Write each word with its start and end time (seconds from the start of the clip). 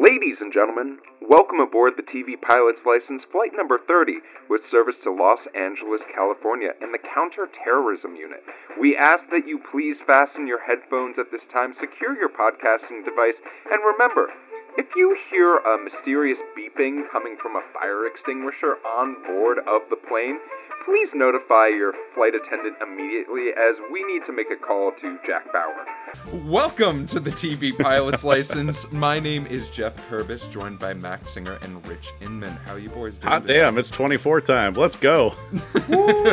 Ladies 0.00 0.42
and 0.42 0.52
gentlemen, 0.52 0.98
welcome 1.20 1.58
aboard 1.58 1.96
the 1.96 2.04
TV 2.04 2.40
Pilot's 2.40 2.86
License 2.86 3.24
Flight 3.24 3.50
Number 3.52 3.78
30 3.78 4.18
with 4.48 4.64
service 4.64 5.00
to 5.00 5.10
Los 5.10 5.48
Angeles, 5.56 6.06
California 6.06 6.72
and 6.80 6.94
the 6.94 6.98
Counterterrorism 6.98 8.14
Unit. 8.14 8.44
We 8.80 8.96
ask 8.96 9.28
that 9.30 9.48
you 9.48 9.58
please 9.58 10.00
fasten 10.00 10.46
your 10.46 10.62
headphones 10.62 11.18
at 11.18 11.32
this 11.32 11.46
time, 11.46 11.74
secure 11.74 12.16
your 12.16 12.28
podcasting 12.28 13.04
device, 13.04 13.42
and 13.72 13.82
remember, 13.82 14.28
if 14.76 14.94
you 14.94 15.18
hear 15.32 15.56
a 15.56 15.82
mysterious 15.82 16.40
beeping 16.56 17.10
coming 17.10 17.36
from 17.36 17.56
a 17.56 17.62
fire 17.74 18.06
extinguisher 18.06 18.76
on 18.86 19.16
board 19.24 19.58
of 19.58 19.82
the 19.90 19.96
plane, 19.96 20.38
please 20.88 21.14
notify 21.14 21.66
your 21.66 21.92
flight 22.14 22.34
attendant 22.34 22.74
immediately 22.80 23.50
as 23.50 23.78
we 23.92 24.02
need 24.04 24.24
to 24.24 24.32
make 24.32 24.50
a 24.50 24.56
call 24.56 24.90
to 24.90 25.18
Jack 25.22 25.52
Bauer. 25.52 25.84
Welcome 26.46 27.06
to 27.08 27.20
the 27.20 27.30
TV 27.30 27.76
Pilot's 27.76 28.24
License. 28.24 28.90
My 28.90 29.20
name 29.20 29.46
is 29.48 29.68
Geoff 29.68 29.94
Kerbis, 30.08 30.50
joined 30.50 30.78
by 30.78 30.94
Max 30.94 31.28
Singer 31.28 31.58
and 31.60 31.86
Rich 31.86 32.12
Inman. 32.22 32.56
How 32.64 32.76
you 32.76 32.88
boys 32.88 33.18
doing? 33.18 33.30
Hot 33.30 33.42
today? 33.42 33.58
damn, 33.60 33.76
it's 33.76 33.90
24 33.90 34.40
time. 34.40 34.72
Let's 34.72 34.96
go. 34.96 35.34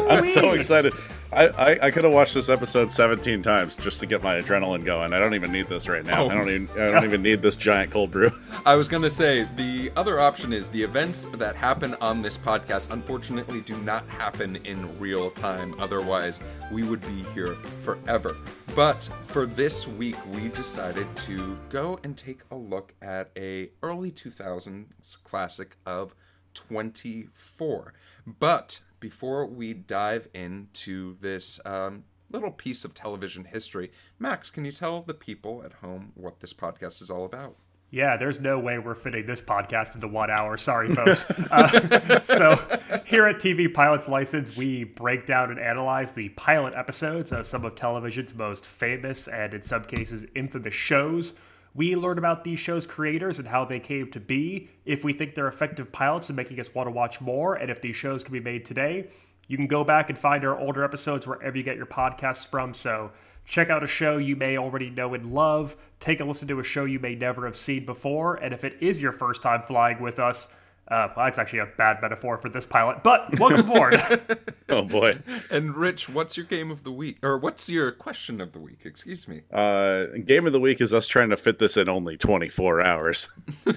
I'm 0.10 0.24
so 0.24 0.54
excited. 0.54 0.94
I, 1.34 1.48
I, 1.48 1.88
I 1.88 1.92
could 1.92 2.06
have 2.06 2.14
watched 2.14 2.34
this 2.34 2.48
episode 2.48 2.90
17 2.90 3.44
times 3.44 3.76
just 3.76 4.00
to 4.00 4.06
get 4.06 4.24
my 4.24 4.40
adrenaline 4.40 4.86
going. 4.86 5.12
I 5.12 5.20
don't 5.20 5.34
even 5.34 5.52
need 5.52 5.68
this 5.68 5.90
right 5.90 6.06
now. 6.06 6.24
Oh. 6.24 6.30
I 6.30 6.36
don't 6.36 6.50
even 6.50 6.70
I 6.82 6.92
don't 6.92 7.04
even 7.04 7.22
need 7.22 7.42
this 7.42 7.58
giant 7.58 7.92
cold 7.92 8.12
brew. 8.12 8.32
I 8.66 8.76
was 8.76 8.88
going 8.88 9.04
to 9.04 9.10
say 9.10 9.46
the 9.58 9.92
other 9.98 10.20
option 10.20 10.54
is 10.54 10.70
the 10.70 10.82
events 10.82 11.26
that 11.34 11.56
happen 11.56 11.96
on 12.00 12.22
this 12.22 12.38
podcast 12.38 12.92
unfortunately 12.92 13.62
do 13.62 13.76
not 13.80 14.08
happen 14.08 14.45
in 14.54 15.00
real 15.00 15.32
time. 15.32 15.74
Otherwise, 15.80 16.40
we 16.72 16.84
would 16.84 17.02
be 17.02 17.24
here 17.34 17.56
forever. 17.84 18.36
But 18.76 19.10
for 19.28 19.46
this 19.46 19.88
week, 19.88 20.18
we 20.34 20.50
decided 20.50 21.08
to 21.18 21.58
go 21.70 21.98
and 22.04 22.18
take 22.18 22.42
a 22.52 22.56
look 22.56 22.94
at 23.02 23.32
a 23.38 23.70
early 23.82 24.12
2000s 24.12 25.24
classic 25.24 25.78
of 25.86 26.14
24. 26.54 27.94
But 28.28 28.82
before 29.00 29.46
we 29.46 29.74
dive 29.74 30.28
into 30.34 31.18
this 31.22 31.60
um, 31.66 32.04
little 32.32 32.52
piece 32.52 32.84
of 32.84 32.94
television 32.94 33.46
history, 33.46 33.92
Max, 34.20 34.50
can 34.50 34.66
you 34.66 34.72
tell 34.72 35.02
the 35.02 35.14
people 35.14 35.64
at 35.64 35.74
home 35.74 36.12
what 36.16 36.40
this 36.40 36.54
podcast 36.54 37.02
is 37.02 37.10
all 37.10 37.26
about? 37.26 37.56
Yeah, 37.92 38.18
there's 38.18 38.42
no 38.42 38.60
way 38.60 38.78
we're 38.78 38.96
fitting 38.96 39.26
this 39.26 39.42
podcast 39.42 39.96
into 39.96 40.08
one 40.08 40.30
hour. 40.30 40.58
Sorry, 40.58 40.94
folks. 40.94 41.30
uh, 41.52 42.24
so, 42.24 42.60
here 43.06 43.26
at 43.26 43.38
TV 43.38 43.74
Pilot's 43.74 44.10
License, 44.10 44.58
we 44.58 44.84
break 44.84 45.26
down 45.26 45.50
and 45.50 45.60
analyze 45.60 46.14
the 46.14 46.30
pilot 46.30 46.74
episodes 46.76 47.32
of 47.32 47.48
some 47.48 47.64
of 47.64 47.76
television's 47.76 48.34
most 48.34 48.66
famous 48.66 49.28
and, 49.28 49.54
in 49.54 49.62
some 49.62 49.86
cases, 49.86 50.26
infamous 50.36 50.74
shows. 50.74 51.36
We 51.74 51.96
learn 51.96 52.18
about 52.18 52.44
these 52.44 52.60
shows' 52.60 52.86
creators 52.86 53.38
and 53.38 53.50
how 53.50 53.66
they 53.66 53.80
came 53.80 54.10
to 54.12 54.20
be, 54.20 54.70
if 54.86 55.04
we 55.04 55.14
think 55.14 55.36
they're 55.36 55.48
effective 55.48 55.92
pilots 55.92 56.30
and 56.30 56.36
making 56.36 56.60
us 56.60 56.74
want 56.74 56.88
to 56.88 56.92
watch 56.92 57.22
more, 57.22 57.56
and 57.56 57.70
if 57.70 57.82
these 57.82 57.96
shows 57.96 58.24
can 58.24 58.34
be 58.34 58.40
made 58.40 58.66
today. 58.66 59.08
You 59.48 59.58
can 59.58 59.68
go 59.68 59.84
back 59.84 60.10
and 60.10 60.18
find 60.18 60.44
our 60.44 60.58
older 60.58 60.84
episodes 60.84 61.28
wherever 61.28 61.56
you 61.56 61.64
get 61.64 61.78
your 61.78 61.86
podcasts 61.86 62.48
from. 62.48 62.74
So, 62.74 63.12
check 63.46 63.70
out 63.70 63.84
a 63.84 63.88
show 63.88 64.18
you 64.18 64.36
may 64.36 64.58
already 64.58 64.90
know 64.90 65.14
and 65.14 65.34
love, 65.34 65.76
take 66.00 66.20
a 66.20 66.26
listen 66.26 66.48
to 66.48 66.60
a 66.60 66.64
show 66.64 66.86
you 66.86 67.00
may 67.00 67.16
never 67.16 67.46
have 67.46 67.58
seen 67.58 67.86
before, 67.86 68.36
and 68.36 68.54
if 68.54 68.64
it 68.64 68.78
is 68.82 69.02
your 69.02 69.12
first 69.12 69.42
time 69.42 69.64
flying 69.64 70.02
with 70.02 70.20
us, 70.20 70.48
uh, 70.88 71.10
well, 71.16 71.26
that's 71.26 71.40
actually 71.40 71.60
a 71.60 71.66
bad 71.66 72.00
metaphor 72.02 72.38
for 72.38 72.50
this 72.50 72.66
pilot, 72.66 73.02
but 73.02 73.40
welcome 73.40 73.70
aboard. 73.70 74.00
Oh 74.68 74.84
boy. 74.84 75.20
And 75.52 75.76
Rich, 75.76 76.10
what's 76.10 76.36
your 76.36 76.46
game 76.48 76.72
of 76.72 76.84
the 76.84 76.92
week? 76.92 77.20
Or 77.24 77.38
what's 77.38 77.70
your 77.70 77.92
question 77.92 78.42
of 78.42 78.52
the 78.52 78.60
week? 78.60 78.80
Excuse 78.84 79.28
me. 79.28 79.42
Uh, 79.54 80.06
game 80.26 80.48
of 80.48 80.54
the 80.54 80.60
week 80.60 80.82
is 80.82 80.92
us 80.92 81.06
trying 81.06 81.30
to 81.30 81.38
fit 81.38 81.60
this 81.60 81.78
in 81.78 81.88
only 81.88 82.18
24 82.18 82.82
hours. 82.82 83.28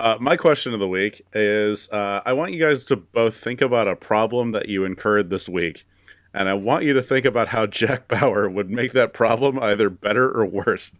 uh, 0.00 0.16
my 0.20 0.36
question 0.36 0.74
of 0.74 0.80
the 0.80 0.88
week 0.88 1.24
is 1.32 1.88
uh, 1.90 2.20
I 2.26 2.32
want 2.32 2.52
you 2.52 2.58
guys 2.58 2.84
to 2.86 2.96
both 2.96 3.36
think 3.36 3.60
about 3.60 3.86
a 3.86 3.94
problem 3.94 4.50
that 4.52 4.68
you 4.68 4.84
incurred 4.84 5.30
this 5.30 5.48
week. 5.48 5.86
And 6.34 6.48
I 6.48 6.54
want 6.54 6.84
you 6.84 6.92
to 6.92 7.00
think 7.00 7.24
about 7.24 7.48
how 7.48 7.66
Jack 7.66 8.08
Bauer 8.08 8.48
would 8.50 8.68
make 8.70 8.92
that 8.92 9.12
problem 9.14 9.58
either 9.60 9.88
better 9.88 10.28
or 10.30 10.44
worse, 10.44 10.92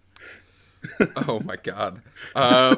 Oh 1.28 1.41
my 1.45 1.56
god. 1.56 2.00
Uh, 2.34 2.77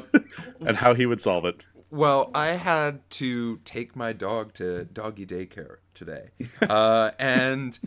and 0.66 0.76
how 0.76 0.94
he 0.94 1.06
would 1.06 1.20
solve 1.20 1.44
it. 1.44 1.64
well, 1.90 2.30
I 2.34 2.48
had 2.48 3.08
to 3.12 3.58
take 3.64 3.94
my 3.94 4.12
dog 4.12 4.54
to 4.54 4.84
doggy 4.86 5.24
daycare 5.26 5.76
today. 5.94 6.30
Uh, 6.68 7.10
and 7.18 7.78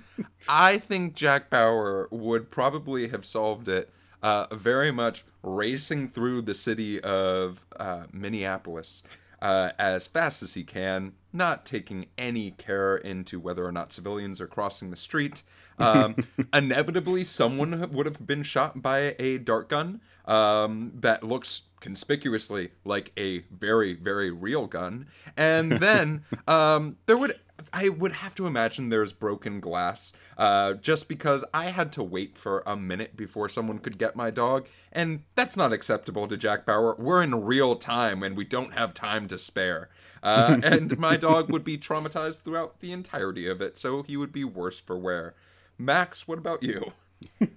I 0.48 0.78
think 0.78 1.16
Jack 1.16 1.50
Bauer 1.50 2.08
would 2.12 2.50
probably 2.50 3.10
have 3.10 3.26
solved 3.26 3.68
it 3.68 3.90
uh, 4.24 4.48
very 4.54 4.92
much 4.92 5.26
racing 5.44 6.10
through 6.10 6.42
the 6.44 6.54
city 6.54 7.00
of 7.02 7.60
uh, 7.78 8.04
Minneapolis 8.14 9.04
uh, 9.42 9.72
as 9.78 10.08
fast 10.08 10.42
as 10.44 10.54
he 10.54 10.64
can, 10.64 11.14
not 11.32 11.66
taking 11.66 12.08
any 12.18 12.52
care 12.52 12.98
into 12.98 13.40
whether 13.40 13.66
or 13.66 13.72
not 13.72 13.94
civilians 13.94 14.42
are 14.42 14.48
crossing 14.48 14.90
the 14.90 14.96
street. 14.96 15.44
Um, 15.78 16.16
inevitably, 16.54 17.24
someone 17.24 17.92
would 17.92 18.06
have 18.06 18.26
been 18.26 18.44
shot 18.44 18.82
by 18.82 19.16
a 19.20 19.38
dart 19.38 19.70
gun 19.70 20.02
um, 20.26 20.92
that 20.96 21.24
looks 21.24 21.62
conspicuously 21.80 22.72
like 22.84 23.12
a 23.18 23.40
very, 23.52 23.94
very 23.94 24.32
real 24.32 24.68
gun. 24.68 25.08
And 25.38 25.74
then 25.74 26.24
um, 26.48 26.98
there 27.06 27.18
would. 27.18 27.40
I 27.74 27.90
would 27.90 28.14
have 28.14 28.36
to 28.36 28.48
imagine 28.48 28.90
there's 28.90 29.14
broken 29.14 29.60
glass, 29.60 30.14
uh, 30.38 30.74
just 30.74 31.08
because 31.08 31.44
I 31.54 31.66
had 31.66 31.92
to 31.94 32.04
wait 32.04 32.38
for 32.38 32.64
a 32.66 32.76
minute 32.76 33.16
before 33.16 33.50
someone 33.50 33.80
could 33.80 33.98
get 33.98 34.16
my 34.16 34.30
dog, 34.30 34.68
and 34.92 35.24
that's 35.36 35.58
not 35.58 35.74
acceptable 35.74 36.28
to 36.28 36.38
Jack 36.38 36.66
Bauer. 36.66 36.96
We're 36.98 37.24
in 37.24 37.46
real 37.46 37.76
time, 37.76 38.24
and 38.24 38.36
we 38.36 38.46
don't 38.46 38.74
have 38.74 38.94
time 38.94 39.28
to 39.28 39.38
spare. 39.38 39.90
Uh, 40.22 40.60
and 40.64 40.98
my 40.98 41.18
dog 41.18 41.52
would 41.52 41.64
be 41.64 41.78
traumatized 41.78 42.42
throughout 42.42 42.80
the 42.80 42.92
entirety 42.92 43.48
of 43.48 43.62
it, 43.62 43.78
so 43.78 44.04
he 44.04 44.18
would 44.18 44.32
be 44.32 44.44
worse 44.44 44.80
for 44.80 44.98
wear. 44.98 45.36
Max, 45.78 46.28
what 46.28 46.38
about 46.38 46.64
you? 46.64 46.94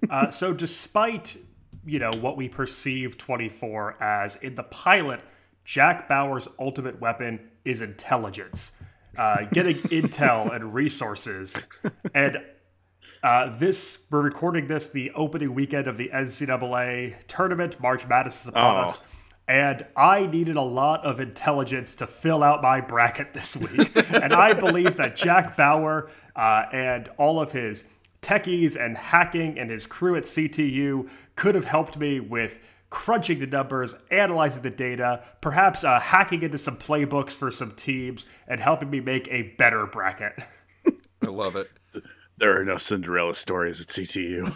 Uh, 0.09 0.29
so, 0.29 0.53
despite 0.53 1.37
you 1.85 1.99
know 1.99 2.11
what 2.19 2.37
we 2.37 2.47
perceive 2.47 3.17
24 3.17 4.01
as 4.01 4.35
in 4.37 4.55
the 4.55 4.63
pilot, 4.63 5.21
Jack 5.65 6.07
Bauer's 6.07 6.47
ultimate 6.59 6.99
weapon 6.99 7.49
is 7.65 7.81
intelligence, 7.81 8.73
uh, 9.17 9.45
getting 9.51 9.75
intel 9.75 10.53
and 10.53 10.73
resources, 10.73 11.55
and 12.13 12.41
uh, 13.21 13.57
this 13.57 13.99
we're 14.11 14.21
recording 14.21 14.67
this 14.67 14.89
the 14.89 15.11
opening 15.11 15.53
weekend 15.55 15.87
of 15.87 15.97
the 15.97 16.09
NCAA 16.13 17.15
tournament. 17.27 17.79
March 17.79 18.07
Madness 18.07 18.41
is 18.43 18.47
upon 18.49 18.75
Oh. 18.75 18.79
us. 18.81 19.05
And 19.45 19.85
I 19.97 20.25
needed 20.25 20.55
a 20.55 20.61
lot 20.61 21.05
of 21.05 21.19
intelligence 21.19 21.95
to 21.95 22.07
fill 22.07 22.43
out 22.43 22.61
my 22.61 22.79
bracket 22.79 23.33
this 23.33 23.57
week. 23.57 23.91
and 24.13 24.31
I 24.33 24.53
believe 24.53 24.95
that 24.95 25.17
Jack 25.17 25.57
Bauer 25.57 26.09
uh, 26.33 26.63
and 26.71 27.09
all 27.17 27.41
of 27.41 27.51
his 27.51 27.83
techies 28.21 28.77
and 28.81 28.95
hacking 28.97 29.59
and 29.59 29.69
his 29.69 29.85
crew 29.85 30.15
at 30.15 30.23
CTU 30.23 31.09
could 31.35 31.55
have 31.55 31.65
helped 31.65 31.97
me 31.97 32.21
with 32.21 32.61
crunching 32.93 33.39
the 33.39 33.47
numbers, 33.47 33.95
analyzing 34.11 34.61
the 34.61 34.69
data, 34.69 35.19
perhaps 35.41 35.83
uh, 35.83 35.99
hacking 35.99 36.43
into 36.43 36.59
some 36.59 36.77
playbooks 36.77 37.31
for 37.31 37.49
some 37.49 37.71
teams, 37.71 38.27
and 38.47 38.61
helping 38.61 38.91
me 38.91 38.99
make 38.99 39.27
a 39.29 39.41
better 39.57 39.87
bracket. 39.87 40.33
I 41.21 41.27
love 41.27 41.55
it. 41.57 41.69
There 42.37 42.59
are 42.59 42.65
no 42.65 42.77
Cinderella 42.77 43.35
stories 43.35 43.79
at 43.79 43.89
CTU. 43.89 44.51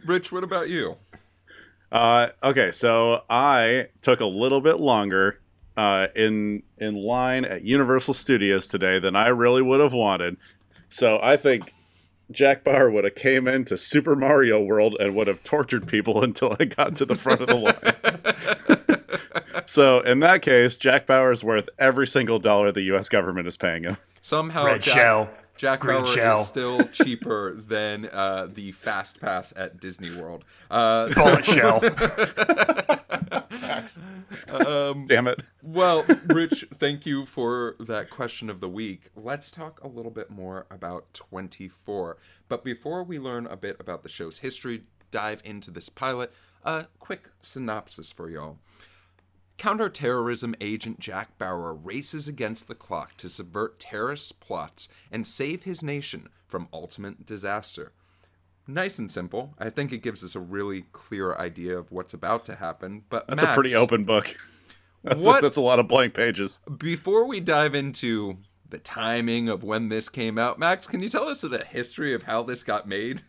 Rich, 0.06 0.30
what 0.30 0.44
about 0.44 0.68
you? 0.68 0.96
Uh, 1.90 2.28
okay, 2.44 2.70
so 2.70 3.24
I 3.28 3.88
took 4.00 4.20
a 4.20 4.24
little 4.24 4.60
bit 4.60 4.78
longer 4.78 5.40
uh, 5.76 6.06
in 6.14 6.62
in 6.78 6.94
line 6.94 7.44
at 7.44 7.64
Universal 7.64 8.14
Studios 8.14 8.68
today 8.68 9.00
than 9.00 9.16
I 9.16 9.28
really 9.28 9.62
would 9.62 9.80
have 9.80 9.92
wanted. 9.92 10.36
So 10.88 11.18
I 11.20 11.36
think 11.36 11.74
Jack 12.30 12.64
Bauer 12.64 12.90
would 12.90 13.04
have 13.04 13.14
came 13.14 13.48
into 13.48 13.76
Super 13.76 14.14
Mario 14.14 14.62
World 14.62 14.96
and 15.00 15.14
would 15.16 15.26
have 15.26 15.42
tortured 15.44 15.86
people 15.86 16.22
until 16.30 16.56
I 16.58 16.64
got 16.64 16.96
to 16.98 17.04
the 17.04 17.14
front 17.14 17.40
of 17.40 17.46
the 17.48 17.56
line. 17.56 19.62
so 19.66 20.00
in 20.00 20.20
that 20.20 20.42
case, 20.42 20.76
Jack 20.76 21.06
Bauer 21.06 21.32
is 21.32 21.42
worth 21.44 21.68
every 21.78 22.06
single 22.06 22.38
dollar 22.38 22.72
the 22.72 22.82
U.S. 22.82 23.08
government 23.08 23.48
is 23.48 23.56
paying 23.56 23.84
him. 23.84 23.96
Somehow, 24.22 24.66
Red 24.66 24.82
Jack, 24.82 24.94
shell. 24.94 25.30
Jack 25.56 25.80
Green 25.80 25.98
Bauer 25.98 26.06
shell. 26.06 26.40
is 26.40 26.46
still 26.46 26.84
cheaper 26.88 27.54
than 27.54 28.08
uh, 28.12 28.48
the 28.52 28.72
Fast 28.72 29.20
Pass 29.20 29.52
at 29.56 29.80
Disney 29.80 30.14
World. 30.14 30.44
Uh, 30.70 31.08
Call 31.12 31.38
it 31.38 31.44
shell. 31.44 31.80
um, 34.48 35.06
Damn 35.06 35.26
it! 35.26 35.40
well, 35.62 36.04
Rich, 36.26 36.66
thank 36.74 37.06
you 37.06 37.26
for 37.26 37.76
that 37.80 38.10
question 38.10 38.50
of 38.50 38.60
the 38.60 38.68
week. 38.68 39.10
Let's 39.16 39.50
talk 39.50 39.82
a 39.82 39.88
little 39.88 40.10
bit 40.10 40.30
more 40.30 40.66
about 40.70 41.12
24. 41.14 42.16
But 42.48 42.64
before 42.64 43.02
we 43.02 43.18
learn 43.18 43.46
a 43.46 43.56
bit 43.56 43.76
about 43.80 44.02
the 44.02 44.08
show's 44.08 44.40
history, 44.40 44.82
dive 45.10 45.42
into 45.44 45.70
this 45.70 45.88
pilot, 45.88 46.32
a 46.64 46.86
quick 46.98 47.30
synopsis 47.40 48.10
for 48.10 48.30
y'all. 48.30 48.58
Counterterrorism 49.58 50.54
agent 50.60 51.00
Jack 51.00 51.36
Bauer 51.36 51.74
races 51.74 52.26
against 52.26 52.66
the 52.66 52.74
clock 52.74 53.16
to 53.18 53.28
subvert 53.28 53.78
terrorist 53.78 54.40
plots 54.40 54.88
and 55.12 55.26
save 55.26 55.64
his 55.64 55.82
nation 55.82 56.30
from 56.46 56.68
ultimate 56.72 57.26
disaster. 57.26 57.92
Nice 58.74 58.98
and 58.98 59.10
simple. 59.10 59.54
I 59.58 59.70
think 59.70 59.92
it 59.92 59.98
gives 59.98 60.22
us 60.24 60.34
a 60.34 60.40
really 60.40 60.82
clear 60.92 61.34
idea 61.34 61.76
of 61.78 61.90
what's 61.92 62.14
about 62.14 62.44
to 62.46 62.54
happen. 62.56 63.04
But 63.08 63.26
That's 63.28 63.42
Max, 63.42 63.52
a 63.52 63.54
pretty 63.54 63.74
open 63.74 64.04
book. 64.04 64.34
That's, 65.02 65.22
What- 65.24 65.40
that's 65.40 65.56
a 65.56 65.62
lot 65.62 65.78
of 65.78 65.88
blank 65.88 66.12
pages. 66.14 66.60
Before 66.76 67.26
we 67.26 67.40
dive 67.40 67.74
into 67.74 68.36
the 68.68 68.76
timing 68.78 69.48
of 69.48 69.62
when 69.64 69.88
this 69.88 70.08
came 70.10 70.36
out, 70.38 70.58
Max, 70.58 70.86
can 70.86 71.02
you 71.02 71.08
tell 71.08 71.26
us 71.26 71.40
the 71.40 71.64
history 71.64 72.12
of 72.14 72.24
how 72.24 72.42
this 72.42 72.62
got 72.62 72.86
made? 72.86 73.22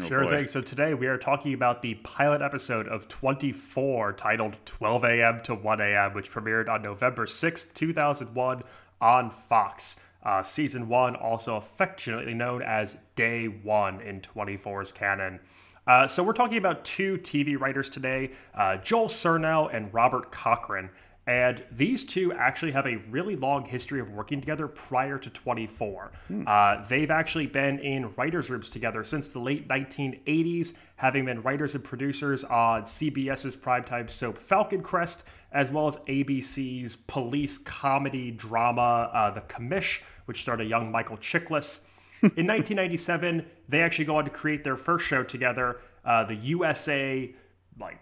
Oh, 0.00 0.04
Sure 0.06 0.22
boy. 0.22 0.30
thing. 0.30 0.46
So 0.48 0.60
today 0.62 0.94
we 0.94 1.08
are 1.08 1.18
talking 1.18 1.52
about 1.52 1.82
the 1.82 1.94
pilot 1.96 2.42
episode 2.42 2.86
of 2.86 3.08
24 3.08 4.12
titled 4.12 4.56
12 4.64 5.04
a.m. 5.04 5.40
to 5.42 5.54
1 5.54 5.80
a.m., 5.80 6.14
which 6.14 6.30
premiered 6.30 6.68
on 6.68 6.82
November 6.82 7.26
6th, 7.26 7.74
2001 7.74 8.62
on 9.00 9.30
Fox. 9.30 9.96
Uh, 10.22 10.42
season 10.42 10.88
1, 10.88 11.16
also 11.16 11.56
affectionately 11.56 12.34
known 12.34 12.62
as 12.62 12.98
Day 13.16 13.46
1 13.46 14.00
in 14.02 14.20
24's 14.20 14.92
canon. 14.92 15.40
Uh, 15.86 16.06
so 16.06 16.22
we're 16.22 16.34
talking 16.34 16.58
about 16.58 16.84
two 16.84 17.16
TV 17.18 17.58
writers 17.58 17.88
today, 17.88 18.30
uh, 18.54 18.76
Joel 18.76 19.08
Surnow 19.08 19.74
and 19.74 19.92
Robert 19.94 20.30
Cochran. 20.30 20.90
And 21.30 21.62
these 21.70 22.04
two 22.04 22.32
actually 22.32 22.72
have 22.72 22.88
a 22.88 22.96
really 23.08 23.36
long 23.36 23.64
history 23.64 24.00
of 24.00 24.10
working 24.10 24.40
together 24.40 24.66
prior 24.66 25.16
to 25.16 25.30
24. 25.30 26.10
Uh, 26.44 26.84
they've 26.88 27.10
actually 27.10 27.46
been 27.46 27.78
in 27.78 28.12
writers' 28.16 28.50
rooms 28.50 28.68
together 28.68 29.04
since 29.04 29.28
the 29.28 29.38
late 29.38 29.68
1980s, 29.68 30.72
having 30.96 31.26
been 31.26 31.40
writers 31.42 31.76
and 31.76 31.84
producers 31.84 32.42
on 32.42 32.82
CBS's 32.82 33.56
primetime 33.56 34.10
soap 34.10 34.38
Falcon 34.38 34.82
Crest, 34.82 35.22
as 35.52 35.70
well 35.70 35.86
as 35.86 35.98
ABC's 35.98 36.96
police 36.96 37.58
comedy 37.58 38.32
drama 38.32 39.08
uh, 39.12 39.30
The 39.30 39.42
Commish, 39.42 40.00
which 40.24 40.42
starred 40.42 40.62
a 40.62 40.64
young 40.64 40.90
Michael 40.90 41.18
Chiklis. 41.18 41.84
In 42.22 42.48
1997, 42.48 43.46
they 43.68 43.82
actually 43.82 44.06
go 44.06 44.16
on 44.16 44.24
to 44.24 44.30
create 44.30 44.64
their 44.64 44.76
first 44.76 45.06
show 45.06 45.22
together, 45.22 45.80
uh, 46.04 46.24
the 46.24 46.34
USA 46.34 47.32
like 47.78 48.00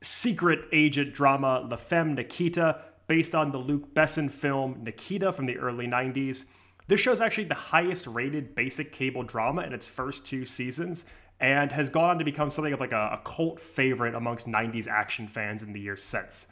secret 0.00 0.60
agent 0.72 1.14
drama 1.14 1.66
La 1.68 1.76
Femme 1.76 2.14
Nikita, 2.14 2.80
based 3.06 3.34
on 3.34 3.52
the 3.52 3.58
Luc 3.58 3.94
Besson 3.94 4.30
film 4.30 4.80
Nikita 4.82 5.32
from 5.32 5.46
the 5.46 5.58
early 5.58 5.86
90s. 5.86 6.44
This 6.88 7.00
show 7.00 7.12
is 7.12 7.20
actually 7.20 7.44
the 7.44 7.54
highest 7.54 8.06
rated 8.06 8.54
basic 8.54 8.92
cable 8.92 9.22
drama 9.22 9.62
in 9.62 9.72
its 9.72 9.88
first 9.88 10.26
two 10.26 10.44
seasons 10.44 11.04
and 11.40 11.72
has 11.72 11.88
gone 11.88 12.10
on 12.10 12.18
to 12.18 12.24
become 12.24 12.50
something 12.50 12.72
of 12.72 12.80
like 12.80 12.92
a, 12.92 13.10
a 13.12 13.20
cult 13.24 13.60
favorite 13.60 14.14
amongst 14.14 14.46
90s 14.46 14.88
action 14.88 15.28
fans 15.28 15.62
in 15.62 15.72
the 15.72 15.80
years 15.80 16.02
since. 16.02 16.46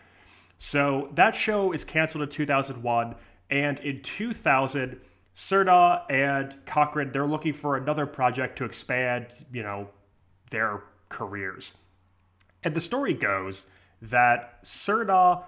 So 0.59 1.11
that 1.15 1.35
show 1.35 1.73
is 1.73 1.85
canceled 1.85 2.23
in 2.23 2.29
2001, 2.29 3.15
and 3.51 3.81
in 3.81 4.03
2000, 4.03 5.01
Serda 5.35 6.03
and 6.11 6.57
Cochran 6.65 7.13
they're 7.13 7.27
looking 7.27 7.53
for 7.53 7.77
another 7.77 8.07
project 8.07 8.59
to 8.59 8.65
expand, 8.65 9.27
you 9.53 9.63
know, 9.63 9.89
their 10.51 10.83
careers. 11.09 11.75
And 12.65 12.75
the 12.75 12.81
story 12.81 13.13
goes 13.13 13.67
that 14.01 14.65
Serda 14.65 15.45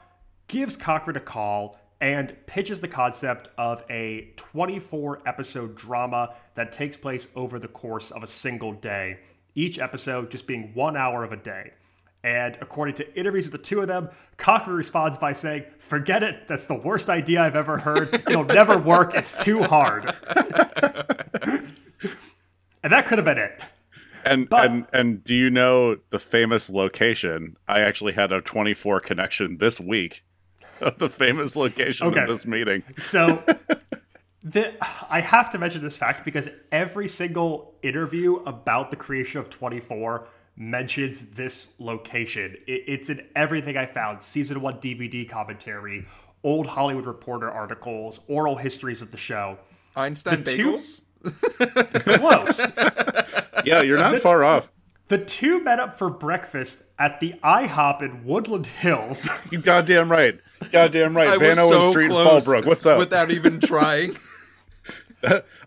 gives 0.48 0.76
Cochran 0.76 1.16
a 1.16 1.20
call 1.20 1.78
and 2.00 2.36
pitches 2.46 2.80
the 2.80 2.88
concept 2.88 3.48
of 3.56 3.82
a 3.88 4.32
24 4.36 5.22
episode 5.26 5.74
drama 5.76 6.34
that 6.54 6.72
takes 6.72 6.96
place 6.96 7.26
over 7.34 7.58
the 7.58 7.68
course 7.68 8.10
of 8.10 8.22
a 8.22 8.26
single 8.26 8.74
day, 8.74 9.18
each 9.54 9.78
episode 9.78 10.30
just 10.30 10.46
being 10.46 10.72
one 10.74 10.94
hour 10.94 11.24
of 11.24 11.32
a 11.32 11.36
day. 11.36 11.72
And 12.22 12.58
according 12.60 12.96
to 12.96 13.18
interviews 13.18 13.46
with 13.46 13.62
the 13.62 13.66
two 13.66 13.80
of 13.80 13.88
them, 13.88 14.10
Cochran 14.36 14.76
responds 14.76 15.16
by 15.16 15.32
saying, 15.32 15.64
Forget 15.78 16.22
it, 16.22 16.48
that's 16.48 16.66
the 16.66 16.74
worst 16.74 17.08
idea 17.08 17.40
I've 17.40 17.56
ever 17.56 17.78
heard. 17.78 18.12
It'll 18.12 18.44
never 18.44 18.76
work, 18.76 19.14
it's 19.14 19.42
too 19.42 19.62
hard. 19.62 20.06
and 22.82 22.92
that 22.92 23.06
could 23.06 23.18
have 23.18 23.24
been 23.24 23.38
it. 23.38 23.62
And 24.26 24.48
But- 24.48 24.64
and 24.70 24.86
and 24.92 25.24
do 25.24 25.34
you 25.34 25.50
know 25.50 25.96
the 26.10 26.18
famous 26.18 26.68
location? 26.68 27.56
I 27.68 27.80
actually 27.80 28.12
had 28.12 28.32
a 28.32 28.40
24 28.40 29.00
connection 29.00 29.58
this 29.58 29.80
week 29.80 30.22
of 30.80 30.98
the 30.98 31.08
famous 31.08 31.56
location 31.56 32.08
Okay. 32.08 32.20
of 32.22 32.28
this 32.28 32.46
meeting. 32.46 32.82
So 32.98 33.42
the, 34.42 34.72
I 35.10 35.20
have 35.20 35.50
to 35.50 35.58
mention 35.58 35.82
this 35.82 35.96
fact 35.96 36.24
because 36.24 36.48
every 36.70 37.08
single 37.08 37.74
interview 37.82 38.36
about 38.44 38.90
the 38.90 38.96
creation 38.96 39.40
of 39.40 39.48
24 39.50 40.26
mentions 40.56 41.30
this 41.34 41.74
location. 41.78 42.56
It, 42.66 42.82
it's 42.86 43.10
in 43.10 43.26
everything 43.34 43.76
I 43.76 43.86
found 43.86 44.22
season 44.22 44.60
one 44.60 44.74
DVD 44.80 45.28
commentary, 45.28 46.06
old 46.42 46.66
Hollywood 46.66 47.06
Reporter 47.06 47.50
articles, 47.50 48.20
oral 48.28 48.56
histories 48.56 49.02
of 49.02 49.10
the 49.10 49.16
show. 49.18 49.58
Einstein 49.94 50.42
The 50.44 50.56
two- 50.56 50.72
Bagels? 50.74 51.02
Close. 51.24 52.60
Yeah, 53.64 53.82
you're 53.82 53.98
not 53.98 54.18
far 54.20 54.44
off. 54.44 54.70
the 55.08 55.18
two 55.18 55.62
met 55.62 55.80
up 55.80 55.98
for 55.98 56.10
breakfast 56.10 56.84
at 56.98 57.20
the 57.20 57.34
IHOP 57.44 58.02
in 58.02 58.24
Woodland 58.24 58.66
Hills. 58.66 59.28
You 59.50 59.58
goddamn 59.60 60.10
right. 60.10 60.38
Goddamn 60.72 61.16
right. 61.16 61.28
I 61.28 61.38
Van 61.38 61.50
was 61.50 61.58
Owen 61.58 61.82
so 61.82 61.90
Street 61.90 62.06
in 62.06 62.12
Fallbrook. 62.12 62.64
What's 62.66 62.86
up? 62.86 62.98
Without 62.98 63.30
even 63.30 63.60
trying. 63.72 64.16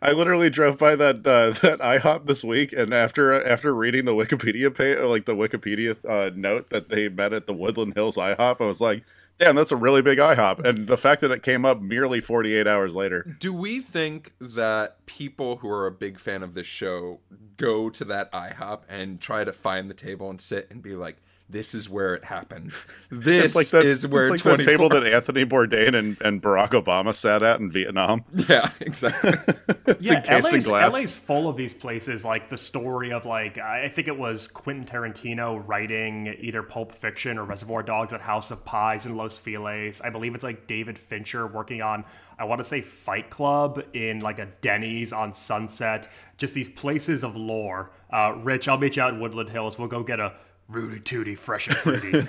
I 0.02 0.12
literally 0.14 0.50
drove 0.50 0.78
by 0.78 0.96
that 0.96 1.18
uh, 1.28 1.52
that 1.62 1.80
IHOP 1.80 2.28
this 2.28 2.44
week, 2.44 2.72
and 2.72 2.94
after 2.94 3.44
after 3.44 3.74
reading 3.76 4.06
the 4.06 4.14
Wikipedia 4.14 4.74
page, 4.74 5.00
like 5.00 5.26
the 5.26 5.36
Wikipedia 5.36 5.98
uh, 6.08 6.32
note 6.34 6.70
that 6.70 6.90
they 6.90 7.10
met 7.10 7.34
at 7.34 7.46
the 7.48 7.54
Woodland 7.54 7.94
Hills 7.96 8.16
IHOP, 8.16 8.62
I 8.62 8.66
was 8.66 8.80
like, 8.80 9.04
"Damn, 9.40 9.56
that's 9.56 9.72
a 9.72 9.76
really 9.76 10.02
big 10.02 10.20
IHOP." 10.20 10.64
And 10.66 10.88
the 10.88 10.98
fact 10.98 11.22
that 11.22 11.32
it 11.32 11.44
came 11.44 11.66
up 11.66 11.82
merely 11.82 12.20
48 12.20 12.68
hours 12.68 12.94
later, 12.94 13.24
Do 13.40 13.54
we 13.54 13.82
think 13.82 14.34
that 14.40 15.06
people 15.06 15.58
who 15.58 15.70
are 15.70 15.88
a 15.88 15.92
big 15.92 16.20
fan 16.20 16.44
of 16.44 16.54
this 16.54 16.68
show 16.68 17.22
go 17.58 17.90
to 17.90 18.06
that 18.06 18.32
IHOP 18.32 18.82
and 18.88 19.20
try 19.20 19.44
to 19.44 19.54
find 19.54 19.90
the 19.90 19.94
table 19.94 20.30
and 20.30 20.40
sit 20.40 20.68
and 20.70 20.82
be 20.82 20.96
like, 20.96 21.18
"This 21.50 21.74
is 21.74 21.90
where 21.90 22.14
it 22.16 22.24
happened. 22.24 22.74
This 23.12 23.46
it's 23.46 23.56
like 23.56 23.68
that, 23.70 23.86
is 23.86 24.06
where 24.06 24.26
it's 24.26 24.46
like 24.46 24.58
that 24.58 24.64
24 24.64 24.72
table 24.72 24.90
that 24.90 25.12
Anthony 25.12 25.44
Bourdain 25.44 25.96
and, 25.96 26.22
and 26.22 26.44
Barack 26.44 26.70
Obama 26.70 27.14
sat 27.14 27.42
at 27.42 27.60
in 27.60 27.72
Vietnam. 27.72 28.24
Yeah, 28.48 28.72
exactly. 28.80 29.32
It's 29.88 30.12
encased 30.12 30.48
in 30.50 30.54
LA's, 30.54 30.66
glass. 30.68 30.94
LA's 30.94 31.16
full 31.16 31.50
of 31.50 31.58
these 31.58 31.74
places, 31.74 32.24
like 32.24 32.50
the 32.50 32.58
story 32.58 33.12
of 33.12 33.26
like 33.26 33.58
I 33.58 33.88
think 33.88 34.08
it 34.08 34.18
was 34.18 34.48
Quentin 34.48 34.86
Tarantino 34.86 35.68
writing 35.68 36.36
either 36.40 36.62
Pulp 36.62 36.92
Fiction 36.94 37.40
or 37.40 37.44
Reservoir 37.44 37.82
Dogs 37.82 38.14
at 38.14 38.22
House 38.22 38.52
of 38.52 38.64
Pies 38.64 39.08
in 39.08 39.16
Los 39.16 39.40
Feliz. 39.40 40.00
I 40.02 40.12
believe 40.12 40.36
it's 40.36 40.44
like 40.44 40.68
David 40.68 41.00
Fincher 41.00 41.48
working 41.48 41.82
on 41.82 42.06
I 42.40 42.46
want 42.46 42.60
to 42.60 42.64
say 42.64 42.82
Fight 42.82 43.30
Club 43.30 43.84
in 43.94 44.20
like 44.20 44.40
a 44.40 44.46
Denny's 44.62 45.12
on 45.12 45.34
Sunset. 45.34 46.08
Just 46.38 46.54
these 46.54 46.70
places 46.70 47.24
of 47.24 47.36
lore. 47.36 47.92
Uh, 48.12 48.34
Rich, 48.38 48.70
I'll 48.70 48.78
meet 48.78 48.96
you 48.96 49.04
out 49.04 49.14
in 49.14 49.20
Woodland 49.20 49.50
Hills. 49.50 49.78
We'll 49.78 49.90
go 49.90 50.04
get 50.04 50.22
a 50.22 50.34
Rooty 50.70 51.00
Tooty 51.00 51.36
fresh 51.36 51.68
and 51.68 51.76
fruity. 51.78 52.28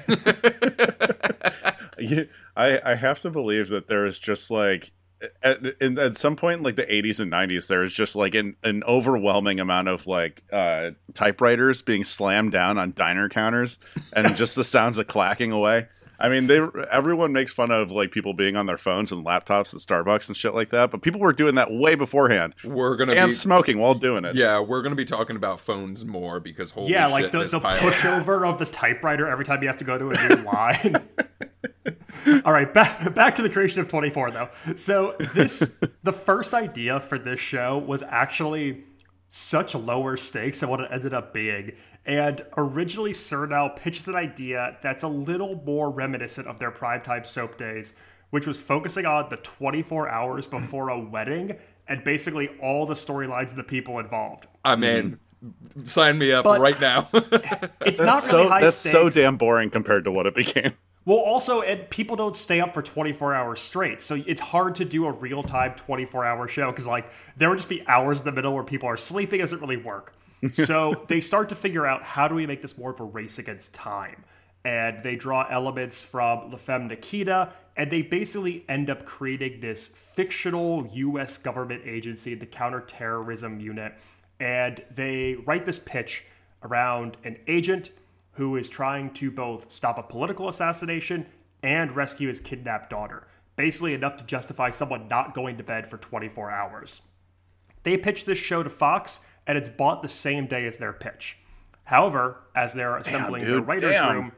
Yeah, 1.99 2.25
I, 2.57 2.81
I 2.85 2.95
have 2.95 3.21
to 3.21 3.31
believe 3.31 3.69
that 3.69 3.87
there 3.87 4.07
is 4.07 4.19
just 4.19 4.51
like 4.51 4.91
at, 5.43 5.59
in, 5.81 5.99
at 5.99 6.17
some 6.17 6.35
point 6.35 6.59
in 6.59 6.65
like 6.65 6.77
the 6.77 6.87
80s 6.87 7.21
and 7.21 7.31
90s 7.31 7.69
there 7.69 7.83
is 7.83 7.93
just 7.93 8.17
like 8.17 8.35
an, 8.35 8.57
an 8.63 8.83
overwhelming 8.85 9.61
amount 9.61 9.89
of 9.89 10.07
like 10.07 10.43
uh, 10.51 10.93
typewriters 11.13 11.83
being 11.83 12.05
slammed 12.05 12.53
down 12.53 12.79
on 12.79 12.95
diner 12.97 13.29
counters 13.29 13.79
and 14.15 14.35
just 14.35 14.57
the 14.57 14.65
sounds 14.65 14.97
of 14.97 15.07
clacking 15.07 15.53
away 15.53 15.87
i 16.21 16.29
mean 16.29 16.47
they 16.47 16.61
everyone 16.91 17.33
makes 17.33 17.53
fun 17.53 17.71
of 17.71 17.91
like 17.91 18.11
people 18.13 18.35
being 18.35 18.57
on 18.57 18.67
their 18.67 18.77
phones 18.77 19.11
and 19.13 19.25
laptops 19.25 19.75
at 19.75 19.81
starbucks 19.81 20.29
and 20.29 20.37
shit 20.37 20.55
like 20.55 20.71
that 20.71 20.91
but 20.91 21.03
people 21.03 21.21
were 21.21 21.33
doing 21.33 21.55
that 21.55 21.73
way 21.73 21.95
beforehand 21.95 22.55
We're 22.65 22.97
gonna 22.97 23.13
and 23.15 23.29
be 23.29 23.35
smoking 23.35 23.79
while 23.79 23.95
doing 23.95 24.25
it 24.25 24.35
yeah, 24.35 24.61
we're 24.61 24.83
gonna 24.83 24.95
be 24.95 25.05
talking 25.05 25.37
about 25.37 25.61
phones 25.61 26.05
more 26.05 26.41
because 26.41 26.71
holy 26.71 26.93
yeah, 26.93 27.07
shit, 27.07 27.13
like 27.13 27.33
the, 27.33 27.39
this 27.41 27.51
the 27.53 27.61
pilot- 27.61 27.81
pushover 27.83 28.49
of 28.49 28.59
the 28.59 28.67
typewriter 28.67 29.27
every 29.29 29.45
time 29.45 29.63
you 29.63 29.69
have 29.69 29.79
to 29.79 29.85
go 29.85 29.99
to 29.99 30.11
a 30.11 30.29
new 30.29 30.45
line. 30.45 30.97
All 32.45 32.53
right, 32.53 32.73
back 32.73 33.15
back 33.15 33.35
to 33.37 33.43
the 33.43 33.49
creation 33.49 33.81
of 33.81 33.89
24 33.89 34.31
though. 34.31 34.49
So 34.77 35.17
this 35.35 35.81
the 36.03 36.13
first 36.13 36.55
idea 36.55 37.01
for 37.01 37.19
this 37.19 37.41
show 37.41 37.79
was 37.79 38.03
actually 38.03 38.85
such 39.29 39.75
lower 39.75 40.17
stakes 40.17 40.61
than 40.61 40.69
what 40.69 40.81
it 40.81 40.89
ended 40.91 41.15
up 41.15 41.33
being. 41.33 41.73
And 42.07 42.45
originally 42.57 43.13
Surnow 43.13 43.77
pitches 43.77 44.09
an 44.09 44.15
idea 44.17 44.79
that's 44.83 45.03
a 45.03 45.09
little 45.09 45.63
more 45.65 45.91
reminiscent 45.91 46.47
of 46.49 46.59
their 46.59 46.71
primetime 46.71 47.27
soap 47.27 47.57
days, 47.59 47.95
which 48.31 48.47
was 48.47 48.59
focusing 48.61 49.07
on 49.07 49.29
the 49.29 49.37
24 49.37 50.09
hours 50.09 50.47
before 50.47 50.89
a 50.89 50.99
wedding 50.99 51.57
and 51.87 52.03
basically 52.05 52.49
all 52.63 52.87
the 52.87 52.95
storylines 52.95 53.51
of 53.51 53.57
the 53.57 53.65
people 53.65 53.99
involved. 53.99 54.47
I'm 54.65 54.83
in. 54.85 55.19
Sign 55.85 56.19
me 56.19 56.33
up 56.33 56.45
But- 56.45 56.61
right 56.61 56.81
now. 56.81 57.09
It's 57.83 57.99
that's 57.99 58.31
not 58.31 58.39
really 58.39 58.45
so 58.45 58.49
high 58.49 58.61
that's 58.61 58.77
stakes. 58.77 58.93
so 58.93 59.09
damn 59.11 59.37
boring 59.37 59.71
compared 59.71 60.05
to 60.05 60.13
what 60.13 60.27
it 60.27 60.35
became 60.35 60.73
Well, 61.07 61.17
also, 61.19 61.63
and 61.63 61.89
people 61.89 62.15
don't 62.15 62.37
stay 62.37 62.61
up 62.61 62.75
for 62.75 62.83
24 62.83 63.35
hours 63.35 63.59
straight, 63.61 64.03
so 64.03 64.17
it's 64.27 64.41
hard 64.41 64.75
to 64.77 64.85
do 64.85 65.07
a 65.07 65.13
real 65.13 65.43
time 65.43 65.75
24 65.75 66.25
hour 66.27 66.47
show 66.47 66.71
because, 66.71 66.87
like, 66.87 67.11
there 67.39 67.49
would 67.49 67.57
just 67.57 67.71
be 67.71 67.83
hours 67.89 68.19
in 68.21 68.27
the 68.27 68.33
middle 68.33 68.53
where 68.55 68.63
people 68.63 68.87
are 68.89 68.99
sleeping. 68.99 69.41
It 69.41 69.45
doesn't 69.45 69.61
really 69.63 69.79
work. 69.79 70.15
So 70.55 71.05
they 71.09 71.21
start 71.21 71.49
to 71.51 71.55
figure 71.55 71.87
out 71.87 72.03
how 72.03 72.29
do 72.29 72.35
we 72.35 72.47
make 72.47 72.63
this 72.63 72.79
more 72.79 72.91
of 72.91 73.01
a 73.01 73.05
race 73.05 73.39
against 73.39 73.75
time, 73.75 74.25
and 74.65 75.03
they 75.03 75.17
draw 75.17 75.47
elements 75.51 76.05
from 76.05 76.51
La 76.51 76.57
Femme 76.57 76.89
Nikita, 76.89 77.53
and 77.77 77.91
they 77.91 78.03
basically 78.03 78.65
end 78.69 78.91
up 78.91 79.05
creating 79.05 79.61
this 79.61 79.89
fictional 79.89 80.87
U.S. 80.93 81.39
government 81.39 81.83
agency, 81.85 82.35
the 82.35 82.47
Counterterrorism 82.47 83.61
Unit. 83.61 83.95
and 84.41 84.83
they 84.91 85.37
write 85.47 85.65
this 85.67 85.79
pitch 85.79 86.25
around 86.63 87.17
an 87.25 87.37
agent 87.47 87.91
who 88.33 88.57
is 88.57 88.69
trying 88.69 89.13
to 89.13 89.31
both 89.31 89.71
stop 89.71 89.99
a 89.99 90.03
political 90.03 90.49
assassination 90.49 91.27
and 91.63 91.95
rescue 91.95 92.29
his 92.29 92.41
kidnapped 92.41 92.91
daughter. 92.91 93.27
Basically, 93.57 93.93
enough 93.93 94.17
to 94.17 94.25
justify 94.25 94.71
someone 94.71 95.09
not 95.09 95.35
going 95.35 95.59
to 95.59 95.63
bed 95.63 95.87
for 95.87 95.99
24 95.99 96.51
hours. 96.51 97.03
They 97.83 97.97
pitched 97.99 98.27
this 98.27 98.39
show 98.39 98.63
to 98.63 98.71
Fox, 98.71 99.21
and 99.51 99.59
it's 99.59 99.69
bought 99.69 100.01
the 100.01 100.09
same 100.09 100.47
day 100.47 100.65
as 100.65 100.77
their 100.77 100.93
pitch. 100.93 101.37
However, 101.83 102.37
as 102.55 102.73
they're 102.73 102.97
assembling 102.97 103.43
their 103.43 103.57
dude, 103.57 103.67
writer's 103.67 103.91
damn. 103.91 104.15
room, 104.15 104.33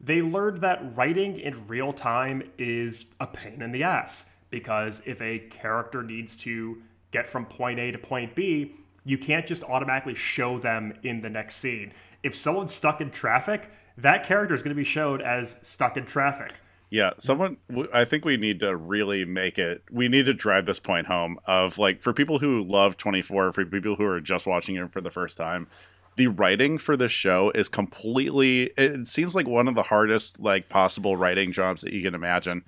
they 0.00 0.22
learned 0.22 0.62
that 0.62 0.96
writing 0.96 1.38
in 1.38 1.68
real 1.68 1.92
time 1.92 2.42
is 2.58 3.06
a 3.20 3.28
pain 3.28 3.62
in 3.62 3.70
the 3.70 3.84
ass 3.84 4.28
because 4.50 5.02
if 5.06 5.22
a 5.22 5.38
character 5.38 6.02
needs 6.02 6.36
to 6.38 6.82
get 7.12 7.28
from 7.28 7.46
point 7.46 7.78
A 7.78 7.92
to 7.92 7.98
point 7.98 8.34
B, 8.34 8.74
you 9.04 9.18
can't 9.18 9.46
just 9.46 9.62
automatically 9.62 10.16
show 10.16 10.58
them 10.58 10.94
in 11.04 11.20
the 11.20 11.30
next 11.30 11.58
scene. 11.58 11.92
If 12.24 12.34
someone's 12.34 12.74
stuck 12.74 13.00
in 13.00 13.12
traffic, 13.12 13.70
that 13.98 14.26
character 14.26 14.56
is 14.56 14.64
going 14.64 14.74
to 14.74 14.80
be 14.80 14.82
showed 14.82 15.22
as 15.22 15.60
stuck 15.62 15.96
in 15.96 16.06
traffic. 16.06 16.54
Yeah, 16.90 17.12
someone. 17.18 17.56
I 17.92 18.04
think 18.04 18.24
we 18.24 18.36
need 18.36 18.60
to 18.60 18.74
really 18.76 19.24
make 19.24 19.58
it. 19.58 19.82
We 19.92 20.08
need 20.08 20.26
to 20.26 20.34
drive 20.34 20.66
this 20.66 20.80
point 20.80 21.06
home 21.06 21.38
of 21.46 21.78
like 21.78 22.00
for 22.00 22.12
people 22.12 22.40
who 22.40 22.64
love 22.64 22.96
24, 22.96 23.52
for 23.52 23.64
people 23.64 23.94
who 23.96 24.04
are 24.04 24.20
just 24.20 24.46
watching 24.46 24.74
it 24.76 24.92
for 24.92 25.00
the 25.00 25.10
first 25.10 25.36
time, 25.36 25.68
the 26.16 26.26
writing 26.26 26.78
for 26.78 26.96
this 26.96 27.12
show 27.12 27.50
is 27.54 27.68
completely. 27.68 28.72
It 28.76 29.06
seems 29.06 29.36
like 29.36 29.46
one 29.46 29.68
of 29.68 29.76
the 29.76 29.84
hardest 29.84 30.40
like 30.40 30.68
possible 30.68 31.16
writing 31.16 31.52
jobs 31.52 31.82
that 31.82 31.92
you 31.92 32.02
can 32.02 32.14
imagine. 32.14 32.64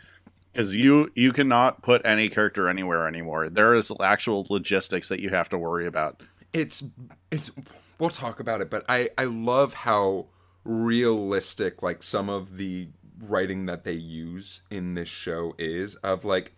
Because 0.52 0.76
you 0.76 1.10
you 1.16 1.32
cannot 1.32 1.82
put 1.82 2.04
any 2.04 2.28
character 2.28 2.68
anywhere 2.68 3.08
anymore. 3.08 3.48
There 3.48 3.74
is 3.74 3.90
actual 4.00 4.46
logistics 4.50 5.08
that 5.08 5.18
you 5.18 5.30
have 5.30 5.48
to 5.48 5.58
worry 5.58 5.86
about. 5.86 6.22
it's 6.52 6.84
it's 7.30 7.50
we'll 7.98 8.10
talk 8.10 8.38
about 8.40 8.60
it 8.60 8.68
but 8.68 8.84
i 8.88 9.08
i 9.16 9.24
love 9.24 9.72
how 9.72 10.26
realistic 10.64 11.82
like 11.82 12.02
some 12.02 12.28
of 12.28 12.56
the 12.56 12.88
writing 13.20 13.66
that 13.66 13.84
they 13.84 13.92
use 13.92 14.62
in 14.70 14.94
this 14.94 15.08
show 15.08 15.54
is 15.58 15.94
of 15.96 16.24
like 16.24 16.54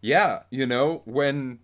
yeah 0.00 0.42
you 0.50 0.66
know 0.66 1.02
when 1.04 1.58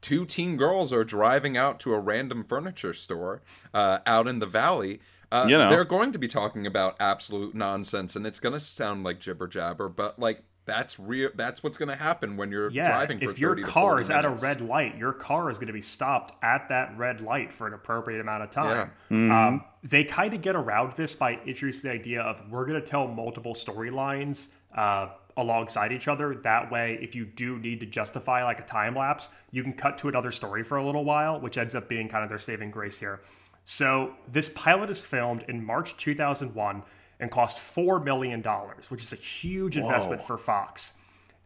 two 0.00 0.24
teen 0.24 0.56
girls 0.56 0.92
are 0.92 1.04
driving 1.04 1.56
out 1.56 1.80
to 1.80 1.94
a 1.94 1.98
random 1.98 2.44
furniture 2.44 2.92
store 2.92 3.42
uh, 3.74 3.98
out 4.06 4.28
in 4.28 4.38
the 4.38 4.46
valley 4.46 5.00
uh, 5.32 5.46
You 5.48 5.58
know. 5.58 5.68
they're 5.70 5.84
going 5.84 6.12
to 6.12 6.18
be 6.18 6.28
talking 6.28 6.66
about 6.66 6.96
absolute 7.00 7.54
nonsense 7.54 8.14
and 8.14 8.26
it's 8.26 8.38
going 8.38 8.52
to 8.52 8.60
sound 8.60 9.02
like 9.04 9.18
jibber 9.18 9.48
jabber 9.48 9.88
but 9.88 10.18
like 10.18 10.42
that's 10.66 10.98
real 10.98 11.30
that's 11.34 11.62
what's 11.62 11.76
going 11.76 11.88
to 11.88 11.96
happen 11.96 12.36
when 12.36 12.50
you're 12.50 12.70
Yeah, 12.70 12.88
driving 12.88 13.20
for 13.20 13.30
if 13.30 13.38
your 13.38 13.52
30 13.52 13.62
to 13.62 13.68
car 13.68 13.90
40 13.92 14.02
is 14.02 14.10
at 14.10 14.24
a 14.24 14.30
red 14.30 14.60
light, 14.60 14.96
your 14.98 15.12
car 15.12 15.48
is 15.48 15.58
going 15.58 15.68
to 15.68 15.72
be 15.72 15.80
stopped 15.80 16.34
at 16.44 16.68
that 16.68 16.98
red 16.98 17.20
light 17.20 17.52
for 17.52 17.66
an 17.66 17.72
appropriate 17.72 18.20
amount 18.20 18.42
of 18.42 18.50
time. 18.50 18.90
Mm-hmm. 19.10 19.30
Um, 19.30 19.64
they 19.82 20.04
kind 20.04 20.34
of 20.34 20.42
get 20.42 20.56
around 20.56 20.92
this 20.92 21.14
by 21.14 21.34
introducing 21.46 21.88
the 21.88 21.94
idea 21.94 22.20
of 22.20 22.42
we're 22.50 22.66
going 22.66 22.80
to 22.80 22.86
tell 22.86 23.06
multiple 23.06 23.54
storylines 23.54 24.48
uh, 24.76 25.08
alongside 25.36 25.92
each 25.92 26.08
other. 26.08 26.34
That 26.34 26.70
way, 26.72 26.98
if 27.00 27.14
you 27.14 27.24
do 27.24 27.58
need 27.58 27.80
to 27.80 27.86
justify 27.86 28.42
like 28.42 28.58
a 28.58 28.64
time 28.64 28.96
lapse, 28.96 29.28
you 29.52 29.62
can 29.62 29.72
cut 29.72 29.98
to 29.98 30.08
another 30.08 30.32
story 30.32 30.64
for 30.64 30.76
a 30.78 30.84
little 30.84 31.04
while, 31.04 31.40
which 31.40 31.56
ends 31.56 31.74
up 31.74 31.88
being 31.88 32.08
kind 32.08 32.24
of 32.24 32.28
their 32.28 32.38
saving 32.38 32.72
grace 32.72 32.98
here. 32.98 33.20
So 33.64 34.14
this 34.30 34.48
pilot 34.48 34.90
is 34.90 35.04
filmed 35.04 35.44
in 35.48 35.64
March 35.64 35.96
2001 35.96 36.82
and 37.18 37.30
cost 37.30 37.58
$4 37.58 38.02
million, 38.02 38.42
which 38.88 39.02
is 39.02 39.12
a 39.12 39.16
huge 39.16 39.76
investment 39.76 40.22
for 40.26 40.36
Fox. 40.36 40.92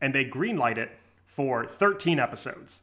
And 0.00 0.14
they 0.14 0.24
greenlight 0.24 0.78
it 0.78 0.90
for 1.26 1.64
13 1.66 2.18
episodes. 2.18 2.82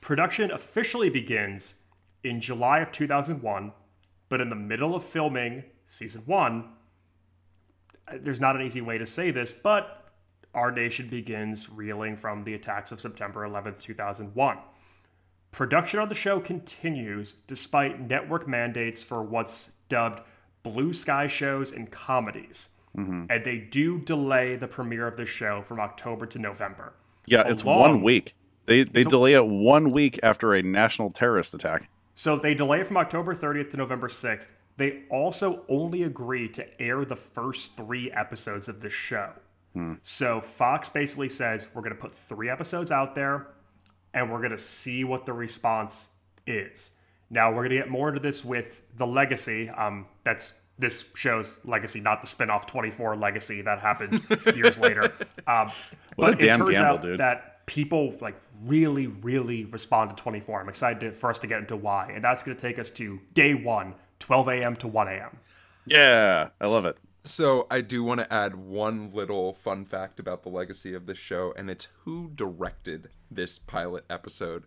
Production 0.00 0.50
officially 0.50 1.10
begins 1.10 1.74
in 2.22 2.40
July 2.40 2.80
of 2.80 2.92
2001, 2.92 3.72
but 4.28 4.40
in 4.40 4.48
the 4.48 4.56
middle 4.56 4.94
of 4.94 5.04
filming 5.04 5.64
season 5.86 6.22
one, 6.26 6.70
uh, 8.06 8.16
there's 8.20 8.40
not 8.40 8.56
an 8.56 8.62
easy 8.62 8.80
way 8.80 8.98
to 8.98 9.06
say 9.06 9.30
this, 9.30 9.52
but 9.52 10.12
our 10.54 10.70
nation 10.70 11.08
begins 11.08 11.68
reeling 11.70 12.16
from 12.16 12.44
the 12.44 12.54
attacks 12.54 12.92
of 12.92 13.00
September 13.00 13.46
11th, 13.46 13.80
2001. 13.82 14.58
Production 15.52 15.98
on 15.98 16.08
the 16.08 16.14
show 16.14 16.40
continues 16.40 17.34
despite 17.46 18.00
network 18.00 18.46
mandates 18.46 19.02
for 19.02 19.22
what's 19.22 19.70
dubbed 19.88 20.20
blue 20.62 20.92
sky 20.92 21.26
shows 21.26 21.72
and 21.72 21.90
comedies. 21.90 22.70
Mm-hmm. 22.96 23.26
And 23.30 23.44
they 23.44 23.58
do 23.58 23.98
delay 23.98 24.56
the 24.56 24.66
premiere 24.66 25.06
of 25.06 25.16
the 25.16 25.26
show 25.26 25.62
from 25.62 25.78
October 25.78 26.26
to 26.26 26.38
November. 26.38 26.92
Yeah, 27.26 27.44
it's 27.46 27.64
one 27.64 28.02
week. 28.02 28.34
They 28.66 28.84
they 28.84 29.02
a- 29.02 29.04
delay 29.04 29.34
it 29.34 29.46
one 29.46 29.92
week 29.92 30.18
after 30.22 30.54
a 30.54 30.62
national 30.62 31.10
terrorist 31.10 31.54
attack. 31.54 31.88
So 32.14 32.36
they 32.36 32.54
delay 32.54 32.80
it 32.80 32.86
from 32.86 32.96
October 32.96 33.34
30th 33.34 33.70
to 33.70 33.76
November 33.76 34.08
6th. 34.08 34.48
They 34.76 35.02
also 35.10 35.64
only 35.68 36.02
agree 36.02 36.48
to 36.50 36.80
air 36.80 37.04
the 37.04 37.16
first 37.16 37.76
three 37.76 38.10
episodes 38.10 38.68
of 38.68 38.80
the 38.80 38.90
show. 38.90 39.32
Hmm. 39.74 39.94
So 40.02 40.40
Fox 40.40 40.88
basically 40.88 41.28
says 41.28 41.68
we're 41.72 41.82
going 41.82 41.94
to 41.94 42.00
put 42.00 42.14
three 42.14 42.48
episodes 42.48 42.90
out 42.90 43.14
there 43.14 43.48
and 44.12 44.30
we're 44.30 44.38
going 44.38 44.50
to 44.50 44.58
see 44.58 45.04
what 45.04 45.26
the 45.26 45.32
response 45.32 46.10
is. 46.46 46.92
Now 47.30 47.50
we're 47.50 47.68
going 47.68 47.70
to 47.70 47.76
get 47.76 47.88
more 47.90 48.08
into 48.08 48.20
this 48.20 48.44
with 48.44 48.82
the 48.96 49.06
legacy. 49.06 49.68
Um, 49.70 50.06
that's 50.24 50.54
this 50.78 51.04
show's 51.14 51.56
legacy, 51.64 52.00
not 52.00 52.20
the 52.22 52.26
spin-off 52.26 52.66
24 52.66 53.16
legacy 53.16 53.62
that 53.62 53.80
happens 53.80 54.24
years 54.56 54.78
later. 54.78 55.12
Um, 55.46 55.70
What 56.16 56.30
a 56.30 56.36
but 56.36 56.42
it 56.44 56.54
turns 56.54 56.70
gamble, 56.70 56.76
out 56.84 57.02
dude. 57.02 57.20
that 57.20 57.66
people 57.66 58.14
like 58.20 58.34
really, 58.64 59.06
really 59.06 59.64
respond 59.66 60.10
to 60.10 60.16
24. 60.16 60.60
I'm 60.62 60.68
excited 60.68 61.00
to, 61.00 61.12
for 61.12 61.30
us 61.30 61.38
to 61.40 61.46
get 61.46 61.60
into 61.60 61.76
why, 61.76 62.10
and 62.14 62.24
that's 62.24 62.42
going 62.42 62.56
to 62.56 62.60
take 62.60 62.78
us 62.78 62.90
to 62.92 63.20
day 63.34 63.54
one, 63.54 63.94
12 64.20 64.48
a.m. 64.48 64.76
to 64.76 64.88
1 64.88 65.08
a.m. 65.08 65.38
Yeah, 65.86 66.48
I 66.60 66.66
love 66.66 66.84
it. 66.84 66.96
So 67.24 67.66
I 67.70 67.82
do 67.82 68.02
want 68.02 68.20
to 68.20 68.32
add 68.32 68.54
one 68.54 69.12
little 69.12 69.52
fun 69.52 69.84
fact 69.84 70.18
about 70.18 70.42
the 70.42 70.48
legacy 70.48 70.94
of 70.94 71.04
this 71.06 71.18
show, 71.18 71.52
and 71.56 71.68
it's 71.70 71.88
who 72.04 72.30
directed 72.34 73.10
this 73.30 73.58
pilot 73.58 74.04
episode. 74.08 74.64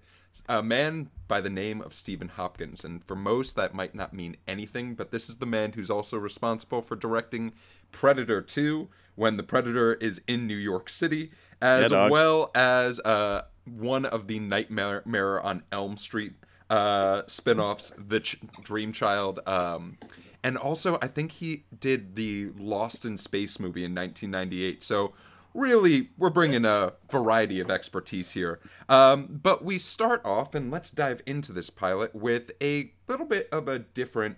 A 0.49 0.63
man 0.63 1.09
by 1.27 1.41
the 1.41 1.49
name 1.49 1.81
of 1.81 1.93
Stephen 1.93 2.27
Hopkins, 2.29 2.83
and 2.83 3.03
for 3.05 3.15
most 3.15 3.55
that 3.55 3.73
might 3.73 3.93
not 3.95 4.13
mean 4.13 4.35
anything, 4.47 4.95
but 4.95 5.11
this 5.11 5.29
is 5.29 5.37
the 5.37 5.45
man 5.45 5.73
who's 5.73 5.89
also 5.89 6.17
responsible 6.17 6.81
for 6.81 6.95
directing 6.95 7.53
Predator 7.91 8.41
2 8.41 8.89
when 9.15 9.37
the 9.37 9.43
Predator 9.43 9.93
is 9.93 10.21
in 10.27 10.47
New 10.47 10.55
York 10.57 10.89
City, 10.89 11.31
as 11.61 11.91
Yeah, 11.91 12.09
well 12.09 12.51
as 12.55 12.99
uh, 13.01 13.43
one 13.65 14.05
of 14.05 14.27
the 14.27 14.39
Nightmare 14.39 15.41
on 15.41 15.63
Elm 15.71 15.97
Street 15.97 16.33
uh, 16.69 17.21
spin-offs, 17.27 17.91
The 17.97 18.19
Ch- 18.19 18.39
Dream 18.63 18.91
Child, 18.91 19.39
um, 19.47 19.97
and 20.43 20.57
also 20.57 20.97
I 21.01 21.07
think 21.07 21.33
he 21.33 21.63
did 21.79 22.15
the 22.15 22.49
Lost 22.57 23.05
in 23.05 23.17
Space 23.17 23.59
movie 23.59 23.85
in 23.85 23.93
1998. 23.93 24.83
So 24.83 25.13
really, 25.53 26.09
we're 26.17 26.29
bringing 26.29 26.65
a 26.65 26.93
variety 27.09 27.59
of 27.59 27.69
expertise 27.69 28.31
here. 28.31 28.59
Um, 28.89 29.39
but 29.41 29.63
we 29.63 29.79
start 29.79 30.21
off, 30.25 30.55
and 30.55 30.71
let's 30.71 30.89
dive 30.91 31.21
into 31.25 31.51
this 31.51 31.69
pilot 31.69 32.13
with 32.15 32.51
a 32.61 32.91
little 33.07 33.25
bit 33.25 33.49
of 33.51 33.67
a 33.67 33.79
different 33.79 34.37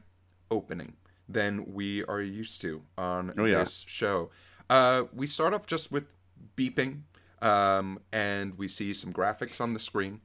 opening 0.51 0.93
than 1.27 1.73
we 1.73 2.03
are 2.05 2.21
used 2.21 2.61
to 2.61 2.83
on 2.97 3.33
Oh, 3.37 3.45
yeah. 3.45 3.59
this 3.59 3.83
show. 3.87 4.29
Uh, 4.69 5.03
we 5.13 5.27
start 5.27 5.53
off 5.53 5.65
just 5.65 5.91
with 5.91 6.05
beeping, 6.55 7.01
um, 7.41 7.99
and 8.11 8.57
we 8.57 8.67
see 8.67 8.93
some 8.93 9.11
graphics 9.13 9.59
on 9.61 9.73
the 9.73 9.79
screen 9.79 10.21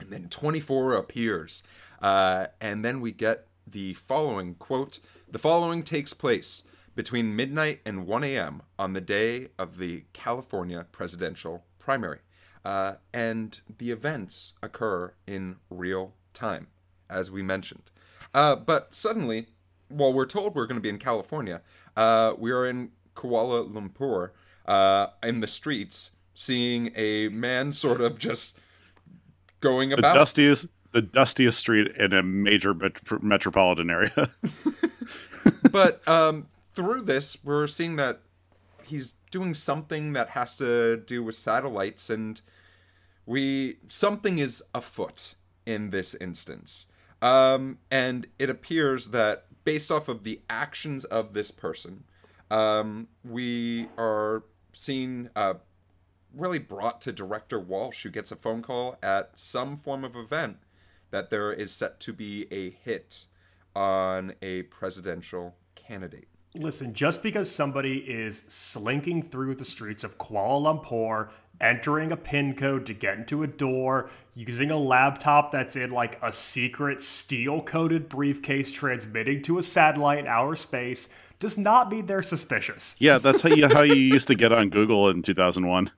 and 0.00 0.10
then 0.10 0.28
24 0.28 0.94
appears 0.94 1.62
uh, 2.02 2.46
and 2.60 2.84
then 2.84 3.00
we 3.00 3.12
get 3.12 3.46
the 3.64 3.94
following 3.94 4.56
quote 4.56 4.98
the 5.30 5.38
following 5.38 5.84
takes 5.84 6.12
place 6.12 6.64
between 6.94 7.34
midnight 7.34 7.80
and 7.84 8.06
1 8.06 8.24
a.m 8.24 8.62
on 8.78 8.92
the 8.92 9.00
day 9.00 9.48
of 9.58 9.78
the 9.78 10.04
california 10.12 10.86
presidential 10.92 11.64
primary 11.78 12.20
uh, 12.64 12.94
and 13.12 13.60
the 13.78 13.90
events 13.90 14.54
occur 14.62 15.12
in 15.26 15.56
real 15.70 16.14
time 16.32 16.68
as 17.10 17.30
we 17.30 17.42
mentioned 17.42 17.90
uh, 18.32 18.56
but 18.56 18.94
suddenly 18.94 19.46
while 19.88 20.12
we're 20.12 20.26
told 20.26 20.54
we're 20.54 20.66
going 20.66 20.78
to 20.78 20.82
be 20.82 20.88
in 20.88 20.98
california 20.98 21.60
uh, 21.96 22.32
we 22.38 22.50
are 22.50 22.66
in 22.66 22.90
kuala 23.14 23.68
lumpur 23.70 24.30
uh, 24.66 25.08
in 25.22 25.40
the 25.40 25.46
streets 25.46 26.12
seeing 26.34 26.90
a 26.96 27.28
man 27.28 27.72
sort 27.72 28.00
of 28.00 28.18
just 28.18 28.58
going 29.60 29.92
about. 29.92 30.12
The 30.12 30.18
dustiest, 30.18 30.66
the 30.92 31.02
dustiest 31.02 31.58
street 31.58 31.96
in 31.96 32.12
a 32.12 32.22
major 32.22 32.74
met- 32.74 33.22
metropolitan 33.22 33.90
area. 33.90 34.30
but 35.70 36.06
um, 36.08 36.46
through 36.74 37.02
this, 37.02 37.36
we're 37.44 37.66
seeing 37.66 37.96
that 37.96 38.20
he's 38.82 39.14
doing 39.30 39.54
something 39.54 40.12
that 40.12 40.30
has 40.30 40.56
to 40.58 40.96
do 40.98 41.22
with 41.22 41.34
satellites, 41.34 42.10
and 42.10 42.40
we 43.26 43.78
something 43.88 44.38
is 44.38 44.62
afoot 44.74 45.34
in 45.66 45.90
this 45.90 46.14
instance. 46.14 46.86
Um, 47.22 47.78
and 47.90 48.26
it 48.38 48.50
appears 48.50 49.10
that 49.10 49.46
based 49.64 49.90
off 49.90 50.08
of 50.08 50.24
the 50.24 50.42
actions 50.50 51.04
of 51.04 51.32
this 51.32 51.50
person, 51.50 52.04
um, 52.50 53.08
we 53.24 53.88
are 53.96 54.44
seeing 54.72 55.30
uh, 55.34 55.54
really 56.34 56.58
brought 56.58 57.00
to 57.02 57.12
director 57.12 57.58
Walsh, 57.58 58.02
who 58.02 58.10
gets 58.10 58.30
a 58.30 58.36
phone 58.36 58.60
call 58.60 58.98
at 59.02 59.38
some 59.38 59.76
form 59.76 60.04
of 60.04 60.16
event 60.16 60.58
that 61.10 61.30
there 61.30 61.52
is 61.52 61.72
set 61.72 62.00
to 62.00 62.12
be 62.12 62.46
a 62.50 62.70
hit 62.70 63.26
on 63.74 64.34
a 64.42 64.62
presidential 64.64 65.56
candidate. 65.74 66.28
Listen, 66.56 66.94
just 66.94 67.22
because 67.22 67.50
somebody 67.50 67.98
is 67.98 68.38
slinking 68.38 69.22
through 69.22 69.56
the 69.56 69.64
streets 69.64 70.04
of 70.04 70.18
Kuala 70.18 70.80
Lumpur, 70.80 71.30
entering 71.60 72.12
a 72.12 72.16
pin 72.16 72.54
code 72.54 72.86
to 72.86 72.94
get 72.94 73.18
into 73.18 73.42
a 73.42 73.46
door, 73.48 74.08
using 74.36 74.70
a 74.70 74.76
laptop 74.76 75.50
that's 75.50 75.74
in 75.74 75.90
like 75.90 76.16
a 76.22 76.32
secret 76.32 77.00
steel 77.00 77.60
coated 77.60 78.08
briefcase 78.08 78.70
transmitting 78.70 79.42
to 79.42 79.58
a 79.58 79.62
satellite 79.64 80.20
in 80.20 80.26
outer 80.28 80.54
space, 80.54 81.08
does 81.40 81.58
not 81.58 81.90
mean 81.90 82.06
they're 82.06 82.22
suspicious. 82.22 82.94
Yeah, 83.00 83.18
that's 83.18 83.40
how 83.40 83.48
you 83.48 83.68
how 83.68 83.82
you 83.82 83.94
used 83.94 84.28
to 84.28 84.36
get 84.36 84.52
on 84.52 84.70
Google 84.70 85.10
in 85.10 85.22
2001. 85.22 85.90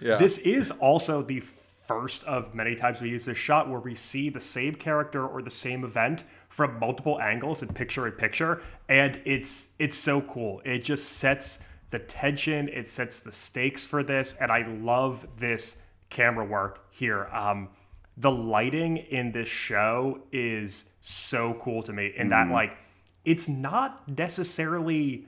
Yeah. 0.00 0.16
This 0.16 0.38
is 0.38 0.70
also 0.72 1.22
the 1.22 1.40
first 1.86 2.24
of 2.24 2.54
many 2.54 2.74
times 2.74 3.00
we 3.00 3.10
use 3.10 3.24
this 3.24 3.38
shot 3.38 3.68
where 3.68 3.80
we 3.80 3.94
see 3.94 4.28
the 4.30 4.40
same 4.40 4.74
character 4.74 5.26
or 5.26 5.42
the 5.42 5.50
same 5.50 5.84
event 5.84 6.24
from 6.48 6.78
multiple 6.78 7.20
angles 7.20 7.62
and 7.62 7.74
picture 7.74 8.06
in 8.06 8.12
picture. 8.12 8.62
And 8.88 9.20
it's 9.24 9.70
it's 9.78 9.96
so 9.96 10.20
cool. 10.20 10.62
It 10.64 10.84
just 10.84 11.12
sets 11.12 11.64
the 11.90 11.98
tension. 11.98 12.68
It 12.68 12.88
sets 12.88 13.20
the 13.20 13.32
stakes 13.32 13.86
for 13.86 14.02
this. 14.02 14.34
And 14.40 14.50
i 14.50 14.66
love 14.66 15.26
this 15.36 15.78
camera 16.10 16.44
work 16.44 16.86
here. 16.90 17.28
Um 17.32 17.68
the 18.16 18.30
lighting 18.30 18.96
in 18.96 19.32
this 19.32 19.48
show 19.48 20.20
is 20.30 20.84
so 21.00 21.54
cool 21.54 21.82
to 21.82 21.92
me 21.92 22.12
in 22.16 22.28
that 22.28 22.48
like 22.48 22.76
it's 23.24 23.48
not 23.48 24.08
necessarily 24.08 25.26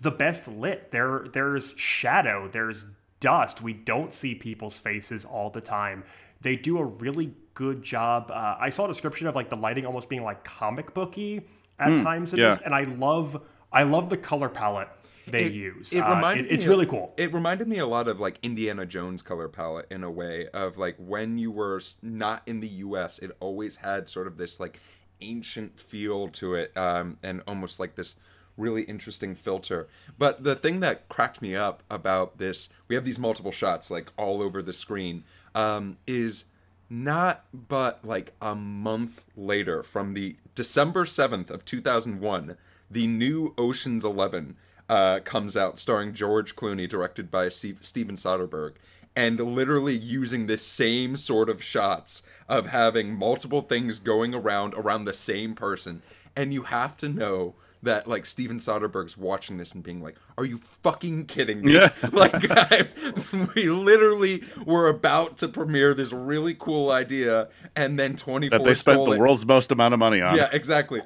the 0.00 0.10
best 0.10 0.48
lit. 0.48 0.90
There 0.90 1.26
there's 1.32 1.74
shadow, 1.76 2.48
there's 2.50 2.86
dust. 3.22 3.62
We 3.62 3.72
don't 3.72 4.12
see 4.12 4.34
people's 4.34 4.78
faces 4.78 5.24
all 5.24 5.48
the 5.48 5.60
time. 5.62 6.04
They 6.42 6.56
do 6.56 6.78
a 6.78 6.84
really 6.84 7.32
good 7.54 7.82
job. 7.82 8.30
Uh, 8.30 8.56
I 8.60 8.68
saw 8.70 8.84
a 8.84 8.88
description 8.88 9.26
of 9.28 9.34
like 9.36 9.48
the 9.48 9.56
lighting 9.56 9.86
almost 9.86 10.08
being 10.08 10.24
like 10.24 10.44
comic 10.44 10.92
booky 10.92 11.42
at 11.78 12.02
times 12.02 12.32
in 12.32 12.38
yeah. 12.40 12.50
this, 12.50 12.58
and 12.60 12.74
I 12.74 12.82
love 12.84 13.40
I 13.72 13.84
love 13.84 14.10
the 14.10 14.16
color 14.18 14.48
palette 14.50 14.88
they 15.26 15.44
it, 15.44 15.52
use. 15.52 15.92
It 15.92 16.00
Uh, 16.00 16.16
reminded 16.16 16.46
it- 16.46 16.52
it's 16.52 16.64
me 16.64 16.70
really 16.70 16.84
of- 16.84 16.90
cool. 16.90 17.14
It 17.16 17.32
reminded 17.32 17.68
me 17.68 17.78
a 17.78 17.86
lot 17.86 18.08
of 18.08 18.18
like 18.20 18.38
Indiana 18.42 18.84
Jones 18.84 19.22
color 19.22 19.48
palette 19.48 19.86
in 19.90 20.02
a 20.04 20.10
way 20.10 20.48
of 20.48 20.76
like 20.78 20.96
when 20.98 21.38
you 21.38 21.50
were 21.52 21.80
not 22.02 22.42
in 22.46 22.60
the 22.60 22.68
U.S. 22.68 23.18
It 23.20 23.30
always 23.40 23.76
had 23.76 24.08
sort 24.10 24.26
of 24.26 24.36
this 24.36 24.58
like 24.60 24.80
ancient 25.20 25.78
feel 25.78 26.28
to 26.28 26.54
it, 26.56 26.76
um, 26.76 27.18
and 27.22 27.42
almost 27.46 27.78
like 27.78 27.94
this 27.94 28.16
really 28.56 28.82
interesting 28.82 29.34
filter. 29.34 29.88
But 30.18 30.44
the 30.44 30.54
thing 30.54 30.80
that 30.80 31.08
cracked 31.08 31.42
me 31.42 31.54
up 31.56 31.82
about 31.90 32.38
this, 32.38 32.68
we 32.88 32.94
have 32.94 33.04
these 33.04 33.18
multiple 33.18 33.52
shots 33.52 33.90
like 33.90 34.12
all 34.16 34.42
over 34.42 34.62
the 34.62 34.72
screen, 34.72 35.24
um, 35.54 35.96
is 36.06 36.44
not 36.88 37.44
but 37.54 38.04
like 38.04 38.34
a 38.42 38.54
month 38.54 39.24
later 39.34 39.82
from 39.82 40.12
the 40.12 40.36
December 40.54 41.04
7th 41.04 41.48
of 41.48 41.64
2001, 41.64 42.56
the 42.90 43.06
new 43.06 43.54
Ocean's 43.56 44.04
11 44.04 44.56
uh, 44.88 45.20
comes 45.20 45.56
out 45.56 45.78
starring 45.78 46.12
George 46.12 46.54
Clooney, 46.54 46.86
directed 46.86 47.30
by 47.30 47.48
Steve- 47.48 47.78
Steven 47.80 48.16
Soderbergh. 48.16 48.74
And 49.16 49.38
literally 49.40 49.96
using 49.96 50.46
the 50.46 50.56
same 50.56 51.16
sort 51.18 51.50
of 51.50 51.62
shots 51.62 52.22
of 52.48 52.68
having 52.68 53.14
multiple 53.14 53.60
things 53.62 53.98
going 53.98 54.34
around 54.34 54.72
around 54.74 55.04
the 55.04 55.12
same 55.12 55.54
person. 55.54 56.02
And 56.34 56.54
you 56.54 56.62
have 56.62 56.96
to 56.98 57.08
know 57.10 57.54
that 57.82 58.06
like 58.06 58.24
Steven 58.24 58.58
Soderbergh's 58.58 59.16
watching 59.16 59.56
this 59.56 59.74
and 59.74 59.82
being 59.82 60.02
like, 60.02 60.16
"Are 60.38 60.44
you 60.44 60.58
fucking 60.58 61.26
kidding 61.26 61.62
me?" 61.62 61.74
Yeah. 61.74 61.90
like 62.12 62.34
I, 62.50 62.86
we 63.54 63.68
literally 63.68 64.42
were 64.64 64.88
about 64.88 65.38
to 65.38 65.48
premiere 65.48 65.94
this 65.94 66.12
really 66.12 66.54
cool 66.54 66.90
idea, 66.90 67.48
and 67.74 67.98
then 67.98 68.16
twenty 68.16 68.48
four 68.48 68.58
That 68.58 68.64
they 68.64 68.74
spent 68.74 69.04
the 69.04 69.12
it. 69.12 69.18
world's 69.18 69.44
most 69.44 69.72
amount 69.72 69.94
of 69.94 70.00
money 70.00 70.20
on. 70.20 70.36
Yeah, 70.36 70.48
exactly. 70.52 71.02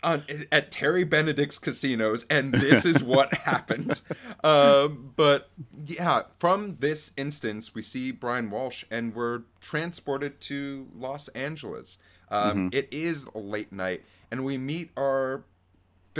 On, 0.00 0.22
at 0.52 0.70
Terry 0.70 1.02
Benedict's 1.02 1.58
casinos, 1.58 2.24
and 2.30 2.54
this 2.54 2.84
is 2.84 3.02
what 3.02 3.34
happened. 3.34 4.00
Um, 4.44 5.12
but 5.16 5.50
yeah, 5.86 6.22
from 6.38 6.76
this 6.78 7.10
instance, 7.16 7.74
we 7.74 7.82
see 7.82 8.12
Brian 8.12 8.48
Walsh, 8.50 8.84
and 8.92 9.12
we're 9.12 9.42
transported 9.60 10.40
to 10.42 10.86
Los 10.94 11.26
Angeles. 11.28 11.98
Um, 12.30 12.70
it 12.72 12.86
is 12.92 13.26
late 13.34 13.72
night, 13.72 14.04
and 14.30 14.44
we 14.44 14.56
meet 14.56 14.90
our 14.96 15.42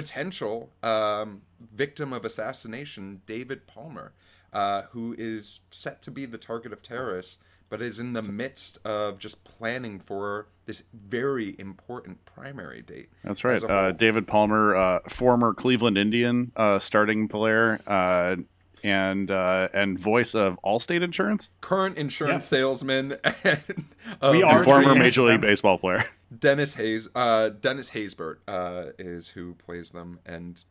potential 0.03 0.71
um, 0.85 1.43
victim 1.75 2.13
of 2.13 2.25
assassination, 2.25 3.21
David 3.27 3.67
Palmer, 3.67 4.13
uh, 4.53 4.83
who 4.93 5.13
is 5.19 5.61
set 5.73 6.01
to 6.03 6.11
be 6.13 6.25
the 6.25 6.39
target 6.39 6.73
of 6.73 6.83
terrorists, 6.83 7.39
but 7.69 7.83
is 7.83 7.99
in 7.99 8.13
the 8.13 8.23
midst 8.23 8.79
of 8.87 9.19
just 9.19 9.43
planning 9.43 9.99
for 9.99 10.47
this 10.67 10.85
very 10.95 11.57
important 11.59 12.25
primary 12.25 12.81
date. 12.81 13.09
That's 13.25 13.43
right. 13.43 13.61
Uh. 13.63 13.91
David 13.91 14.29
Palmer, 14.29 14.77
uh, 14.77 15.01
former 15.09 15.53
Cleveland 15.53 15.99
Indian 15.99 16.53
uh, 16.55 16.79
starting 16.79 17.27
player, 17.27 17.81
uh, 17.87 18.37
and 18.85 19.29
uh, 19.33 19.69
and 19.75 19.99
voice 19.99 20.37
of 20.37 20.57
Allstate 20.65 21.03
Insurance, 21.03 21.51
current 21.61 21.97
insurance 21.99 22.51
Yeah. 22.53 22.59
salesman, 22.59 23.17
and, 23.45 23.85
We 24.23 24.45
are 24.45 24.63
former 24.63 24.95
Major 24.95 25.23
League. 25.23 25.41
Baseball 25.41 25.77
player. 25.79 26.05
Dennis 26.37 26.75
Hayes, 26.75 27.09
uh, 27.15 27.51
Dennis 27.51 27.91
Haysbert 27.91 28.39
uh, 28.47 28.93
is 28.99 29.29
who 29.31 29.55
plays 29.55 29.91
them, 29.91 30.21
and 30.27 30.65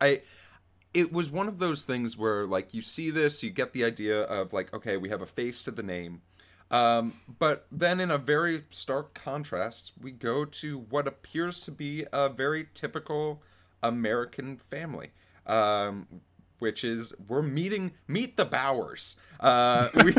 I. 0.00 0.22
It 0.92 1.12
was 1.12 1.28
one 1.28 1.48
of 1.48 1.58
those 1.58 1.84
things 1.84 2.16
where, 2.16 2.46
like, 2.46 2.72
you 2.72 2.80
see 2.80 3.10
this, 3.10 3.42
you 3.42 3.50
get 3.50 3.72
the 3.72 3.84
idea 3.84 4.22
of 4.22 4.52
like, 4.52 4.72
okay, 4.72 4.96
we 4.96 5.08
have 5.08 5.20
a 5.20 5.26
face 5.26 5.64
to 5.64 5.72
the 5.72 5.82
name, 5.82 6.22
um, 6.70 7.14
but 7.40 7.66
then 7.72 7.98
in 7.98 8.12
a 8.12 8.18
very 8.18 8.64
stark 8.70 9.12
contrast, 9.12 9.92
we 10.00 10.12
go 10.12 10.44
to 10.44 10.78
what 10.78 11.08
appears 11.08 11.60
to 11.62 11.72
be 11.72 12.06
a 12.12 12.28
very 12.28 12.68
typical 12.74 13.42
American 13.82 14.56
family. 14.56 15.10
Um, 15.46 16.06
which 16.64 16.82
is 16.82 17.12
we're 17.28 17.42
meeting 17.42 17.92
meet 18.08 18.38
the 18.38 18.46
Bauers. 18.46 19.16
Uh, 19.38 19.90
we, 20.02 20.14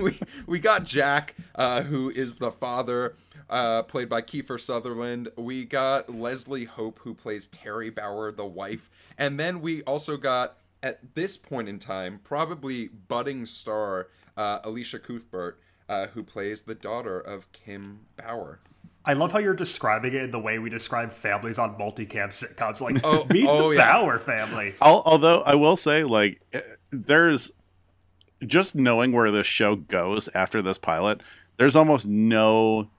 we 0.00 0.20
we 0.46 0.58
got 0.60 0.84
Jack, 0.84 1.34
uh, 1.56 1.82
who 1.82 2.08
is 2.08 2.34
the 2.34 2.52
father, 2.52 3.16
uh, 3.50 3.82
played 3.82 4.08
by 4.08 4.22
Kiefer 4.22 4.60
Sutherland. 4.60 5.28
We 5.36 5.64
got 5.64 6.08
Leslie 6.08 6.66
Hope, 6.66 7.00
who 7.00 7.14
plays 7.14 7.48
Terry 7.48 7.90
Bauer, 7.90 8.30
the 8.30 8.46
wife, 8.46 8.88
and 9.18 9.40
then 9.40 9.60
we 9.60 9.82
also 9.82 10.16
got 10.16 10.58
at 10.84 11.16
this 11.16 11.36
point 11.36 11.68
in 11.68 11.80
time 11.80 12.20
probably 12.22 12.86
budding 12.86 13.44
star 13.44 14.06
uh, 14.36 14.60
Elisha 14.62 15.00
Cuthbert, 15.00 15.58
uh, 15.88 16.06
who 16.06 16.22
plays 16.22 16.62
the 16.62 16.76
daughter 16.76 17.18
of 17.18 17.50
Kim 17.50 18.06
Bauer. 18.16 18.60
I 19.08 19.14
love 19.14 19.32
how 19.32 19.38
you're 19.38 19.54
describing 19.54 20.12
it 20.14 20.22
in 20.22 20.30
the 20.30 20.38
way 20.38 20.58
we 20.58 20.68
describe 20.68 21.12
families 21.14 21.58
on 21.58 21.76
multicam 21.76 22.28
sitcoms. 22.28 22.82
Like, 22.82 23.00
Oh, 23.02 23.26
meet 23.30 23.46
oh, 23.48 23.70
the 23.70 23.76
yeah. 23.76 23.92
Bauer 23.96 24.18
family. 24.18 24.74
Al- 24.82 25.02
although 25.06 25.40
I 25.40 25.54
will 25.54 25.78
say, 25.78 26.04
like, 26.04 26.42
eh, 26.52 26.60
there's 26.90 27.50
just 28.46 28.76
knowing 28.76 29.12
where 29.12 29.30
this 29.30 29.46
show 29.46 29.76
goes 29.76 30.28
after 30.34 30.60
this 30.60 30.76
pilot. 30.76 31.22
There's 31.56 31.74
almost 31.74 32.06
no 32.06 32.90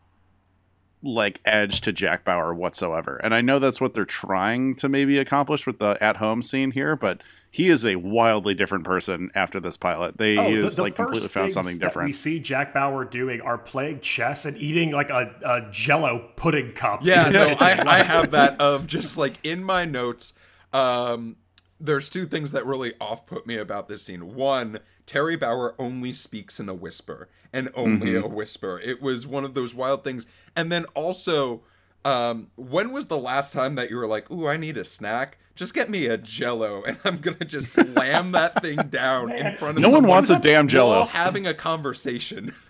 like 1.02 1.40
edge 1.46 1.82
to 1.82 1.94
Jack 1.94 2.26
Bauer 2.26 2.54
whatsoever, 2.54 3.18
and 3.18 3.34
I 3.34 3.42
know 3.42 3.60
that's 3.60 3.80
what 3.80 3.94
they're 3.94 4.06
trying 4.06 4.76
to 4.76 4.90
maybe 4.90 5.18
accomplish 5.18 5.66
with 5.66 5.80
the 5.80 5.98
at-home 6.02 6.44
scene 6.44 6.72
here. 6.72 6.96
But 6.96 7.22
he 7.52 7.70
is 7.70 7.86
a 7.86 7.96
wildly 7.96 8.54
different 8.54 8.84
person 8.84 9.32
after 9.34 9.60
this 9.60 9.78
pilot. 9.78 10.18
They 10.18 10.38
Oh, 10.38 10.48
he 10.48 10.56
the, 10.58 10.64
has 10.64 10.76
the 10.76 10.84
like 10.84 10.96
completely 10.96 11.30
found 11.30 11.46
things 11.46 11.54
something 11.54 11.80
that 11.80 11.96
We 11.96 12.14
see 12.14 12.40
Jack 12.40 12.74
Bauer 12.74 13.06
doing 13.06 13.42
are 13.42 13.58
playing 13.58 14.02
chess 14.02 14.46
and 14.46 14.58
eating 14.58 14.92
like 14.92 15.10
a, 15.10 15.34
a 15.44 15.72
Jello 15.72 16.30
pudding 16.36 16.74
cup. 16.74 17.00
Yeah, 17.04 17.28
in 17.28 17.34
so. 17.34 17.56
I, 17.60 17.82
I 17.86 18.04
have 18.04 18.32
that 18.32 18.60
of 18.62 18.86
just 18.86 19.18
like 19.18 19.36
in 19.44 19.64
my 19.64 19.86
notes. 19.86 20.34
Um, 20.74 21.38
there's 21.80 22.10
two 22.10 22.26
things 22.26 22.52
that 22.52 22.66
really 22.66 22.94
off 23.00 23.26
put 23.26 23.48
me 23.48 23.56
about 23.56 23.88
this 23.88 24.04
scene. 24.04 24.36
One, 24.36 24.80
Terry 25.06 25.36
Bauer 25.36 25.76
only 25.80 26.14
speaks 26.14 26.60
in 26.60 26.68
a 26.70 26.74
whisper 26.74 27.30
and 27.54 27.70
only 27.74 28.16
a 28.16 28.28
whisper. 28.28 28.80
It 28.84 29.02
was 29.02 29.26
one 29.26 29.46
of 29.46 29.54
those 29.54 29.74
wild 29.74 30.04
things. 30.04 30.28
And 30.56 30.72
then 30.72 30.86
also, 30.94 31.62
um, 32.06 32.50
when 32.56 32.92
was 32.92 33.08
the 33.08 33.18
last 33.18 33.54
time 33.54 33.76
that 33.76 33.90
you 33.90 33.96
were 33.98 34.08
like, 34.08 34.30
"Ooh, 34.32 34.48
I 34.48 34.58
need 34.58 34.78
a 34.78 34.84
snack"? 34.84 35.38
Just 35.56 35.74
get 35.74 35.90
me 35.90 36.06
a 36.06 36.18
Jello, 36.18 36.84
and 36.88 36.98
I'm 37.04 37.18
gonna 37.18 37.46
just 37.46 37.74
slam 37.74 38.32
that 38.34 38.62
thing 38.62 38.78
down 38.90 39.32
in 39.32 39.56
front 39.58 39.78
of 39.78 39.82
No 39.82 39.90
one 39.90 40.08
wants 40.08 40.30
a 40.30 40.40
damn 40.40 40.68
Jell-O. 40.68 40.90
while 41.00 41.06
having 41.08 41.46
a 41.48 41.54
conversation. 41.54 42.54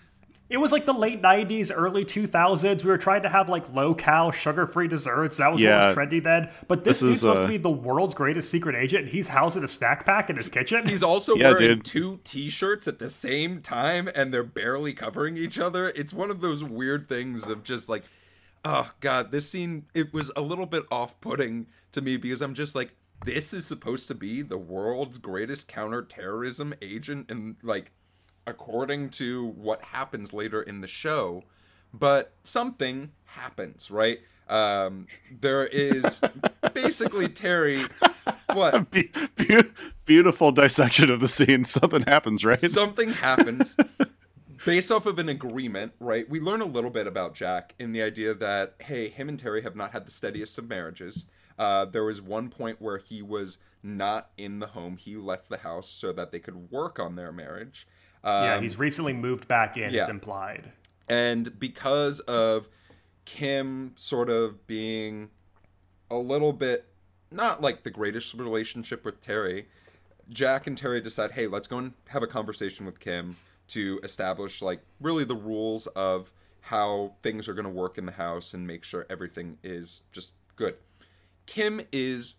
It 0.50 0.58
was 0.58 0.72
like 0.72 0.86
the 0.88 0.94
late 0.94 1.22
90s, 1.22 1.72
early 1.74 2.04
2000s. 2.04 2.84
We 2.84 2.90
were 2.90 2.98
trying 2.98 3.22
to 3.22 3.30
have 3.30 3.50
like 3.50 3.72
low 3.74 3.94
cal, 3.94 4.32
sugar 4.32 4.66
free 4.66 4.88
desserts. 4.88 5.38
That 5.38 5.52
was 5.52 5.62
Yeah. 5.62 5.88
what 5.88 5.96
was 5.96 5.96
trendy 5.98 6.24
then. 6.24 6.50
But 6.68 6.84
this, 6.84 7.02
This 7.02 7.02
dude's 7.02 7.16
is, 7.18 7.22
supposed 7.22 7.42
uh, 7.42 7.44
to 7.44 7.48
be 7.50 7.58
the 7.58 7.70
world's 7.70 8.16
greatest 8.16 8.50
secret 8.50 8.76
agent, 8.76 9.04
and 9.04 9.12
he's 9.12 9.28
housing 9.28 9.64
a 9.64 9.68
snack 9.68 10.06
pack 10.08 10.30
in 10.32 10.38
his 10.38 10.50
kitchen. 10.50 10.88
He's 10.88 11.04
also 11.04 11.36
Yeah, 11.36 11.52
wearing 11.52 11.76
dude. 11.76 11.86
two 11.86 12.20
t-shirts 12.24 12.88
at 12.88 12.98
the 12.98 13.10
same 13.10 13.62
time 13.62 14.10
and 14.16 14.34
they're 14.34 14.44
barely 14.44 14.94
covering 14.94 15.38
each 15.38 15.60
other. 15.60 15.90
It's 15.90 16.14
one 16.14 16.32
of 16.32 16.42
those 16.42 16.64
weird 16.64 17.08
things 17.08 17.48
of 17.48 17.64
just 17.64 17.88
like 17.88 18.04
oh 18.66 18.92
god, 19.00 19.32
this 19.32 19.50
scene 19.50 19.86
it 19.94 20.14
was 20.14 20.32
a 20.36 20.42
little 20.42 20.66
bit 20.66 20.84
off-putting 20.92 21.68
to 21.94 22.02
me 22.02 22.18
because 22.18 22.42
I'm 22.42 22.54
just 22.54 22.76
like 22.76 22.94
this 23.24 23.54
is 23.54 23.66
supposed 23.66 24.08
to 24.08 24.16
be 24.16 24.42
the 24.42 24.58
world's 24.58 25.18
greatest 25.18 25.68
counterterrorism 25.68 26.74
agent 26.82 27.30
and 27.30 27.56
like 27.64 27.92
according 28.50 29.10
to 29.12 29.46
what 29.56 29.82
happens 29.82 30.34
later 30.34 30.62
in 30.62 30.82
the 30.82 30.88
show. 30.88 31.44
but 31.94 32.34
something 32.44 33.12
happens, 33.26 33.90
right? 33.90 34.20
Um, 34.48 35.08
there 35.42 35.66
is 35.68 36.22
basically 36.74 37.30
Terry. 37.30 37.82
What? 38.54 38.90
Be- 38.90 39.12
be- 39.36 39.62
beautiful 40.06 40.52
dissection 40.52 41.12
of 41.12 41.20
the 41.20 41.28
scene. 41.28 41.66
Something 41.66 42.02
happens, 42.02 42.44
right? 42.44 42.66
Something 42.66 43.10
happens 43.12 43.78
based 44.66 44.92
off 44.92 45.06
of 45.06 45.20
an 45.20 45.30
agreement, 45.30 45.92
right? 46.00 46.28
We 46.28 46.40
learn 46.40 46.62
a 46.62 46.66
little 46.66 46.90
bit 46.90 47.06
about 47.06 47.36
Jack 47.36 47.76
in 47.78 47.92
the 47.92 48.02
idea 48.02 48.34
that, 48.34 48.74
hey, 48.80 49.08
him 49.10 49.30
and 49.30 49.38
Terry 49.38 49.62
have 49.62 49.76
not 49.76 49.92
had 49.92 50.08
the 50.08 50.12
steadiest 50.12 50.58
of 50.58 50.68
marriages. 50.68 51.28
Uh, 51.60 51.86
there 51.86 52.04
was 52.04 52.22
one 52.22 52.50
point 52.50 52.82
where 52.82 52.98
he 52.98 53.22
was 53.22 53.60
not 53.84 54.32
in 54.38 54.58
the 54.60 54.68
home. 54.68 54.98
He 54.98 55.16
left 55.16 55.50
the 55.50 55.58
house 55.58 55.88
so 55.90 56.12
that 56.14 56.32
they 56.32 56.40
could 56.40 56.72
work 56.72 56.98
on 56.98 57.16
their 57.16 57.32
marriage. 57.32 57.86
Um, 58.24 58.44
yeah, 58.44 58.60
he's 58.62 58.80
recently 58.80 59.14
moved 59.14 59.48
back 59.48 59.78
in. 59.78 59.94
yeah. 59.94 60.02
It's 60.02 60.10
implied. 60.10 60.72
and 61.08 61.60
because 61.60 62.20
of 62.22 62.68
Kim 63.26 63.94
sort 63.96 64.30
of 64.30 64.66
being 64.66 65.30
a 66.10 66.18
little 66.18 66.52
bit 66.54 66.86
not 67.32 67.62
like 67.62 67.84
the 67.84 67.92
greatest 67.92 68.34
relationship 68.34 69.06
with 69.06 69.22
Terry, 69.22 69.68
Jack 70.30 70.66
and 70.66 70.76
Terry 70.78 71.00
decide, 71.00 71.32
hey, 71.34 71.46
let's 71.48 71.68
go 71.68 71.78
and 71.78 71.94
have 72.08 72.24
a 72.24 72.28
conversation 72.28 72.86
with 72.88 73.00
Kim 73.00 73.38
to 73.68 74.00
establish 74.04 74.62
like 74.62 74.82
really 75.00 75.24
the 75.24 75.36
rules 75.36 75.86
of 75.88 76.32
how 76.62 77.14
things 77.22 77.48
are 77.48 77.54
going 77.54 77.66
to 77.66 77.70
work 77.72 77.98
in 77.98 78.06
the 78.06 78.12
house 78.14 78.54
and 78.54 78.66
make 78.66 78.84
sure 78.84 79.06
everything 79.10 79.58
is 79.64 80.02
just 80.12 80.34
good. 80.56 80.76
Kim 81.50 81.82
is 81.92 82.36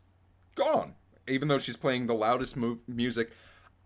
gone, 0.54 0.94
even 1.26 1.48
though 1.48 1.58
she's 1.58 1.76
playing 1.76 2.06
the 2.06 2.14
loudest 2.14 2.56
mu- 2.56 2.78
music. 2.86 3.32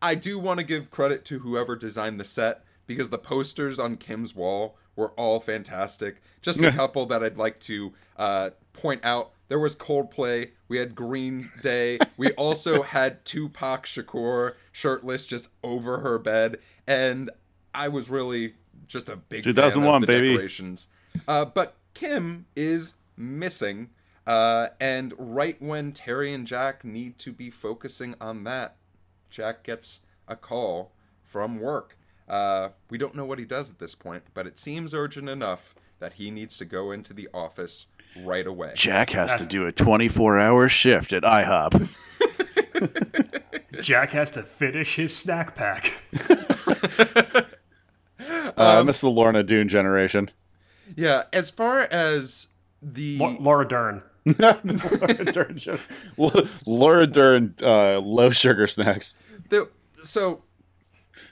I 0.02 0.14
do 0.14 0.38
want 0.38 0.60
to 0.60 0.64
give 0.66 0.90
credit 0.90 1.24
to 1.26 1.38
whoever 1.38 1.76
designed 1.76 2.20
the 2.20 2.26
set 2.26 2.62
because 2.87 3.08
the 3.08 3.16
posters 3.16 3.78
on 3.78 3.96
Kim's 3.96 4.34
wall 4.34 4.76
were 4.96 5.12
all 5.12 5.40
fantastic. 5.40 6.20
Just 6.42 6.62
a 6.62 6.70
couple 6.70 7.06
that 7.06 7.24
I'd 7.24 7.38
like 7.38 7.58
to 7.60 7.94
uh, 8.18 8.50
point 8.74 9.00
out. 9.02 9.30
There 9.48 9.58
was 9.58 9.74
Coldplay. 9.74 10.50
We 10.68 10.76
had 10.76 10.94
Green 10.94 11.48
Day. 11.62 11.98
We 12.18 12.32
also 12.32 12.82
had 12.82 13.24
Tupac 13.24 13.87
Shakur 13.87 14.52
shirtless 14.72 15.24
just 15.24 15.48
over 15.62 15.98
her 16.00 16.18
bed, 16.18 16.58
and 16.87 17.30
I 17.74 17.88
was 17.88 18.10
really 18.10 18.54
just 18.87 19.08
a 19.08 19.16
big 19.16 19.42
fan 19.42 19.50
of 19.52 19.56
2001, 19.56 20.00
the 20.02 20.06
baby. 20.06 20.32
decorations. 20.32 20.88
Uh, 21.26 21.46
but 21.46 21.76
Kim 21.94 22.44
is 22.54 22.92
missing, 23.16 23.88
uh, 24.26 24.68
and 24.80 25.12
right 25.18 25.60
when 25.60 25.92
Terry 25.92 26.32
and 26.32 26.46
Jack 26.46 26.84
need 26.84 27.18
to 27.18 27.32
be 27.32 27.50
focusing 27.50 28.14
on 28.20 28.44
that, 28.44 28.76
Jack 29.30 29.62
gets 29.62 30.00
a 30.28 30.37
call 30.37 30.92
from 31.22 31.60
work. 31.60 31.98
Uh, 32.28 32.70
we 32.88 32.96
don't 32.96 33.14
know 33.14 33.24
what 33.24 33.38
he 33.38 33.44
does 33.44 33.68
at 33.68 33.78
this 33.78 33.94
point, 33.94 34.22
but 34.32 34.46
it 34.46 34.58
seems 34.58 34.94
urgent 34.94 35.28
enough 35.28 35.74
that 35.98 36.14
he 36.14 36.30
needs 36.30 36.56
to 36.58 36.64
go 36.64 36.90
into 36.90 37.12
the 37.12 37.28
office 37.34 37.87
right 38.22 38.46
away. 38.46 38.72
Jack 38.74 39.10
has 39.10 39.40
to 39.40 39.46
do 39.46 39.66
a 39.66 39.72
24 39.72 40.38
hour 40.38 40.68
shift 40.68 41.12
at 41.12 41.22
IHOP. 41.22 41.90
Jack 43.82 44.10
has 44.10 44.30
to 44.32 44.42
finish 44.42 44.96
his 44.96 45.14
snack 45.16 45.54
pack. 45.54 45.92
Uh, 48.56 48.78
I 48.78 48.82
miss 48.84 49.00
the 49.00 49.10
Lorna 49.10 49.42
Doone 49.42 49.68
generation. 49.68 50.30
Yeah, 50.96 51.24
as 51.32 51.50
far 51.50 51.80
as 51.80 52.48
the 52.80 53.18
Lo- 53.18 53.37
Laura 53.40 53.66
Dern. 53.66 54.02
Laura 54.24 55.24
Dern, 55.32 55.58
show- 55.58 55.78
Laura 56.66 57.06
Dern 57.06 57.54
uh, 57.62 57.98
low 58.00 58.30
sugar 58.30 58.66
snacks. 58.66 59.16
the 59.48 59.68
so 60.02 60.42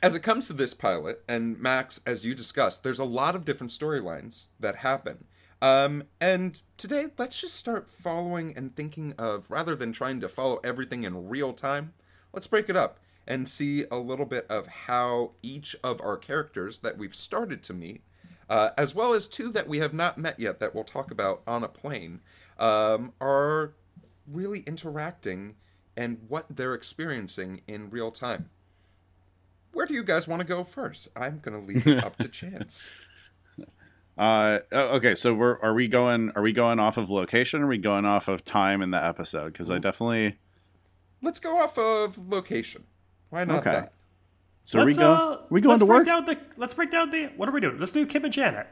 as 0.02 0.14
it 0.14 0.20
comes 0.20 0.46
to 0.46 0.52
this 0.52 0.74
pilot 0.74 1.22
and 1.28 1.58
Max, 1.60 2.00
as 2.06 2.24
you 2.24 2.34
discussed, 2.34 2.82
there's 2.82 2.98
a 2.98 3.04
lot 3.04 3.34
of 3.34 3.44
different 3.44 3.70
storylines 3.72 4.46
that 4.60 4.76
happen. 4.76 5.24
Um, 5.60 6.04
and 6.20 6.60
today, 6.76 7.06
let's 7.18 7.40
just 7.40 7.54
start 7.54 7.88
following 7.88 8.52
and 8.56 8.74
thinking 8.74 9.14
of 9.16 9.48
rather 9.48 9.76
than 9.76 9.92
trying 9.92 10.20
to 10.20 10.28
follow 10.28 10.60
everything 10.64 11.04
in 11.04 11.28
real 11.28 11.52
time, 11.52 11.92
let's 12.32 12.48
break 12.48 12.68
it 12.68 12.76
up 12.76 12.98
and 13.28 13.48
see 13.48 13.84
a 13.90 13.96
little 13.96 14.26
bit 14.26 14.44
of 14.50 14.66
how 14.66 15.32
each 15.40 15.76
of 15.84 16.00
our 16.00 16.16
characters 16.16 16.80
that 16.80 16.98
we've 16.98 17.14
started 17.14 17.62
to 17.62 17.72
meet, 17.72 18.02
uh, 18.50 18.70
as 18.76 18.92
well 18.92 19.12
as 19.14 19.28
two 19.28 19.52
that 19.52 19.68
we 19.68 19.78
have 19.78 19.94
not 19.94 20.18
met 20.18 20.40
yet 20.40 20.58
that 20.58 20.74
we'll 20.74 20.82
talk 20.82 21.12
about 21.12 21.42
on 21.46 21.62
a 21.62 21.68
plane, 21.68 22.20
um, 22.62 23.12
are 23.20 23.74
really 24.30 24.60
interacting 24.60 25.56
and 25.96 26.18
what 26.28 26.46
they're 26.48 26.74
experiencing 26.74 27.60
in 27.66 27.90
real 27.90 28.10
time. 28.10 28.48
Where 29.72 29.84
do 29.86 29.94
you 29.94 30.04
guys 30.04 30.28
want 30.28 30.40
to 30.40 30.46
go 30.46 30.64
first? 30.64 31.08
I'm 31.16 31.40
going 31.40 31.58
to 31.60 31.66
leave 31.66 31.86
it 31.86 32.04
up 32.04 32.16
to 32.18 32.28
chance. 32.40 32.88
Uh, 34.16 34.58
oh, 34.70 34.96
okay, 34.96 35.14
so 35.14 35.32
we're 35.32 35.58
are 35.60 35.72
we 35.72 35.88
going? 35.88 36.30
Are 36.36 36.42
we 36.42 36.52
going 36.52 36.78
off 36.78 36.98
of 36.98 37.10
location? 37.10 37.62
Or 37.62 37.64
are 37.64 37.68
we 37.68 37.78
going 37.78 38.04
off 38.04 38.28
of 38.28 38.44
time 38.44 38.82
in 38.82 38.90
the 38.90 39.02
episode? 39.02 39.52
Because 39.54 39.70
I 39.70 39.78
definitely. 39.78 40.36
Let's 41.22 41.40
go 41.40 41.58
off 41.58 41.78
of 41.78 42.18
location. 42.28 42.84
Why 43.30 43.44
not 43.44 43.60
Okay. 43.60 43.70
that? 43.72 43.92
So 44.64 44.80
are 44.80 44.82
we 44.84 44.92
Let's, 44.92 44.98
go? 44.98 45.12
uh, 45.12 45.38
we 45.48 45.60
going 45.62 45.70
let's 45.72 45.82
to 45.82 45.86
break 45.86 45.98
work? 46.00 46.06
Down 46.06 46.24
the, 46.26 46.38
let's 46.58 46.74
break 46.74 46.90
down 46.90 47.10
the. 47.10 47.26
What 47.36 47.48
are 47.48 47.52
we 47.52 47.60
doing? 47.60 47.78
Let's 47.78 47.90
do 47.90 48.04
Kim 48.06 48.24
and 48.24 48.32
Janet. 48.32 48.66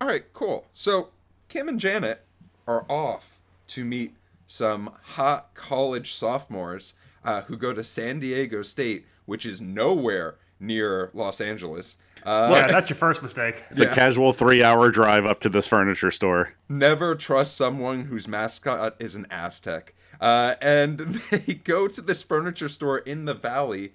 All 0.00 0.08
right, 0.08 0.24
cool. 0.32 0.66
So 0.72 1.10
Kim 1.48 1.68
and 1.68 1.78
Janet 1.78 2.24
are 2.68 2.84
off 2.88 3.38
to 3.66 3.84
meet 3.84 4.14
some 4.46 4.90
hot 5.02 5.52
college 5.54 6.14
sophomores 6.14 6.94
uh, 7.24 7.42
who 7.42 7.56
go 7.56 7.72
to 7.72 7.82
San 7.82 8.20
Diego 8.20 8.62
State, 8.62 9.06
which 9.26 9.44
is 9.44 9.60
nowhere 9.60 10.36
near 10.60 11.10
Los 11.14 11.40
Angeles. 11.40 11.96
Uh, 12.24 12.50
yeah, 12.52 12.66
that's 12.66 12.90
your 12.90 12.96
first 12.96 13.22
mistake. 13.22 13.56
It's 13.70 13.80
a 13.80 13.86
casual 13.86 14.32
three-hour 14.32 14.90
drive 14.90 15.24
up 15.24 15.40
to 15.40 15.48
this 15.48 15.66
furniture 15.66 16.10
store. 16.10 16.54
never 16.68 17.14
trust 17.14 17.56
someone 17.56 18.04
whose 18.04 18.28
mascot 18.28 18.96
is 18.98 19.14
an 19.14 19.26
Aztec. 19.30 19.94
Uh, 20.20 20.54
and 20.60 20.98
they 21.30 21.54
go 21.54 21.88
to 21.88 22.00
this 22.00 22.22
furniture 22.22 22.68
store 22.68 22.98
in 22.98 23.24
the 23.24 23.34
valley. 23.34 23.92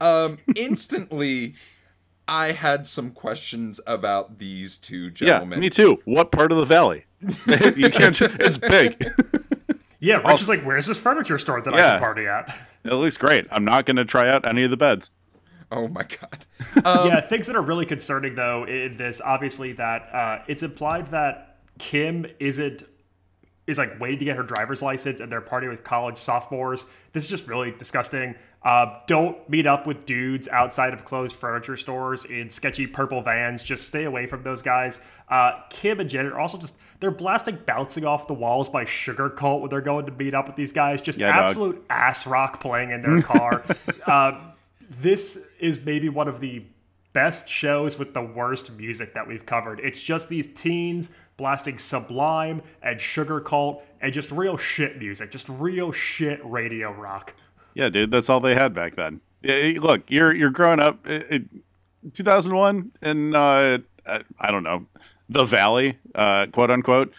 Um, 0.00 0.38
instantly, 0.54 1.54
I 2.28 2.52
had 2.52 2.86
some 2.86 3.10
questions 3.10 3.80
about 3.86 4.38
these 4.38 4.76
two 4.76 5.10
gentlemen. 5.10 5.26
Yeah, 5.26 5.34
gentlemen. 5.34 5.60
me 5.60 5.70
too. 5.70 6.02
What 6.04 6.30
part 6.30 6.52
of 6.52 6.58
the 6.58 6.64
valley? 6.66 7.06
you 7.76 7.90
can't. 7.90 8.20
It's 8.20 8.58
big. 8.58 9.02
Yeah, 10.00 10.18
Rich 10.18 10.42
is 10.42 10.48
like, 10.48 10.62
where's 10.62 10.86
this 10.86 10.98
furniture 10.98 11.38
store 11.38 11.60
that 11.60 11.74
I 11.74 11.76
can 11.76 11.98
party 11.98 12.26
at? 12.26 12.56
It 12.84 12.94
looks 12.94 13.16
great. 13.16 13.46
I'm 13.50 13.64
not 13.64 13.84
going 13.84 13.96
to 13.96 14.04
try 14.04 14.28
out 14.28 14.46
any 14.46 14.62
of 14.62 14.70
the 14.70 14.76
beds. 14.76 15.10
Oh 15.70 15.88
my 15.88 16.04
god. 16.04 16.46
yeah, 17.06 17.20
things 17.20 17.46
that 17.48 17.56
are 17.56 17.62
really 17.62 17.84
concerning 17.84 18.34
though 18.34 18.64
in 18.64 18.96
this, 18.96 19.20
obviously, 19.20 19.72
that 19.72 20.02
uh, 20.14 20.38
it's 20.46 20.62
implied 20.62 21.08
that 21.08 21.56
Kim 21.78 22.26
isn't 22.38 22.84
is 23.68 23.78
like 23.78 24.00
waiting 24.00 24.18
to 24.18 24.24
get 24.24 24.36
her 24.36 24.42
driver's 24.42 24.82
license 24.82 25.20
and 25.20 25.30
they're 25.30 25.40
partying 25.40 25.68
with 25.70 25.84
college 25.84 26.18
sophomores. 26.18 26.84
This 27.12 27.24
is 27.24 27.30
just 27.30 27.46
really 27.48 27.70
disgusting. 27.70 28.34
Uh, 28.64 28.98
don't 29.06 29.48
meet 29.48 29.66
up 29.66 29.86
with 29.86 30.04
dudes 30.06 30.48
outside 30.48 30.92
of 30.92 31.04
closed 31.04 31.36
furniture 31.36 31.76
stores 31.76 32.24
in 32.24 32.50
sketchy 32.50 32.86
purple 32.86 33.20
vans. 33.22 33.62
Just 33.62 33.84
stay 33.86 34.04
away 34.04 34.26
from 34.26 34.42
those 34.42 34.62
guys. 34.62 34.98
Uh, 35.28 35.52
Kim 35.70 36.00
and 36.00 36.10
Janet 36.10 36.32
are 36.32 36.40
also 36.40 36.58
just 36.58 36.74
they're 37.00 37.12
blasting 37.12 37.56
bouncing 37.66 38.04
off 38.04 38.26
the 38.26 38.34
walls 38.34 38.68
by 38.68 38.84
Sugarcult 38.84 39.60
when 39.60 39.70
they're 39.70 39.80
going 39.80 40.06
to 40.06 40.12
meet 40.12 40.34
up 40.34 40.48
with 40.48 40.56
these 40.56 40.72
guys. 40.72 41.00
Just 41.00 41.18
Yeah, 41.18 41.28
dog. 41.30 41.44
absolute 41.50 41.84
ass 41.88 42.26
rock 42.26 42.60
playing 42.60 42.90
in 42.90 43.02
their 43.02 43.22
car. 43.32 43.62
uh, 44.06 44.40
this 44.90 45.38
is 45.60 45.84
maybe 45.84 46.08
one 46.08 46.26
of 46.26 46.40
the 46.40 46.64
best 47.12 47.48
shows 47.48 47.98
with 47.98 48.14
the 48.14 48.22
worst 48.22 48.72
music 48.72 49.14
that 49.14 49.26
we've 49.28 49.46
covered. 49.46 49.78
It's 49.80 50.02
just 50.02 50.28
these 50.28 50.52
teens 50.52 51.10
blasting 51.38 51.78
Sublime 51.78 52.60
and 52.82 53.00
Sugarcult 53.00 53.80
and 54.02 54.12
just 54.12 54.30
real 54.30 54.58
shit 54.58 54.98
music, 54.98 55.30
just 55.30 55.48
real 55.48 55.90
shit 55.92 56.40
radio 56.44 56.92
rock. 56.92 57.32
Yeah, 57.72 57.88
dude, 57.88 58.10
that's 58.10 58.28
all 58.28 58.40
they 58.40 58.54
had 58.54 58.74
back 58.74 58.96
then. 58.96 59.22
Look, 59.42 60.02
you're 60.10 60.34
you're 60.34 60.50
growing 60.50 60.80
up. 60.80 61.06
It, 61.06 61.26
it, 61.30 62.14
2001 62.14 62.92
in 63.00 63.34
uh, 63.34 63.78
uh, 64.04 64.18
I 64.38 64.50
don't 64.50 64.64
know 64.64 64.86
the 65.28 65.44
Valley, 65.44 65.98
uh, 66.14 66.46
quote 66.52 66.70
unquote. 66.70 67.12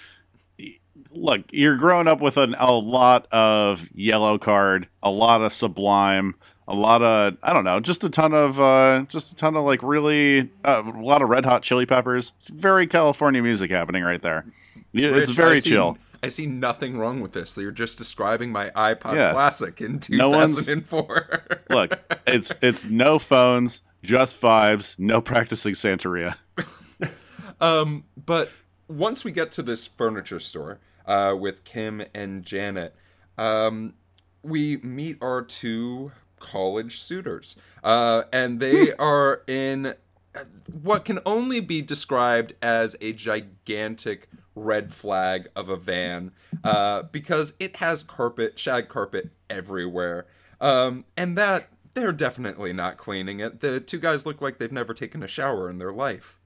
Look, 1.11 1.41
you're 1.51 1.77
growing 1.77 2.07
up 2.07 2.21
with 2.21 2.37
an, 2.37 2.55
a 2.59 2.71
lot 2.71 3.27
of 3.31 3.89
Yellowcard, 3.97 4.85
a 5.01 5.09
lot 5.09 5.41
of 5.41 5.53
Sublime, 5.53 6.35
a 6.69 6.75
lot 6.75 7.01
of 7.01 7.35
I 7.43 7.51
don't 7.51 7.65
know, 7.65 7.79
just 7.81 8.03
a 8.03 8.09
ton 8.09 8.33
of 8.33 8.59
uh, 8.61 9.05
just 9.09 9.33
a 9.33 9.35
ton 9.35 9.57
of 9.57 9.63
like 9.65 9.83
really 9.83 10.49
uh, 10.63 10.83
a 10.85 11.01
lot 11.01 11.21
of 11.21 11.27
Red 11.29 11.43
Hot 11.45 11.63
Chili 11.63 11.85
Peppers. 11.85 12.33
It's 12.37 12.49
very 12.49 12.87
California 12.87 13.41
music 13.41 13.71
happening 13.71 14.03
right 14.03 14.21
there. 14.21 14.45
Yeah, 14.93 15.15
it's 15.15 15.31
very 15.31 15.57
I 15.57 15.59
see- 15.59 15.69
chill. 15.71 15.97
I 16.21 16.27
see 16.27 16.47
nothing 16.47 16.97
wrong 16.97 17.21
with 17.21 17.31
this. 17.31 17.55
You're 17.57 17.71
just 17.71 17.97
describing 17.97 18.51
my 18.51 18.71
iPod 18.71 19.15
Yeah. 19.15 19.31
Classic 19.31 19.79
in 19.79 20.01
No 20.09 20.29
one's- 20.29 20.57
2004. 20.57 21.41
Look, 21.69 22.19
it's 22.27 22.53
it's 22.61 22.85
no 22.85 23.19
phones, 23.19 23.83
just 24.03 24.39
vibes, 24.41 24.99
no 24.99 25.21
practicing 25.21 25.73
Santeria. 25.73 26.37
Um, 27.61 28.05
but 28.25 28.49
once 28.87 29.25
we 29.25 29.31
get 29.31 29.51
to 29.53 29.61
this 29.61 29.85
furniture 29.85 30.39
store 30.39 30.79
uh, 31.05 31.35
with 31.37 31.63
Kim 31.65 32.01
and 32.13 32.43
Janet, 32.43 32.95
um, 33.37 33.95
we 34.43 34.77
meet 34.77 35.17
our 35.21 35.41
two 35.41 36.11
college 36.39 37.01
suitors, 37.01 37.55
uh, 37.83 38.23
and 38.31 38.59
they 38.59 38.93
are 38.93 39.43
in 39.47 39.93
what 40.81 41.05
can 41.05 41.19
only 41.25 41.59
be 41.59 41.81
described 41.81 42.53
as 42.61 42.95
a 43.01 43.13
gigantic 43.13 44.29
red 44.55 44.93
flag 44.93 45.49
of 45.55 45.69
a 45.69 45.77
van 45.77 46.31
uh, 46.63 47.03
because 47.03 47.53
it 47.59 47.77
has 47.77 48.03
carpet, 48.03 48.59
shag 48.59 48.89
carpet 48.89 49.31
everywhere. 49.49 50.27
Um, 50.61 51.05
and 51.15 51.37
that 51.37 51.69
they're 51.93 52.11
definitely 52.11 52.73
not 52.73 52.97
cleaning 52.97 53.39
it. 53.39 53.61
The 53.61 53.79
two 53.79 53.99
guys 53.99 54.25
look 54.25 54.41
like 54.41 54.59
they've 54.59 54.71
never 54.71 54.93
taken 54.93 55.23
a 55.23 55.27
shower 55.27 55.69
in 55.69 55.77
their 55.77 55.93
life. 55.93 56.37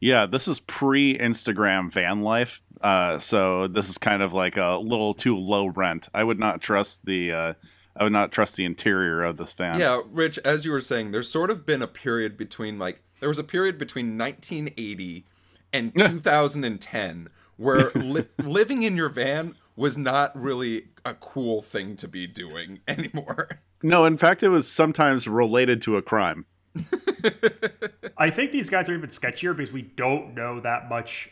Yeah, 0.00 0.26
this 0.26 0.48
is 0.48 0.60
pre 0.60 1.16
Instagram 1.16 1.90
van 1.90 2.22
life. 2.22 2.60
Uh, 2.80 3.18
so 3.18 3.68
this 3.68 3.88
is 3.88 3.96
kind 3.96 4.22
of 4.22 4.34
like 4.34 4.56
a 4.56 4.76
little 4.76 5.14
too 5.14 5.36
low 5.36 5.66
rent. 5.66 6.08
I 6.12 6.24
would 6.24 6.38
not 6.38 6.60
trust 6.60 7.06
the 7.06 7.32
uh, 7.32 7.54
I 7.96 8.04
would 8.04 8.12
not 8.12 8.32
trust 8.32 8.56
the 8.56 8.64
interior 8.64 9.22
of 9.22 9.36
this 9.36 9.54
van. 9.54 9.78
Yeah, 9.78 10.02
Rich, 10.10 10.38
as 10.44 10.64
you 10.64 10.72
were 10.72 10.80
saying, 10.80 11.12
there's 11.12 11.28
sort 11.28 11.50
of 11.50 11.64
been 11.64 11.82
a 11.82 11.86
period 11.86 12.36
between 12.36 12.78
like 12.78 13.02
there 13.20 13.28
was 13.28 13.38
a 13.38 13.44
period 13.44 13.78
between 13.78 14.18
1980 14.18 15.24
and 15.72 15.94
2010 15.98 17.28
where 17.56 17.90
li- 17.94 18.26
living 18.42 18.82
in 18.82 18.96
your 18.96 19.08
van 19.08 19.54
was 19.76 19.96
not 19.96 20.36
really 20.40 20.86
a 21.04 21.14
cool 21.14 21.62
thing 21.62 21.96
to 21.96 22.08
be 22.08 22.26
doing 22.26 22.80
anymore. 22.88 23.60
No, 23.82 24.04
in 24.04 24.16
fact, 24.16 24.42
it 24.42 24.48
was 24.48 24.68
sometimes 24.70 25.28
related 25.28 25.82
to 25.82 25.96
a 25.96 26.02
crime. 26.02 26.46
I 28.16 28.30
think 28.30 28.50
these 28.50 28.70
guys 28.70 28.88
are 28.88 28.94
even 28.94 29.10
sketchier 29.10 29.56
because 29.56 29.72
we 29.72 29.82
don't 29.82 30.34
know 30.34 30.58
that 30.60 30.88
much 30.88 31.30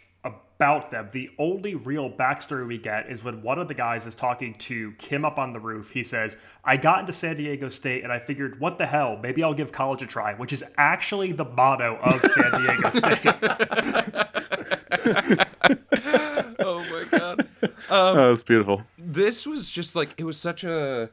about 0.62 0.92
them. 0.92 1.09
The 1.11 1.29
only 1.40 1.75
real 1.75 2.09
backstory 2.09 2.64
we 2.64 2.79
get 2.79 3.11
is 3.11 3.25
when 3.25 3.42
one 3.42 3.59
of 3.59 3.66
the 3.66 3.75
guys 3.75 4.07
is 4.07 4.14
talking 4.14 4.55
to 4.55 4.92
Kim 4.92 5.25
up 5.25 5.37
on 5.37 5.53
the 5.53 5.59
roof. 5.59 5.90
He 5.90 6.05
says, 6.05 6.37
I 6.64 6.77
got 6.77 7.01
into 7.01 7.12
San 7.12 7.37
Diego 7.37 7.68
State 7.68 8.05
and 8.05 8.12
I 8.12 8.20
figured, 8.20 8.61
what 8.61 8.79
the 8.79 8.87
hell? 8.87 9.18
Maybe 9.20 9.42
I'll 9.42 9.55
give 9.55 9.72
college 9.72 10.03
a 10.03 10.07
try, 10.07 10.35
which 10.35 10.53
is 10.53 10.62
actually 10.77 11.33
the 11.33 11.44
motto 11.44 11.96
of 11.96 12.20
San 12.20 12.61
Diego 12.61 12.90
State. 12.94 13.18
oh 16.61 16.87
my 16.92 17.05
god. 17.11 17.40
Um, 17.40 17.46
oh, 17.90 18.29
that's 18.29 18.44
beautiful. 18.44 18.85
This 18.96 19.44
was 19.44 19.68
just 19.68 19.96
like, 19.96 20.14
it 20.16 20.22
was 20.22 20.38
such 20.38 20.62
a 20.62 21.11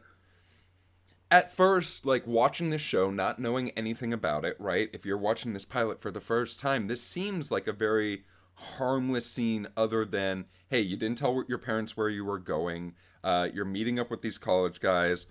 at 1.32 1.52
first, 1.52 2.06
like 2.06 2.28
watching 2.28 2.70
this 2.70 2.84
show, 2.84 3.10
not 3.10 3.40
knowing 3.40 3.72
anything 3.72 4.14
about 4.14 4.46
it, 4.46 4.58
right? 4.60 4.92
If 4.94 5.08
you're 5.08 5.18
watching 5.18 5.54
this 5.54 5.66
pilot 5.66 6.04
for 6.04 6.12
the 6.12 6.22
first 6.22 6.60
time, 6.60 6.86
this 6.86 7.02
seems 7.02 7.50
like 7.50 7.66
a 7.66 7.74
very 7.74 8.26
harmless 8.78 9.26
scene 9.26 9.68
other 9.76 10.06
than, 10.06 10.46
hey, 10.70 10.82
you 10.82 10.98
didn't 10.98 11.18
tell 11.18 11.44
your 11.48 11.58
parents 11.58 11.96
where 11.96 12.10
you 12.10 12.26
were 12.26 12.40
going. 12.40 12.94
Uh, 13.24 13.50
you're 13.54 13.66
meeting 13.66 14.00
up 14.00 14.10
with 14.10 14.22
these 14.22 14.38
college 14.38 14.80
guys. 14.80 15.28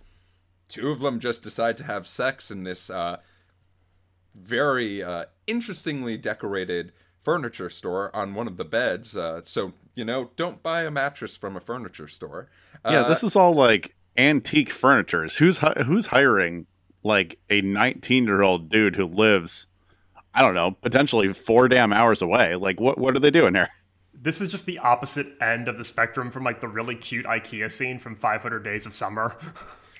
Two 0.68 0.90
of 0.90 1.00
them 1.00 1.20
just 1.20 1.42
decide 1.42 1.76
to 1.78 1.84
have 1.84 2.06
sex 2.06 2.50
in 2.50 2.64
this 2.64 2.90
uh, 2.90 3.18
very 4.34 5.02
uh, 5.02 5.24
interestingly 5.46 6.16
decorated 6.16 6.92
furniture 7.22 7.70
store 7.70 8.14
on 8.14 8.34
one 8.34 8.46
of 8.46 8.56
the 8.56 8.64
beds. 8.64 9.16
Uh, 9.16 9.40
so, 9.44 9.72
you 9.94 10.04
know, 10.04 10.30
don't 10.36 10.62
buy 10.62 10.82
a 10.82 10.90
mattress 10.90 11.36
from 11.36 11.56
a 11.56 11.60
furniture 11.60 12.08
store. 12.08 12.48
yeah, 12.88 13.02
this 13.08 13.22
is 13.22 13.36
all 13.36 13.54
like 13.54 13.94
antique 14.16 14.70
furnitures. 14.70 15.36
Who's 15.38 15.58
who's 15.58 16.06
hiring 16.06 16.66
like 17.02 17.38
a 17.48 17.60
19 17.60 18.24
year 18.24 18.42
old 18.42 18.68
dude 18.68 18.96
who 18.96 19.06
lives, 19.06 19.66
I 20.34 20.42
don't 20.42 20.54
know, 20.54 20.72
potentially 20.82 21.32
four 21.32 21.68
damn 21.68 21.92
hours 21.92 22.22
away? 22.22 22.54
Like, 22.54 22.80
what 22.80 22.98
what 22.98 23.16
are 23.16 23.20
they 23.20 23.30
doing 23.30 23.54
here? 23.54 23.68
This 24.12 24.40
is 24.40 24.50
just 24.50 24.66
the 24.66 24.78
opposite 24.78 25.28
end 25.40 25.68
of 25.68 25.78
the 25.78 25.84
spectrum 25.84 26.30
from 26.30 26.44
like 26.44 26.60
the 26.60 26.68
really 26.68 26.96
cute 26.96 27.24
IKEA 27.26 27.70
scene 27.70 27.98
from 27.98 28.16
500 28.16 28.64
Days 28.64 28.84
of 28.84 28.94
Summer. 28.94 29.36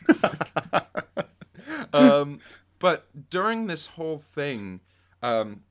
um, 1.92 2.40
but 2.78 3.06
during 3.30 3.68
this 3.68 3.86
whole 3.86 4.18
thing, 4.18 4.80
um, 5.22 5.62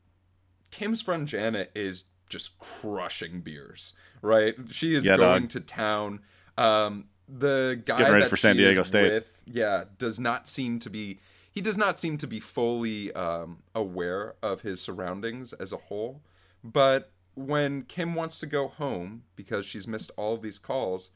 Kim's 0.71 1.01
friend 1.01 1.27
Janet 1.27 1.71
is 1.75 2.05
just 2.29 2.57
crushing 2.59 3.41
beers, 3.41 3.93
right? 4.21 4.55
She 4.69 4.95
is 4.95 5.05
yeah, 5.05 5.17
going 5.17 5.43
dog. 5.43 5.49
to 5.51 5.59
town. 5.59 6.19
Um, 6.57 7.05
the 7.27 7.81
guy 7.85 8.09
ready 8.09 8.25
for 8.27 8.37
San 8.37 8.55
Diego 8.55 8.83
State. 8.83 9.11
With, 9.11 9.41
yeah, 9.45 9.85
does 9.97 10.19
not 10.19 10.47
seem 10.47 10.79
to 10.79 10.89
be. 10.89 11.19
He 11.57 11.61
does 11.61 11.75
not 11.75 11.99
seem 11.99 12.19
to 12.19 12.27
be 12.27 12.39
fully 12.39 13.11
um, 13.13 13.63
aware 13.73 14.35
of 14.43 14.61
his 14.61 14.79
surroundings 14.79 15.53
as 15.53 15.73
a 15.73 15.77
whole. 15.77 16.21
But 16.63 17.11
when 17.33 17.81
Kim 17.81 18.13
wants 18.13 18.37
to 18.41 18.45
go 18.45 18.67
home 18.67 19.23
because 19.35 19.65
she's 19.65 19.87
missed 19.87 20.11
all 20.17 20.37
these 20.37 20.59
calls, 20.59 21.09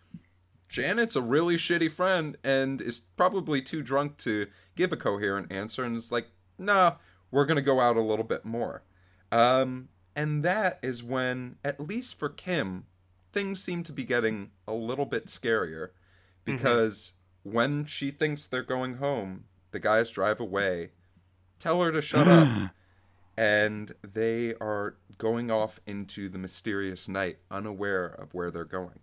Janet's 0.67 1.15
a 1.15 1.21
really 1.21 1.57
shitty 1.57 1.91
friend 1.91 2.37
and 2.43 2.81
is 2.81 2.97
probably 2.97 3.61
too 3.61 3.83
drunk 3.83 4.17
to 4.17 4.47
give 4.75 4.91
a 4.91 4.97
coherent 4.97 5.51
answer 5.51 5.83
and 5.83 5.95
is 5.95 6.11
like, 6.11 6.25
nah, 6.57 6.95
we're 7.29 7.45
going 7.45 7.57
to 7.57 7.61
go 7.61 7.79
out 7.79 7.95
a 7.95 8.01
little 8.01 8.25
bit 8.25 8.43
more. 8.43 8.81
Um, 9.31 9.89
and 10.15 10.41
that 10.41 10.79
is 10.81 11.03
when, 11.03 11.57
at 11.63 11.79
least 11.79 12.17
for 12.17 12.29
Kim, 12.29 12.85
things 13.31 13.63
seem 13.63 13.83
to 13.83 13.93
be 13.93 14.03
getting 14.03 14.49
a 14.67 14.73
little 14.73 15.05
bit 15.05 15.27
scarier 15.27 15.89
Mm-hmm. 16.45 16.57
because 16.57 17.13
mm-hmm. 17.45 17.55
when 17.55 17.85
she 17.85 18.11
thinks 18.11 18.47
they're 18.47 18.63
going 18.63 18.95
home, 18.95 19.45
the 19.71 19.79
guys 19.79 20.09
drive 20.11 20.39
away, 20.39 20.91
tell 21.59 21.81
her 21.81 21.91
to 21.91 22.01
shut 22.01 22.27
up, 22.27 22.71
and 23.37 23.93
they 24.01 24.53
are 24.61 24.95
going 25.17 25.51
off 25.51 25.79
into 25.85 26.29
the 26.29 26.37
mysterious 26.37 27.07
night, 27.07 27.37
unaware 27.49 28.05
of 28.05 28.33
where 28.33 28.51
they're 28.51 28.65
going. 28.65 28.99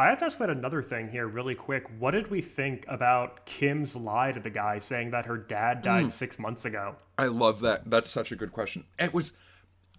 I 0.00 0.06
have 0.06 0.18
to 0.20 0.24
ask 0.24 0.38
about 0.38 0.48
another 0.48 0.82
thing 0.82 1.10
here, 1.10 1.26
really 1.26 1.54
quick. 1.54 1.84
What 1.98 2.12
did 2.12 2.30
we 2.30 2.40
think 2.40 2.86
about 2.88 3.44
Kim's 3.44 3.94
lie 3.94 4.32
to 4.32 4.40
the 4.40 4.48
guy 4.48 4.78
saying 4.78 5.10
that 5.10 5.26
her 5.26 5.36
dad 5.36 5.82
died 5.82 6.06
mm. 6.06 6.10
six 6.10 6.38
months 6.38 6.64
ago? 6.64 6.96
I 7.18 7.26
love 7.26 7.60
that. 7.60 7.90
That's 7.90 8.08
such 8.08 8.32
a 8.32 8.36
good 8.36 8.50
question. 8.50 8.84
It 8.98 9.12
was, 9.12 9.34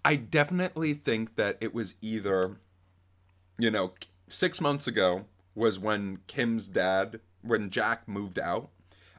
I 0.04 0.16
definitely 0.16 0.94
think 0.94 1.36
that 1.36 1.56
it 1.60 1.72
was 1.72 1.94
either, 2.02 2.56
you 3.58 3.70
know, 3.70 3.92
six 4.26 4.60
months 4.60 4.88
ago 4.88 5.26
was 5.54 5.78
when 5.78 6.18
Kim's 6.26 6.66
dad, 6.66 7.20
when 7.42 7.70
Jack 7.70 8.08
moved 8.08 8.40
out, 8.40 8.70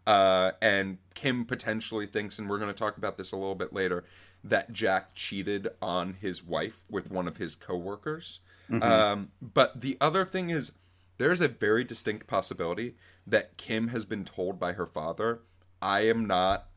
uh, 0.05 0.51
and 0.61 0.97
Kim 1.13 1.45
potentially 1.45 2.05
thinks, 2.05 2.39
and 2.39 2.49
we're 2.49 2.59
going 2.59 2.71
to 2.71 2.77
talk 2.77 2.97
about 2.97 3.17
this 3.17 3.31
a 3.31 3.37
little 3.37 3.55
bit 3.55 3.73
later, 3.73 4.03
that 4.43 4.73
Jack 4.73 5.15
cheated 5.15 5.69
on 5.81 6.15
his 6.19 6.43
wife 6.43 6.83
with 6.89 7.09
one 7.09 7.27
of 7.27 7.37
his 7.37 7.55
coworkers. 7.55 8.41
Mm-hmm. 8.69 8.83
Um, 8.83 9.31
but 9.41 9.79
the 9.79 9.97
other 10.01 10.25
thing 10.25 10.49
is, 10.49 10.73
there's 11.17 11.41
a 11.41 11.47
very 11.47 11.83
distinct 11.83 12.27
possibility 12.27 12.95
that 13.25 13.55
Kim 13.57 13.89
has 13.89 14.03
been 14.03 14.25
told 14.25 14.59
by 14.59 14.73
her 14.73 14.85
father, 14.85 15.41
"I 15.81 16.01
am 16.01 16.25
not." 16.25 16.67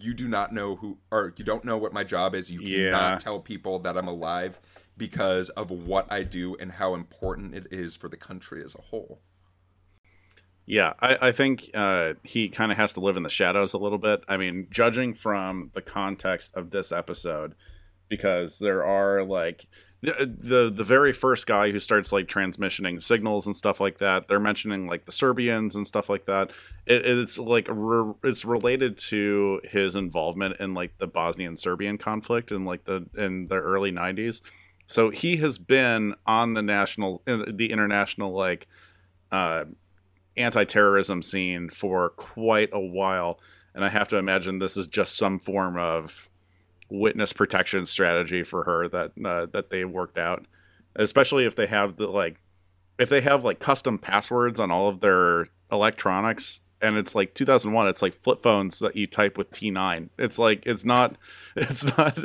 You 0.00 0.14
do 0.14 0.28
not 0.28 0.52
know 0.52 0.76
who, 0.76 0.98
or 1.10 1.34
you 1.36 1.44
don't 1.44 1.64
know 1.64 1.76
what 1.76 1.92
my 1.92 2.04
job 2.04 2.36
is. 2.36 2.50
You 2.52 2.60
yeah. 2.60 2.92
cannot 2.92 3.20
tell 3.20 3.40
people 3.40 3.80
that 3.80 3.98
I'm 3.98 4.06
alive 4.06 4.60
because 4.96 5.48
of 5.50 5.70
what 5.70 6.10
I 6.10 6.22
do 6.22 6.54
and 6.56 6.70
how 6.70 6.94
important 6.94 7.54
it 7.54 7.66
is 7.72 7.96
for 7.96 8.08
the 8.08 8.16
country 8.16 8.62
as 8.64 8.76
a 8.76 8.80
whole. 8.80 9.20
Yeah, 10.66 10.92
I, 11.00 11.28
I 11.28 11.32
think 11.32 11.70
uh, 11.74 12.14
he 12.22 12.48
kind 12.48 12.70
of 12.70 12.78
has 12.78 12.92
to 12.94 13.00
live 13.00 13.16
in 13.16 13.24
the 13.24 13.28
shadows 13.28 13.74
a 13.74 13.78
little 13.78 13.98
bit. 13.98 14.22
I 14.28 14.36
mean, 14.36 14.68
judging 14.70 15.12
from 15.12 15.70
the 15.74 15.82
context 15.82 16.54
of 16.54 16.70
this 16.70 16.92
episode, 16.92 17.54
because 18.08 18.58
there 18.58 18.84
are 18.84 19.24
like 19.24 19.66
the, 20.02 20.34
the 20.38 20.72
the 20.72 20.84
very 20.84 21.12
first 21.12 21.46
guy 21.46 21.70
who 21.70 21.78
starts 21.80 22.12
like 22.12 22.26
transmissioning 22.26 23.02
signals 23.02 23.46
and 23.46 23.56
stuff 23.56 23.80
like 23.80 23.98
that. 23.98 24.28
They're 24.28 24.38
mentioning 24.38 24.86
like 24.86 25.04
the 25.04 25.12
Serbians 25.12 25.74
and 25.74 25.86
stuff 25.86 26.08
like 26.08 26.26
that. 26.26 26.50
It, 26.86 27.06
it's 27.06 27.38
like 27.38 27.66
re, 27.68 28.12
it's 28.22 28.44
related 28.44 28.98
to 29.10 29.60
his 29.64 29.96
involvement 29.96 30.60
in 30.60 30.74
like 30.74 30.96
the 30.98 31.08
Bosnian 31.08 31.56
Serbian 31.56 31.98
conflict 31.98 32.52
in 32.52 32.64
like 32.64 32.84
the 32.84 33.04
in 33.16 33.48
the 33.48 33.56
early 33.56 33.90
'90s 33.90 34.42
so 34.92 35.08
he 35.08 35.36
has 35.38 35.56
been 35.56 36.14
on 36.26 36.52
the 36.52 36.60
national, 36.60 37.22
uh, 37.26 37.44
the 37.50 37.72
international 37.72 38.32
like 38.32 38.66
uh, 39.30 39.64
anti-terrorism 40.36 41.22
scene 41.22 41.70
for 41.70 42.10
quite 42.10 42.70
a 42.72 42.80
while, 42.80 43.40
and 43.74 43.84
I 43.84 43.88
have 43.88 44.08
to 44.08 44.16
imagine 44.16 44.58
this 44.58 44.76
is 44.76 44.86
just 44.86 45.16
some 45.16 45.38
form 45.38 45.76
of 45.76 46.28
witness 46.88 47.32
protection 47.32 47.86
strategy 47.86 48.42
for 48.42 48.64
her 48.64 48.88
that 48.88 49.12
uh, 49.24 49.46
that 49.52 49.70
they 49.70 49.84
worked 49.84 50.18
out, 50.18 50.46
especially 50.96 51.44
if 51.44 51.56
they 51.56 51.66
have 51.66 51.96
the 51.96 52.06
like 52.06 52.40
if 52.98 53.08
they 53.08 53.20
have 53.20 53.44
like 53.44 53.58
custom 53.58 53.98
passwords 53.98 54.60
on 54.60 54.70
all 54.70 54.88
of 54.88 55.00
their 55.00 55.46
electronics 55.70 56.60
and 56.82 56.96
it's 56.96 57.14
like 57.14 57.34
2001 57.34 57.88
it's 57.88 58.02
like 58.02 58.12
flip 58.12 58.40
phones 58.40 58.80
that 58.80 58.94
you 58.96 59.06
type 59.06 59.38
with 59.38 59.50
t9 59.50 60.08
it's 60.18 60.38
like 60.38 60.64
it's 60.66 60.84
not 60.84 61.16
it's 61.56 61.84
not 61.96 62.18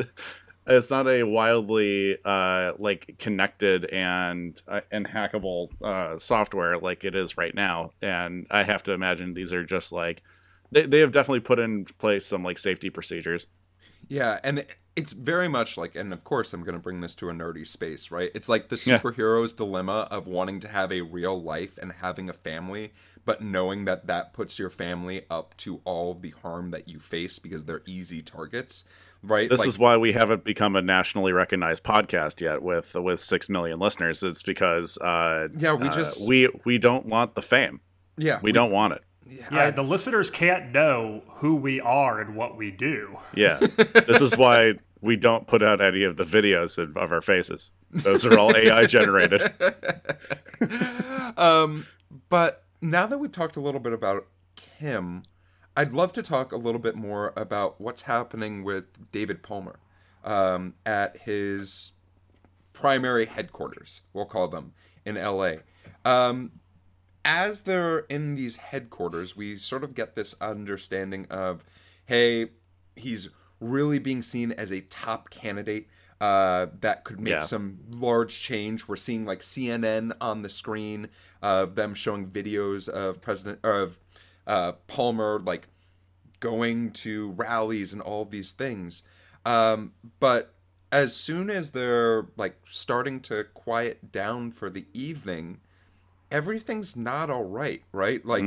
it's 0.68 0.92
not 0.92 1.08
a 1.08 1.24
wildly 1.24 2.18
uh, 2.26 2.74
like 2.78 3.16
connected 3.20 3.86
and 3.86 4.62
uh, 4.68 4.82
and 4.92 5.08
hackable 5.08 5.70
uh, 5.82 6.20
software 6.20 6.78
like 6.78 7.06
it 7.06 7.16
is 7.16 7.38
right 7.38 7.56
now. 7.56 7.92
And 8.02 8.48
I 8.52 8.64
have 8.64 8.84
to 8.84 8.94
imagine 8.94 9.34
these 9.34 9.54
are 9.54 9.64
just 9.64 9.92
like 9.92 10.22
they 10.72 10.86
they 10.86 11.00
have 11.00 11.12
definitely 11.12 11.42
put 11.42 11.60
in 11.60 11.86
place 11.86 12.26
some 12.26 12.44
like 12.44 12.60
safety 12.60 12.90
procedures. 12.90 13.48
Yeah, 14.10 14.40
and 14.44 14.66
it's 14.96 15.12
very 15.14 15.48
much 15.48 15.78
like, 15.78 15.96
and 15.96 16.14
of 16.14 16.24
course, 16.24 16.54
I'm 16.54 16.64
going 16.64 16.74
to 16.74 16.80
bring 16.80 17.02
this 17.02 17.14
to 17.16 17.30
a 17.30 17.34
nerdy 17.34 17.68
space, 17.68 18.10
right? 18.10 18.32
It's 18.34 18.48
like 18.50 18.70
the 18.70 18.78
Yeah. 18.86 19.00
superhero's 19.00 19.54
dilemma 19.54 20.08
of 20.10 20.28
wanting 20.28 20.60
to 20.62 20.68
have 20.68 20.92
a 20.92 21.02
real 21.02 21.42
life 21.42 21.78
and 21.78 21.92
having 21.92 22.30
a 22.30 22.34
family, 22.34 22.94
but 23.26 23.42
knowing 23.42 23.86
that 23.86 24.08
that 24.08 24.34
puts 24.34 24.58
your 24.58 24.70
family 24.70 25.26
up 25.30 25.56
to 25.58 25.82
all 25.84 26.14
the 26.14 26.32
harm 26.42 26.72
that 26.72 26.88
you 26.88 27.00
face 27.00 27.38
because 27.38 27.66
they're 27.66 27.84
easy 27.86 28.22
targets, 28.22 28.86
right? 29.24 29.50
This 29.50 29.60
Like, 29.60 29.68
is 29.68 29.80
why 29.80 29.98
we 29.98 30.14
haven't 30.14 30.44
become 30.44 30.76
a 30.76 30.82
nationally 30.82 31.32
recognized 31.34 31.84
podcast 31.84 32.42
yet 32.42 32.62
with 32.62 32.96
with 32.96 33.20
six 33.22 33.50
million 33.50 33.80
listeners. 33.80 34.24
It's 34.24 34.42
because 34.42 34.98
uh, 35.00 35.50
Yeah, 35.58 35.74
we 35.74 35.88
uh, 35.88 35.94
just- 35.94 36.28
we 36.28 36.50
we 36.66 36.78
don't 36.78 37.06
want 37.06 37.36
the 37.36 37.42
fame. 37.42 37.82
yeah, 38.18 38.40
We 38.42 38.52
don't 38.52 38.72
want 38.72 38.94
it. 38.94 39.02
Yeah, 39.30 39.68
I- 39.68 39.72
the 39.72 39.84
listeners 39.84 40.32
can't 40.32 40.72
know 40.72 41.22
who 41.38 41.56
we 41.56 41.82
are 41.82 42.22
and 42.22 42.36
what 42.36 42.56
we 42.58 42.72
do. 42.72 43.18
Yeah, 43.36 43.58
this 44.08 44.22
is 44.22 44.38
why 44.38 44.74
we 45.02 45.16
don't 45.18 45.46
put 45.48 45.62
out 45.62 45.80
any 45.82 46.04
of 46.04 46.16
the 46.18 46.24
videos 46.24 46.78
of, 46.78 46.98
of 46.98 47.12
our 47.12 47.22
faces. 47.22 47.72
Those 47.92 48.26
are 48.26 48.38
all 48.40 48.56
AI 48.56 48.86
generated. 48.86 49.42
um, 51.38 51.86
but 52.30 52.64
now 52.82 53.06
that 53.08 53.18
we've 53.18 53.32
talked 53.32 53.56
a 53.56 53.62
little 53.62 53.80
bit 53.80 53.94
about 53.94 54.26
Kim, 54.80 55.24
I'd 55.78 55.94
love 55.94 56.12
to 56.14 56.24
talk 56.24 56.52
a 56.52 56.58
little 56.58 56.82
bit 56.82 56.96
more 56.96 57.34
about 57.38 57.80
what's 57.80 58.02
happening 58.02 58.64
with 58.64 59.12
David 59.12 59.44
Palmer 59.44 59.80
um, 60.24 60.74
at 60.88 61.18
his 61.18 61.92
primary 62.74 63.28
headquarters, 63.28 64.02
we'll 64.12 64.26
call 64.26 64.48
them, 64.48 64.74
in 65.06 65.16
LA. 65.16 65.58
Um, 66.04 66.52
as 67.24 67.62
they're 67.62 68.00
in 68.00 68.34
these 68.34 68.58
headquarters, 68.58 69.36
we 69.38 69.56
sort 69.56 69.84
of 69.84 69.94
get 69.94 70.16
this 70.16 70.34
understanding 70.42 71.28
of, 71.30 71.64
hey, 72.06 72.50
he's 72.96 73.30
really 73.60 74.00
being 74.00 74.24
seen 74.24 74.54
as 74.54 74.72
a 74.72 74.82
top 74.82 75.30
candidate 75.30 75.88
uh, 76.20 76.66
that 76.82 77.04
could 77.04 77.20
make 77.20 77.32
Yeah. 77.32 77.42
some 77.42 77.78
large 77.92 78.40
change. 78.42 78.88
We're 78.88 78.96
seeing 78.96 79.26
like 79.26 79.42
CNN 79.42 80.14
on 80.20 80.42
the 80.42 80.50
screen 80.50 81.10
of 81.44 81.76
them 81.76 81.94
showing 81.94 82.32
videos 82.32 82.90
of 82.90 83.22
President 83.22 83.60
of 83.64 84.00
uh, 84.48 84.72
Palmer 84.88 85.40
like 85.40 85.68
going 86.40 86.92
to 86.92 87.32
rallies 87.32 87.94
and 87.94 88.02
all 88.02 88.26
these 88.26 88.52
things. 88.54 89.04
Um, 89.46 89.94
but 90.20 90.54
as 90.92 91.16
soon 91.16 91.50
as 91.50 91.72
they're 91.72 92.28
like 92.38 92.58
starting 92.66 93.20
to 93.22 93.44
quiet 93.54 94.12
down 94.12 94.52
for 94.52 94.70
the 94.70 94.86
evening, 94.94 95.60
everything's 96.32 96.96
not 96.96 97.30
all 97.30 97.44
right, 97.44 97.84
right? 97.92 98.26
Like 98.26 98.44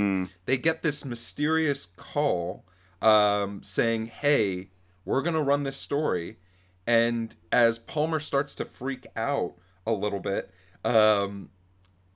they 0.46 0.56
get 0.56 0.82
this 0.82 1.04
mysterious 1.04 1.86
call 1.96 2.64
um, 3.02 3.62
saying, 3.62 4.06
"Hey, 4.06 4.70
we're 5.04 5.22
gonna 5.22 5.42
run 5.42 5.64
this 5.64 5.76
story," 5.76 6.38
and 6.86 7.34
as 7.52 7.78
Palmer 7.78 8.20
starts 8.20 8.54
to 8.56 8.64
freak 8.64 9.06
out 9.16 9.54
a 9.86 9.92
little 9.92 10.20
bit, 10.20 10.50
um, 10.84 11.50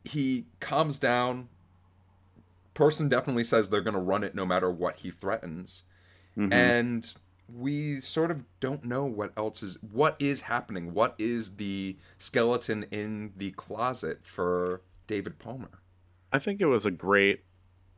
he 0.05 0.47
calms 0.61 0.99
down. 0.99 1.49
Person 2.75 3.09
definitely 3.09 3.45
says 3.45 3.69
they're 3.69 3.81
gonna 3.81 4.01
run 4.01 4.25
it 4.25 4.35
no 4.35 4.45
matter 4.45 4.71
what 4.71 5.01
he 5.01 5.11
threatens, 5.11 5.85
mm-hmm. 6.37 6.53
and 6.53 7.15
we 7.53 8.01
sort 8.01 8.31
of 8.31 8.45
don't 8.61 8.85
know 8.85 9.05
what 9.05 9.33
else 9.37 9.63
is 9.63 9.79
what 9.81 10.17
is 10.19 10.43
happening. 10.43 10.95
What 10.95 11.15
is 11.19 11.57
the 11.57 11.97
skeleton 12.19 12.85
in 12.91 13.33
the 13.37 13.53
closet 13.53 14.21
for 14.23 14.83
David 15.07 15.39
Palmer? 15.39 15.81
I 16.33 16.39
think 16.39 16.61
it 16.61 16.67
was 16.67 16.87
a 16.87 16.91
great. 16.91 17.45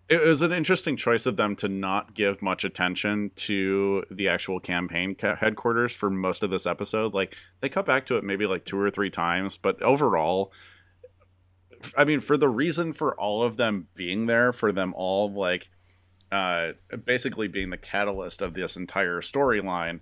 It 0.08 0.22
was 0.22 0.40
an 0.40 0.52
interesting 0.52 0.96
choice 0.96 1.26
of 1.26 1.36
them 1.36 1.56
to 1.56 1.68
not 1.68 2.14
give 2.14 2.40
much 2.40 2.64
attention 2.64 3.32
to 3.36 4.04
the 4.08 4.28
actual 4.28 4.60
campaign 4.60 5.16
ca- 5.16 5.34
headquarters 5.34 5.92
for 5.92 6.10
most 6.10 6.44
of 6.44 6.50
this 6.50 6.64
episode. 6.64 7.12
Like 7.12 7.36
they 7.60 7.68
cut 7.68 7.86
back 7.86 8.06
to 8.06 8.16
it 8.16 8.22
maybe 8.22 8.46
like 8.46 8.64
two 8.64 8.78
or 8.78 8.90
three 8.90 9.10
times, 9.10 9.56
but 9.56 9.82
overall, 9.82 10.52
I 11.96 12.04
mean, 12.04 12.20
for 12.20 12.36
the 12.36 12.48
reason 12.48 12.92
for 12.92 13.14
all 13.18 13.42
of 13.42 13.56
them 13.56 13.88
being 13.94 14.26
there, 14.26 14.52
for 14.52 14.72
them 14.72 14.94
all 14.96 15.32
like 15.32 15.68
uh, 16.30 16.72
basically 17.04 17.48
being 17.48 17.70
the 17.70 17.76
catalyst 17.76 18.42
of 18.42 18.54
this 18.54 18.76
entire 18.76 19.20
storyline, 19.20 20.00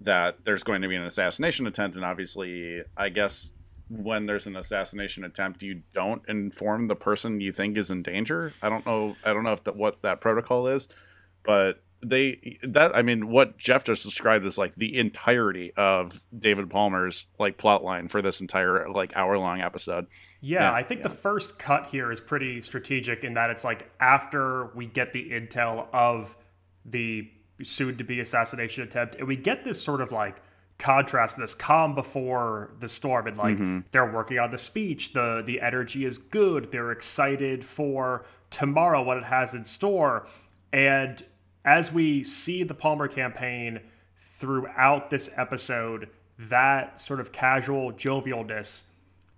that 0.00 0.44
there's 0.44 0.62
going 0.62 0.82
to 0.82 0.88
be 0.88 0.96
an 0.96 1.04
assassination 1.04 1.66
attempt, 1.66 1.96
and 1.96 2.04
obviously, 2.04 2.82
I 2.96 3.08
guess 3.08 3.52
when 3.88 4.26
there's 4.26 4.46
an 4.46 4.56
assassination 4.56 5.24
attempt, 5.24 5.62
you 5.62 5.82
don't 5.92 6.22
inform 6.28 6.88
the 6.88 6.96
person 6.96 7.40
you 7.40 7.52
think 7.52 7.76
is 7.76 7.90
in 7.90 8.02
danger. 8.02 8.52
I 8.62 8.68
don't 8.68 8.84
know. 8.86 9.16
I 9.24 9.32
don't 9.32 9.44
know 9.44 9.52
if 9.52 9.64
that 9.64 9.76
what 9.76 10.02
that 10.02 10.20
protocol 10.20 10.66
is, 10.66 10.88
but 11.44 11.82
they 12.08 12.58
that 12.62 12.94
I 12.94 13.02
mean, 13.02 13.28
what 13.28 13.58
Geoff 13.58 13.84
just 13.84 14.02
described 14.02 14.44
is 14.44 14.58
like 14.58 14.74
the 14.74 14.96
entirety 14.98 15.72
of 15.76 16.24
David 16.36 16.70
Palmer's 16.70 17.26
like 17.38 17.58
plot 17.58 17.82
line 17.82 18.08
for 18.08 18.22
this 18.22 18.40
entire 18.40 18.88
like 18.90 19.16
hour 19.16 19.38
long 19.38 19.60
episode. 19.60 20.06
Yeah, 20.40 20.60
Yeah, 20.60 20.72
I 20.72 20.82
think 20.82 21.02
the 21.02 21.08
first 21.08 21.58
cut 21.58 21.86
here 21.86 22.12
is 22.12 22.20
pretty 22.20 22.62
strategic 22.62 23.24
in 23.24 23.34
that 23.34 23.50
it's 23.50 23.64
like 23.64 23.90
after 24.00 24.66
we 24.74 24.86
get 24.86 25.12
the 25.12 25.30
intel 25.30 25.86
of 25.92 26.36
the 26.84 27.30
soon 27.62 27.96
to 27.98 28.04
be 28.04 28.20
assassination 28.20 28.82
attempt, 28.82 29.16
and 29.16 29.26
we 29.26 29.36
get 29.36 29.64
this 29.64 29.82
sort 29.82 30.00
of 30.00 30.12
like 30.12 30.42
contrast, 30.78 31.36
this 31.36 31.54
calm 31.54 31.94
before 31.94 32.72
the 32.80 32.88
storm, 32.88 33.26
and 33.26 33.36
like 33.36 33.56
mm-hmm. 33.56 33.80
they're 33.92 34.10
working 34.10 34.38
on 34.38 34.50
the 34.50 34.58
speech, 34.58 35.12
the 35.12 35.42
the 35.44 35.60
energy 35.60 36.04
is 36.04 36.18
good, 36.18 36.70
they're 36.72 36.90
excited 36.90 37.64
for 37.64 38.24
tomorrow, 38.50 39.02
what 39.02 39.16
it 39.16 39.24
has 39.24 39.54
in 39.54 39.64
store, 39.64 40.26
and 40.72 41.24
as 41.64 41.92
we 41.92 42.22
see 42.22 42.62
the 42.62 42.74
Palmer 42.74 43.08
campaign 43.08 43.80
throughout 44.38 45.10
this 45.10 45.30
episode, 45.36 46.08
that 46.38 47.00
sort 47.00 47.20
of 47.20 47.32
casual 47.32 47.92
jovialness 47.92 48.82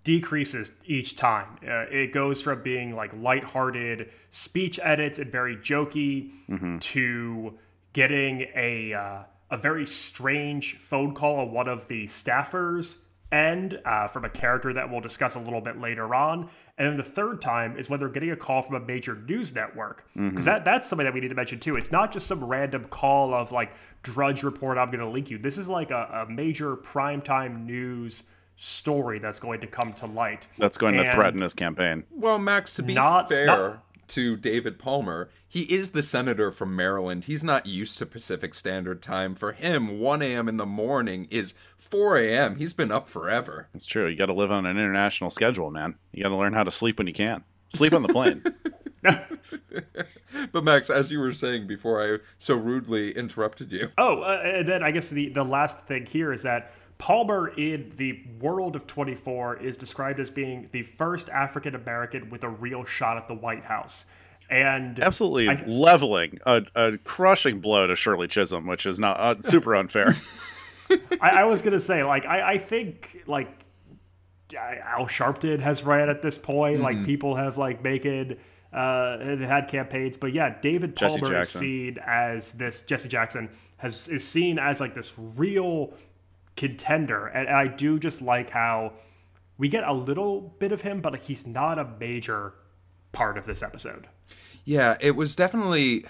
decreases 0.03 0.71
each 0.85 1.15
time. 1.15 1.57
Uh, 1.63 1.85
it 1.91 2.13
goes 2.13 2.41
from 2.41 2.63
being 2.63 2.95
like 2.95 3.11
lighthearted 3.13 4.09
speech 4.29 4.79
edits 4.81 5.19
and 5.19 5.31
very 5.31 5.57
jokey 5.57 6.31
to 6.79 7.57
getting 7.93 8.47
a 8.55 8.93
uh, 8.93 9.23
a 9.49 9.57
very 9.57 9.85
strange 9.85 10.77
phone 10.77 11.13
call 11.13 11.39
on 11.39 11.51
one 11.51 11.67
of 11.67 11.87
the 11.87 12.05
staffers 12.05 12.97
end 13.31 13.79
uh, 13.85 14.07
from 14.07 14.25
a 14.25 14.29
character 14.29 14.73
that 14.73 14.89
we'll 14.89 15.01
discuss 15.01 15.35
a 15.35 15.39
little 15.39 15.61
bit 15.61 15.79
later 15.79 16.13
on. 16.15 16.49
And 16.77 16.87
then 16.87 16.97
the 16.97 17.03
third 17.03 17.41
time 17.41 17.77
is 17.77 17.89
when 17.89 17.99
they're 17.99 18.09
getting 18.09 18.31
a 18.31 18.35
call 18.35 18.61
from 18.61 18.75
a 18.75 18.79
major 18.79 19.15
news 19.15 19.53
network. 19.53 20.05
Because 20.15 20.45
that, 20.45 20.63
that's 20.63 20.87
something 20.87 21.05
that 21.05 21.13
we 21.13 21.19
need 21.21 21.29
to 21.29 21.35
mention 21.35 21.59
too. 21.59 21.75
It's 21.75 21.91
not 21.91 22.11
just 22.11 22.27
some 22.27 22.43
random 22.43 22.85
call 22.85 23.33
of 23.33 23.51
like 23.51 23.71
Drudge 24.03 24.43
Report, 24.43 24.77
I'm 24.77 24.87
going 24.91 24.99
to 24.99 25.09
link 25.09 25.29
you. 25.29 25.37
This 25.37 25.57
is 25.57 25.67
like 25.67 25.91
a, 25.91 26.25
a 26.27 26.31
major 26.31 26.75
primetime 26.77 27.65
news 27.65 28.23
story 28.55 29.19
that's 29.19 29.39
going 29.39 29.61
to 29.61 29.67
come 29.67 29.93
to 29.93 30.05
light. 30.05 30.47
That's 30.57 30.77
going 30.77 30.95
to 30.95 31.11
threaten 31.11 31.41
his 31.41 31.53
campaign. 31.53 32.03
Well, 32.11 32.39
Max, 32.39 32.75
to 32.75 32.83
be 32.83 32.93
Not- 32.93 33.29
fair 33.29 33.45
not- 33.45 33.83
to 34.09 34.35
David 34.35 34.79
Palmer, 34.79 35.29
he 35.47 35.61
is 35.63 35.91
the 35.91 36.03
senator 36.03 36.51
from 36.51 36.75
Maryland. 36.75 37.25
He's 37.25 37.43
not 37.43 37.65
used 37.65 37.97
to 37.97 38.05
Pacific 38.05 38.53
Standard 38.53 39.01
Time. 39.01 39.35
For 39.35 39.53
him, 39.53 39.99
1 39.99 40.21
a.m. 40.21 40.47
in 40.49 40.57
the 40.57 40.65
morning 40.65 41.27
is 41.29 41.53
4 41.77 42.17
a.m. 42.17 42.55
He's 42.57 42.73
been 42.73 42.91
up 42.91 43.07
forever. 43.09 43.69
It's 43.73 43.85
true. 43.85 44.07
You 44.07 44.17
got 44.17 44.27
to 44.27 44.33
live 44.33 44.51
on 44.51 44.65
an 44.65 44.77
international 44.77 45.29
schedule, 45.29 45.71
man. 45.71 45.95
You 46.11 46.23
got 46.23 46.29
to 46.29 46.35
learn 46.35 46.53
how 46.53 46.63
to 46.63 46.71
sleep 46.71 46.97
when 46.97 47.07
you 47.07 47.13
can. 47.13 47.43
Sleep 47.69 47.93
on 47.93 48.01
the 48.03 48.09
plane. 48.09 48.43
But 50.51 50.63
Max, 50.63 50.89
as 50.89 51.11
you 51.11 51.19
were 51.19 51.31
saying 51.31 51.67
before 51.67 52.03
I 52.03 52.19
so 52.37 52.55
rudely 52.55 53.11
interrupted 53.11 53.71
you, 53.71 53.89
Oh, 53.97 54.21
uh, 54.21 54.63
then 54.63 54.83
I 54.83 54.91
guess 54.91 55.09
the, 55.09 55.29
the 55.29 55.43
last 55.43 55.87
thing 55.87 56.05
here 56.05 56.31
is 56.31 56.43
that 56.43 56.71
Palmer 56.97 57.49
in 57.49 57.91
the 57.97 58.23
world 58.39 58.75
of 58.75 58.87
24 58.87 59.57
is 59.57 59.77
described 59.77 60.19
as 60.19 60.29
being 60.29 60.67
the 60.71 60.83
first 60.83 61.29
African 61.29 61.75
American 61.75 62.29
with 62.29 62.43
a 62.43 62.49
real 62.49 62.85
shot 62.85 63.17
at 63.17 63.27
the 63.27 63.35
White 63.35 63.65
House. 63.65 64.05
And 64.49 64.99
Absolutely 64.99 65.49
I- 65.49 65.63
leveling 65.67 66.39
a, 66.45 66.65
a 66.75 66.97
crushing 66.99 67.59
blow 67.59 67.85
to 67.87 67.95
Shirley 67.95 68.27
Chisholm, 68.27 68.65
which 68.65 68.85
is 68.85 68.99
not 68.99 69.19
uh, 69.19 69.41
super 69.41 69.75
unfair. 69.75 70.15
I, 71.21 71.41
I 71.41 71.43
was 71.43 71.61
gonna 71.61 71.79
say, 71.81 72.03
like, 72.03 72.25
I, 72.25 72.53
I 72.53 72.57
think 72.57 73.23
like 73.27 73.49
Al 74.55 75.05
Sharpton 75.05 75.59
has 75.59 75.83
ran 75.83 76.09
at 76.09 76.21
this 76.21 76.37
point. 76.37 76.81
Like, 76.81 77.03
people 77.05 77.35
have 77.35 77.57
like 77.57 77.83
making 77.83 78.37
uh 78.73 79.19
have 79.19 79.39
had 79.41 79.67
campaigns, 79.67 80.17
but 80.17 80.33
yeah, 80.33 80.55
David 80.61 80.95
Palmer 80.95 81.39
is 81.39 81.49
seen 81.49 81.97
as 82.05 82.53
this. 82.53 82.81
Jesse 82.83 83.09
Jackson 83.09 83.49
has 83.77 84.07
is 84.07 84.25
seen 84.27 84.57
as 84.59 84.79
like 84.79 84.95
this 84.95 85.13
real 85.17 85.93
contender, 86.57 87.27
and 87.27 87.47
I 87.47 87.67
do 87.67 87.99
just 87.99 88.21
like 88.21 88.49
how 88.49 88.93
we 89.57 89.69
get 89.69 89.83
a 89.83 89.93
little 89.93 90.55
bit 90.59 90.71
of 90.71 90.81
him, 90.81 91.01
but 91.01 91.13
like, 91.13 91.23
he's 91.23 91.47
not 91.47 91.79
a 91.79 91.85
major 91.85 92.53
part 93.11 93.37
of 93.37 93.45
this 93.45 93.63
episode. 93.63 94.07
Yeah, 94.65 94.97
it 94.99 95.15
was 95.15 95.35
definitely. 95.35 96.05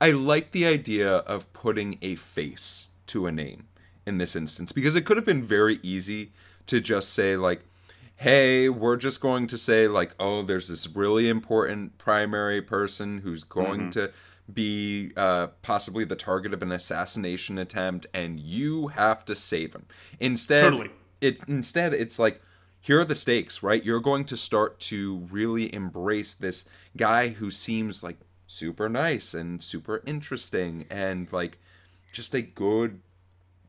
I 0.00 0.12
like 0.12 0.52
the 0.52 0.64
idea 0.64 1.16
of 1.16 1.52
putting 1.52 1.98
a 2.00 2.14
face 2.14 2.88
to 3.08 3.26
a 3.26 3.32
name 3.32 3.66
in 4.06 4.16
this 4.16 4.34
instance 4.34 4.72
because 4.72 4.96
it 4.96 5.02
could 5.04 5.18
have 5.18 5.26
been 5.26 5.42
very 5.42 5.78
easy 5.82 6.32
to 6.66 6.80
just 6.80 7.12
say, 7.12 7.36
like, 7.36 7.60
hey, 8.16 8.68
we're 8.68 8.96
just 8.96 9.20
going 9.20 9.46
to 9.48 9.58
say, 9.58 9.88
like, 9.88 10.14
oh, 10.18 10.42
there's 10.42 10.68
this 10.68 10.88
really 10.88 11.28
important 11.28 11.98
primary 11.98 12.62
person 12.62 13.18
who's 13.18 13.44
going 13.44 13.80
mm-hmm. 13.80 13.90
to 13.90 14.12
be 14.52 15.12
uh, 15.16 15.48
possibly 15.62 16.04
the 16.04 16.16
target 16.16 16.52
of 16.52 16.62
an 16.62 16.72
assassination 16.72 17.58
attempt, 17.58 18.06
and 18.12 18.40
you 18.40 18.88
have 18.88 19.24
to 19.26 19.34
save 19.34 19.74
him. 19.74 19.86
Instead, 20.20 20.70
Totally. 20.70 20.90
it 21.20 21.40
instead 21.48 21.94
it's 21.94 22.18
like 22.18 22.40
here 22.80 23.00
are 23.00 23.04
the 23.04 23.14
stakes, 23.14 23.62
right? 23.62 23.82
You're 23.84 24.00
going 24.00 24.24
to 24.26 24.36
start 24.36 24.80
to 24.80 25.18
really 25.30 25.72
embrace 25.72 26.34
this 26.34 26.64
guy 26.96 27.28
who 27.28 27.50
seems 27.50 28.02
like 28.02 28.18
super 28.44 28.88
nice 28.88 29.32
and 29.32 29.62
super 29.62 30.02
interesting 30.04 30.84
and 30.90 31.32
like 31.32 31.58
just 32.12 32.34
a 32.34 32.42
good 32.42 33.00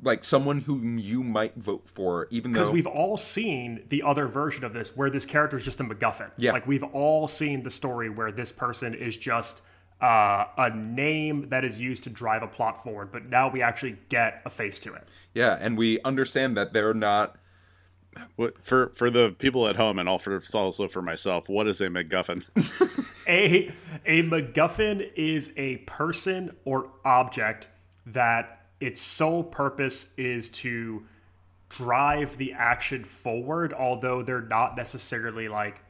like 0.02 0.26
someone 0.26 0.62
whom 0.62 0.98
you 0.98 1.24
might 1.24 1.56
vote 1.56 1.88
for 1.88 2.28
even 2.30 2.52
though 2.52 2.60
because 2.60 2.74
we've 2.74 2.88
all 2.88 3.16
seen 3.16 3.84
the 3.88 4.04
other 4.04 4.28
version 4.28 4.66
of 4.66 4.74
this 4.74 4.98
where 4.98 5.10
this 5.10 5.26
character 5.26 5.56
is 5.56 5.64
just 5.64 5.80
a 5.80 5.84
MacGuffin. 5.84 6.32
Yeah. 6.38 6.52
Like 6.52 6.68
we've 6.68 6.84
all 6.84 7.28
seen 7.28 7.62
the 7.62 7.72
story 7.72 8.10
where 8.10 8.32
this 8.32 8.52
person 8.52 8.94
is 8.94 9.16
just 9.16 9.62
uh, 10.04 10.48
a 10.58 10.70
name 10.70 11.48
that 11.48 11.64
is 11.64 11.80
used 11.80 12.04
to 12.04 12.10
drive 12.10 12.44
a 12.44 12.48
plot 12.48 12.84
forward, 12.84 13.10
but 13.10 13.30
now 13.30 13.50
we 13.50 13.62
actually 13.62 13.98
get 14.10 14.42
a 14.46 14.50
face 14.50 14.78
to 14.80 14.94
it. 14.94 15.08
yeah, 15.34 15.58
and 15.62 15.78
we 15.78 16.00
understand 16.02 16.58
that 16.58 16.74
they're 16.74 16.94
not 16.94 17.38
What, 18.36 18.62
for 18.62 18.90
for 18.96 19.10
the 19.10 19.34
people 19.40 19.66
at 19.68 19.78
home 19.78 19.98
and 19.98 20.10
all 20.10 20.20
for 20.20 20.42
also 20.54 20.90
for 20.90 21.02
myself, 21.02 21.48
what 21.48 21.68
is 21.68 21.80
a 21.80 21.88
MacGuffin? 21.88 22.44
A 23.28 23.72
a 24.06 24.24
MacGuffin 24.24 25.10
is 25.16 25.54
a 25.56 25.78
person 25.78 26.54
or 26.66 26.90
object 27.06 27.70
that 28.06 28.66
its 28.82 29.00
sole 29.00 29.44
purpose 29.46 30.08
is 30.18 30.50
to 30.50 31.06
drive 31.70 32.36
the 32.38 32.52
action 32.52 33.06
forward, 33.06 33.74
although 33.74 34.22
they're 34.22 34.42
not 34.42 34.76
necessarily 34.76 35.48
like 35.48 35.82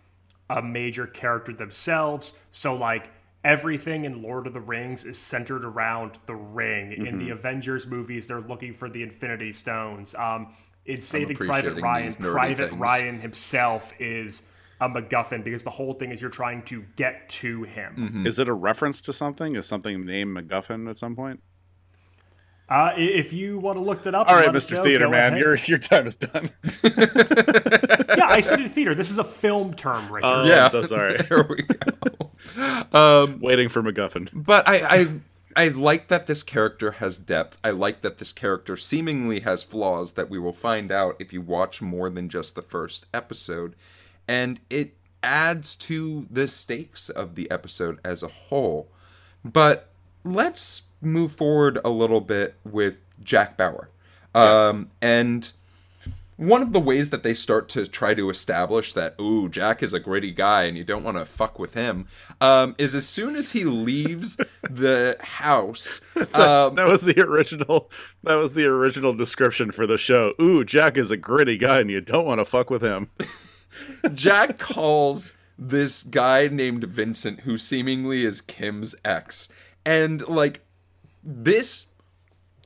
a 0.47 0.61
major 0.61 1.07
character 1.07 1.51
themselves. 1.53 2.33
So 2.51 2.75
like 2.75 3.09
everything 3.43 4.05
in 4.05 4.21
Lord 4.21 4.47
of 4.47 4.53
the 4.53 4.61
Rings 4.61 5.05
is 5.05 5.17
centered 5.17 5.65
around 5.65 6.19
the 6.25 6.35
ring. 6.35 7.05
In 7.05 7.19
the 7.19 7.29
Avengers 7.31 7.87
movies, 7.87 8.27
they're 8.27 8.41
looking 8.41 8.73
for 8.73 8.89
the 8.89 9.03
Infinity 9.03 9.53
Stones. 9.53 10.15
Um, 10.15 10.53
in 10.85 10.99
Saving 11.01 11.35
Private 11.35 11.81
Ryan, 11.81 12.13
Private 12.13 12.69
things. 12.69 12.81
Ryan 12.81 13.19
himself 13.19 13.93
is 13.99 14.43
a 14.81 14.89
MacGuffin 14.89 15.43
because 15.43 15.63
the 15.63 15.69
whole 15.69 15.93
thing 15.93 16.11
is 16.11 16.21
you're 16.21 16.29
trying 16.29 16.61
to 16.63 16.83
get 16.95 17.29
to 17.29 17.63
him. 17.63 17.95
Mm-hmm. 17.97 18.27
Is 18.27 18.39
it 18.39 18.49
a 18.49 18.53
reference 18.53 19.01
to 19.01 19.13
something? 19.13 19.55
Is 19.55 19.65
something 19.65 20.01
named 20.01 20.35
MacGuffin 20.35 20.89
at 20.89 20.97
some 20.97 21.15
point? 21.15 21.41
Uh, 22.69 22.91
if 22.97 23.33
you 23.33 23.59
want 23.59 23.77
to 23.77 23.83
look 23.83 24.03
that 24.03 24.15
up, 24.15 24.27
All 24.29 24.35
and 24.35 24.45
right, 24.45 24.53
let 24.53 24.55
us 24.55 24.67
Mr. 24.69 24.73
know, 24.75 24.83
Theater 24.83 25.09
Man, 25.09 25.33
ahead. 25.33 25.39
your 25.39 25.55
your 25.65 25.77
time 25.77 26.07
is 26.07 26.15
done. 26.15 26.49
yeah, 26.83 28.27
I 28.29 28.39
studied 28.39 28.71
theater. 28.71 28.95
This 28.95 29.11
is 29.11 29.19
a 29.19 29.23
film 29.23 29.73
term, 29.73 30.11
Richard. 30.11 30.25
Oh, 30.27 30.45
Yeah. 30.45 30.65
I'm 30.65 30.69
so 30.71 30.83
sorry. 30.83 31.15
there 31.29 31.45
we 31.49 31.61
go. 31.63 32.85
um 32.97 33.39
Waiting 33.41 33.69
for 33.69 33.81
MacGuffin. 33.83 34.29
but 34.33 34.67
I, 34.67 34.97
I 35.01 35.07
I 35.55 35.67
like 35.67 36.07
that 36.07 36.25
this 36.27 36.41
character 36.41 36.93
has 36.93 37.17
depth. 37.17 37.57
I 37.63 37.69
like 37.71 38.01
that 38.01 38.17
this 38.17 38.33
character 38.33 38.75
seemingly 38.77 39.41
has 39.41 39.61
flaws 39.61 40.13
that 40.13 40.29
we 40.29 40.39
will 40.39 40.53
find 40.53 40.91
out 40.91 41.15
if 41.19 41.31
you 41.33 41.41
watch 41.41 41.81
more 41.81 42.09
than 42.09 42.27
just 42.29 42.55
the 42.55 42.61
first 42.63 43.05
episode. 43.13 43.75
And 44.27 44.59
it 44.69 44.95
adds 45.21 45.75
to 45.75 46.25
the 46.31 46.47
stakes 46.47 47.09
of 47.09 47.35
the 47.35 47.51
episode 47.51 47.99
as 48.03 48.23
a 48.23 48.27
whole. 48.29 48.89
But 49.45 49.89
let's 50.23 50.83
move 51.03 51.31
forward 51.31 51.79
a 51.83 51.89
little 51.89 52.21
bit 52.21 52.55
with 52.63 52.97
Jack 53.23 53.57
Bauer. 53.57 53.89
Um, 54.35 54.89
and 55.01 55.51
one 56.37 56.61
of 56.61 56.73
the 56.73 56.79
ways 56.79 57.11
that 57.11 57.23
they 57.23 57.33
start 57.33 57.69
to 57.69 57.85
try 57.87 58.13
to 58.13 58.29
establish 58.29 58.93
that 58.93 59.15
ooh 59.21 59.47
jack 59.47 59.83
is 59.83 59.93
a 59.93 59.99
gritty 59.99 60.31
guy 60.31 60.63
and 60.63 60.75
you 60.75 60.83
don't 60.83 61.03
want 61.03 61.17
to 61.17 61.25
fuck 61.25 61.59
with 61.59 61.75
him 61.75 62.07
um, 62.41 62.75
is 62.79 62.95
as 62.95 63.07
soon 63.07 63.35
as 63.35 63.51
he 63.51 63.63
leaves 63.63 64.35
the 64.69 65.15
house 65.21 66.01
um, 66.33 66.75
That 66.75 66.87
was 66.87 67.03
the 67.03 67.21
original. 67.21 67.91
That 68.23 68.35
was 68.35 68.55
the 68.55 68.65
original 68.65 69.13
description 69.13 69.71
for 69.71 69.85
the 69.85 69.97
show. 69.97 70.33
Ooh, 70.41 70.63
Jack 70.63 70.97
is 70.97 71.11
a 71.11 71.17
gritty 71.17 71.57
guy, 71.57 71.79
and 71.79 71.91
you 71.91 72.01
don't 72.01 72.25
want 72.25 72.39
to 72.39 72.45
fuck 72.45 72.69
with 72.69 72.81
him. 72.81 73.09
jack 74.13 74.57
calls 74.59 75.33
this 75.57 76.03
guy 76.03 76.47
named 76.47 76.83
vincent 76.83 77.41
who 77.41 77.57
seemingly 77.57 78.25
is 78.25 78.41
kim's 78.41 78.95
ex 79.05 79.49
and 79.85 80.27
like 80.27 80.61
this 81.23 81.87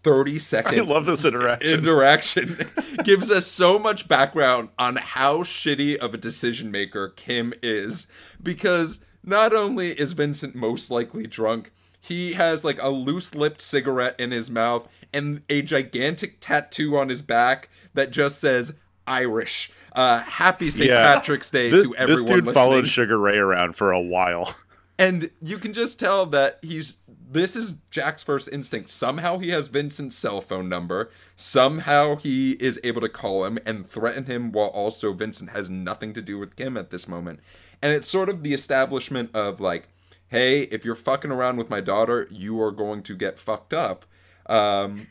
30 0.03 0.39
I 0.53 0.75
love 0.81 1.05
this 1.05 1.25
interaction. 1.25 1.79
interaction 1.79 2.57
gives 3.03 3.29
us 3.29 3.45
so 3.47 3.77
much 3.77 4.07
background 4.07 4.69
on 4.79 4.95
how 4.97 5.39
shitty 5.39 5.97
of 5.97 6.13
a 6.13 6.17
decision 6.17 6.71
maker 6.71 7.09
Kim 7.09 7.53
is 7.61 8.07
because 8.41 8.99
not 9.23 9.53
only 9.53 9.91
is 9.91 10.13
Vincent 10.13 10.55
most 10.55 10.89
likely 10.91 11.27
drunk, 11.27 11.71
he 11.99 12.33
has 12.33 12.63
like 12.63 12.81
a 12.81 12.89
loose 12.89 13.35
lipped 13.35 13.59
cigarette 13.59 14.15
in 14.17 14.31
his 14.31 14.49
mouth 14.49 14.87
and 15.13 15.41
a 15.49 15.61
gigantic 15.61 16.37
tattoo 16.39 16.95
on 16.97 17.09
his 17.09 17.21
back 17.21 17.69
that 17.93 18.11
just 18.11 18.39
says 18.39 18.75
Irish. 19.07 19.71
Uh, 19.93 20.19
happy 20.19 20.69
St. 20.69 20.89
Yeah. 20.89 21.15
Patrick's 21.15 21.49
Day 21.49 21.69
This, 21.69 21.83
to 21.83 21.95
everyone 21.95 22.15
this 22.15 22.23
dude 22.23 22.45
listening. 22.45 22.53
followed 22.53 22.87
Sugar 22.87 23.19
Ray 23.19 23.37
around 23.37 23.75
for 23.75 23.91
a 23.91 24.01
while. 24.01 24.55
And 24.99 25.29
you 25.41 25.57
can 25.57 25.73
just 25.73 25.99
tell 25.99 26.25
that 26.27 26.59
he's 26.61 26.96
this 27.29 27.55
is 27.55 27.75
Jack's 27.91 28.23
first 28.23 28.49
instinct. 28.51 28.89
Somehow 28.89 29.37
he 29.39 29.49
has 29.49 29.67
Vincent's 29.67 30.15
cell 30.15 30.41
phone 30.41 30.69
number. 30.69 31.09
Somehow 31.35 32.15
he 32.15 32.51
is 32.53 32.79
able 32.83 33.01
to 33.01 33.09
call 33.09 33.45
him 33.45 33.59
and 33.65 33.85
threaten 33.85 34.25
him 34.25 34.51
while 34.51 34.67
also 34.67 35.13
Vincent 35.13 35.49
has 35.49 35.69
nothing 35.69 36.13
to 36.13 36.21
do 36.21 36.37
with 36.37 36.55
Kim 36.55 36.77
at 36.77 36.89
this 36.89 37.07
moment. 37.07 37.39
And 37.81 37.93
it's 37.93 38.07
sort 38.07 38.29
of 38.29 38.43
the 38.43 38.53
establishment 38.53 39.29
of 39.33 39.59
like, 39.59 39.89
hey, 40.29 40.61
if 40.63 40.85
you're 40.85 40.95
fucking 40.95 41.31
around 41.31 41.57
with 41.57 41.69
my 41.69 41.81
daughter, 41.81 42.27
you 42.31 42.61
are 42.61 42.71
going 42.71 43.03
to 43.03 43.15
get 43.15 43.39
fucked 43.39 43.73
up. 43.73 44.05
Um 44.45 45.07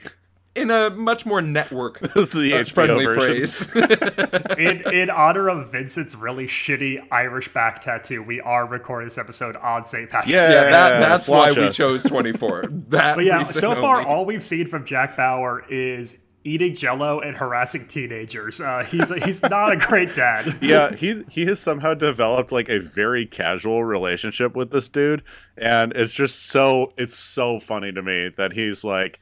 in 0.57 0.71
a 0.71 0.91
much 0.91 1.27
more 1.27 1.43
network 1.43 2.01
This 2.15 2.29
is 2.29 2.33
the 2.33 2.53
uh, 2.55 2.59
HBO 2.63 2.73
friendly 2.75 3.05
version. 3.05 3.23
phrase. 3.23 3.69
in, 4.59 4.93
in 4.95 5.11
honor 5.11 5.49
of 5.49 5.71
Vincent's 5.73 6.15
really 6.15 6.47
shitty 6.47 7.07
Irish 7.11 7.53
back 7.53 7.81
tattoo, 7.81 8.23
we 8.23 8.41
are 8.41 8.67
recording 8.67 9.07
this 9.09 9.19
episode 9.19 9.57
on 9.57 9.85
St. 9.85 10.09
Patrick's 10.11 10.33
Yeah. 10.33 10.47
Day. 10.49 10.53
yeah, 10.55 10.71
that, 10.71 11.01
that's 11.01 11.29
why 11.29 11.51
Sláinte. 11.51 11.67
we 11.67 11.71
chose 11.73 12.03
24. 12.05 12.65
That 12.89 13.17
But 13.17 13.25
yeah, 13.25 13.43
so 13.43 13.75
far, 13.75 13.99
only. 13.99 14.09
all 14.11 14.25
we've 14.25 14.43
seen 14.43 14.67
from 14.69 14.85
Jack 14.85 15.17
Bauer 15.17 15.65
is 15.69 16.23
eating 16.45 16.75
jello 16.77 17.19
and 17.21 17.37
harassing 17.37 17.89
teenagers. 17.89 18.61
Uh, 18.61 18.85
he's 18.85 19.13
he's 19.25 19.43
not 19.43 19.73
a 19.73 19.77
great 19.77 20.15
dad. 20.15 20.57
yeah, 20.63 20.95
he 20.95 21.25
he 21.29 21.45
has 21.47 21.59
somehow 21.59 21.93
developed 21.95 22.53
like 22.53 22.69
a 22.69 22.79
very 22.79 23.27
casual 23.27 23.85
relationship 23.85 24.55
with 24.55 24.71
this 24.71 24.89
dude, 24.89 25.25
and 25.59 25.93
it's 25.97 26.13
just 26.13 26.47
so 26.47 26.93
it's 26.97 27.17
so 27.17 27.59
funny 27.59 27.91
to 27.93 28.01
me 28.03 28.31
that 28.37 28.53
he's 28.53 28.85
like 28.85 29.19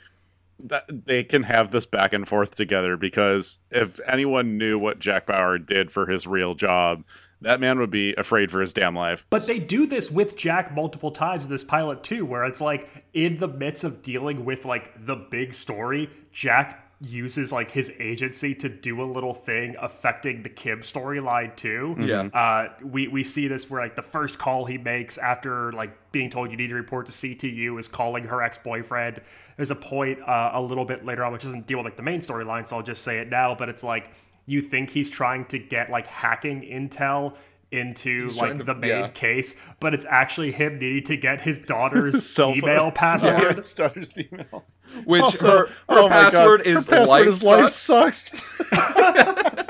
that 0.64 1.06
they 1.06 1.22
can 1.22 1.42
have 1.44 1.70
this 1.70 1.86
back 1.86 2.12
and 2.12 2.26
forth 2.26 2.54
together 2.54 2.96
because 2.96 3.58
if 3.70 4.00
anyone 4.06 4.58
knew 4.58 4.78
what 4.78 4.98
Jack 4.98 5.26
Bauer 5.26 5.58
did 5.58 5.90
for 5.90 6.06
his 6.06 6.26
real 6.26 6.54
job, 6.54 7.04
that 7.42 7.60
man 7.60 7.78
would 7.78 7.90
be 7.90 8.14
afraid 8.14 8.50
for 8.50 8.60
his 8.60 8.72
damn 8.72 8.94
life. 8.94 9.26
But 9.28 9.46
they 9.46 9.58
do 9.58 9.86
this 9.86 10.10
with 10.10 10.36
Jack 10.36 10.74
multiple 10.74 11.10
times 11.10 11.44
in 11.44 11.50
this 11.50 11.64
pilot 11.64 12.02
too, 12.02 12.24
where 12.24 12.44
it's 12.44 12.60
like 12.60 12.88
in 13.12 13.38
the 13.38 13.48
midst 13.48 13.84
of 13.84 14.02
dealing 14.02 14.44
with 14.44 14.64
like 14.64 15.06
the 15.06 15.16
big 15.16 15.52
story, 15.52 16.10
Jack 16.32 16.83
uses 17.00 17.52
like 17.52 17.70
his 17.70 17.90
agency 17.98 18.54
to 18.54 18.68
do 18.68 19.02
a 19.02 19.04
little 19.04 19.34
thing 19.34 19.76
affecting 19.80 20.42
the 20.42 20.48
Kim 20.48 20.80
storyline 20.80 21.54
too. 21.56 21.94
Yeah. 21.98 22.22
Uh, 22.22 22.72
we 22.82 23.08
we 23.08 23.24
see 23.24 23.48
this 23.48 23.68
where 23.68 23.82
like 23.82 23.96
the 23.96 24.02
first 24.02 24.38
call 24.38 24.64
he 24.64 24.78
makes 24.78 25.18
after 25.18 25.72
like 25.72 26.12
being 26.12 26.30
told 26.30 26.50
you 26.50 26.56
need 26.56 26.68
to 26.68 26.74
report 26.74 27.06
to 27.06 27.12
CTU 27.12 27.78
is 27.78 27.88
calling 27.88 28.24
her 28.24 28.42
ex 28.42 28.58
boyfriend. 28.58 29.20
There's 29.56 29.70
a 29.70 29.76
point 29.76 30.20
uh, 30.22 30.52
a 30.54 30.60
little 30.62 30.84
bit 30.84 31.04
later 31.04 31.24
on 31.24 31.32
which 31.32 31.42
doesn't 31.42 31.66
deal 31.66 31.78
with 31.78 31.86
like 31.86 31.96
the 31.96 32.02
main 32.02 32.20
storyline, 32.20 32.66
so 32.66 32.76
I'll 32.76 32.82
just 32.82 33.02
say 33.02 33.18
it 33.18 33.28
now. 33.28 33.54
But 33.54 33.68
it's 33.68 33.82
like 33.82 34.10
you 34.46 34.62
think 34.62 34.90
he's 34.90 35.10
trying 35.10 35.46
to 35.46 35.58
get 35.58 35.90
like 35.90 36.06
hacking 36.06 36.62
intel 36.62 37.36
into 37.74 38.28
trying 38.30 38.50
like 38.50 38.58
to- 38.58 38.64
the 38.64 38.74
main 38.74 38.90
yeah. 38.90 39.08
case, 39.08 39.54
but 39.80 39.92
it's 39.94 40.04
actually 40.06 40.52
him 40.52 40.78
needing 40.78 41.04
to 41.04 41.16
get 41.16 41.40
his 41.42 41.58
daughter's 41.58 42.38
email 42.38 42.90
password. 42.94 43.42
Yeah, 43.42 43.52
his 43.54 43.74
daughter's 43.74 44.12
email. 44.16 44.64
Which 45.04 45.22
Also, 45.22 45.48
her, 45.48 45.66
her 45.66 45.72
oh 45.88 46.08
my 46.08 46.14
God, 46.14 46.32
password 46.32 46.66
her 46.66 46.72
is 46.72 46.88
password 46.88 47.08
life 47.08 47.28
is 47.28 47.42
life 47.42 47.70
sucks. 47.70 48.44
sucks. 48.70 49.44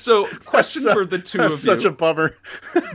So, 0.00 0.26
question 0.44 0.82
So- 0.82 0.92
for 0.92 1.04
the 1.04 1.18
two 1.18 1.38
of 1.40 1.50
That's 1.50 1.66
you: 1.66 1.76
such 1.76 1.84
a 1.84 1.90
bummer. 1.90 2.36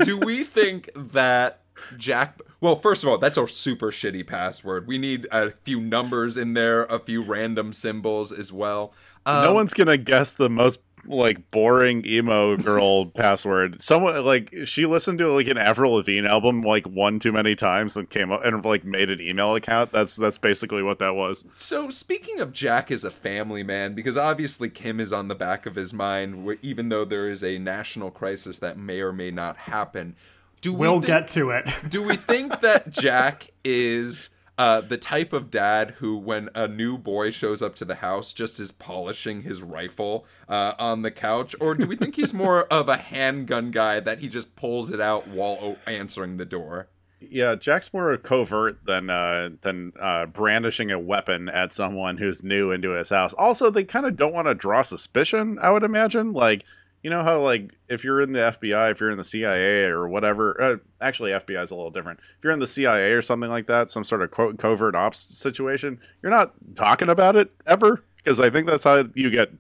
Do 0.03 0.17
we 0.17 0.43
think 0.45 0.89
that 0.95 1.59
Jack? 1.97 2.39
Well, 2.61 2.77
first 2.77 3.03
of 3.03 3.09
all, 3.09 3.17
that's 3.17 3.37
a 3.37 3.45
super 3.45 3.91
shitty 3.91 4.25
password. 4.25 4.87
We 4.87 4.97
need 4.97 5.27
a 5.29 5.51
few 5.51 5.81
numbers 5.81 6.37
in 6.37 6.53
there, 6.53 6.83
a 6.85 6.99
few 6.99 7.21
random 7.21 7.73
symbols 7.73 8.31
as 8.31 8.53
well. 8.53 8.93
Um, 9.25 9.43
no 9.43 9.53
one's 9.53 9.73
gonna 9.73 9.97
guess 9.97 10.31
the 10.33 10.49
most 10.49 10.79
like 11.05 11.51
boring 11.51 12.05
emo 12.05 12.55
girl 12.57 13.05
password. 13.15 13.81
Someone 13.81 14.23
like 14.25 14.53
she 14.65 14.85
listened 14.85 15.19
to 15.19 15.31
like 15.33 15.47
an 15.47 15.57
Avril 15.57 15.93
Lavigne 15.93 16.27
album 16.27 16.61
like 16.61 16.85
one 16.87 17.19
too 17.19 17.31
many 17.31 17.55
times 17.55 17.95
and 17.97 18.09
came 18.09 18.31
up 18.31 18.43
and 18.45 18.63
like 18.63 18.83
made 18.85 19.09
an 19.09 19.19
email 19.21 19.55
account. 19.55 19.91
That's 19.91 20.15
that's 20.15 20.37
basically 20.37 20.83
what 20.83 20.99
that 20.99 21.15
was. 21.15 21.45
So, 21.55 21.89
speaking 21.89 22.39
of 22.39 22.53
Jack 22.53 22.91
as 22.91 23.03
a 23.03 23.11
family 23.11 23.63
man, 23.63 23.93
because 23.95 24.17
obviously 24.17 24.69
Kim 24.69 24.99
is 24.99 25.11
on 25.13 25.27
the 25.27 25.35
back 25.35 25.65
of 25.65 25.75
his 25.75 25.93
mind, 25.93 26.57
even 26.61 26.89
though 26.89 27.05
there 27.05 27.29
is 27.29 27.43
a 27.43 27.57
national 27.59 28.11
crisis 28.11 28.59
that 28.59 28.77
may 28.77 29.01
or 29.01 29.11
may 29.13 29.31
not 29.31 29.57
happen. 29.57 30.15
Do 30.61 30.71
we 30.71 30.79
We'll 30.79 30.93
think- 31.01 31.07
get 31.07 31.27
to 31.31 31.49
it. 31.49 31.69
Do 31.89 32.01
we 32.03 32.15
think 32.15 32.61
that 32.61 32.89
Jack 32.91 33.49
is 33.65 34.29
uh, 34.57 34.81
the 34.81 34.97
type 34.97 35.33
of 35.33 35.49
dad 35.49 35.95
who, 35.97 36.17
when 36.17 36.49
a 36.53 36.67
new 36.67 36.97
boy 36.97 37.31
shows 37.31 37.61
up 37.61 37.75
to 37.75 37.85
the 37.85 37.95
house, 37.95 38.33
just 38.33 38.59
is 38.59 38.71
polishing 38.71 39.41
his 39.41 39.61
rifle 39.61 40.25
uh, 40.47 40.73
on 40.77 41.01
the 41.01 41.11
couch? 41.11 41.55
Or 41.59 41.73
do 41.73 41.87
we 41.87 41.95
think 41.95 42.15
he's 42.15 42.33
more 42.33 42.63
of 42.71 42.87
a 42.87 42.97
handgun 42.97 43.71
guy 43.71 43.99
that 43.99 44.19
he 44.19 44.27
just 44.27 44.55
pulls 44.55 44.91
it 44.91 45.01
out 45.01 45.27
while 45.27 45.57
o- 45.61 45.77
answering 45.87 46.37
the 46.37 46.45
door? 46.45 46.87
Yeah, 47.19 47.55
Jack's 47.55 47.93
more 47.93 48.15
covert 48.17 48.85
than 48.85 49.09
uh, 49.09 49.51
than 49.61 49.93
uh, 49.99 50.25
brandishing 50.25 50.91
a 50.91 50.99
weapon 50.99 51.47
at 51.47 51.73
someone 51.73 52.17
who's 52.17 52.43
new 52.43 52.71
into 52.71 52.91
his 52.91 53.09
house. 53.09 53.33
Also, 53.33 53.69
they 53.69 53.85
kind 53.85 54.05
of 54.05 54.17
don't 54.17 54.33
want 54.33 54.47
to 54.49 54.53
draw 54.53 54.81
suspicion. 54.81 55.57
I 55.61 55.71
would 55.71 55.83
imagine, 55.83 56.33
like 56.33 56.65
you 57.03 57.09
know 57.09 57.21
how 57.21 57.41
like 57.41 57.75
if 57.89 58.03
you're 58.03 58.21
in 58.21 58.31
the 58.31 58.39
FBI, 58.39 58.91
if 58.91 58.99
you're 58.99 59.11
in 59.11 59.17
the 59.17 59.23
CIA 59.23 59.83
or 59.85 60.07
whatever. 60.07 60.59
Uh, 60.59 60.77
actually, 61.01 61.31
FBI 61.31 61.61
is 61.61 61.71
a 61.71 61.75
little 61.75 61.91
different. 61.91 62.19
If 62.37 62.43
you're 62.43 62.53
in 62.53 62.59
the 62.59 62.67
CIA 62.67 63.11
or 63.11 63.21
something 63.21 63.49
like 63.49 63.67
that, 63.67 63.89
some 63.89 64.05
sort 64.05 64.21
of 64.21 64.31
co- 64.31 64.53
covert 64.53 64.95
ops 64.95 65.19
situation, 65.19 65.99
you're 66.21 66.31
not 66.31 66.53
talking 66.75 67.09
about 67.09 67.35
it 67.35 67.51
ever 67.67 68.03
because 68.17 68.39
I 68.39 68.49
think 68.49 68.67
that's 68.67 68.85
how 68.85 69.03
you 69.13 69.29
get 69.29 69.51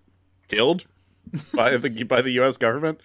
killed 0.47 0.85
by 1.53 1.75
the 1.77 2.03
by 2.03 2.21
the 2.21 2.31
U.S. 2.31 2.57
government. 2.57 3.01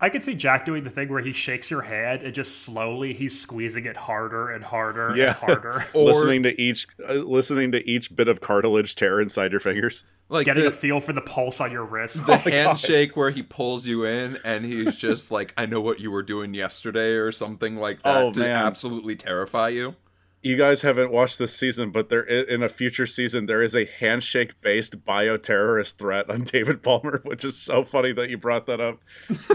I 0.00 0.08
could 0.08 0.24
see 0.24 0.34
Jack 0.34 0.64
doing 0.64 0.82
the 0.84 0.90
thing 0.90 1.08
where 1.10 1.20
he 1.22 1.32
shakes 1.32 1.70
your 1.70 1.82
hand 1.82 2.22
and 2.22 2.34
just 2.34 2.62
slowly 2.62 3.12
he's 3.12 3.38
squeezing 3.38 3.84
it 3.84 3.96
harder 3.96 4.50
and 4.50 4.64
harder 4.64 5.14
Yeah. 5.14 5.26
and 5.26 5.34
harder, 5.36 5.84
Or 5.94 6.04
listening 6.04 6.42
to 6.44 6.60
each 6.60 6.86
uh, 7.08 7.14
listening 7.14 7.72
to 7.72 7.86
each 7.90 8.14
bit 8.16 8.26
of 8.28 8.40
cartilage 8.40 8.94
tear 8.94 9.20
inside 9.20 9.50
your 9.50 9.60
fingers. 9.60 10.04
like 10.30 10.46
getting 10.46 10.64
a 10.66 10.70
feel 10.70 11.00
for 11.00 11.12
the 11.12 11.20
pulse 11.20 11.60
on 11.60 11.70
your 11.70 11.84
wrist. 11.84 12.24
the 12.26 12.36
handshake 12.38 13.16
where 13.16 13.30
he 13.30 13.42
pulls 13.42 13.86
you 13.86 14.04
in 14.04 14.38
and 14.44 14.64
he's 14.64 14.96
just 14.96 15.30
like, 15.30 15.52
I 15.58 15.66
know 15.66 15.80
what 15.82 16.00
you 16.00 16.10
were 16.10 16.22
doing 16.22 16.54
yesterday 16.54 17.10
or 17.12 17.30
something 17.32 17.76
like 17.76 18.02
that 18.02 18.24
Oh, 18.26 18.32
to 18.32 18.40
man. 18.40 18.56
absolutely 18.56 19.16
terrify 19.16 19.68
you. 19.68 19.96
You 20.42 20.56
guys 20.56 20.80
haven't 20.80 21.10
watched 21.12 21.38
this 21.38 21.54
season, 21.54 21.90
but 21.90 22.08
there 22.08 22.22
in 22.22 22.62
a 22.62 22.68
future 22.70 23.06
season 23.06 23.44
there 23.46 23.62
is 23.62 23.74
a 23.76 23.84
handshake 23.84 24.60
based 24.62 25.04
bioterrorist 25.04 25.96
threat 25.96 26.30
on 26.30 26.44
David 26.44 26.82
Palmer, 26.84 27.20
which 27.24 27.44
is 27.44 27.56
so 27.58 27.84
funny 27.84 28.12
that 28.14 28.30
you 28.30 28.38
brought 28.38 28.66
that 28.66 28.80
up. 28.80 29.00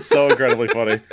So 0.01 0.29
incredibly 0.29 0.67
funny. 0.67 1.01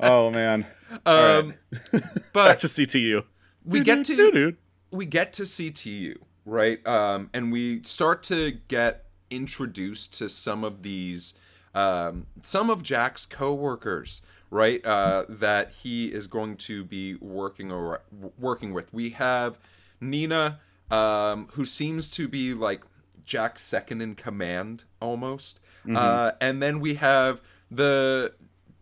Oh 0.00 0.30
man. 0.30 0.64
Um, 1.06 1.54
Back 1.92 2.02
but 2.32 2.60
to 2.60 2.68
CTU. 2.68 3.24
we 3.64 3.80
get 3.80 4.04
to 4.06 4.54
we 4.92 5.06
get 5.06 5.32
to 5.34 5.42
CTU, 5.42 6.16
right? 6.44 6.86
Um, 6.86 7.30
and 7.34 7.50
we 7.50 7.82
start 7.82 8.22
to 8.24 8.52
get 8.68 9.06
introduced 9.28 10.14
to 10.18 10.28
some 10.28 10.62
of 10.62 10.82
these, 10.82 11.34
um, 11.74 12.26
some 12.42 12.70
of 12.70 12.82
Jack's 12.84 13.26
coworkers, 13.26 14.22
right? 14.50 14.84
Uh, 14.84 15.24
that 15.28 15.72
he 15.72 16.06
is 16.06 16.26
going 16.26 16.56
to 16.56 16.84
be 16.84 17.14
working 17.16 17.70
or 17.70 18.02
working 18.38 18.72
with. 18.72 18.92
We 18.92 19.10
have 19.10 19.58
Nina, 20.00 20.60
um, 20.90 21.48
who 21.52 21.64
seems 21.64 22.10
to 22.12 22.28
be 22.28 22.54
like 22.54 22.82
Jack's 23.24 23.62
second 23.62 24.00
in 24.00 24.14
command 24.14 24.84
almost, 25.00 25.60
uh, 25.94 26.32
and 26.40 26.62
then 26.62 26.80
we 26.80 26.94
have 26.94 27.40
the 27.70 28.32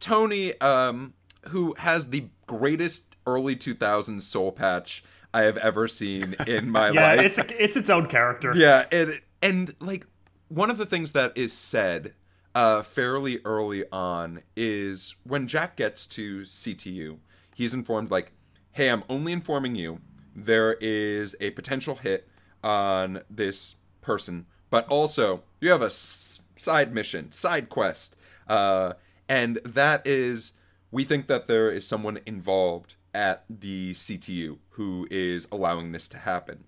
Tony, 0.00 0.58
um, 0.60 1.14
who 1.48 1.74
has 1.78 2.10
the 2.10 2.26
greatest 2.46 3.16
early 3.26 3.56
2000s 3.56 4.22
soul 4.22 4.52
patch 4.52 5.02
I 5.34 5.42
have 5.42 5.56
ever 5.56 5.88
seen 5.88 6.34
in 6.46 6.70
my 6.70 6.90
yeah, 6.90 7.02
life. 7.02 7.20
Yeah, 7.20 7.26
it's 7.26 7.52
it's 7.52 7.76
its 7.76 7.90
own 7.90 8.06
character. 8.06 8.52
yeah, 8.54 8.84
and 8.92 9.20
and 9.42 9.74
like 9.80 10.06
one 10.48 10.70
of 10.70 10.78
the 10.78 10.86
things 10.86 11.12
that 11.12 11.36
is 11.36 11.52
said 11.52 12.14
uh, 12.56 12.82
fairly 12.82 13.38
early 13.44 13.84
on 13.92 14.40
is 14.56 15.14
when 15.24 15.46
Jack 15.46 15.76
gets 15.76 16.06
to 16.06 16.40
CTU, 16.40 17.18
he's 17.54 17.74
informed 17.74 18.10
like, 18.10 18.32
"Hey, 18.72 18.88
I'm 18.88 19.04
only 19.10 19.32
informing 19.34 19.74
you. 19.74 20.00
There 20.34 20.72
is 20.80 21.36
a 21.38 21.50
potential 21.50 21.96
hit 21.96 22.26
on 22.64 23.20
this 23.28 23.76
person, 24.00 24.46
but 24.70 24.88
also 24.88 25.44
you 25.60 25.70
have 25.70 25.82
a 25.82 25.86
s- 25.86 26.40
side 26.56 26.94
mission, 26.94 27.30
side 27.30 27.68
quest, 27.68 28.16
uh, 28.48 28.94
and 29.28 29.58
that 29.62 30.06
is 30.06 30.54
we 30.90 31.04
think 31.04 31.26
that 31.26 31.48
there 31.48 31.70
is 31.70 31.86
someone 31.86 32.20
involved 32.24 32.94
at 33.12 33.44
the 33.50 33.92
CTU 33.92 34.58
who 34.70 35.06
is 35.10 35.46
allowing 35.52 35.92
this 35.92 36.08
to 36.08 36.16
happen." 36.18 36.64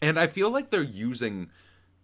And 0.00 0.18
I 0.18 0.26
feel 0.26 0.48
like 0.50 0.70
they're 0.70 0.82
using 0.82 1.50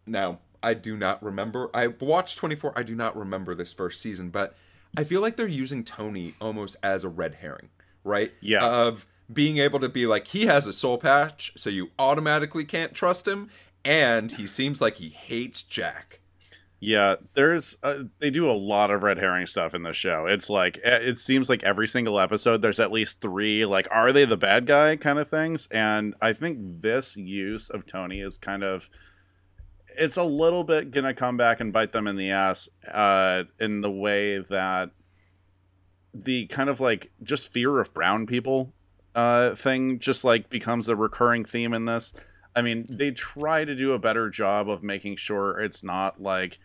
now, 0.06 0.40
I 0.62 0.74
do 0.74 0.96
not 0.96 1.22
remember. 1.22 1.70
I 1.74 1.88
watched 1.88 2.38
24. 2.38 2.78
I 2.78 2.82
do 2.82 2.94
not 2.94 3.16
remember 3.16 3.54
this 3.54 3.72
first 3.72 4.00
season, 4.00 4.30
but 4.30 4.56
I 4.96 5.04
feel 5.04 5.20
like 5.20 5.36
they're 5.36 5.48
using 5.48 5.84
Tony 5.84 6.34
almost 6.40 6.76
as 6.82 7.04
a 7.04 7.08
red 7.08 7.36
herring, 7.36 7.70
right? 8.04 8.32
Yeah. 8.40 8.64
Of 8.64 9.06
being 9.32 9.58
able 9.58 9.80
to 9.80 9.88
be 9.88 10.06
like, 10.06 10.28
he 10.28 10.46
has 10.46 10.66
a 10.66 10.72
soul 10.72 10.98
patch, 10.98 11.52
so 11.56 11.70
you 11.70 11.90
automatically 11.98 12.64
can't 12.64 12.94
trust 12.94 13.26
him, 13.26 13.48
and 13.84 14.30
he 14.30 14.46
seems 14.46 14.80
like 14.80 14.96
he 14.96 15.08
hates 15.08 15.62
Jack. 15.62 16.20
Yeah, 16.84 17.14
there's 17.34 17.78
uh, 17.84 18.02
they 18.18 18.30
do 18.30 18.50
a 18.50 18.52
lot 18.52 18.90
of 18.90 19.04
red 19.04 19.16
herring 19.16 19.46
stuff 19.46 19.72
in 19.72 19.84
this 19.84 19.96
show. 19.96 20.26
It's 20.26 20.50
like 20.50 20.80
eh, 20.82 20.98
it 21.00 21.20
seems 21.20 21.48
like 21.48 21.62
every 21.62 21.86
single 21.86 22.18
episode 22.18 22.60
there's 22.60 22.80
at 22.80 22.90
least 22.90 23.20
3 23.20 23.66
like 23.66 23.86
are 23.92 24.12
they 24.12 24.24
the 24.24 24.36
bad 24.36 24.66
guy 24.66 24.96
kind 24.96 25.20
of 25.20 25.28
things 25.28 25.68
and 25.70 26.12
I 26.20 26.32
think 26.32 26.58
this 26.80 27.16
use 27.16 27.70
of 27.70 27.86
Tony 27.86 28.20
is 28.20 28.36
kind 28.36 28.64
of 28.64 28.90
it's 29.98 30.16
a 30.16 30.22
little 30.22 30.64
bit 30.64 30.92
to 30.92 31.14
come 31.14 31.36
back 31.36 31.60
and 31.60 31.72
bite 31.72 31.92
them 31.92 32.06
in 32.06 32.16
the 32.16 32.30
ass 32.30 32.68
uh 32.90 33.44
in 33.60 33.80
the 33.80 33.90
way 33.90 34.38
that 34.38 34.90
the 36.14 36.46
kind 36.46 36.68
of 36.68 36.80
like 36.80 37.10
just 37.22 37.50
fear 37.50 37.78
of 37.78 37.92
brown 37.94 38.26
people 38.26 38.72
uh 39.14 39.54
thing 39.54 39.98
just 39.98 40.24
like 40.24 40.48
becomes 40.50 40.88
a 40.88 40.96
recurring 40.96 41.44
theme 41.44 41.74
in 41.74 41.84
this. 41.84 42.12
I 42.54 42.62
mean, 42.62 42.86
they 42.90 43.12
try 43.12 43.64
to 43.64 43.74
do 43.74 43.92
a 43.92 43.98
better 43.98 44.28
job 44.28 44.68
of 44.68 44.82
making 44.82 45.16
sure 45.16 45.58
it's 45.58 45.82
not 45.82 46.20
like 46.20 46.58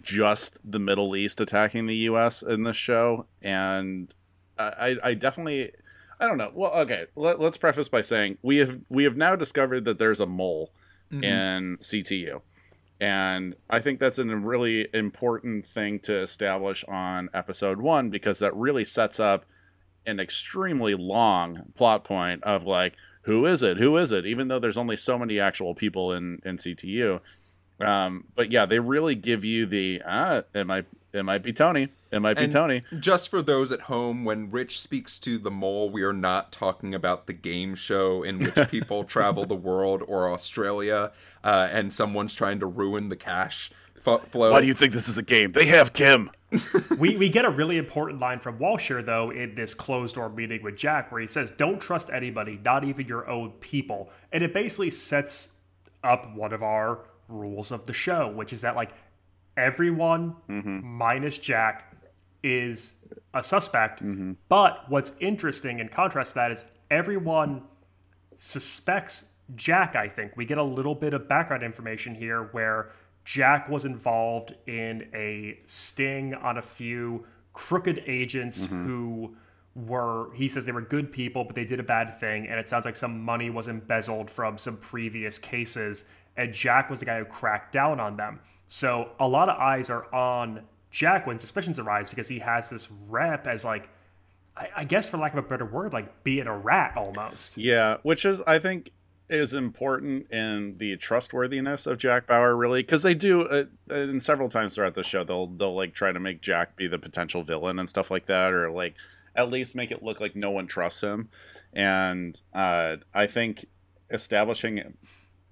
just 0.00 0.58
the 0.70 0.78
Middle 0.78 1.16
East 1.16 1.40
attacking 1.40 1.86
the 1.86 1.96
U.S. 1.96 2.42
in 2.42 2.62
this 2.62 2.76
show, 2.76 3.26
and 3.42 4.12
I, 4.58 4.96
I 5.02 5.14
definitely, 5.14 5.72
I 6.20 6.28
don't 6.28 6.38
know. 6.38 6.52
Well, 6.54 6.72
okay, 6.72 7.06
let, 7.16 7.40
let's 7.40 7.56
preface 7.56 7.88
by 7.88 8.00
saying 8.00 8.38
we 8.42 8.58
have 8.58 8.78
we 8.88 9.04
have 9.04 9.16
now 9.16 9.34
discovered 9.36 9.84
that 9.86 9.98
there's 9.98 10.20
a 10.20 10.26
mole 10.26 10.70
in 11.10 11.78
CTU, 11.80 12.40
and 13.00 13.54
I 13.70 13.80
think 13.80 14.00
that's 14.00 14.18
a 14.18 14.24
really 14.24 14.88
important 14.92 15.66
thing 15.66 16.00
to 16.00 16.22
establish 16.22 16.84
on 16.84 17.28
episode 17.34 17.80
one 17.80 18.10
because 18.10 18.38
that 18.40 18.54
really 18.54 18.84
sets 18.84 19.20
up 19.20 19.44
an 20.06 20.20
extremely 20.20 20.94
long 20.94 21.72
plot 21.74 22.04
point 22.04 22.42
of 22.44 22.64
like 22.64 22.94
who 23.22 23.44
is 23.46 23.62
it? 23.62 23.76
Who 23.76 23.96
is 23.96 24.12
it? 24.12 24.24
Even 24.24 24.46
though 24.46 24.60
there's 24.60 24.78
only 24.78 24.96
so 24.96 25.18
many 25.18 25.40
actual 25.40 25.74
people 25.74 26.12
in 26.12 26.40
in 26.44 26.58
ctu 26.58 27.20
um 27.80 28.24
but 28.34 28.50
yeah 28.50 28.66
they 28.66 28.78
really 28.78 29.14
give 29.14 29.44
you 29.44 29.66
the 29.66 30.00
ah 30.06 30.42
it 30.54 30.66
might 30.66 30.86
it 31.12 31.22
might 31.24 31.42
be 31.42 31.52
tony 31.52 31.88
it 32.16 32.20
might 32.20 32.36
be 32.36 32.44
And 32.44 32.52
tony 32.52 32.82
Just 32.98 33.28
for 33.28 33.42
those 33.42 33.70
at 33.70 33.82
home, 33.82 34.24
when 34.24 34.50
Rich 34.50 34.80
speaks 34.80 35.18
to 35.20 35.38
the 35.38 35.50
mole, 35.50 35.90
we 35.90 36.02
are 36.02 36.12
not 36.12 36.52
talking 36.52 36.94
about 36.94 37.26
the 37.26 37.32
game 37.32 37.74
show 37.74 38.22
in 38.22 38.38
which 38.38 38.54
people 38.70 39.04
travel 39.04 39.46
the 39.46 39.54
world 39.54 40.02
or 40.06 40.32
Australia, 40.32 41.12
uh, 41.44 41.68
and 41.70 41.92
someone's 41.92 42.34
trying 42.34 42.60
to 42.60 42.66
ruin 42.66 43.08
the 43.08 43.16
cash 43.16 43.70
f- 44.06 44.28
flow. 44.30 44.50
why 44.50 44.60
do 44.60 44.66
you 44.66 44.74
think 44.74 44.92
this 44.92 45.08
is 45.08 45.18
a 45.18 45.22
game 45.22 45.52
they 45.52 45.66
have 45.66 45.92
kim 45.92 46.30
we, 46.98 47.16
we 47.16 47.28
get 47.28 47.44
a 47.44 47.50
really 47.50 47.76
important 47.76 48.20
line 48.20 48.38
from 48.38 48.58
Walsh 48.58 48.88
here, 48.88 49.02
though, 49.02 49.30
in 49.30 49.54
this 49.54 49.74
closed 49.74 50.14
door 50.14 50.28
meeting 50.28 50.62
with 50.62 50.76
Jack, 50.76 51.10
where 51.10 51.20
he 51.20 51.26
says, 51.26 51.50
Don't 51.50 51.80
trust 51.80 52.08
anybody, 52.10 52.58
not 52.64 52.84
even 52.84 53.06
your 53.06 53.28
own 53.28 53.50
people. 53.60 54.10
And 54.32 54.44
it 54.44 54.54
basically 54.54 54.90
sets 54.90 55.50
up 56.04 56.34
one 56.34 56.52
of 56.52 56.62
our 56.62 57.00
rules 57.28 57.72
of 57.72 57.86
the 57.86 57.92
show, 57.92 58.28
which 58.28 58.52
is 58.52 58.60
that, 58.60 58.76
like, 58.76 58.92
everyone 59.56 60.36
minus 60.48 61.38
Jack 61.38 61.95
is 62.46 62.94
a 63.34 63.42
suspect. 63.42 64.02
Mm-hmm. 64.02 64.32
But 64.48 64.84
what's 64.88 65.12
interesting 65.18 65.80
in 65.80 65.88
contrast 65.88 66.30
to 66.30 66.34
that 66.36 66.52
is 66.52 66.64
everyone 66.90 67.62
suspects 68.38 69.26
Jack, 69.54 69.94
I 69.94 70.08
think. 70.08 70.36
We 70.36 70.44
get 70.44 70.58
a 70.58 70.62
little 70.62 70.94
bit 70.94 71.14
of 71.14 71.28
background 71.28 71.62
information 71.62 72.14
here 72.14 72.48
where 72.52 72.90
Jack 73.24 73.68
was 73.68 73.84
involved 73.84 74.54
in 74.66 75.08
a 75.14 75.58
sting 75.66 76.34
on 76.34 76.58
a 76.58 76.62
few 76.62 77.26
crooked 77.52 78.02
agents 78.06 78.66
mm-hmm. 78.66 78.86
who 78.86 79.36
were, 79.74 80.34
he 80.34 80.48
says 80.48 80.64
they 80.64 80.72
were 80.72 80.80
good 80.80 81.12
people, 81.12 81.44
but 81.44 81.54
they 81.54 81.64
did 81.64 81.78
a 81.78 81.84
bad 81.84 82.18
thing. 82.18 82.48
And 82.48 82.58
it 82.58 82.68
sounds 82.68 82.84
like 82.84 82.96
some 82.96 83.20
money 83.20 83.50
was 83.50 83.68
embezzled 83.68 84.30
from 84.30 84.58
some 84.58 84.76
previous 84.78 85.38
cases. 85.38 86.04
And 86.36 86.52
Jack 86.52 86.90
was 86.90 87.00
the 87.00 87.06
guy 87.06 87.18
who 87.18 87.24
cracked 87.24 87.72
down 87.72 88.00
on 88.00 88.16
them. 88.16 88.40
So 88.68 89.10
a 89.20 89.28
lot 89.28 89.48
of 89.48 89.58
eyes 89.58 89.90
are 89.90 90.12
on 90.12 90.62
Jack 90.96 91.26
when 91.26 91.38
suspicions 91.38 91.78
arise 91.78 92.08
because 92.08 92.26
he 92.26 92.38
has 92.38 92.70
this 92.70 92.88
rep 93.06 93.46
as 93.46 93.66
like, 93.66 93.90
I, 94.56 94.68
I 94.78 94.84
guess 94.84 95.06
for 95.06 95.18
lack 95.18 95.34
of 95.34 95.38
a 95.38 95.46
better 95.46 95.66
word, 95.66 95.92
like 95.92 96.24
being 96.24 96.46
a 96.46 96.56
rat 96.56 96.94
almost. 96.96 97.58
Yeah, 97.58 97.98
which 98.02 98.24
is 98.24 98.40
I 98.46 98.58
think 98.58 98.92
is 99.28 99.52
important 99.52 100.30
in 100.32 100.78
the 100.78 100.96
trustworthiness 100.96 101.86
of 101.86 101.98
Jack 101.98 102.26
Bauer, 102.26 102.56
really, 102.56 102.82
because 102.82 103.02
they 103.02 103.12
do, 103.12 103.42
uh, 103.42 103.64
and 103.90 104.22
several 104.22 104.48
times 104.48 104.74
throughout 104.74 104.94
the 104.94 105.02
show, 105.02 105.22
they'll 105.22 105.48
they'll 105.48 105.76
like 105.76 105.92
try 105.92 106.12
to 106.12 106.18
make 106.18 106.40
Jack 106.40 106.76
be 106.76 106.86
the 106.86 106.98
potential 106.98 107.42
villain 107.42 107.78
and 107.78 107.90
stuff 107.90 108.10
like 108.10 108.24
that, 108.24 108.54
or 108.54 108.70
like 108.70 108.94
at 109.34 109.50
least 109.50 109.74
make 109.74 109.90
it 109.90 110.02
look 110.02 110.18
like 110.18 110.34
no 110.34 110.50
one 110.50 110.66
trusts 110.66 111.02
him. 111.02 111.28
And 111.74 112.40
uh, 112.54 112.96
I 113.12 113.26
think 113.26 113.66
establishing 114.08 114.94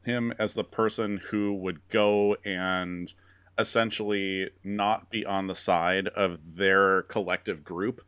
him 0.05 0.33
as 0.39 0.55
the 0.55 0.65
person 0.65 1.21
who 1.31 1.53
would 1.53 1.87
go 1.91 2.37
and 2.47 3.13
essentially 3.59 4.51
not 4.63 5.11
be 5.11 5.25
on 5.25 5.47
the 5.47 5.55
side 5.55 6.09
of 6.09 6.39
their 6.57 7.03
collective 7.03 7.65
group 7.65 8.01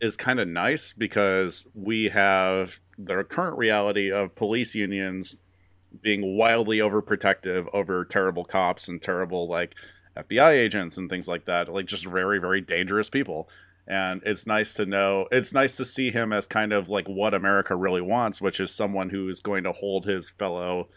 is 0.00 0.16
kind 0.16 0.38
of 0.38 0.46
nice 0.46 0.92
because 0.92 1.66
we 1.74 2.08
have 2.08 2.80
the 2.98 3.24
current 3.24 3.56
reality 3.56 4.12
of 4.12 4.34
police 4.34 4.74
unions 4.74 5.36
being 6.02 6.36
wildly 6.36 6.78
overprotective 6.78 7.66
over 7.72 8.04
terrible 8.04 8.44
cops 8.44 8.88
and 8.88 9.00
terrible 9.00 9.48
like 9.48 9.74
FBI 10.16 10.50
agents 10.50 10.98
and 10.98 11.08
things 11.08 11.28
like 11.28 11.46
that, 11.46 11.72
like 11.72 11.86
just 11.86 12.04
very 12.04 12.38
very 12.38 12.60
dangerous 12.60 13.08
people. 13.08 13.48
And 13.88 14.20
it's 14.24 14.46
nice 14.46 14.74
to 14.74 14.86
know, 14.86 15.28
it's 15.30 15.54
nice 15.54 15.76
to 15.76 15.84
see 15.84 16.10
him 16.10 16.32
as 16.32 16.46
kind 16.48 16.72
of 16.72 16.88
like 16.88 17.06
what 17.06 17.34
America 17.34 17.76
really 17.76 18.00
wants, 18.00 18.40
which 18.40 18.58
is 18.58 18.74
someone 18.74 19.10
who 19.10 19.28
is 19.28 19.40
going 19.40 19.62
to 19.62 19.72
hold 19.72 20.04
his 20.04 20.30
fellow 20.30 20.88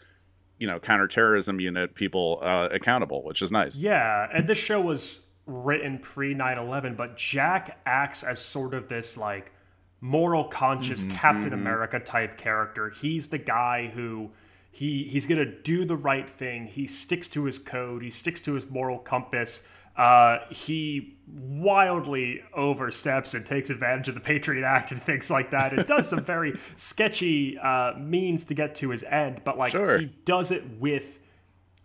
you 0.60 0.66
know 0.66 0.78
counterterrorism 0.78 1.58
unit 1.58 1.94
people 1.96 2.38
uh, 2.42 2.68
accountable, 2.70 3.24
which 3.24 3.42
is 3.42 3.50
nice. 3.50 3.76
Yeah, 3.76 4.28
and 4.32 4.46
this 4.46 4.58
show 4.58 4.80
was 4.80 5.20
written 5.46 5.98
pre 5.98 6.34
9/11, 6.34 6.96
but 6.96 7.16
Jack 7.16 7.80
acts 7.84 8.22
as 8.22 8.38
sort 8.38 8.74
of 8.74 8.88
this 8.88 9.16
like 9.16 9.52
moral 10.00 10.44
conscious 10.44 11.04
Mm-hmm, 11.04 11.16
Captain 11.16 11.52
America 11.52 11.98
type 11.98 12.38
character. 12.38 12.90
He's 12.90 13.28
the 13.28 13.38
guy 13.38 13.88
who 13.88 14.30
he 14.70 15.04
he's 15.04 15.26
gonna 15.26 15.44
do 15.46 15.84
the 15.84 15.96
right 15.96 16.28
thing. 16.28 16.66
He 16.66 16.86
sticks 16.86 17.26
to 17.28 17.44
his 17.44 17.58
code. 17.58 18.02
He 18.02 18.10
sticks 18.10 18.40
to 18.42 18.54
his 18.54 18.68
moral 18.70 18.98
compass. 18.98 19.62
Uh, 19.96 20.38
he 20.50 21.16
wildly 21.60 22.42
oversteps 22.54 23.34
and 23.34 23.44
takes 23.44 23.70
advantage 23.70 24.08
of 24.08 24.14
the 24.14 24.20
Patriot 24.20 24.64
Act 24.66 24.90
and 24.92 25.02
things 25.02 25.30
like 25.30 25.50
that. 25.50 25.72
It 25.72 25.86
does 25.86 26.08
some 26.08 26.24
very 26.24 26.58
sketchy 26.76 27.58
uh, 27.58 27.94
means 27.98 28.44
to 28.46 28.54
get 28.54 28.74
to 28.76 28.90
his 28.90 29.02
end, 29.04 29.42
but 29.44 29.58
like 29.58 29.72
Sure. 29.72 29.98
he 29.98 30.06
does 30.24 30.50
it 30.50 30.64
with 30.78 31.18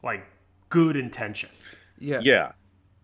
like 0.04 0.26
good 0.70 0.96
intention. 0.96 1.50
Yeah. 2.00 2.20
Yeah, 2.24 2.52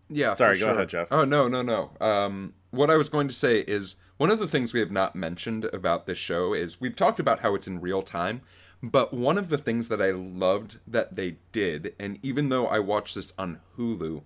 Yeah. 0.09 0.33
Sorry, 0.33 0.55
go 0.57 0.65
sure. 0.67 0.73
ahead, 0.73 0.89
Geoff. 0.89 1.07
Oh 1.11 1.25
no, 1.25 1.47
no, 1.47 1.61
no. 1.61 1.91
Um, 1.99 2.53
what 2.71 2.89
I 2.89 2.97
was 2.97 3.09
going 3.09 3.27
to 3.27 3.35
say 3.35 3.59
is 3.59 3.95
one 4.17 4.31
of 4.31 4.39
the 4.39 4.47
things 4.47 4.71
we 4.73 4.79
have 4.79 4.91
not 4.91 5.15
mentioned 5.15 5.65
about 5.73 6.05
this 6.05 6.17
show 6.17 6.53
is 6.53 6.79
we've 6.79 6.95
talked 6.95 7.19
about 7.19 7.39
how 7.41 7.55
it's 7.55 7.67
in 7.67 7.81
real 7.81 8.01
time, 8.01 8.41
but 8.83 9.13
one 9.13 9.37
of 9.37 9.49
the 9.49 9.57
things 9.57 9.87
that 9.89 10.01
I 10.01 10.11
loved 10.11 10.77
that 10.87 11.15
they 11.15 11.37
did, 11.51 11.93
and 11.99 12.19
even 12.23 12.49
though 12.49 12.67
I 12.67 12.79
watched 12.79 13.15
this 13.15 13.33
on 13.37 13.59
Hulu, 13.77 14.23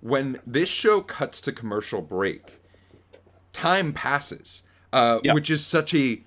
when 0.00 0.38
this 0.46 0.68
show 0.68 1.00
cuts 1.00 1.40
to 1.42 1.52
commercial 1.52 2.00
break, 2.02 2.60
time 3.52 3.92
passes, 3.92 4.62
uh, 4.92 5.20
Yeah. 5.22 5.34
which 5.34 5.50
is 5.50 5.64
such 5.64 5.94
a 5.94 6.22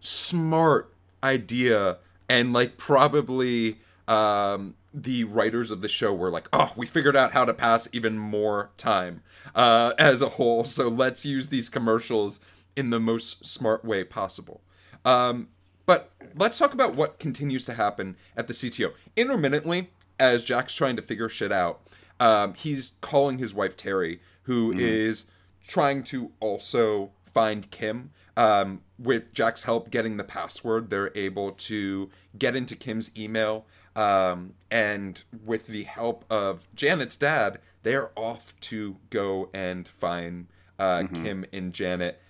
smart 0.00 0.92
idea, 1.22 1.98
and 2.28 2.52
like 2.52 2.76
probably 2.76 3.78
um, 4.06 4.74
the 4.94 5.24
writers 5.24 5.70
of 5.70 5.82
the 5.82 5.88
show 5.88 6.14
were 6.14 6.30
like, 6.30 6.48
"Oh, 6.52 6.72
we 6.76 6.86
figured 6.86 7.16
out 7.16 7.32
how 7.32 7.44
to 7.44 7.52
pass 7.52 7.88
even 7.92 8.16
more 8.18 8.70
time 8.78 9.22
uh, 9.54 9.92
as 9.98 10.22
a 10.22 10.30
whole, 10.30 10.64
so 10.64 10.88
let's 10.88 11.26
use 11.26 11.48
these 11.48 11.68
commercials 11.68 12.40
in 12.76 12.90
the 12.90 13.00
most 13.00 13.44
smart 13.44 13.84
way 13.84 14.04
possible." 14.04 14.62
Um, 15.04 15.48
but 15.84 16.12
let's 16.36 16.56
talk 16.58 16.72
about 16.72 16.94
what 16.96 17.18
continues 17.18 17.66
to 17.66 17.74
happen 17.74 18.16
at 18.36 18.46
the 18.46 18.54
CTU. 18.54 18.92
Intermittently, 19.16 19.90
as 20.18 20.42
Jack's 20.42 20.74
trying 20.74 20.96
to 20.96 21.02
figure 21.02 21.28
shit 21.28 21.52
out, 21.52 21.80
um, 22.20 22.54
he's 22.54 22.92
calling 23.00 23.38
his 23.38 23.54
wife 23.54 23.76
Teri, 23.76 24.20
who 24.42 24.72
is 24.72 25.26
trying 25.66 26.02
to 26.04 26.32
also 26.40 27.10
find 27.26 27.70
Kim. 27.70 28.10
Um, 28.36 28.82
with 28.98 29.32
Jack's 29.34 29.64
help 29.64 29.90
getting 29.90 30.16
the 30.16 30.24
password, 30.24 30.90
they're 30.90 31.12
able 31.16 31.52
to 31.52 32.08
get 32.38 32.56
into 32.56 32.76
Kim's 32.76 33.10
email. 33.16 33.66
Um, 33.96 34.54
and 34.70 35.22
with 35.44 35.66
the 35.66 35.84
help 35.84 36.24
of 36.30 36.68
Janet's 36.74 37.16
dad, 37.16 37.58
they're 37.82 38.10
off 38.16 38.58
to 38.60 38.96
go 39.10 39.50
and 39.52 39.86
find 39.88 40.46
uh, 40.78 41.04
Kim 41.12 41.44
and 41.52 41.72
Janet 41.72 42.20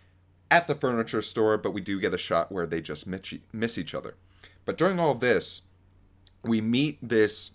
at 0.51 0.67
the 0.67 0.75
furniture 0.75 1.23
store, 1.23 1.59
but 1.59 1.73
we 1.73 1.81
do 1.81 2.01
get 2.01 2.15
a 2.15 2.19
shot 2.19 2.51
where 2.51 2.67
they 2.67 2.81
just 2.81 3.07
miss, 3.07 3.35
miss 3.53 3.77
each 3.77 3.95
other. 3.95 4.15
But 4.65 4.79
during 4.79 4.99
all 4.99 5.15
this, 5.15 5.63
we 6.43 6.61
meet 6.61 6.99
this 7.07 7.51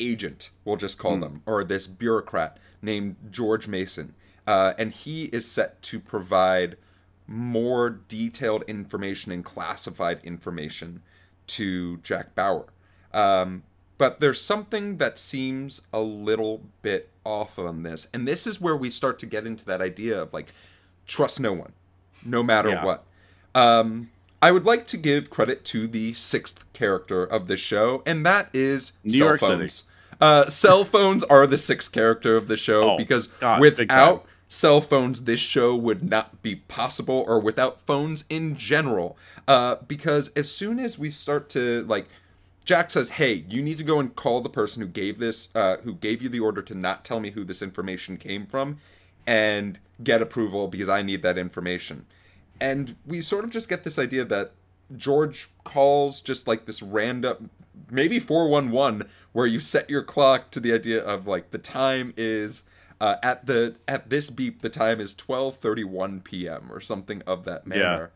agent, 0.00 0.50
we'll 0.64 0.76
just 0.76 0.98
call 0.98 1.18
them, 1.18 1.42
or 1.46 1.64
this 1.64 1.86
bureaucrat 1.86 2.58
named 2.82 3.16
George 3.30 3.68
Mason. 3.68 4.14
Uh, 4.46 4.74
and 4.78 4.92
he 4.92 5.24
is 5.26 5.50
set 5.50 5.80
to 5.82 5.98
provide 5.98 6.76
more 7.26 7.88
detailed 7.88 8.62
information 8.64 9.32
and 9.32 9.44
classified 9.44 10.20
information 10.22 11.02
to 11.46 11.96
Jack 11.98 12.34
Bauer. 12.34 12.66
Um, 13.12 13.62
but 13.96 14.20
there's 14.20 14.40
something 14.40 14.98
that 14.98 15.18
seems 15.18 15.82
a 15.92 16.00
little 16.00 16.62
bit 16.82 17.10
off 17.24 17.58
on 17.58 17.84
this. 17.84 18.08
And 18.12 18.28
this 18.28 18.46
is 18.46 18.60
where 18.60 18.76
we 18.76 18.90
start 18.90 19.18
to 19.20 19.26
get 19.26 19.46
into 19.46 19.64
that 19.66 19.80
idea 19.80 20.20
of 20.20 20.32
like, 20.32 20.52
trust 21.06 21.40
no 21.40 21.52
one, 21.52 21.72
no 22.24 22.42
matter 22.42 22.70
Yeah. 22.70 22.84
what. 22.84 23.04
Um, 23.54 24.10
I 24.44 24.52
would 24.52 24.66
like 24.66 24.86
to 24.88 24.98
give 24.98 25.30
credit 25.30 25.64
to 25.66 25.86
the 25.86 26.12
sixth 26.12 26.70
character 26.74 27.24
of 27.24 27.46
the 27.46 27.56
show, 27.56 28.02
and 28.04 28.26
that 28.26 28.50
is 28.52 28.92
New 29.02 29.16
cell 29.16 29.26
York 29.28 29.40
City. 29.40 29.54
phones. 29.54 29.82
Uh, 30.20 30.46
cell 30.50 30.84
phones 30.84 31.24
are 31.24 31.46
the 31.46 31.56
sixth 31.56 31.90
character 31.92 32.36
of 32.36 32.46
the 32.46 32.58
show 32.58 32.90
Oh, 32.90 32.96
because 32.98 33.28
God, 33.28 33.62
without 33.62 34.26
cell 34.46 34.82
phones, 34.82 35.22
this 35.22 35.40
show 35.40 35.74
would 35.74 36.04
not 36.04 36.42
be 36.42 36.56
possible, 36.56 37.24
or 37.26 37.40
without 37.40 37.80
phones 37.80 38.24
in 38.28 38.54
general. 38.54 39.16
Uh, 39.48 39.76
because 39.88 40.28
as 40.36 40.50
soon 40.50 40.78
as 40.78 40.98
we 40.98 41.08
start 41.08 41.48
to 41.50 41.82
like, 41.84 42.04
Jack 42.66 42.90
says, 42.90 43.10
"Hey, 43.12 43.46
you 43.48 43.62
need 43.62 43.78
to 43.78 43.82
go 43.82 43.98
and 43.98 44.14
call 44.14 44.42
the 44.42 44.50
person 44.50 44.82
who 44.82 44.88
gave 44.88 45.18
this, 45.18 45.48
uh, 45.54 45.78
who 45.84 45.94
gave 45.94 46.20
you 46.20 46.28
the 46.28 46.40
order 46.40 46.60
to 46.60 46.74
not 46.74 47.02
tell 47.02 47.18
me 47.18 47.30
who 47.30 47.44
this 47.44 47.62
information 47.62 48.18
came 48.18 48.44
from, 48.44 48.76
and 49.26 49.78
get 50.02 50.20
approval 50.20 50.68
because 50.68 50.90
I 50.90 51.00
need 51.00 51.22
that 51.22 51.38
information." 51.38 52.04
And 52.60 52.96
we 53.06 53.20
sort 53.20 53.44
of 53.44 53.50
just 53.50 53.68
get 53.68 53.84
this 53.84 53.98
idea 53.98 54.24
that 54.24 54.52
George 54.96 55.48
calls 55.64 56.20
just 56.20 56.46
like 56.46 56.66
this 56.66 56.82
random, 56.82 57.50
maybe 57.90 58.18
411, 58.18 59.08
where 59.32 59.46
you 59.46 59.60
set 59.60 59.90
your 59.90 60.02
clock 60.02 60.50
to 60.52 60.60
the 60.60 60.72
idea 60.72 61.02
of 61.02 61.26
like 61.26 61.50
the 61.50 61.58
time 61.58 62.14
is 62.16 62.62
uh, 63.00 63.16
at 63.22 63.46
the 63.46 63.76
at 63.88 64.08
this 64.08 64.30
beep 64.30 64.62
the 64.62 64.68
time 64.68 65.00
is 65.00 65.14
12:31 65.14 66.22
p.m. 66.24 66.70
or 66.70 66.80
something 66.80 67.22
of 67.26 67.44
that 67.44 67.66
manner. 67.66 68.10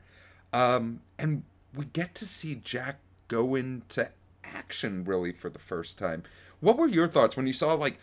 Um, 0.52 1.00
and 1.18 1.42
we 1.74 1.86
get 1.86 2.14
to 2.16 2.26
see 2.26 2.54
Jack 2.54 3.00
go 3.28 3.54
into 3.54 4.10
action 4.44 5.04
really 5.04 5.32
for 5.32 5.50
the 5.50 5.58
first 5.58 5.98
time. 5.98 6.22
What 6.60 6.76
were 6.76 6.86
your 6.86 7.08
thoughts 7.08 7.36
when 7.36 7.46
you 7.46 7.52
saw 7.52 7.74
like 7.74 7.98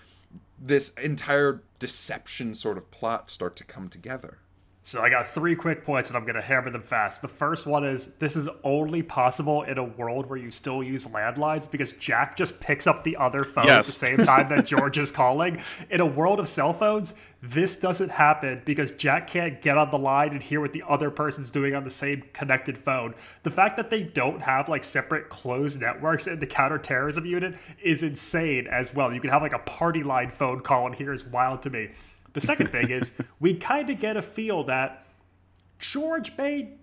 this 0.60 0.90
entire 0.90 1.62
deception 1.80 2.56
sort 2.56 2.78
of 2.78 2.92
plot 2.92 3.30
start 3.30 3.56
to 3.58 3.64
come 3.64 3.90
together? 3.90 4.40
So 4.88 5.02
I 5.02 5.10
got 5.10 5.28
three 5.28 5.56
quick 5.56 5.84
points 5.84 6.12
and 6.12 6.18
I'm 6.18 6.26
going 6.26 6.36
to 6.36 6.44
hammer 6.44 6.70
them 6.70 6.84
fast. 6.84 7.24
The 7.24 7.28
first 7.28 7.66
one 7.66 7.84
is 7.84 8.14
this 8.18 8.36
is 8.36 8.48
only 8.64 9.02
possible 9.02 9.64
in 9.64 9.80
a 9.80 9.84
world 9.84 10.28
where 10.28 10.38
you 10.38 10.52
still 10.52 10.84
use 10.84 11.08
landlines 11.08 11.70
because 11.70 11.94
Jack 11.94 12.38
just 12.38 12.60
picks 12.60 12.86
up 12.86 13.04
the 13.04 13.18
other 13.18 13.44
phone 13.44 13.68
at 13.68 13.84
the 13.84 13.92
same 13.92 14.18
time 14.18 14.48
that 14.50 14.66
George 14.68 15.00
is 15.00 15.10
calling. 15.10 15.60
In 15.90 16.02
a 16.02 16.06
world 16.06 16.40
of 16.40 16.48
cell 16.48 16.72
phones, 16.72 17.16
this 17.42 17.80
doesn't 17.80 18.12
happen 18.12 18.62
because 18.64 18.92
Jack 18.92 19.26
can't 19.26 19.60
get 19.60 19.76
on 19.76 19.90
the 19.90 19.98
line 19.98 20.34
and 20.34 20.44
hear 20.44 20.62
what 20.62 20.72
the 20.72 20.84
other 20.88 21.10
person's 21.10 21.50
doing 21.50 21.74
on 21.74 21.84
the 21.84 21.90
same 21.90 22.22
connected 22.32 22.78
phone. 22.78 23.16
The 23.42 23.50
fact 23.50 23.78
that 23.78 23.90
they 23.90 24.04
don't 24.04 24.44
have 24.44 24.70
like 24.70 24.84
separate 24.84 25.30
closed 25.30 25.82
networks 25.82 26.28
in 26.28 26.40
the 26.40 26.46
counterterrorism 26.46 27.26
unit 27.26 27.56
is 27.82 28.04
insane 28.04 28.68
as 28.68 28.94
well. 28.94 29.12
You 29.12 29.20
can 29.20 29.32
have 29.32 29.42
like 29.42 29.54
a 29.54 29.60
party 29.60 30.04
line 30.04 30.30
phone 30.30 30.60
call 30.60 30.86
and 30.86 30.94
here 30.94 31.12
is 31.12 31.26
wild 31.26 31.64
to 31.64 31.72
me. 31.72 31.90
The 32.36 32.42
second 32.42 32.68
thing 32.68 32.92
is 32.92 33.12
we 33.40 33.56
kind 33.56 33.90
of 33.90 34.00
get 34.00 34.16
a 34.16 34.22
feel 34.22 34.64
that 34.66 35.08
George 35.80 36.38
may 36.38 36.74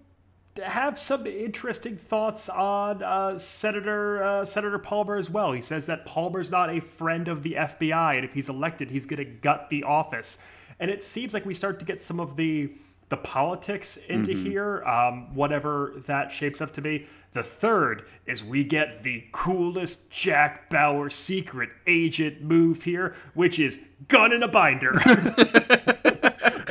have 0.63 0.99
some 0.99 1.27
interesting 1.27 1.97
thoughts 1.97 2.49
on 2.49 3.03
uh, 3.03 3.39
Senator 3.39 4.23
uh, 4.23 4.45
Senator 4.45 4.79
Palmer 4.79 5.17
as 5.17 5.31
well. 5.31 5.53
He 5.53 5.63
says 5.63 5.87
that 5.87 6.05
Palmer's 6.05 6.51
not 6.51 6.69
a 6.69 6.81
friend 6.81 7.29
of 7.29 7.43
the 7.43 7.55
FBI, 7.55 8.17
and 8.17 8.25
if 8.25 8.35
he's 8.35 8.49
elected, 8.49 8.91
he's 8.91 9.07
going 9.07 9.19
to 9.19 9.25
gut 9.25 9.71
the 9.71 9.85
office. 9.85 10.39
And 10.81 10.91
it 10.91 11.05
seems 11.05 11.33
like 11.33 11.47
we 11.47 11.55
start 11.55 11.79
to 11.79 11.85
get 11.85 12.01
some 12.01 12.19
of 12.19 12.37
the 12.37 12.73
the 13.09 13.17
politics 13.19 13.99
into 14.09 14.33
here, 14.33 14.83
um, 14.85 15.35
whatever 15.35 15.93
that 16.07 16.33
shapes 16.33 16.63
up 16.63 16.73
to 16.73 16.81
be. 16.81 17.07
The 17.33 17.43
third 17.43 18.05
is 18.27 18.45
we 18.45 18.63
get 18.63 19.03
the 19.03 19.25
coolest 19.33 20.11
Jack 20.11 20.69
Bauer 20.69 21.09
secret 21.09 21.71
agent 21.87 22.43
move 22.43 22.83
here, 22.83 23.15
which 23.33 23.59
is 23.59 23.81
gun 24.09 24.33
in 24.33 24.43
a 24.43 24.49
binder. 24.49 24.93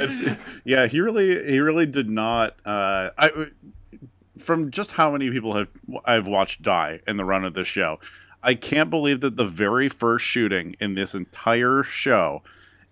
Yeah, 0.64 0.88
he 0.88 1.01
really 1.01 1.51
he 1.51 1.59
really 1.59 1.86
did 1.86 2.09
not. 2.09 2.55
Uh, 2.66 3.09
I 3.18 3.47
from 4.38 4.72
just 4.72 4.91
how 4.91 5.12
many 5.12 5.30
people 5.30 5.55
have 5.55 5.68
I've 6.05 6.28
watched 6.28 6.62
die 6.62 7.01
in 7.07 7.18
the 7.18 7.26
run 7.26 7.45
of 7.45 7.53
this 7.53 7.68
show, 7.68 7.99
I 8.43 8.55
can't 8.55 8.89
believe 8.89 9.22
that 9.22 9.38
the 9.38 9.45
very 9.45 9.89
first 9.89 10.26
shooting 10.26 10.76
in 10.80 10.95
this 10.95 11.14
entire 11.14 11.84
show 11.84 12.43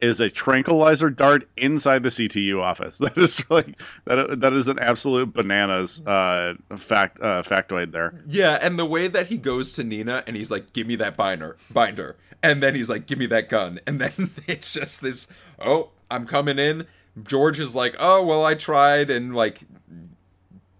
is 0.02 0.20
a 0.20 0.30
tranquilizer 0.30 1.10
dart 1.10 1.48
inside 1.58 2.04
the 2.04 2.10
CTU 2.10 2.62
office. 2.62 3.00
That 3.10 3.18
is 3.18 3.50
like 3.50 3.80
that. 4.06 4.40
That 4.40 4.54
is 4.54 4.68
an 4.68 4.80
absolute 4.80 5.34
bananas 5.34 6.02
uh, 6.06 6.54
fact 6.76 7.20
uh, 7.22 7.42
factoid 7.44 7.92
there. 7.92 8.22
Yeah, 8.28 8.60
and 8.62 8.78
the 8.78 8.86
way 8.86 9.08
that 9.08 9.28
he 9.28 9.38
goes 9.38 9.72
to 9.74 9.84
Nina 9.84 10.24
and 10.28 10.36
he's 10.36 10.52
like, 10.52 10.74
"Give 10.74 10.86
me 10.86 10.96
that 10.98 11.18
binder, 11.18 11.58
binder," 11.72 12.18
and 12.44 12.62
then 12.62 12.76
he's 12.76 12.90
like, 12.90 13.08
"Give 13.08 13.18
me 13.18 13.26
that 13.28 13.50
gun," 13.50 13.80
and 13.88 14.00
then 14.00 14.32
it's 14.48 14.74
just 14.74 15.02
this, 15.02 15.28
"Oh, 15.60 15.90
I'm 16.12 16.26
coming 16.26 16.60
in." 16.60 16.86
George 17.24 17.60
is 17.60 17.74
like, 17.76 17.96
"Oh, 18.00 18.24
well, 18.24 18.46
I 18.46 18.54
tried," 18.54 19.10
and 19.10 19.36
like, 19.36 19.62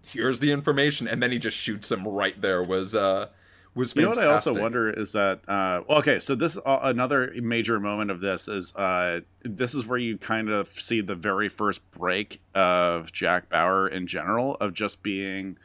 here's 0.06 0.40
the 0.40 0.52
information, 0.52 1.08
and 1.08 1.22
then 1.22 1.32
he 1.32 1.38
just 1.38 1.56
shoots 1.56 1.90
him 1.90 2.06
right 2.06 2.40
there. 2.40 2.62
Was 2.62 2.94
uh, 2.94 3.28
was 3.74 3.94
You 3.94 4.02
know 4.02 4.08
what 4.10 4.18
I 4.18 4.26
also 4.26 4.52
wonder 4.60 4.90
is 4.90 5.12
that 5.12 5.40
uh, 5.48 5.82
okay, 5.88 6.18
so 6.18 6.34
this 6.34 6.56
uh, 6.58 6.80
another 6.82 7.32
major 7.40 7.78
moment 7.78 8.10
of 8.10 8.20
this 8.20 8.48
is 8.48 8.74
uh, 8.74 9.20
this 9.42 9.74
is 9.74 9.86
where 9.86 9.98
you 9.98 10.18
kind 10.18 10.48
of 10.50 10.68
see 10.68 11.00
the 11.00 11.14
very 11.14 11.48
first 11.48 11.88
break 11.92 12.40
of 12.54 13.12
Jack 13.12 13.48
Bauer 13.48 13.86
in 13.88 14.06
general 14.06 14.56
of 14.56 14.74
just 14.74 15.02
being, 15.02 15.56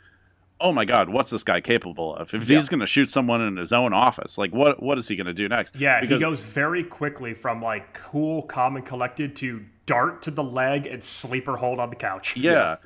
oh 0.62 0.72
my 0.72 0.86
god, 0.86 1.10
what's 1.10 1.32
this 1.32 1.44
guy 1.44 1.62
capable 1.62 2.16
of? 2.16 2.34
If 2.34 2.48
Yeah. 2.48 2.58
he's 2.58 2.70
going 2.70 2.80
to 2.82 2.86
shoot 2.86 3.10
someone 3.10 3.42
in 3.42 3.58
his 3.58 3.74
own 3.74 3.92
office, 3.94 4.38
like 4.38 4.54
what 4.54 4.84
what 4.84 4.98
is 5.00 5.08
he 5.08 5.16
going 5.16 5.28
to 5.28 5.34
do 5.34 5.50
next? 5.50 5.76
Yeah, 5.76 6.00
because 6.00 6.20
he 6.20 6.26
goes 6.26 6.44
very 6.46 6.84
quickly 6.84 7.34
from 7.34 7.62
like 7.62 7.94
cool, 7.96 8.44
calm, 8.44 8.76
and 8.76 8.86
collected 8.86 9.36
to 9.38 9.66
dart 9.88 10.22
to 10.24 10.32
the 10.32 10.44
leg 10.44 10.86
and 10.88 11.04
sleeper 11.04 11.58
hold 11.58 11.80
on 11.80 11.90
the 11.90 11.96
couch. 11.96 12.36
yeah 12.38 12.78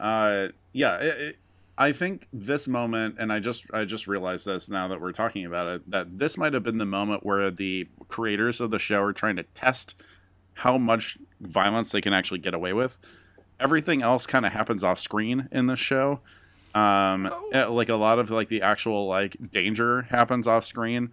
uh 0.00 0.48
yeah 0.72 0.96
it, 0.98 1.20
it- 1.20 1.36
i 1.78 1.92
think 1.92 2.26
this 2.32 2.66
moment 2.68 3.16
and 3.18 3.32
i 3.32 3.38
just 3.38 3.64
i 3.72 3.84
just 3.84 4.06
realized 4.06 4.46
this 4.46 4.68
now 4.70 4.88
that 4.88 5.00
we're 5.00 5.12
talking 5.12 5.44
about 5.44 5.66
it 5.68 5.90
that 5.90 6.18
this 6.18 6.36
might 6.36 6.52
have 6.52 6.62
been 6.62 6.78
the 6.78 6.86
moment 6.86 7.24
where 7.24 7.50
the 7.50 7.86
creators 8.08 8.60
of 8.60 8.70
the 8.70 8.78
show 8.78 9.00
are 9.02 9.12
trying 9.12 9.36
to 9.36 9.42
test 9.54 9.94
how 10.56 10.78
much 10.78 11.18
violence 11.42 11.92
they 11.92 12.00
can 12.00 12.14
actually 12.14 12.38
get 12.38 12.54
away 12.54 12.72
with. 12.72 12.98
Everything 13.60 14.02
else 14.02 14.26
kind 14.26 14.46
of 14.46 14.52
happens 14.52 14.82
off 14.82 14.98
screen 14.98 15.48
in 15.52 15.66
the 15.66 15.76
show. 15.76 16.20
Um 16.74 17.30
eh, 17.52 17.64
like 17.66 17.90
a 17.90 17.94
lot 17.94 18.18
of 18.18 18.30
like 18.30 18.48
the 18.48 18.62
actual 18.62 19.06
like 19.06 19.36
danger 19.52 20.02
happens 20.02 20.48
off 20.48 20.64
screen 20.64 21.10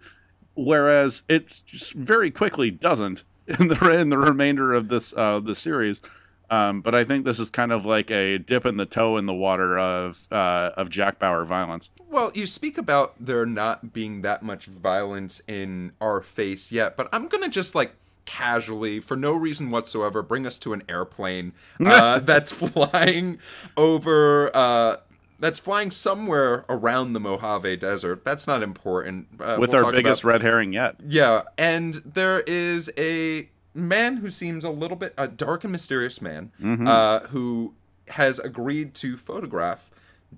whereas 0.56 1.22
it 1.28 1.62
just 1.66 1.94
very 1.94 2.30
quickly 2.30 2.70
doesn't 2.70 3.24
in 3.58 3.68
the 3.68 3.90
in 3.90 4.10
the 4.10 4.18
remainder 4.18 4.72
of 4.72 4.88
this 4.88 5.12
uh 5.16 5.40
the 5.40 5.54
series 5.54 6.02
um, 6.50 6.80
but 6.80 6.94
I 6.94 7.04
think 7.04 7.24
this 7.24 7.38
is 7.38 7.50
kind 7.50 7.72
of 7.72 7.84
like 7.86 8.10
a 8.10 8.38
dip 8.38 8.66
in 8.66 8.76
the 8.76 8.86
toe 8.86 9.16
in 9.16 9.26
the 9.26 9.34
water 9.34 9.78
of 9.78 10.26
uh, 10.32 10.70
of 10.76 10.90
Jack 10.90 11.18
Bauer 11.18 11.44
violence. 11.44 11.90
Well, 12.08 12.30
you 12.34 12.46
speak 12.46 12.78
about 12.78 13.14
there 13.18 13.44
not 13.46 13.92
being 13.92 14.22
that 14.22 14.42
much 14.42 14.66
violence 14.66 15.40
in 15.48 15.92
our 16.00 16.20
face 16.20 16.70
yet, 16.70 16.96
but 16.96 17.08
I'm 17.12 17.26
gonna 17.28 17.48
just 17.48 17.74
like 17.74 17.94
casually, 18.26 19.00
for 19.00 19.16
no 19.16 19.32
reason 19.32 19.70
whatsoever, 19.70 20.22
bring 20.22 20.46
us 20.46 20.58
to 20.58 20.72
an 20.72 20.82
airplane 20.88 21.52
uh, 21.84 22.20
that's 22.20 22.52
flying 22.52 23.38
over. 23.76 24.50
Uh, 24.56 24.96
that's 25.40 25.58
flying 25.58 25.90
somewhere 25.90 26.64
around 26.68 27.12
the 27.12 27.20
Mojave 27.20 27.76
Desert. 27.76 28.24
That's 28.24 28.46
not 28.46 28.62
important. 28.62 29.26
Uh, 29.38 29.56
with 29.58 29.72
we'll 29.72 29.84
our 29.84 29.92
biggest 29.92 30.22
about- 30.22 30.30
red 30.34 30.42
herring 30.42 30.72
yet. 30.72 30.96
yeah, 31.06 31.42
and 31.58 31.94
there 32.04 32.40
is 32.46 32.90
a 32.96 33.48
man 33.74 34.18
who 34.18 34.30
seems 34.30 34.64
a 34.64 34.70
little 34.70 34.96
bit 34.96 35.12
a 35.18 35.26
dark 35.28 35.64
and 35.64 35.72
mysterious 35.72 36.22
man 36.22 36.52
Mm-hmm. 36.62 36.86
uh, 36.86 37.20
who 37.28 37.74
has 38.08 38.38
agreed 38.38 38.94
to 38.94 39.16
photograph 39.16 39.90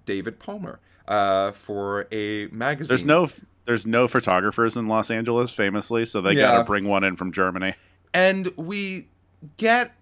David 0.05 0.39
Palmer 0.39 0.79
uh, 1.09 1.53
for 1.53 2.07
a 2.13 2.47
magazine. 2.49 2.89
There's 2.89 3.05
no 3.05 3.29
there's 3.65 3.87
no 3.87 4.07
photographers 4.07 4.77
in 4.77 4.87
Los 4.87 5.11
Angeles, 5.11 5.53
famously, 5.53 6.05
so 6.05 6.21
they 6.21 6.33
Yeah. 6.35 6.43
got 6.53 6.59
to 6.59 6.65
bring 6.65 6.87
one 6.87 7.03
in 7.03 7.17
from 7.17 7.33
Germany. 7.33 7.75
and 8.15 8.47
we 8.57 9.09
get 9.57 9.93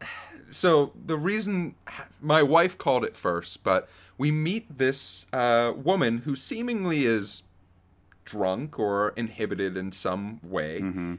so 0.51 0.93
the 1.07 1.17
reason 1.17 1.75
my 2.21 2.43
wife 2.43 2.77
called 2.79 3.05
it 3.05 3.17
first, 3.17 3.65
but 3.65 3.89
we 4.19 4.31
meet 4.31 4.79
this 4.79 5.27
uh, 5.33 5.73
woman 5.75 6.19
who 6.19 6.37
seemingly 6.37 7.07
is 7.07 7.43
drunk 8.25 8.79
or 8.79 9.11
inhibited 9.17 9.77
in 9.77 9.93
some 9.93 10.41
way, 10.43 10.79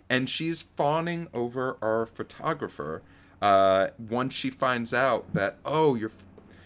and 0.09 0.29
she's 0.29 0.61
fawning 0.61 1.27
over 1.33 1.77
our 1.81 2.05
photographer. 2.05 3.01
Uh, 3.41 3.89
once 3.97 4.33
she 4.33 4.49
finds 4.49 4.93
out 4.93 5.33
that 5.33 5.57
oh 5.65 5.93
you're 5.95 6.11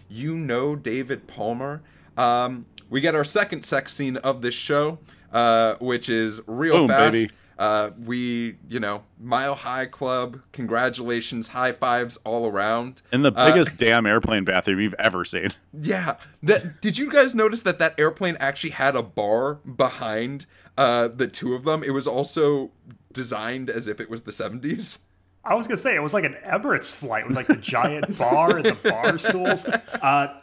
you 0.07 0.35
know 0.35 0.75
David 0.75 1.27
Palmer, 1.27 1.81
um, 2.17 2.65
we 2.89 3.01
get 3.01 3.15
our 3.15 3.25
second 3.25 3.63
sex 3.63 3.93
scene 3.93 4.17
of 4.17 4.41
this 4.41 4.55
show, 4.55 4.99
uh, 5.31 5.75
which 5.79 6.09
is 6.09 6.41
real 6.47 6.79
Boom, 6.79 6.87
fast. 6.87 7.13
baby. 7.13 7.31
Uh, 7.59 7.91
we, 8.05 8.55
you 8.69 8.79
know, 8.79 9.03
Mile 9.19 9.53
High 9.53 9.85
Club, 9.85 10.39
congratulations, 10.53 11.49
high 11.49 11.73
fives 11.73 12.17
all 12.23 12.47
around. 12.47 13.01
In 13.11 13.21
the 13.21 13.33
Uh, 13.35 13.51
biggest 13.51 13.75
damn 13.77 14.05
airplane 14.05 14.45
bathroom 14.45 14.79
you've 14.79 14.95
ever 14.97 15.25
seen. 15.25 15.49
Yeah. 15.81 16.15
That 16.41 16.79
did 16.81 16.97
you 16.97 17.11
guys 17.11 17.35
notice 17.35 17.61
that 17.63 17.77
that 17.79 17.95
airplane 17.99 18.37
actually 18.39 18.69
had 18.71 18.95
a 18.95 19.03
bar 19.03 19.55
behind 19.55 20.45
uh, 20.77 21.09
the 21.09 21.27
two 21.27 21.53
of 21.53 21.65
them? 21.65 21.83
It 21.83 21.89
was 21.91 22.07
also 22.07 22.71
designed 23.13 23.69
as 23.69 23.87
if 23.87 23.99
it 23.99 24.09
was 24.09 24.21
the 24.23 24.31
70s. 24.31 24.99
I 25.43 25.53
was 25.55 25.67
gonna 25.67 25.77
say 25.77 25.95
it 25.95 25.99
was 25.99 26.13
like 26.13 26.23
an 26.25 26.37
Emirates 26.45 26.95
flight 26.95 27.27
with 27.27 27.35
like 27.35 27.47
the 27.47 27.55
giant 27.57 28.17
bar 28.17 28.57
and 28.57 28.65
the 28.67 28.89
bar 28.89 29.17
stools. 29.17 29.65
Uh, 30.01 30.39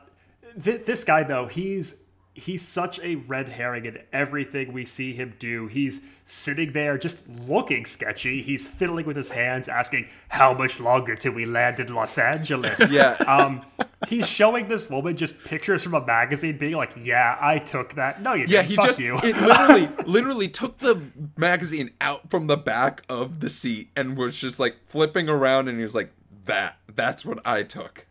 th- 0.62 0.84
this 0.84 1.02
guy 1.04 1.22
though, 1.22 1.46
he's 1.46 2.02
he's 2.36 2.60
such 2.60 3.00
a 3.00 3.14
red 3.16 3.48
herring 3.48 3.86
in 3.86 3.98
everything 4.12 4.72
we 4.72 4.84
see 4.84 5.14
him 5.14 5.34
do. 5.38 5.66
He's 5.68 6.02
sitting 6.26 6.72
there 6.72 6.98
just 6.98 7.26
looking 7.28 7.86
sketchy. 7.86 8.42
He's 8.42 8.66
fiddling 8.66 9.06
with 9.06 9.16
his 9.16 9.30
hands, 9.30 9.68
asking 9.68 10.08
how 10.28 10.52
much 10.52 10.78
longer 10.78 11.16
till 11.16 11.32
we 11.32 11.46
land 11.46 11.80
in 11.80 11.92
Los 11.94 12.18
Angeles. 12.18 12.90
Yeah. 12.96 13.16
Um, 13.26 13.62
he's 14.06 14.28
showing 14.28 14.68
this 14.68 14.88
woman 14.88 15.16
just 15.16 15.42
pictures 15.44 15.82
from 15.82 15.94
a 15.94 16.04
magazine, 16.04 16.56
being 16.56 16.76
like, 16.76 16.92
"Yeah, 17.02 17.36
I 17.40 17.58
took 17.58 17.94
that. 17.94 18.22
No, 18.22 18.32
you 18.32 18.46
didn't. 18.46 18.52
Yeah, 18.52 18.62
he 18.62 18.76
Fuck 18.76 18.86
just 18.86 19.00
you." 19.00 19.18
it 19.22 19.36
literally 19.36 19.88
literally 20.06 20.48
took 20.48 20.78
the 20.78 21.02
magazine 21.36 21.90
out 22.00 22.30
from 22.30 22.46
the 22.46 22.56
back 22.56 23.02
of 23.08 23.40
the 23.40 23.48
seat 23.48 23.90
and 23.96 24.16
was 24.16 24.38
just 24.38 24.60
like 24.60 24.76
flipping 24.86 25.28
around 25.28 25.68
and 25.68 25.78
he 25.78 25.82
was 25.82 25.94
like 25.94 26.10
that 26.44 26.78
that's 26.94 27.24
what 27.24 27.40
I 27.44 27.62
took. 27.62 28.05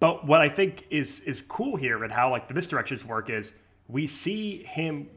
But 0.00 0.26
what 0.26 0.40
I 0.40 0.48
think 0.48 0.86
is 0.90 1.20
is 1.20 1.42
cool 1.42 1.76
here 1.76 2.04
and 2.04 2.12
how 2.12 2.30
like 2.30 2.48
the 2.48 2.54
misdirections 2.54 3.04
work 3.04 3.30
is 3.30 3.52
we 3.88 4.06
see 4.06 4.62
him 4.62 5.08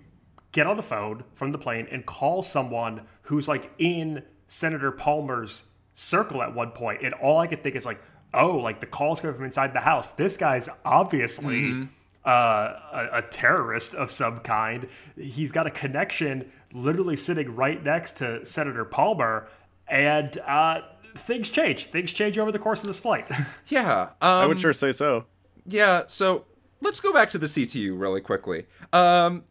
get 0.51 0.67
on 0.67 0.75
the 0.75 0.83
phone 0.83 1.23
from 1.33 1.51
the 1.51 1.57
plane 1.57 1.87
and 1.91 2.05
call 2.05 2.41
someone 2.41 3.01
who's 3.23 3.47
like 3.47 3.71
in 3.77 4.23
Senator 4.47 4.91
Palmer's 4.91 5.63
circle 5.93 6.41
at 6.41 6.53
one 6.53 6.71
point, 6.71 7.01
and 7.03 7.13
all 7.15 7.39
I 7.39 7.47
could 7.47 7.63
think 7.63 7.75
is 7.75 7.85
like, 7.85 8.01
oh, 8.33 8.57
like 8.57 8.79
the 8.79 8.87
calls 8.87 9.21
coming 9.21 9.35
from 9.35 9.45
inside 9.45 9.73
the 9.73 9.79
house. 9.79 10.11
This 10.11 10.37
guy's 10.37 10.69
obviously. 10.85 11.87
Uh, 12.23 12.79
a, 12.93 13.17
a 13.17 13.21
terrorist 13.23 13.95
of 13.95 14.11
some 14.11 14.41
kind. 14.41 14.87
He's 15.17 15.51
got 15.51 15.65
a 15.65 15.71
connection 15.71 16.51
literally 16.71 17.17
sitting 17.17 17.55
right 17.55 17.83
next 17.83 18.17
to 18.17 18.45
Senator 18.45 18.85
Palmer, 18.85 19.47
and 19.87 20.37
uh, 20.45 20.81
things 21.15 21.49
change. 21.49 21.87
Things 21.87 22.11
change 22.13 22.37
over 22.37 22.51
the 22.51 22.59
course 22.59 22.81
of 22.81 22.87
this 22.87 22.99
flight. 22.99 23.27
Yeah. 23.67 24.09
I 24.21 24.43
Um, 24.43 24.49
would 24.49 24.59
sure 24.59 24.73
say 24.73 24.91
so. 24.91 25.25
Yeah, 25.65 26.03
so 26.07 26.45
let's 26.81 26.99
go 26.99 27.13
back 27.13 27.29
to 27.31 27.37
the 27.37 27.45
CTU 27.47 27.99
really 27.99 28.21
quickly. 28.21 28.65
Um, 28.91 29.43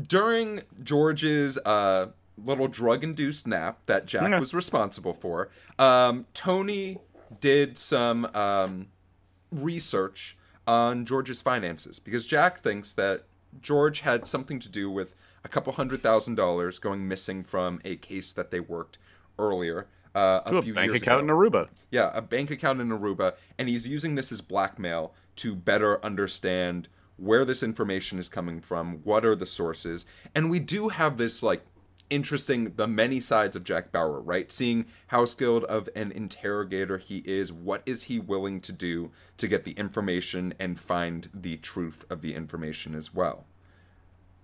during 0.00 0.62
George's 0.82 1.56
uh, 1.58 2.08
little 2.36 2.66
drug 2.68 3.04
induced 3.04 3.46
nap 3.46 3.78
that 3.86 4.06
Jack 4.06 4.24
Okay. 4.24 4.38
was 4.38 4.52
responsible 4.52 5.12
for, 5.14 5.50
um, 5.78 6.26
Tony 6.34 6.98
did 7.40 7.78
some 7.78 8.24
um, 8.34 8.88
research 9.52 10.36
on 10.66 11.04
George's 11.04 11.40
finances 11.42 11.98
because 11.98 12.26
Jack 12.26 12.60
thinks 12.60 12.92
that 12.94 13.24
George 13.60 14.00
had 14.00 14.26
something 14.26 14.58
to 14.60 14.68
do 14.68 14.90
with 14.90 15.14
a 15.44 15.48
couple 15.48 15.72
hundred 15.74 16.02
thousand 16.02 16.34
dollars 16.34 16.78
going 16.78 17.06
missing 17.06 17.44
from 17.44 17.80
a 17.84 17.96
case 17.96 18.32
that 18.32 18.50
they 18.50 18.60
worked 18.60 18.98
earlier. 19.38 19.86
Uh, 20.14 20.40
a 20.46 20.56
a 20.56 20.62
few 20.62 20.74
bank 20.74 20.90
years 20.90 21.02
account 21.02 21.24
ago. 21.24 21.32
in 21.32 21.50
Aruba. 21.50 21.68
Yeah, 21.90 22.10
a 22.14 22.22
bank 22.22 22.50
account 22.50 22.80
in 22.80 22.88
Aruba, 22.90 23.34
and 23.58 23.68
he's 23.68 23.86
using 23.86 24.14
this 24.14 24.30
as 24.30 24.40
blackmail 24.40 25.12
to 25.36 25.54
better 25.54 26.04
understand 26.04 26.88
where 27.16 27.44
this 27.44 27.62
information 27.62 28.18
is 28.18 28.28
coming 28.28 28.60
from, 28.60 29.00
what 29.04 29.24
are 29.24 29.34
the 29.34 29.46
sources, 29.46 30.06
and 30.34 30.50
we 30.50 30.58
do 30.60 30.88
have 30.88 31.16
this 31.16 31.42
like 31.42 31.62
interesting 32.10 32.74
the 32.76 32.86
many 32.86 33.20
sides 33.20 33.56
of 33.56 33.64
Jack 33.64 33.90
Bauer, 33.90 34.20
right? 34.20 34.50
Seeing 34.52 34.86
how 35.08 35.24
skilled 35.24 35.64
of 35.64 35.88
an 35.96 36.12
interrogator 36.12 36.98
he 36.98 37.18
is, 37.24 37.52
what 37.52 37.82
is 37.86 38.04
he 38.04 38.18
willing 38.18 38.60
to 38.62 38.72
do 38.72 39.10
to 39.38 39.48
get 39.48 39.64
the 39.64 39.72
information 39.72 40.54
and 40.58 40.78
find 40.78 41.28
the 41.34 41.56
truth 41.56 42.04
of 42.10 42.20
the 42.22 42.34
information 42.34 42.94
as 42.94 43.14
well. 43.14 43.46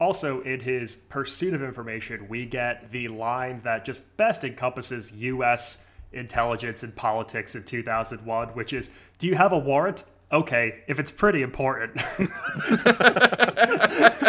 Also, 0.01 0.41
in 0.41 0.61
his 0.61 0.97
pursuit 0.97 1.53
of 1.53 1.63
information, 1.63 2.27
we 2.29 2.47
get 2.47 2.91
the 2.91 3.09
line 3.09 3.61
that 3.65 3.85
just 3.85 4.17
best 4.17 4.45
encompasses 4.45 5.13
U.S. 5.13 5.85
intelligence 6.13 6.83
and 6.83 6.97
politics 6.97 7.55
in 7.55 7.65
2001, 7.65 8.49
which 8.49 8.73
is 8.73 8.89
Do 9.19 9.27
you 9.27 9.35
have 9.35 9.53
a 9.53 9.59
warrant? 9.59 10.05
Okay, 10.33 10.85
if 10.87 10.99
it's 10.99 11.11
pretty 11.11 11.43
important. 11.43 12.01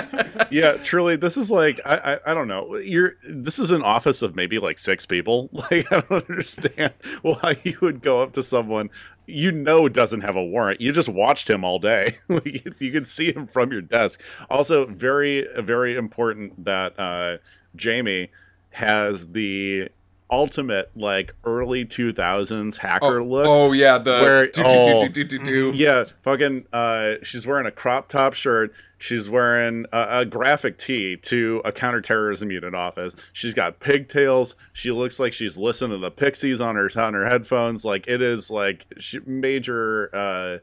yeah, 0.51 0.73
truly, 0.73 1.15
this 1.15 1.37
is 1.37 1.49
like 1.49 1.79
I, 1.85 1.95
I 1.95 2.31
I 2.31 2.33
don't 2.33 2.47
know. 2.47 2.75
You're 2.77 3.13
this 3.27 3.57
is 3.57 3.71
an 3.71 3.81
office 3.81 4.21
of 4.21 4.35
maybe 4.35 4.59
like 4.59 4.79
six 4.79 5.05
people. 5.05 5.49
Like 5.71 5.91
I 5.91 6.01
don't 6.01 6.29
understand 6.29 6.93
why 7.21 7.55
you 7.63 7.77
would 7.81 8.01
go 8.01 8.21
up 8.21 8.33
to 8.33 8.43
someone 8.43 8.89
you 9.27 9.51
know 9.51 9.87
doesn't 9.87 10.21
have 10.21 10.35
a 10.35 10.43
warrant. 10.43 10.81
You 10.81 10.91
just 10.91 11.07
watched 11.07 11.49
him 11.49 11.63
all 11.63 11.79
day. 11.79 12.15
like 12.27 12.79
you 12.79 12.91
can 12.91 13.05
see 13.05 13.31
him 13.31 13.47
from 13.47 13.71
your 13.71 13.81
desk. 13.81 14.21
Also, 14.49 14.85
very 14.85 15.47
very 15.57 15.95
important 15.95 16.65
that 16.65 16.99
uh, 16.99 17.37
Jamie 17.75 18.31
has 18.71 19.27
the 19.27 19.89
ultimate 20.32 20.89
like 20.95 21.34
early 21.43 21.86
2000s 21.86 22.77
hacker 22.77 23.19
oh, 23.19 23.23
look 23.23 23.45
oh 23.45 23.71
yeah, 23.73 23.97
the 23.97 24.11
Where- 24.11 24.47
do, 24.47 24.63
oh. 24.65 25.07
do, 25.07 25.23
do, 25.23 25.39
do. 25.39 25.71
yeah, 25.75 26.05
fucking. 26.21 26.65
Uh, 26.71 27.15
she's 27.23 27.45
wearing 27.45 27.65
a 27.65 27.71
crop 27.71 28.09
top 28.09 28.34
shirt. 28.34 28.73
She's 28.97 29.29
wearing 29.29 29.88
a, 29.91 30.19
a 30.19 30.25
graphic 30.25 30.77
tee 30.77 31.17
to 31.23 31.61
a 31.65 31.71
counterterrorism 31.71 32.51
unit 32.51 32.75
office. 32.75 33.15
She's 33.34 33.55
got 33.55 33.79
pigtails. 33.79 34.55
She 34.73 34.91
looks 34.91 35.19
like 35.19 35.34
she's 35.34 35.57
listening 35.57 35.91
to 35.91 35.97
the 35.97 36.11
Pixies 36.11 36.61
on 36.61 36.75
her 36.75 36.89
on 36.95 37.15
her 37.15 37.27
headphones. 37.27 37.84
Like 37.84 38.07
it 38.07 38.21
is 38.21 38.51
like 38.51 38.86
she, 38.99 39.19
major, 39.25 40.15
uh, 40.15 40.57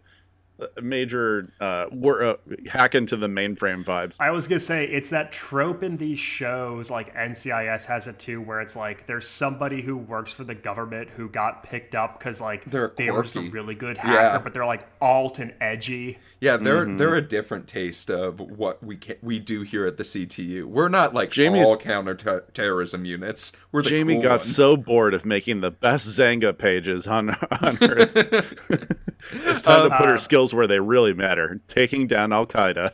major 0.82 1.52
uh, 1.60 1.86
wor- 1.92 2.22
uh, 2.22 2.34
hack 2.68 2.94
into 2.94 3.16
the 3.16 3.28
mainframe 3.28 3.84
vibes. 3.84 4.16
I 4.20 4.30
was 4.30 4.48
gonna 4.48 4.58
say 4.60 4.84
it's 4.86 5.10
that 5.10 5.30
trope 5.32 5.82
in 5.82 5.96
these 5.98 6.18
shows, 6.18 6.90
like 6.90 7.14
NCIS 7.14 7.84
has 7.86 8.06
it 8.08 8.18
too, 8.18 8.40
where 8.40 8.60
it's 8.60 8.74
like 8.76 9.06
there's 9.06 9.28
somebody 9.28 9.82
who 9.82 9.96
works 9.96 10.32
for 10.32 10.44
the 10.44 10.54
government 10.54 11.10
who 11.10 11.28
got 11.28 11.62
picked 11.62 11.94
up 11.94 12.18
because 12.18 12.40
like 12.40 12.64
They're 12.70 12.92
they 12.96 13.10
were 13.10 13.22
just 13.22 13.36
a 13.36 13.42
really 13.50 13.74
good 13.74 13.98
hacker, 13.98 14.12
Yeah. 14.14 14.38
but 14.38 14.52
they're 14.54 14.66
like 14.66 14.86
alt 15.00 15.38
and 15.38 15.54
edgy. 15.60 16.18
Yeah, 16.40 16.56
they're 16.56 16.84
Mm-hmm. 16.86 16.96
they're 16.96 17.16
a 17.16 17.22
different 17.22 17.66
taste 17.68 18.10
of 18.10 18.38
what 18.40 18.82
we 18.82 18.96
can, 18.96 19.16
we 19.22 19.38
do 19.38 19.62
here 19.62 19.86
at 19.86 19.96
the 19.96 20.02
CTU. 20.04 20.64
We're 20.64 20.88
not 20.88 21.14
like 21.14 21.30
Jamey's- 21.30 21.66
all 21.66 21.76
counterterrorism 21.76 23.04
units. 23.04 23.52
We're 23.72 23.82
Jamie 23.82 24.14
cool 24.14 24.22
got 24.22 24.30
ones. 24.40 24.54
so 24.56 24.76
bored 24.76 25.14
of 25.14 25.24
making 25.26 25.60
the 25.60 25.70
best 25.70 26.08
Xanga 26.08 26.56
pages 26.56 27.06
on 27.06 27.30
on 27.30 27.78
Earth. 27.82 28.94
it's 29.32 29.62
time 29.62 29.88
to 29.90 29.96
put 29.96 30.06
her 30.06 30.14
uh, 30.14 30.18
skills 30.18 30.54
where 30.54 30.66
they 30.66 30.80
really 30.80 31.12
matter, 31.12 31.60
taking 31.68 32.06
down 32.06 32.32
Al 32.32 32.46
Qaeda. 32.46 32.92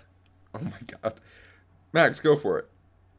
Oh 0.54 0.60
my 0.60 0.78
god, 1.02 1.20
Max, 1.92 2.20
go 2.20 2.36
for 2.36 2.58
it. 2.58 2.68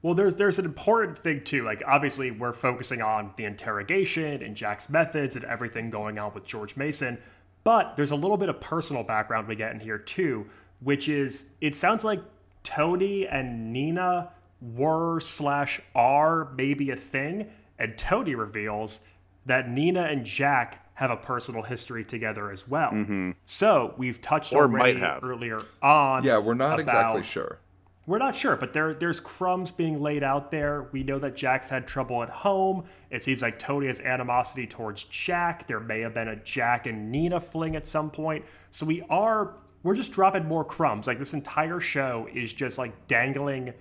Well, 0.01 0.13
there's 0.13 0.35
there's 0.35 0.59
an 0.59 0.65
important 0.65 1.17
thing 1.17 1.43
too. 1.43 1.63
Like 1.63 1.81
obviously 1.85 2.31
we're 2.31 2.53
focusing 2.53 3.01
on 3.01 3.33
the 3.37 3.45
interrogation 3.45 4.43
and 4.43 4.55
Jack's 4.55 4.89
methods 4.89 5.35
and 5.35 5.43
everything 5.45 5.89
going 5.89 6.19
on 6.19 6.33
with 6.33 6.45
George 6.45 6.77
Mason, 6.77 7.17
but 7.63 7.95
there's 7.95 8.11
a 8.11 8.15
little 8.15 8.37
bit 8.37 8.49
of 8.49 8.61
personal 8.61 9.03
background 9.03 9.47
we 9.47 9.55
get 9.55 9.71
in 9.71 9.79
here 9.79 9.97
too, 9.97 10.45
which 10.79 11.09
is 11.09 11.45
it 11.59 11.75
sounds 11.75 12.03
like 12.03 12.21
Tony 12.63 13.27
and 13.27 13.73
Nina 13.73 14.29
were 14.61 15.19
slash 15.19 15.81
are 15.93 16.51
maybe 16.55 16.91
a 16.91 16.95
thing, 16.95 17.49
and 17.79 17.97
Tony 17.97 18.35
reveals 18.35 18.99
that 19.45 19.69
Nina 19.69 20.03
and 20.03 20.25
Jack 20.25 20.84
have 20.95 21.11
a 21.11 21.17
personal 21.17 21.61
history 21.61 22.03
together 22.03 22.49
as 22.51 22.67
well. 22.67 22.91
Mm-hmm. 22.91 23.31
So 23.45 23.93
we've 23.97 24.21
touched 24.21 24.53
Or 24.53 24.63
already 24.63 24.93
might 24.95 24.97
have. 24.97 25.23
earlier 25.23 25.61
on. 25.81 26.23
Yeah, 26.23 26.37
we're 26.39 26.53
not 26.53 26.79
exactly 26.79 27.23
sure. 27.23 27.59
we're 28.07 28.17
not 28.17 28.35
sure, 28.35 28.55
but 28.55 28.71
there 28.73 28.93
there's 28.93 29.19
crumbs 29.19 29.71
being 29.71 30.01
laid 30.01 30.23
out 30.23 30.51
there. 30.51 30.87
We 30.91 31.03
know 31.03 31.19
that 31.19 31.35
Jack's 31.35 31.69
had 31.69 31.87
trouble 31.87 32.23
at 32.23 32.29
home. 32.29 32.85
It 33.09 33.23
seems 33.23 33.41
like 33.41 33.59
Tony 33.59 33.87
has 33.87 33.99
animosity 34.01 34.67
towards 34.67 35.03
Jack. 35.05 35.67
There 35.67 35.79
may 35.79 35.99
have 36.01 36.13
been 36.13 36.27
a 36.29 36.35
Jack 36.37 36.85
and 36.87 37.11
Nina 37.11 37.39
fling 37.39 37.75
at 37.75 37.85
some 37.87 38.09
point. 38.09 38.45
So 38.71 38.85
we 38.85 39.01
are 39.09 39.53
we're 39.83 39.95
just 39.95 40.11
dropping 40.13 40.45
more 40.47 40.63
crumbs. 40.63 41.07
Like 41.07 41.19
this 41.19 41.33
entire 41.33 41.79
show 41.79 42.27
is 42.33 42.53
just 42.53 42.77
like 42.77 43.07
dangling 43.07 43.73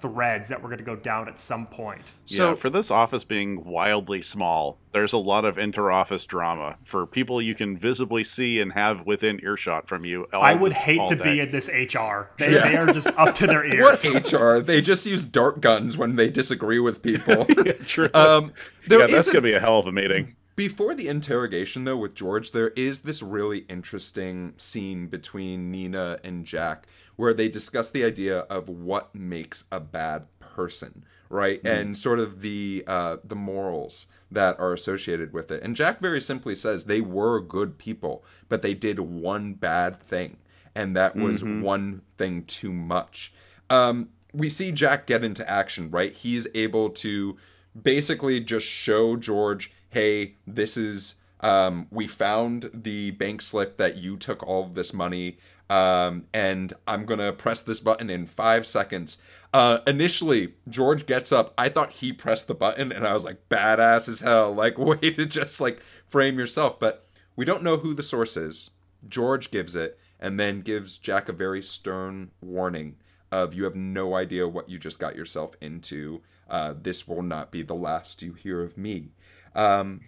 threads 0.00 0.48
that 0.48 0.62
we're 0.62 0.68
going 0.68 0.78
to 0.78 0.84
go 0.84 0.96
down 0.96 1.28
at 1.28 1.40
some 1.40 1.66
point. 1.66 2.12
So- 2.26 2.50
yeah, 2.50 2.54
for 2.54 2.70
this 2.70 2.90
office 2.90 3.24
being 3.24 3.64
wildly 3.64 4.22
small, 4.22 4.78
there's 4.92 5.12
a 5.12 5.18
lot 5.18 5.44
of 5.44 5.58
inter-office 5.58 6.26
drama 6.26 6.76
for 6.84 7.06
people 7.06 7.40
you 7.42 7.54
can 7.54 7.76
visibly 7.76 8.22
see 8.24 8.60
and 8.60 8.72
have 8.72 9.06
within 9.06 9.40
earshot 9.42 9.88
from 9.88 10.04
you. 10.04 10.26
all- 10.32 10.42
I 10.42 10.54
would 10.54 10.72
hate 10.72 11.00
all 11.00 11.08
to 11.08 11.16
day. 11.16 11.22
be 11.34 11.40
in 11.40 11.50
this 11.50 11.68
HR. 11.68 12.30
They, 12.38 12.48
they 12.50 12.76
are 12.76 12.86
just 12.92 13.08
up 13.16 13.34
to 13.36 13.46
their 13.46 13.64
ears. 13.74 14.04
What 14.04 14.32
HR? 14.32 14.60
They 14.60 14.80
just 14.80 15.04
use 15.06 15.24
dart 15.24 15.60
guns 15.60 15.96
when 15.96 16.16
they 16.16 16.28
disagree 16.30 16.78
with 16.80 17.02
people. 17.02 17.44
True. 17.86 18.08
um, 18.14 18.52
there 18.86 19.00
yeah, 19.00 19.06
that's 19.06 19.28
gonna 19.28 19.40
be 19.42 19.52
a 19.54 19.60
hell 19.60 19.78
of 19.78 19.86
a 19.86 19.92
meeting. 19.92 20.34
Before 20.56 20.92
the 20.92 21.06
interrogation, 21.06 21.84
though, 21.84 21.96
with 21.96 22.16
George, 22.16 22.50
there 22.50 22.70
is 22.70 23.00
this 23.00 23.22
really 23.22 23.58
interesting 23.68 24.54
scene 24.56 25.06
between 25.06 25.70
Nina 25.70 26.18
and 26.24 26.44
Jack 26.44 26.88
where 27.18 27.34
they 27.34 27.48
discuss 27.48 27.90
the 27.90 28.04
idea 28.04 28.38
of 28.42 28.68
what 28.68 29.12
makes 29.12 29.64
a 29.72 29.80
bad 29.80 30.24
person, 30.38 31.04
right? 31.28 31.60
And 31.64 31.98
sort 31.98 32.20
of 32.20 32.42
the 32.42 32.84
uh, 32.86 33.16
the 33.24 33.34
morals 33.34 34.06
that 34.30 34.58
are 34.60 34.72
associated 34.72 35.32
with 35.32 35.50
it. 35.50 35.60
And 35.64 35.74
Jack 35.74 36.00
very 36.00 36.20
simply 36.20 36.54
says 36.54 36.84
they 36.84 37.00
were 37.00 37.40
good 37.40 37.76
people, 37.76 38.24
but 38.48 38.62
they 38.62 38.72
did 38.72 39.00
one 39.00 39.54
bad 39.54 40.00
thing, 40.00 40.36
and 40.76 40.94
that 40.96 41.16
was 41.16 41.42
one 41.42 42.02
thing 42.16 42.44
too 42.44 42.72
much. 42.72 43.32
Um, 43.68 44.10
we 44.32 44.48
see 44.48 44.70
Jack 44.70 45.06
get 45.06 45.24
into 45.24 45.48
action, 45.50 45.90
right? 45.90 46.12
He's 46.12 46.46
able 46.54 46.88
to 46.90 47.36
basically 47.80 48.38
just 48.38 48.64
show 48.64 49.16
George, 49.16 49.72
hey, 49.90 50.36
this 50.46 50.76
is 50.76 51.16
um, 51.40 51.88
we 51.90 52.06
found 52.06 52.70
the 52.72 53.12
bank 53.12 53.42
slip 53.42 53.76
that 53.76 53.96
you 53.96 54.16
took 54.16 54.42
all 54.42 54.64
of 54.64 54.74
this 54.74 54.92
money, 54.92 55.38
um, 55.70 56.26
and 56.32 56.72
I'm 56.86 57.04
gonna 57.04 57.32
press 57.32 57.62
this 57.62 57.80
button 57.80 58.10
in 58.10 58.26
five 58.26 58.66
seconds. 58.66 59.18
Uh, 59.52 59.78
initially, 59.86 60.54
George 60.68 61.06
gets 61.06 61.32
up. 61.32 61.54
I 61.56 61.68
thought 61.68 61.92
he 61.92 62.12
pressed 62.12 62.48
the 62.48 62.54
button, 62.54 62.92
and 62.92 63.06
I 63.06 63.14
was 63.14 63.24
like, 63.24 63.48
badass 63.48 64.08
as 64.08 64.20
hell. 64.20 64.54
Like, 64.58 64.78
way 64.78 64.96
to 64.98 65.26
just 65.26 65.60
like 65.60 65.80
frame 66.08 66.38
yourself. 66.38 66.78
But 66.78 67.06
we 67.36 67.44
don't 67.44 67.62
know 67.62 67.76
who 67.76 67.94
the 67.94 68.02
source 68.02 68.36
is. 68.36 68.70
George 69.08 69.50
gives 69.50 69.74
it, 69.74 69.98
and 70.20 70.38
then 70.38 70.60
gives 70.60 70.98
Jack 70.98 71.28
a 71.28 71.32
very 71.32 71.62
stern 71.62 72.30
warning 72.40 72.96
of 73.30 73.54
you 73.54 73.64
have 73.64 73.76
no 73.76 74.14
idea 74.14 74.48
what 74.48 74.68
you 74.68 74.78
just 74.78 74.98
got 74.98 75.16
yourself 75.16 75.54
into. 75.60 76.22
Uh, 76.48 76.74
this 76.80 77.06
will 77.06 77.22
not 77.22 77.52
be 77.52 77.62
the 77.62 77.74
last 77.74 78.22
you 78.22 78.32
hear 78.32 78.62
of 78.62 78.78
me. 78.78 79.10
Um, 79.54 80.00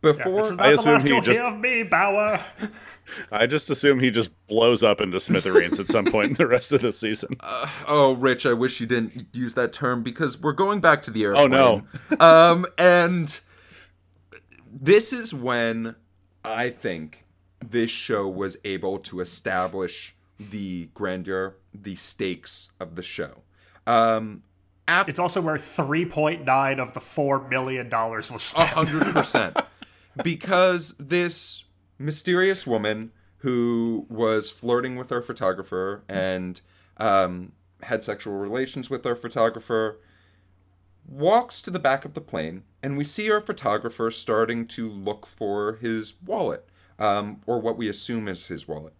before 0.00 0.42
This 0.42 0.50
is 0.50 0.52
I 0.52 0.54
not 0.56 0.62
the 0.62 0.74
assume 0.74 0.92
last 0.94 1.02
he 1.02 1.08
you'll 1.08 1.20
just- 1.22 1.40
of 1.40 1.58
me, 1.58 1.82
Bauer. 1.82 2.40
I 3.32 3.46
just 3.46 3.70
assume 3.70 4.00
he 4.00 4.10
just 4.10 4.30
blows 4.48 4.82
up 4.82 5.00
into 5.00 5.18
smithereens 5.18 5.80
at 5.80 5.86
some 5.86 6.04
point 6.04 6.28
in 6.30 6.34
the 6.34 6.46
rest 6.46 6.72
of 6.72 6.80
the 6.82 6.92
season. 6.92 7.36
Oh, 7.86 8.12
Rich, 8.12 8.44
I 8.46 8.52
wish 8.52 8.80
you 8.80 8.86
didn't 8.86 9.28
use 9.32 9.54
that 9.54 9.72
term 9.72 10.02
because 10.02 10.38
we're 10.40 10.52
going 10.52 10.80
back 10.80 11.00
to 11.02 11.10
the 11.10 11.24
airport. 11.24 11.52
Oh, 11.52 11.82
no. 12.10 12.20
um, 12.24 12.66
and 12.76 13.40
this 14.70 15.12
is 15.12 15.32
when 15.32 15.94
I 16.44 16.68
think 16.70 17.24
this 17.66 17.90
show 17.90 18.28
was 18.28 18.56
able 18.64 18.98
to 19.00 19.20
establish 19.20 20.14
the 20.38 20.90
grandeur, 20.94 21.56
the 21.74 21.96
stakes 21.96 22.70
of 22.78 22.94
the 22.94 23.02
show. 23.02 23.42
Um, 23.86 24.42
after 24.86 25.10
It's 25.10 25.18
also 25.18 25.40
where 25.40 25.56
3.9 25.56 26.78
of 26.78 26.92
the 26.94 27.00
$4 27.00 27.48
million 27.48 27.88
was 27.90 28.30
A 28.30 28.38
spent. 28.38 28.68
hundred 28.70 29.04
percent. 29.14 29.56
Because 30.22 30.94
this 30.98 31.64
mysterious 31.98 32.66
woman 32.66 33.12
who 33.38 34.06
was 34.08 34.50
flirting 34.50 34.96
with 34.96 35.12
our 35.12 35.22
photographer 35.22 36.02
and 36.08 36.60
um, 36.96 37.52
had 37.82 38.02
sexual 38.02 38.34
relations 38.34 38.90
with 38.90 39.06
our 39.06 39.16
photographer 39.16 39.98
walks 41.06 41.62
to 41.62 41.70
the 41.70 41.78
back 41.78 42.04
of 42.04 42.14
the 42.14 42.20
plane, 42.20 42.64
and 42.82 42.96
we 42.96 43.04
see 43.04 43.30
our 43.30 43.40
photographer 43.40 44.10
starting 44.10 44.66
to 44.66 44.90
look 44.90 45.26
for 45.26 45.74
his 45.74 46.14
wallet, 46.24 46.68
um, 46.98 47.40
or 47.46 47.60
what 47.60 47.78
we 47.78 47.88
assume 47.88 48.28
is 48.28 48.48
his 48.48 48.68
wallet. 48.68 48.92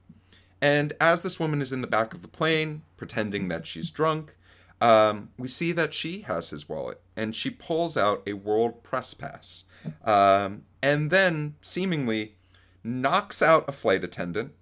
And 0.60 0.92
as 1.00 1.22
this 1.22 1.38
woman 1.38 1.60
is 1.60 1.72
in 1.72 1.82
the 1.82 1.86
back 1.86 2.14
of 2.14 2.22
the 2.22 2.28
plane, 2.28 2.82
pretending 2.96 3.48
that 3.48 3.66
she's 3.66 3.90
drunk, 3.90 4.34
um, 4.80 5.30
we 5.36 5.48
see 5.48 5.72
that 5.72 5.92
she 5.94 6.20
has 6.22 6.50
his 6.50 6.68
wallet, 6.68 7.00
and 7.16 7.34
she 7.34 7.50
pulls 7.50 7.96
out 7.96 8.22
a 8.26 8.34
World 8.34 8.82
Press 8.82 9.14
Pass, 9.14 9.64
um, 10.04 10.64
and 10.82 11.10
then 11.10 11.56
seemingly 11.62 12.36
knocks 12.84 13.42
out 13.42 13.68
a 13.68 13.72
flight 13.72 14.04
attendant, 14.04 14.52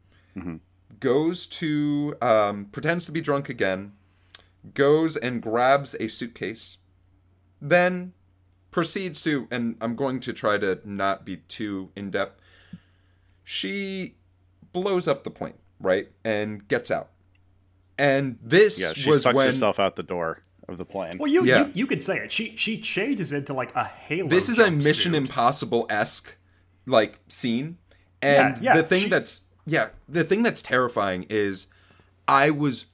goes 1.00 1.46
to 1.46 2.16
um, 2.22 2.66
pretends 2.72 3.06
to 3.06 3.12
be 3.12 3.20
drunk 3.20 3.48
again, 3.48 3.92
goes 4.74 5.16
and 5.16 5.42
grabs 5.42 5.94
a 6.00 6.08
suitcase, 6.08 6.78
then 7.60 8.12
proceeds 8.70 9.22
to, 9.22 9.46
and 9.50 9.76
I'm 9.80 9.96
going 9.96 10.20
to 10.20 10.32
try 10.32 10.58
to 10.58 10.80
not 10.84 11.24
be 11.24 11.38
too 11.48 11.90
in 11.96 12.10
depth. 12.10 12.40
She 13.44 14.16
blows 14.72 15.06
up 15.06 15.24
the 15.24 15.30
plane, 15.30 15.58
right, 15.80 16.08
and 16.24 16.66
gets 16.68 16.90
out. 16.90 17.10
And 17.98 18.38
this 18.42 18.78
Yeah, 18.80 18.92
she 18.94 19.08
was 19.08 19.22
sucks 19.22 19.36
when 19.36 19.46
herself 19.46 19.78
out 19.80 19.96
the 19.96 20.02
door 20.02 20.42
of 20.68 20.76
the 20.78 20.84
plane. 20.84 21.16
Well, 21.18 21.30
you, 21.30 21.44
Yeah. 21.44 21.66
you 21.66 21.72
you 21.74 21.86
could 21.86 22.02
say 22.02 22.18
it. 22.18 22.32
She 22.32 22.54
she 22.56 22.80
changes 22.80 23.32
into 23.32 23.52
like 23.54 23.74
a 23.74 23.84
Halo. 23.84 24.28
this 24.28 24.48
is 24.48 24.58
a. 24.58 24.70
Mission 24.70 25.14
Impossible 25.14 25.86
esque 25.88 26.36
like 26.86 27.18
scene, 27.28 27.78
and 28.22 28.56
Yeah, 28.58 28.74
yeah, 28.74 28.76
the 28.82 28.86
thing 28.86 29.02
she- 29.04 29.08
that's 29.08 29.42
yeah, 29.64 29.88
the 30.08 30.24
thing 30.24 30.42
that's 30.42 30.62
terrifying 30.62 31.26
is 31.28 31.68
I 32.28 32.50
was 32.50 32.86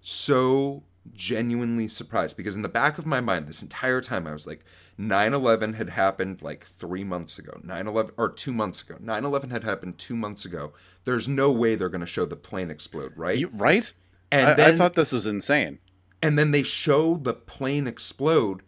so 0.00 0.82
genuinely 1.14 1.88
surprised 1.88 2.36
because 2.36 2.54
in 2.54 2.60
the 2.62 2.68
back 2.68 2.98
of 2.98 3.06
my 3.06 3.20
mind 3.20 3.46
this 3.46 3.62
entire 3.62 4.00
time 4.00 4.26
I 4.26 4.32
was 4.32 4.46
like 4.46 4.62
9/11 4.98 5.74
had 5.74 5.90
happened 5.90 6.42
like 6.42 6.64
3 6.64 7.04
months 7.04 7.38
ago. 7.38 7.60
9/11 7.64 8.10
or 8.16 8.28
2 8.28 8.52
months 8.52 8.82
ago. 8.82 8.96
9/11 9.00 9.50
had 9.50 9.64
happened 9.64 9.96
2 9.98 10.16
months 10.16 10.44
ago. 10.44 10.72
There's 11.04 11.28
no 11.28 11.50
way 11.52 11.76
they're 11.76 11.88
going 11.88 12.00
to 12.00 12.06
show 12.06 12.24
the 12.26 12.36
plane 12.36 12.70
explode, 12.70 13.12
right? 13.16 13.38
You, 13.38 13.48
right? 13.54 13.92
And 14.30 14.50
I, 14.50 14.54
then 14.54 14.74
I 14.74 14.76
thought 14.76 14.94
this 14.94 15.12
was 15.12 15.26
insane. 15.26 15.78
and 16.22 16.38
then 16.38 16.50
they 16.50 16.62
show 16.62 17.16
the 17.16 17.34
plane 17.34 17.86
explode 17.86 18.62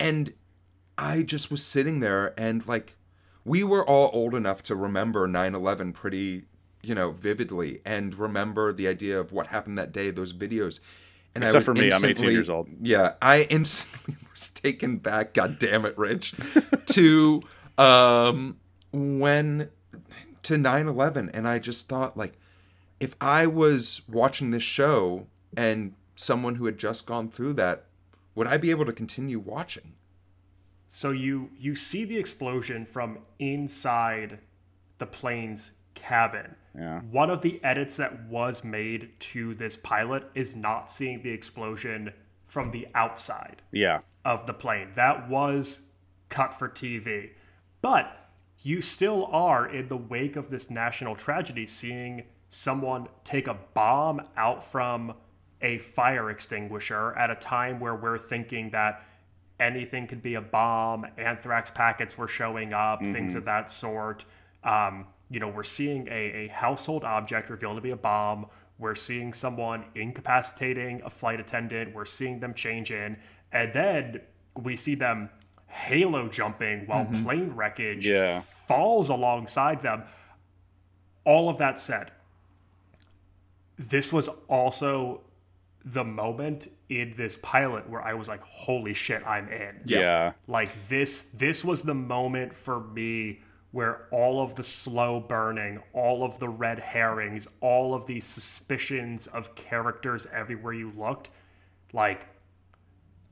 and 0.00 0.32
i 0.98 1.22
just 1.22 1.50
was 1.50 1.62
sitting 1.64 2.00
there 2.00 2.34
and 2.38 2.66
like 2.66 2.96
we 3.44 3.62
were 3.64 3.86
all 3.88 4.10
old 4.12 4.34
enough 4.34 4.62
to 4.64 4.74
remember 4.76 5.28
9-11 5.28 5.92
pretty 5.92 6.44
you 6.82 6.94
know 6.94 7.10
vividly 7.10 7.80
and 7.84 8.14
remember 8.18 8.72
the 8.72 8.88
idea 8.88 9.18
of 9.18 9.32
what 9.32 9.48
happened 9.48 9.76
that 9.78 9.92
day 9.92 10.10
those 10.10 10.32
videos 10.32 10.80
and 11.34 11.42
Except 11.42 11.60
was 11.60 11.64
for 11.64 11.74
me, 11.74 11.90
I'm 11.92 12.04
18 12.04 12.30
years 12.30 12.48
old. 12.50 12.68
yeah 12.80 13.14
i 13.20 13.42
instantly 13.50 14.16
was 14.32 14.50
taken 14.50 14.98
back 14.98 15.34
god 15.34 15.58
damn 15.58 15.84
it 15.84 15.96
rich 15.98 16.32
to 16.86 17.42
um 17.78 18.56
when 18.92 19.68
to 20.44 20.54
9-11 20.54 21.30
and 21.34 21.48
i 21.48 21.58
just 21.58 21.88
thought 21.88 22.16
like 22.16 22.34
if 23.04 23.14
I 23.20 23.46
was 23.46 24.00
watching 24.08 24.50
this 24.50 24.62
show 24.62 25.26
and 25.54 25.92
someone 26.16 26.54
who 26.54 26.64
had 26.64 26.78
just 26.78 27.06
gone 27.06 27.28
through 27.28 27.52
that, 27.52 27.84
would 28.34 28.46
I 28.46 28.56
be 28.56 28.70
able 28.70 28.86
to 28.86 28.94
continue 28.94 29.38
watching? 29.38 29.92
So 30.88 31.10
you 31.10 31.50
you 31.58 31.74
see 31.74 32.04
the 32.06 32.16
explosion 32.16 32.86
from 32.86 33.18
inside 33.38 34.38
the 34.96 35.04
plane's 35.06 35.72
cabin. 35.94 36.54
Yeah. 36.74 37.00
One 37.02 37.28
of 37.28 37.42
the 37.42 37.62
edits 37.62 37.96
that 37.98 38.24
was 38.26 38.64
made 38.64 39.10
to 39.32 39.54
this 39.54 39.76
pilot 39.76 40.24
is 40.34 40.56
not 40.56 40.90
seeing 40.90 41.22
the 41.22 41.30
explosion 41.30 42.12
from 42.46 42.70
the 42.70 42.88
outside 42.94 43.60
Yeah. 43.70 44.00
of 44.24 44.46
the 44.46 44.54
plane. 44.54 44.88
That 44.94 45.28
was 45.28 45.80
cut 46.30 46.54
for 46.58 46.68
TV. 46.70 47.30
But 47.82 48.30
you 48.62 48.80
still 48.80 49.26
are 49.26 49.68
in 49.68 49.88
the 49.88 49.96
wake 49.96 50.36
of 50.36 50.48
this 50.50 50.70
national 50.70 51.16
tragedy 51.16 51.66
seeing 51.66 52.22
someone 52.54 53.08
take 53.24 53.48
a 53.48 53.56
bomb 53.74 54.20
out 54.36 54.64
from 54.64 55.12
a 55.60 55.78
fire 55.78 56.30
extinguisher 56.30 57.12
at 57.18 57.30
a 57.30 57.34
time 57.34 57.80
where 57.80 57.96
we're 57.96 58.18
thinking 58.18 58.70
that 58.70 59.02
anything 59.58 60.06
could 60.06 60.22
be 60.22 60.34
a 60.34 60.40
bomb, 60.40 61.04
anthrax 61.16 61.70
packets 61.70 62.16
were 62.16 62.28
showing 62.28 62.72
up, 62.72 63.02
things 63.02 63.34
of 63.34 63.44
that 63.44 63.70
sort. 63.70 64.24
Um, 64.62 65.06
you 65.30 65.40
know, 65.40 65.48
we're 65.48 65.64
seeing 65.64 66.06
a, 66.08 66.12
a 66.44 66.48
household 66.48 67.02
object 67.02 67.50
revealed 67.50 67.76
to 67.76 67.80
be 67.80 67.90
a 67.90 67.96
bomb. 67.96 68.46
We're 68.78 68.94
seeing 68.94 69.32
someone 69.32 69.84
incapacitating 69.94 71.02
a 71.04 71.10
flight 71.10 71.40
attendant. 71.40 71.92
We're 71.94 72.04
seeing 72.04 72.38
them 72.40 72.54
change 72.54 72.90
in. 72.92 73.16
And 73.52 73.72
then 73.72 74.20
we 74.60 74.76
see 74.76 74.94
them 74.94 75.30
halo 75.66 76.28
jumping 76.28 76.86
while 76.86 77.06
plane 77.24 77.52
wreckage 77.56 78.06
Yeah. 78.06 78.40
falls 78.40 79.08
alongside 79.08 79.82
them. 79.82 80.04
All 81.24 81.48
of 81.48 81.58
that 81.58 81.80
said, 81.80 82.10
this 83.78 84.12
was 84.12 84.28
also 84.48 85.20
the 85.84 86.04
moment 86.04 86.68
in 86.88 87.14
this 87.16 87.36
pilot 87.36 87.88
where 87.88 88.00
I 88.00 88.14
was 88.14 88.26
like, 88.26 88.42
holy 88.42 88.94
shit, 88.94 89.26
I'm 89.26 89.48
in. 89.48 89.82
Yeah. 89.84 90.32
Like 90.46 90.70
this 90.88 91.22
this 91.34 91.64
was 91.64 91.82
the 91.82 91.94
moment 91.94 92.54
for 92.54 92.80
me 92.80 93.40
where 93.70 94.06
all 94.12 94.40
of 94.40 94.54
the 94.54 94.62
slow 94.62 95.18
burning, 95.20 95.82
all 95.92 96.24
of 96.24 96.38
the 96.38 96.48
red 96.48 96.78
herrings, 96.78 97.48
all 97.60 97.92
of 97.92 98.06
these 98.06 98.24
suspicions 98.24 99.26
of 99.26 99.54
characters 99.56 100.26
everywhere 100.32 100.72
you 100.72 100.92
looked, 100.96 101.28
like 101.92 102.26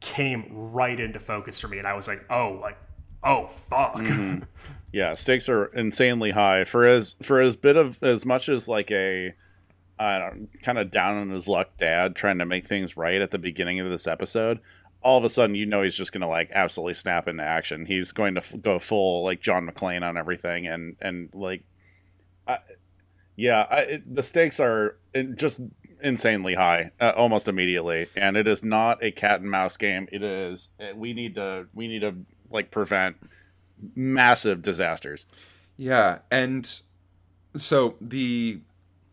came 0.00 0.46
right 0.50 0.98
into 0.98 1.20
focus 1.20 1.60
for 1.60 1.68
me 1.68 1.78
and 1.78 1.86
I 1.86 1.94
was 1.94 2.08
like, 2.08 2.24
"Oh, 2.28 2.58
like 2.60 2.76
oh 3.22 3.46
fuck." 3.46 3.96
Mm-hmm. 3.96 4.44
Yeah, 4.92 5.14
stakes 5.14 5.48
are 5.48 5.66
insanely 5.66 6.32
high 6.32 6.64
for 6.64 6.84
as 6.86 7.16
for 7.22 7.40
as 7.40 7.56
bit 7.56 7.76
of 7.76 8.02
as 8.02 8.26
much 8.26 8.50
as 8.50 8.68
like 8.68 8.90
a 8.90 9.32
Don't 10.18 10.48
kind 10.62 10.78
of 10.78 10.90
down 10.90 11.16
on 11.16 11.30
his 11.30 11.48
luck 11.48 11.70
dad 11.78 12.16
trying 12.16 12.38
to 12.38 12.46
make 12.46 12.66
things 12.66 12.96
right 12.96 13.20
at 13.20 13.30
the 13.30 13.38
beginning 13.38 13.80
of 13.80 13.90
this 13.90 14.06
episode. 14.06 14.60
All 15.02 15.18
of 15.18 15.24
a 15.24 15.30
sudden, 15.30 15.56
you 15.56 15.66
know 15.66 15.82
he's 15.82 15.96
just 15.96 16.12
gonna 16.12 16.28
like 16.28 16.50
absolutely 16.52 16.94
snap 16.94 17.28
into 17.28 17.42
action. 17.42 17.86
He's 17.86 18.12
going 18.12 18.34
to 18.34 18.40
f- 18.40 18.54
go 18.60 18.78
full 18.78 19.24
like 19.24 19.40
John 19.40 19.68
McClane 19.68 20.02
on 20.02 20.16
everything, 20.16 20.66
and 20.66 20.96
and 21.00 21.34
like, 21.34 21.64
I, 22.46 22.58
yeah, 23.36 23.66
I, 23.68 23.80
it, 23.82 24.14
the 24.14 24.22
stakes 24.22 24.60
are 24.60 24.96
just 25.34 25.60
insanely 26.02 26.54
high 26.54 26.90
uh, 27.00 27.12
almost 27.16 27.48
immediately, 27.48 28.08
and 28.16 28.36
it 28.36 28.46
is 28.46 28.62
not 28.62 29.02
a 29.02 29.10
cat 29.10 29.40
and 29.40 29.50
mouse 29.50 29.76
game. 29.76 30.08
It 30.12 30.22
is 30.22 30.68
uh, 30.80 30.94
we 30.94 31.12
need 31.12 31.34
to 31.36 31.66
we 31.74 31.88
need 31.88 32.00
to 32.00 32.14
like 32.50 32.70
prevent 32.70 33.16
massive 33.94 34.62
disasters. 34.62 35.26
Yeah, 35.76 36.18
and 36.30 36.68
so 37.56 37.96
the 38.00 38.60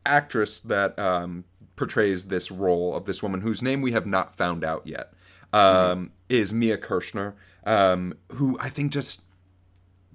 actress 0.06 0.60
that 0.62 0.97
um, 0.97 1.45
portrays 1.76 2.26
this 2.26 2.52
role 2.52 2.95
of 2.95 3.06
this 3.06 3.24
woman, 3.24 3.41
whose 3.41 3.62
name 3.62 3.82
we 3.82 3.91
have 3.91 4.06
not 4.06 4.36
found 4.36 4.64
out 4.64 4.86
yet, 4.86 5.14
um, 5.54 6.12
is 6.28 6.54
Mia 6.54 6.78
Kirshner, 6.78 7.34
um, 7.66 8.14
who 8.34 8.58
I 8.60 8.70
think 8.70 8.91
just 8.91 9.24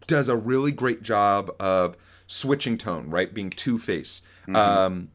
does 0.06 0.28
a 0.28 0.36
really 0.36 0.72
great 0.72 1.02
job 1.02 1.50
of 1.58 1.96
switching 2.26 2.78
tone, 2.78 3.10
right? 3.10 3.32
Being 3.32 3.50
Two 3.50 3.78
Face. 3.78 4.22
Um, 4.54 5.10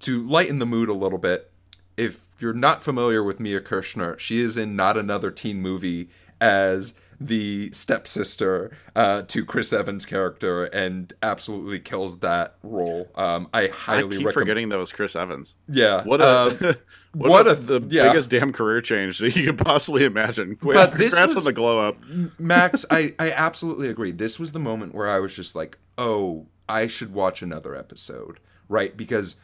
to 0.00 0.22
lighten 0.22 0.58
the 0.58 0.66
mood 0.66 0.88
a 0.88 0.94
little 0.94 1.18
bit, 1.18 1.50
if 1.96 2.24
you're 2.38 2.54
not 2.54 2.82
familiar 2.82 3.22
with 3.22 3.40
Mia 3.40 3.60
Kirshner, 3.60 4.18
she 4.18 4.40
is 4.40 4.56
in 4.56 4.74
not 4.74 4.96
another 4.96 5.30
teen 5.30 5.60
movie 5.60 6.08
as 6.40 6.94
the 7.22 7.70
stepsister 7.72 8.72
uh, 8.96 9.22
to 9.22 9.44
Chris 9.44 9.72
Evans' 9.74 10.06
character 10.06 10.64
and 10.64 11.12
absolutely 11.22 11.78
kills 11.78 12.20
that 12.20 12.54
role. 12.62 13.08
Um, 13.14 13.48
I 13.52 13.64
I 13.64 13.68
highly 13.68 14.16
keep 14.16 14.26
recommend. 14.26 14.32
forgetting 14.34 14.68
that 14.70 14.78
was 14.78 14.90
Chris 14.92 15.14
Evans. 15.14 15.54
Yeah, 15.68 16.02
What 16.04 16.22
a 16.22 16.28
um, 16.28 16.58
what, 17.12 17.30
what 17.30 17.46
a, 17.48 17.54
the 17.54 17.80
yeah. 17.90 18.08
biggest 18.08 18.30
damn 18.30 18.52
career 18.52 18.80
change 18.80 19.18
that 19.18 19.36
you 19.36 19.46
could 19.52 19.58
possibly 19.58 20.04
imagine. 20.04 20.56
But 20.62 20.96
this 20.96 21.12
Congrats 21.12 21.34
was- 21.34 21.44
on 21.46 21.50
the 21.50 21.52
glow 21.52 21.78
up. 21.86 21.98
Max, 22.38 22.86
I, 22.90 23.14
I 23.18 23.30
absolutely 23.32 23.88
agree. 23.88 24.12
This 24.12 24.38
was 24.38 24.52
the 24.52 24.58
moment 24.58 24.94
where 24.94 25.08
I 25.10 25.18
was 25.18 25.36
just 25.36 25.54
like, 25.54 25.76
oh, 25.98 26.46
I 26.68 26.86
should 26.86 27.12
watch 27.12 27.42
another 27.42 27.74
episode, 27.74 28.40
right? 28.68 28.96
Because 28.96 29.36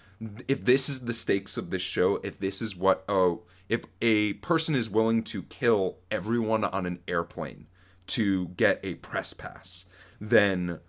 if 0.48 0.64
this 0.64 0.88
is 0.88 1.00
the 1.00 1.12
stakes 1.12 1.58
of 1.58 1.68
this 1.70 1.82
show, 1.82 2.16
if 2.22 2.38
this 2.38 2.62
is 2.62 2.74
what, 2.74 3.04
oh, 3.08 3.42
if 3.68 3.84
a 4.00 4.34
person 4.34 4.74
is 4.74 4.88
willing 4.88 5.22
to 5.24 5.42
kill 5.42 5.98
everyone 6.10 6.64
on 6.64 6.86
an 6.86 7.00
airplane 7.08 7.66
to 8.08 8.48
get 8.48 8.80
a 8.82 8.94
press 8.96 9.32
pass, 9.32 9.86
then 10.20 10.80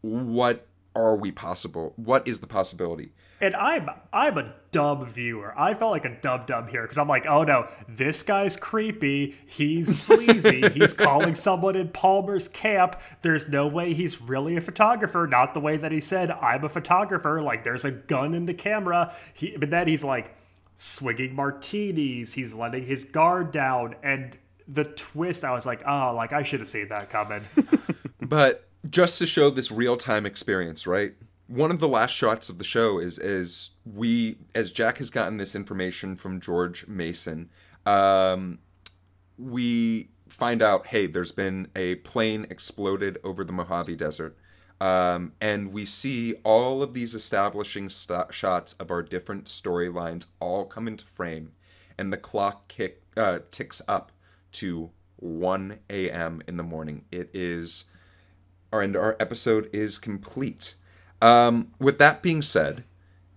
what 0.00 0.68
are 0.94 1.16
we 1.16 1.30
possible? 1.30 1.92
What 1.96 2.26
is 2.26 2.40
the 2.40 2.46
possibility? 2.46 3.12
And 3.42 3.56
I'm 3.56 3.88
I'm 4.12 4.36
a 4.36 4.52
dumb 4.70 5.06
viewer. 5.06 5.58
I 5.58 5.72
felt 5.72 5.92
like 5.92 6.04
a 6.04 6.14
dumb 6.20 6.42
dub 6.46 6.68
here 6.68 6.82
because 6.82 6.98
I'm 6.98 7.08
like, 7.08 7.26
oh 7.26 7.42
no, 7.42 7.68
this 7.88 8.22
guy's 8.22 8.54
creepy. 8.54 9.34
He's 9.46 9.98
sleazy. 9.98 10.68
he's 10.74 10.92
calling 10.92 11.34
someone 11.34 11.74
in 11.74 11.88
Palmer's 11.88 12.48
camp. 12.48 13.00
There's 13.22 13.48
no 13.48 13.66
way 13.66 13.94
he's 13.94 14.20
really 14.20 14.56
a 14.56 14.60
photographer. 14.60 15.26
Not 15.26 15.54
the 15.54 15.60
way 15.60 15.78
that 15.78 15.90
he 15.90 16.00
said 16.00 16.30
I'm 16.30 16.64
a 16.64 16.68
photographer. 16.68 17.40
Like 17.40 17.64
there's 17.64 17.84
a 17.84 17.90
gun 17.90 18.34
in 18.34 18.44
the 18.44 18.54
camera. 18.54 19.14
He, 19.32 19.56
but 19.56 19.70
then 19.70 19.88
he's 19.88 20.04
like 20.04 20.34
swigging 20.80 21.34
martinis. 21.34 22.32
He's 22.32 22.54
letting 22.54 22.86
his 22.86 23.04
guard 23.04 23.52
down. 23.52 23.96
And 24.02 24.36
the 24.66 24.84
twist, 24.84 25.44
I 25.44 25.52
was 25.52 25.66
like, 25.66 25.82
oh, 25.86 26.14
like 26.16 26.32
I 26.32 26.42
should 26.42 26.60
have 26.60 26.68
seen 26.68 26.88
that 26.88 27.10
coming. 27.10 27.42
But 28.22 28.68
just 28.88 29.18
to 29.18 29.26
show 29.26 29.50
this 29.50 29.72
real 29.72 29.96
time 29.96 30.24
experience, 30.24 30.86
right? 30.86 31.14
One 31.48 31.72
of 31.72 31.80
the 31.80 31.88
last 31.88 32.12
shots 32.12 32.48
of 32.48 32.58
the 32.58 32.64
show 32.64 33.00
is 33.00 33.18
is 33.18 33.70
we 33.84 34.38
as 34.54 34.70
Jack 34.70 34.98
has 34.98 35.10
gotten 35.10 35.38
this 35.38 35.56
information 35.56 36.14
from 36.14 36.38
George 36.38 36.86
Mason. 36.86 37.50
Um, 37.86 38.60
we 39.36 40.10
find 40.28 40.62
out, 40.62 40.86
hey, 40.86 41.08
there's 41.08 41.32
been 41.32 41.68
a 41.74 41.96
plane 41.96 42.46
exploded 42.50 43.18
over 43.24 43.42
the 43.42 43.52
Mojave 43.52 43.96
Desert. 43.96 44.36
Um, 44.80 45.32
and 45.40 45.72
we 45.72 45.84
see 45.84 46.34
all 46.42 46.82
of 46.82 46.94
these 46.94 47.14
establishing 47.14 47.90
st- 47.90 48.32
shots 48.32 48.72
of 48.74 48.90
our 48.90 49.02
different 49.02 49.44
storylines 49.44 50.28
all 50.40 50.64
come 50.64 50.88
into 50.88 51.04
frame, 51.04 51.52
and 51.98 52.12
the 52.12 52.16
clock 52.16 52.68
kick 52.68 53.02
uh, 53.16 53.40
ticks 53.50 53.82
up 53.86 54.10
to 54.52 54.90
1 55.16 55.78
a.m. 55.90 56.42
in 56.48 56.56
the 56.56 56.62
morning. 56.62 57.04
It 57.10 57.28
is, 57.34 57.84
our 58.72 58.80
and 58.80 58.96
our 58.96 59.16
episode 59.20 59.68
is 59.72 59.98
complete. 59.98 60.76
Um, 61.20 61.72
with 61.78 61.98
that 61.98 62.22
being 62.22 62.40
said, 62.40 62.84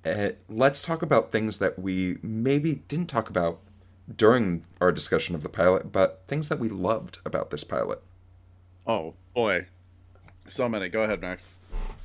uh, 0.05 0.29
let's 0.47 0.81
talk 0.81 1.01
about 1.01 1.31
things 1.31 1.59
that 1.59 1.77
we 1.77 2.17
maybe 2.21 2.75
didn't 2.87 3.07
talk 3.07 3.29
about 3.29 3.59
during 4.13 4.65
our 4.81 4.91
discussion 4.91 5.35
of 5.35 5.43
the 5.43 5.49
pilot, 5.49 5.91
but 5.91 6.23
things 6.27 6.49
that 6.49 6.59
we 6.59 6.69
loved 6.69 7.19
about 7.25 7.49
this 7.49 7.63
pilot. 7.63 8.01
Oh 8.85 9.13
boy, 9.33 9.67
so 10.47 10.69
many. 10.69 10.89
Go 10.89 11.03
ahead, 11.03 11.21
Max. 11.21 11.45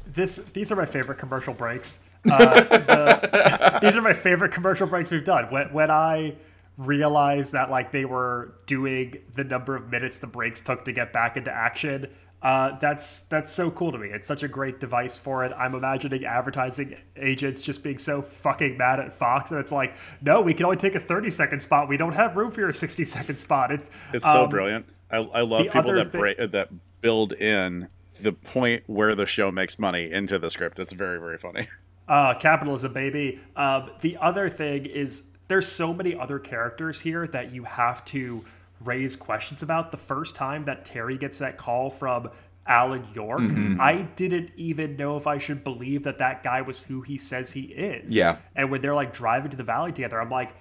this 0.06 0.36
these 0.52 0.72
are 0.72 0.76
my 0.76 0.86
favorite 0.86 1.18
commercial 1.18 1.54
breaks. 1.54 2.04
Uh, 2.28 2.60
the, 2.62 3.78
these 3.82 3.96
are 3.96 4.02
my 4.02 4.12
favorite 4.12 4.52
commercial 4.52 4.86
breaks 4.86 5.10
we've 5.10 5.24
done. 5.24 5.44
When 5.50 5.72
when 5.72 5.90
I 5.90 6.36
realize 6.76 7.50
that 7.50 7.70
like 7.70 7.90
they 7.92 8.04
were 8.04 8.54
doing 8.66 9.18
the 9.34 9.44
number 9.44 9.74
of 9.74 9.90
minutes 9.90 10.20
the 10.20 10.26
breaks 10.28 10.60
took 10.60 10.84
to 10.84 10.92
get 10.92 11.12
back 11.12 11.36
into 11.36 11.50
action. 11.50 12.08
Uh, 12.40 12.78
that's 12.78 13.22
that's 13.22 13.52
so 13.52 13.68
cool 13.68 13.90
to 13.90 13.98
me. 13.98 14.08
It's 14.10 14.28
such 14.28 14.44
a 14.44 14.48
great 14.48 14.78
device 14.78 15.18
for 15.18 15.44
it. 15.44 15.52
I'm 15.58 15.74
imagining 15.74 16.24
advertising 16.24 16.96
agents 17.16 17.62
just 17.62 17.82
being 17.82 17.98
so 17.98 18.22
fucking 18.22 18.76
mad 18.78 19.00
at 19.00 19.12
Fox, 19.12 19.50
and 19.50 19.58
it's 19.58 19.72
like, 19.72 19.96
no, 20.22 20.40
we 20.40 20.54
can 20.54 20.64
only 20.64 20.76
take 20.76 20.94
a 20.94 21.00
30 21.00 21.30
second 21.30 21.60
spot. 21.60 21.88
We 21.88 21.96
don't 21.96 22.12
have 22.12 22.36
room 22.36 22.52
for 22.52 22.60
your 22.60 22.72
60 22.72 23.04
second 23.04 23.38
spot. 23.38 23.72
It's 23.72 23.90
It's 24.12 24.24
so 24.24 24.44
um, 24.44 24.50
brilliant. 24.50 24.86
I, 25.10 25.16
I 25.16 25.40
love 25.40 25.66
people 25.72 25.94
that 25.94 26.12
break, 26.12 26.38
that 26.38 26.68
build 27.00 27.32
in 27.32 27.88
the 28.22 28.32
point 28.32 28.84
where 28.86 29.14
the 29.14 29.26
show 29.26 29.50
makes 29.50 29.78
money 29.78 30.10
into 30.10 30.38
the 30.38 30.50
script. 30.50 30.78
It's 30.78 30.92
very 30.92 31.18
very 31.18 31.38
funny. 31.38 31.68
Uh, 32.08 32.32
capitalism, 32.32 32.90
baby. 32.94 33.38
Um, 33.54 33.90
the 34.00 34.16
other 34.16 34.48
thing 34.48 34.86
is 34.86 35.24
there's 35.48 35.66
so 35.66 35.92
many 35.92 36.18
other 36.18 36.38
characters 36.38 37.00
here 37.00 37.26
that 37.26 37.52
you 37.52 37.64
have 37.64 38.02
to 38.06 38.46
raise 38.82 39.14
questions 39.14 39.62
about. 39.62 39.90
The 39.90 39.98
first 39.98 40.34
time 40.34 40.64
that 40.64 40.86
Teri 40.86 41.20
gets 41.20 41.38
that 41.38 41.58
call 41.58 41.90
from 41.90 42.30
Alan 42.66 43.06
York, 43.12 43.42
I 43.78 44.08
didn't 44.16 44.50
even 44.56 44.96
know 44.96 45.16
if 45.16 45.26
I 45.26 45.38
should 45.38 45.64
believe 45.64 46.04
that 46.04 46.18
that 46.18 46.42
guy 46.42 46.62
was 46.62 46.82
who 46.82 47.02
he 47.02 47.18
says 47.18 47.52
he 47.52 47.62
is. 47.62 48.14
Yeah. 48.14 48.36
And 48.54 48.70
when 48.70 48.80
they're 48.80 48.94
like 48.94 49.12
driving 49.12 49.50
to 49.50 49.56
the 49.56 49.62
valley 49.62 49.92
together, 49.92 50.20
I'm 50.20 50.30
like, 50.30 50.54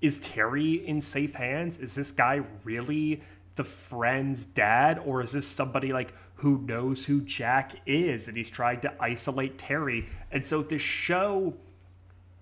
is 0.00 0.20
Teri 0.20 0.84
in 0.84 1.00
safe 1.00 1.34
hands? 1.34 1.78
Is 1.78 1.94
this 1.94 2.12
guy 2.12 2.42
really 2.64 3.20
the 3.56 3.64
friend's 3.64 4.44
dad, 4.44 4.98
or 5.04 5.22
is 5.22 5.32
this 5.32 5.46
somebody 5.46 5.92
like 5.92 6.14
who 6.40 6.58
knows 6.58 7.04
who 7.04 7.20
Jack 7.20 7.74
is 7.84 8.26
and 8.26 8.34
he's 8.34 8.48
trying 8.48 8.80
to 8.80 8.92
isolate 8.98 9.58
Teri? 9.58 10.06
And 10.32 10.44
so 10.44 10.62
this 10.62 10.80
show, 10.80 11.52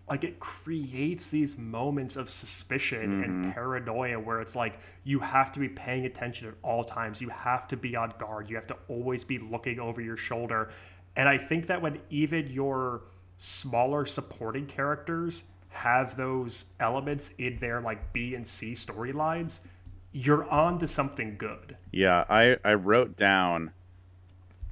like, 0.09 0.23
it 0.23 0.39
creates 0.39 1.31
these 1.31 1.59
moments 1.59 2.15
of 2.15 2.31
suspicion 2.31 3.25
and 3.25 3.25
mm-hmm. 3.25 3.51
paranoia 3.51 4.21
where 4.21 4.41
it's 4.41 4.55
like 4.55 4.79
you 5.03 5.19
have 5.19 5.51
to 5.51 5.59
be 5.59 5.69
paying 5.69 6.07
attention 6.07 6.47
at 6.47 6.55
all 6.63 6.85
times. 6.85 7.21
You 7.21 7.29
have 7.31 7.67
to 7.69 7.77
be 7.77 7.97
on 7.97 8.13
guard. 8.19 8.49
You 8.49 8.55
have 8.55 8.69
to 8.69 8.77
always 8.87 9.25
be 9.25 9.39
looking 9.39 9.81
over 9.81 10.01
your 10.01 10.17
shoulder. 10.17 10.71
And 11.17 11.29
I 11.29 11.37
think 11.37 11.67
that 11.67 11.83
when 11.83 11.99
even 12.09 12.47
your 12.47 13.03
smaller 13.37 14.07
supporting 14.07 14.67
characters 14.67 15.43
have 15.71 16.17
those 16.17 16.67
elements 16.79 17.33
in 17.39 17.59
their 17.59 17.81
like 17.81 18.13
B 18.13 18.37
and 18.37 18.47
C 18.47 18.75
storylines, 18.75 19.59
you're 20.13 20.49
on 20.49 20.79
to 20.79 20.87
something 20.87 21.37
good. 21.37 21.77
Yeah, 21.91 22.25
I 22.29 22.59
I 22.65 22.75
wrote 22.75 23.17
down 23.17 23.73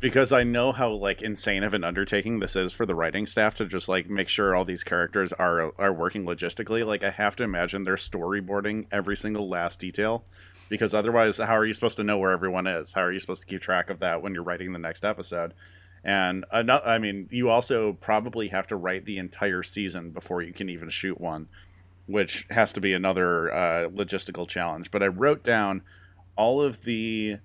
because 0.07 0.31
I 0.31 0.45
know 0.45 0.71
how 0.71 0.93
like 0.93 1.21
insane 1.21 1.65
of 1.65 1.75
an 1.75 1.83
undertaking 1.83 2.39
this 2.39 2.55
is 2.55 2.73
for 2.73 2.87
the 2.87 2.95
writing 2.95 3.27
staff 3.27 3.57
to 3.57 3.67
just 3.67 3.89
like 3.89 4.09
make 4.09 4.29
sure 4.29 4.55
all 4.55 4.65
these 4.65 4.85
characters 4.85 5.33
are 5.33 5.73
are 5.81 5.93
working 5.93 6.25
logistically. 6.25 6.87
Like 6.87 7.03
I 7.03 7.11
have 7.11 7.35
to 7.37 7.43
imagine 7.43 7.83
they're 7.83 7.97
storyboarding 7.97 8.87
every 8.93 9.17
single 9.17 9.49
last 9.49 9.81
detail 9.81 10.25
because 10.69 10.95
otherwise 10.95 11.39
how 11.39 11.57
are 11.57 11.67
you 11.67 11.73
supposed 11.73 11.97
to 11.97 12.05
know 12.05 12.19
where 12.19 12.31
everyone 12.31 12.69
is? 12.69 12.93
How 12.93 13.01
are 13.01 13.11
you 13.11 13.19
supposed 13.19 13.41
to 13.41 13.49
keep 13.49 13.61
track 13.61 13.91
of 13.91 13.99
that 13.99 14.23
when 14.23 14.33
you're 14.33 14.45
writing 14.45 14.73
the 14.73 14.79
next 14.79 15.05
episode? 15.05 15.55
And 16.05 16.45
ano- 16.53 16.83
I 16.87 16.99
mean, 16.99 17.29
you 17.33 17.49
also 17.49 17.95
probably 17.95 18.47
have 18.47 18.69
to 18.69 18.77
write 18.77 19.07
the 19.07 19.19
entire 19.19 19.65
season 19.65 20.13
before 20.13 20.41
you 20.41 20.53
can 20.53 20.69
even 20.69 20.89
shoot 20.89 21.21
one, 21.21 21.49
which 22.07 22.47
has 22.51 22.73
to 22.75 22.81
be 22.81 22.93
another 22.93 23.53
uh, 23.53 23.89
logistical 23.89 24.47
challenge. 24.47 24.93
But 24.93 25.03
I 25.03 25.09
wrote 25.09 25.43
down 25.43 25.83
all 26.37 26.61
of 26.61 26.85
the 26.85 27.39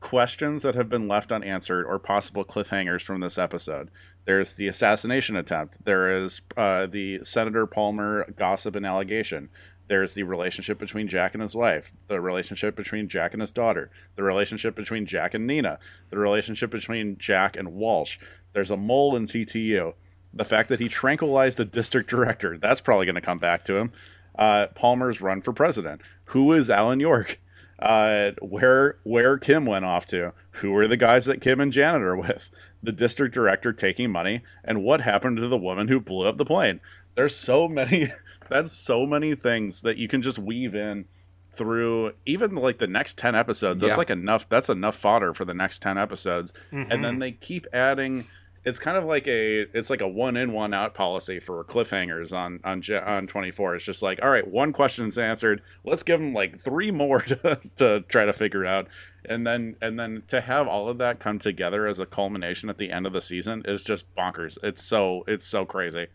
questions 0.00 0.62
that 0.62 0.74
have 0.74 0.88
been 0.88 1.08
left 1.08 1.32
unanswered 1.32 1.86
or 1.86 1.98
possible 1.98 2.44
cliffhangers 2.44 3.02
from 3.02 3.20
this 3.20 3.38
episode. 3.38 3.90
There's 4.24 4.52
the 4.52 4.68
assassination 4.68 5.36
attempt. 5.36 5.84
There 5.84 6.22
is 6.22 6.40
uh, 6.56 6.86
the 6.86 7.24
Senator 7.24 7.66
Palmer 7.66 8.30
gossip 8.36 8.76
and 8.76 8.86
allegation. 8.86 9.48
There's 9.88 10.12
the 10.12 10.22
relationship 10.24 10.78
between 10.78 11.08
Jack 11.08 11.32
and 11.34 11.42
his 11.42 11.56
wife, 11.56 11.92
the 12.08 12.20
relationship 12.20 12.76
between 12.76 13.08
Jack 13.08 13.32
and 13.32 13.40
his 13.40 13.50
daughter, 13.50 13.90
the 14.16 14.22
relationship 14.22 14.74
between 14.74 15.06
Jack 15.06 15.32
and 15.32 15.46
Nina, 15.46 15.78
the 16.10 16.18
relationship 16.18 16.70
between 16.70 17.16
Jack 17.16 17.56
and 17.56 17.72
Walsh. 17.72 18.18
There's 18.52 18.70
a 18.70 18.76
mole 18.76 19.16
in 19.16 19.24
CTU. 19.24 19.94
The 20.34 20.44
fact 20.44 20.68
that 20.68 20.80
he 20.80 20.88
tranquilized 20.88 21.58
the 21.58 21.64
district 21.64 22.10
director, 22.10 22.58
that's 22.58 22.82
probably 22.82 23.06
going 23.06 23.14
to 23.14 23.22
come 23.22 23.38
back 23.38 23.64
to 23.64 23.76
him. 23.76 23.92
Uh, 24.38 24.66
Palmer's 24.74 25.22
run 25.22 25.40
for 25.40 25.54
president. 25.54 26.02
Who 26.26 26.52
is 26.52 26.68
Alan 26.68 27.00
York? 27.00 27.40
Uh, 27.78 28.32
where 28.40 28.98
where 29.04 29.38
Kim 29.38 29.64
went 29.66 29.84
off 29.84 30.06
to, 30.08 30.32
who 30.52 30.72
were 30.72 30.88
the 30.88 30.96
guys 30.96 31.26
that 31.26 31.40
Kim 31.40 31.60
and 31.60 31.72
Janet 31.72 32.02
are 32.02 32.16
with, 32.16 32.50
the 32.82 32.92
district 32.92 33.34
director 33.34 33.72
taking 33.72 34.10
money, 34.10 34.42
and 34.64 34.82
what 34.82 35.00
happened 35.02 35.36
to 35.38 35.48
the 35.48 35.56
woman 35.58 35.88
who 35.88 36.00
blew 36.00 36.26
up 36.26 36.36
the 36.38 36.44
plane. 36.44 36.80
There's 37.14 37.34
so 37.34 37.68
many, 37.68 38.08
that's 38.48 38.72
so 38.72 39.06
many 39.06 39.34
things 39.34 39.80
that 39.82 39.96
you 39.96 40.08
can 40.08 40.22
just 40.22 40.38
weave 40.38 40.74
in 40.74 41.06
through 41.52 42.12
even 42.24 42.54
like 42.54 42.78
the 42.78 42.86
next 42.86 43.18
10 43.18 43.34
episodes. 43.34 43.80
That's 43.80 43.92
Yeah. 43.92 43.96
like 43.96 44.10
enough, 44.10 44.48
that's 44.48 44.68
enough 44.68 44.94
fodder 44.94 45.34
for 45.34 45.44
the 45.44 45.54
next 45.54 45.80
10 45.82 45.98
episodes. 45.98 46.52
And 46.70 47.02
then 47.02 47.18
they 47.18 47.32
keep 47.32 47.66
adding 47.72 48.26
it's 48.68 48.78
kind 48.78 48.96
of 48.96 49.04
like 49.04 49.26
a 49.26 49.62
it's 49.76 49.88
like 49.88 50.02
a 50.02 50.08
one 50.08 50.36
in 50.36 50.52
one 50.52 50.74
out 50.74 50.94
policy 50.94 51.40
for 51.40 51.64
cliffhangers 51.64 52.32
on 52.32 52.60
on 52.64 52.82
on 53.02 53.26
24 53.26 53.76
it's 53.76 53.84
just 53.84 54.02
like 54.02 54.20
all 54.22 54.28
right 54.28 54.46
one 54.46 54.72
question's 54.72 55.16
answered. 55.18 55.62
Let's 55.84 56.02
give 56.02 56.20
them 56.20 56.34
like 56.34 56.58
three 56.58 56.90
more 56.90 57.20
to, 57.22 57.60
to 57.78 58.00
try 58.08 58.26
to 58.26 58.32
figure 58.32 58.64
it 58.64 58.68
out. 58.68 58.88
And 59.24 59.46
then 59.46 59.76
and 59.80 59.98
then 59.98 60.22
to 60.28 60.40
have 60.40 60.68
all 60.68 60.88
of 60.88 60.98
that 60.98 61.20
come 61.20 61.38
together 61.38 61.86
as 61.86 61.98
a 61.98 62.06
culmination 62.06 62.68
at 62.68 62.78
the 62.78 62.90
end 62.90 63.06
of 63.06 63.12
the 63.12 63.20
season 63.20 63.62
is 63.64 63.82
just 63.82 64.04
bonkers. 64.14 64.58
It's 64.62 64.82
so 64.82 65.24
it's 65.26 65.46
so 65.46 65.64
crazy. 65.64 66.08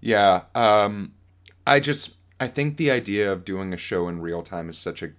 Yeah. 0.00 0.42
Um, 0.54 1.12
I 1.66 1.80
just 1.80 2.16
I 2.38 2.48
think 2.48 2.76
the 2.76 2.90
idea 2.90 3.32
of 3.32 3.44
doing 3.44 3.72
a 3.72 3.78
show 3.78 4.08
in 4.08 4.20
real 4.20 4.42
time 4.42 4.68
is 4.68 4.76
such 4.76 5.02
a 5.02 5.12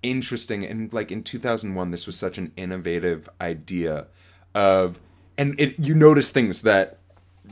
interesting 0.00 0.64
and 0.64 0.92
like 0.92 1.10
in 1.10 1.24
2001 1.24 1.90
this 1.90 2.06
was 2.06 2.14
such 2.14 2.38
an 2.38 2.52
innovative 2.56 3.28
idea 3.40 4.06
of 4.54 5.00
and 5.38 5.58
it 5.58 5.78
you 5.78 5.94
notice 5.94 6.30
things 6.30 6.62
that 6.62 6.98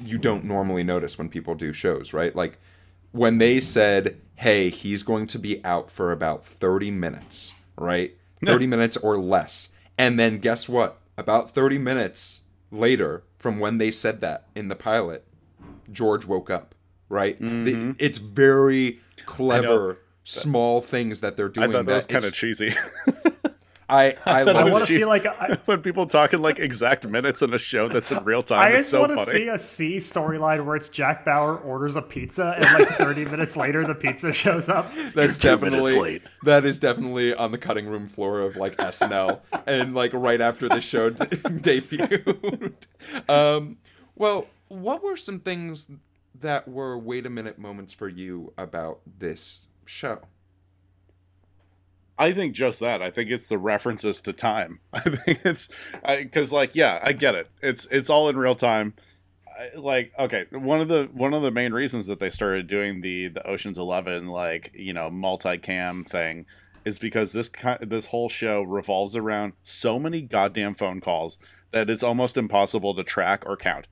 you 0.04 0.18
don't 0.18 0.44
normally 0.44 0.82
notice 0.82 1.16
when 1.16 1.28
people 1.28 1.54
do 1.54 1.72
shows 1.72 2.12
right? 2.12 2.36
Like 2.36 2.58
when 3.12 3.38
they 3.38 3.60
said 3.60 4.20
hey 4.34 4.68
he's 4.68 5.02
going 5.02 5.26
to 5.28 5.38
be 5.38 5.64
out 5.64 5.90
for 5.90 6.12
about 6.12 6.44
30 6.44 6.90
minutes 6.90 7.54
right? 7.78 8.14
30 8.44 8.66
minutes 8.66 8.96
or 8.98 9.16
less. 9.16 9.70
And 9.98 10.18
then 10.18 10.38
guess 10.38 10.68
what? 10.68 10.98
About 11.16 11.50
30 11.52 11.78
minutes 11.78 12.42
later 12.70 13.22
from 13.38 13.58
when 13.58 13.78
they 13.78 13.90
said 13.90 14.20
that 14.20 14.46
in 14.54 14.68
the 14.68 14.76
pilot 14.76 15.24
George 15.90 16.26
woke 16.26 16.50
up, 16.50 16.74
right? 17.08 17.38
The- 17.38 17.46
mm-hmm. 17.46 17.92
it's 17.98 18.18
very 18.18 18.98
clever, 19.24 19.98
small 20.24 20.80
things 20.80 21.20
that 21.20 21.36
they're 21.36 21.46
i 21.46 21.52
doing. 21.52 21.72
thought 21.72 21.86
that 21.86 21.96
was 21.96 22.06
kind 22.06 22.24
of 22.24 22.32
cheesy 22.32 22.74
I 23.88 24.04
I 24.26 24.40
I 24.40 24.44
thought 24.44 24.48
it 24.48 24.54
love 24.54 24.64
was 24.64 24.72
want 24.72 24.86
to 24.86 24.94
see 24.94 25.04
like 25.04 25.24
a, 25.24 25.60
when 25.66 25.82
people 25.82 26.06
talking 26.06 26.42
like 26.42 26.58
exact 26.58 27.08
minutes 27.08 27.42
in 27.42 27.52
a 27.54 27.58
show 27.58 27.88
that's 27.88 28.10
in 28.10 28.22
real 28.24 28.42
time 28.42 28.66
I 28.66 28.70
it's 28.70 28.78
just 28.78 28.90
so 28.90 29.00
want 29.02 29.18
to 29.18 29.24
see 29.26 29.48
a 29.48 29.58
C 29.58 29.96
storyline 29.98 30.64
where 30.64 30.76
it's 30.76 30.88
Jack 30.88 31.24
Bauer 31.24 31.56
orders 31.58 31.96
a 31.96 32.02
pizza 32.02 32.54
and 32.56 32.64
like 32.64 32.88
30 32.88 33.24
minutes 33.30 33.56
later 33.56 33.86
the 33.86 33.94
pizza 33.94 34.32
shows 34.32 34.68
up. 34.68 34.92
that's 35.14 35.38
two 35.38 35.56
minutes 35.58 35.86
definitely 35.86 36.00
late. 36.00 36.22
that 36.44 36.64
is 36.64 36.78
definitely 36.78 37.34
on 37.34 37.52
the 37.52 37.58
cutting 37.58 37.86
room 37.86 38.08
floor 38.08 38.40
of 38.40 38.56
like 38.56 38.76
SNL 38.76 39.40
and 39.66 39.94
like 39.94 40.12
right 40.12 40.40
after 40.40 40.68
the 40.68 40.80
show 40.80 41.10
d- 41.10 41.24
debuted. 41.24 42.72
um, 43.28 43.76
well, 44.14 44.46
what 44.68 45.02
were 45.02 45.16
some 45.16 45.40
things 45.40 45.88
that 46.40 46.66
were 46.68 46.98
wait 46.98 47.26
a 47.26 47.30
minute 47.30 47.58
moments 47.58 47.92
for 47.92 48.08
you 48.08 48.52
about 48.58 49.00
this 49.18 49.66
show? 49.84 50.20
I 52.18 52.32
think 52.32 52.54
just 52.54 52.80
that. 52.80 53.02
I 53.02 53.10
think 53.10 53.30
it's 53.30 53.48
the 53.48 53.58
references 53.58 54.20
to 54.22 54.32
time. 54.32 54.80
I 54.92 55.00
think 55.00 55.44
it's 55.44 55.68
because, 56.02 56.52
like, 56.52 56.74
yeah, 56.74 56.98
I 57.02 57.12
get 57.12 57.34
it. 57.34 57.48
It's 57.62 57.86
it's 57.90 58.10
all 58.10 58.28
in 58.28 58.36
real 58.36 58.54
time. 58.54 58.94
I, 59.46 59.76
like, 59.76 60.12
okay, 60.18 60.46
one 60.50 60.80
of 60.80 60.88
the 60.88 61.08
one 61.12 61.34
of 61.34 61.42
the 61.42 61.50
main 61.50 61.72
reasons 61.72 62.06
that 62.06 62.20
they 62.20 62.30
started 62.30 62.66
doing 62.66 63.00
the 63.00 63.28
the 63.28 63.46
Ocean's 63.46 63.78
Eleven 63.78 64.28
like 64.28 64.72
you 64.74 64.92
know 64.92 65.10
multicam 65.10 66.06
thing 66.06 66.46
is 66.86 66.98
because 66.98 67.32
this 67.32 67.50
this 67.80 68.06
whole 68.06 68.28
show 68.28 68.62
revolves 68.62 69.16
around 69.16 69.52
so 69.62 69.98
many 69.98 70.22
goddamn 70.22 70.74
phone 70.74 71.00
calls 71.00 71.38
that 71.72 71.90
it's 71.90 72.04
almost 72.04 72.36
impossible 72.36 72.94
to 72.94 73.02
track 73.02 73.42
or 73.44 73.56
count. 73.56 73.88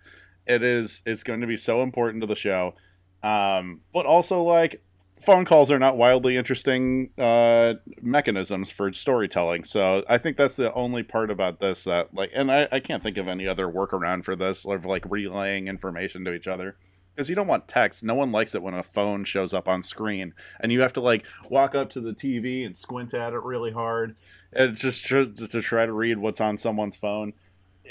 It 0.46 0.62
is. 0.62 1.02
It's 1.04 1.24
going 1.24 1.40
to 1.40 1.46
be 1.46 1.56
so 1.56 1.82
important 1.82 2.20
to 2.20 2.26
the 2.26 2.36
show, 2.36 2.74
um, 3.22 3.80
but 3.92 4.06
also 4.06 4.42
like 4.42 4.83
phone 5.20 5.44
calls 5.44 5.70
are 5.70 5.78
not 5.78 5.96
wildly 5.96 6.36
interesting 6.36 7.10
uh, 7.18 7.74
mechanisms 8.02 8.70
for 8.70 8.92
storytelling. 8.92 9.64
So 9.64 10.04
I 10.08 10.18
think 10.18 10.36
that's 10.36 10.56
the 10.56 10.72
only 10.74 11.02
part 11.02 11.30
about 11.30 11.60
this 11.60 11.84
that 11.84 12.14
like, 12.14 12.30
and 12.34 12.50
I, 12.50 12.68
I 12.70 12.80
can't 12.80 13.02
think 13.02 13.16
of 13.16 13.28
any 13.28 13.46
other 13.46 13.66
workaround 13.66 14.24
for 14.24 14.36
this 14.36 14.64
of 14.66 14.84
like 14.84 15.04
relaying 15.08 15.68
information 15.68 16.24
to 16.24 16.34
each 16.34 16.48
other. 16.48 16.76
Because 17.14 17.30
you 17.30 17.36
don't 17.36 17.46
want 17.46 17.68
text. 17.68 18.02
No 18.02 18.16
one 18.16 18.32
likes 18.32 18.56
it 18.56 18.62
when 18.62 18.74
a 18.74 18.82
phone 18.82 19.22
shows 19.22 19.54
up 19.54 19.68
on 19.68 19.84
screen 19.84 20.34
and 20.58 20.72
you 20.72 20.80
have 20.80 20.92
to 20.94 21.00
like 21.00 21.24
walk 21.48 21.76
up 21.76 21.90
to 21.90 22.00
the 22.00 22.12
TV 22.12 22.66
and 22.66 22.76
squint 22.76 23.14
at 23.14 23.32
it 23.32 23.42
really 23.44 23.70
hard 23.70 24.16
and 24.52 24.76
just 24.76 25.04
tr- 25.04 25.24
to 25.24 25.62
try 25.62 25.86
to 25.86 25.92
read 25.92 26.18
what's 26.18 26.40
on 26.40 26.58
someone's 26.58 26.96
phone. 26.96 27.34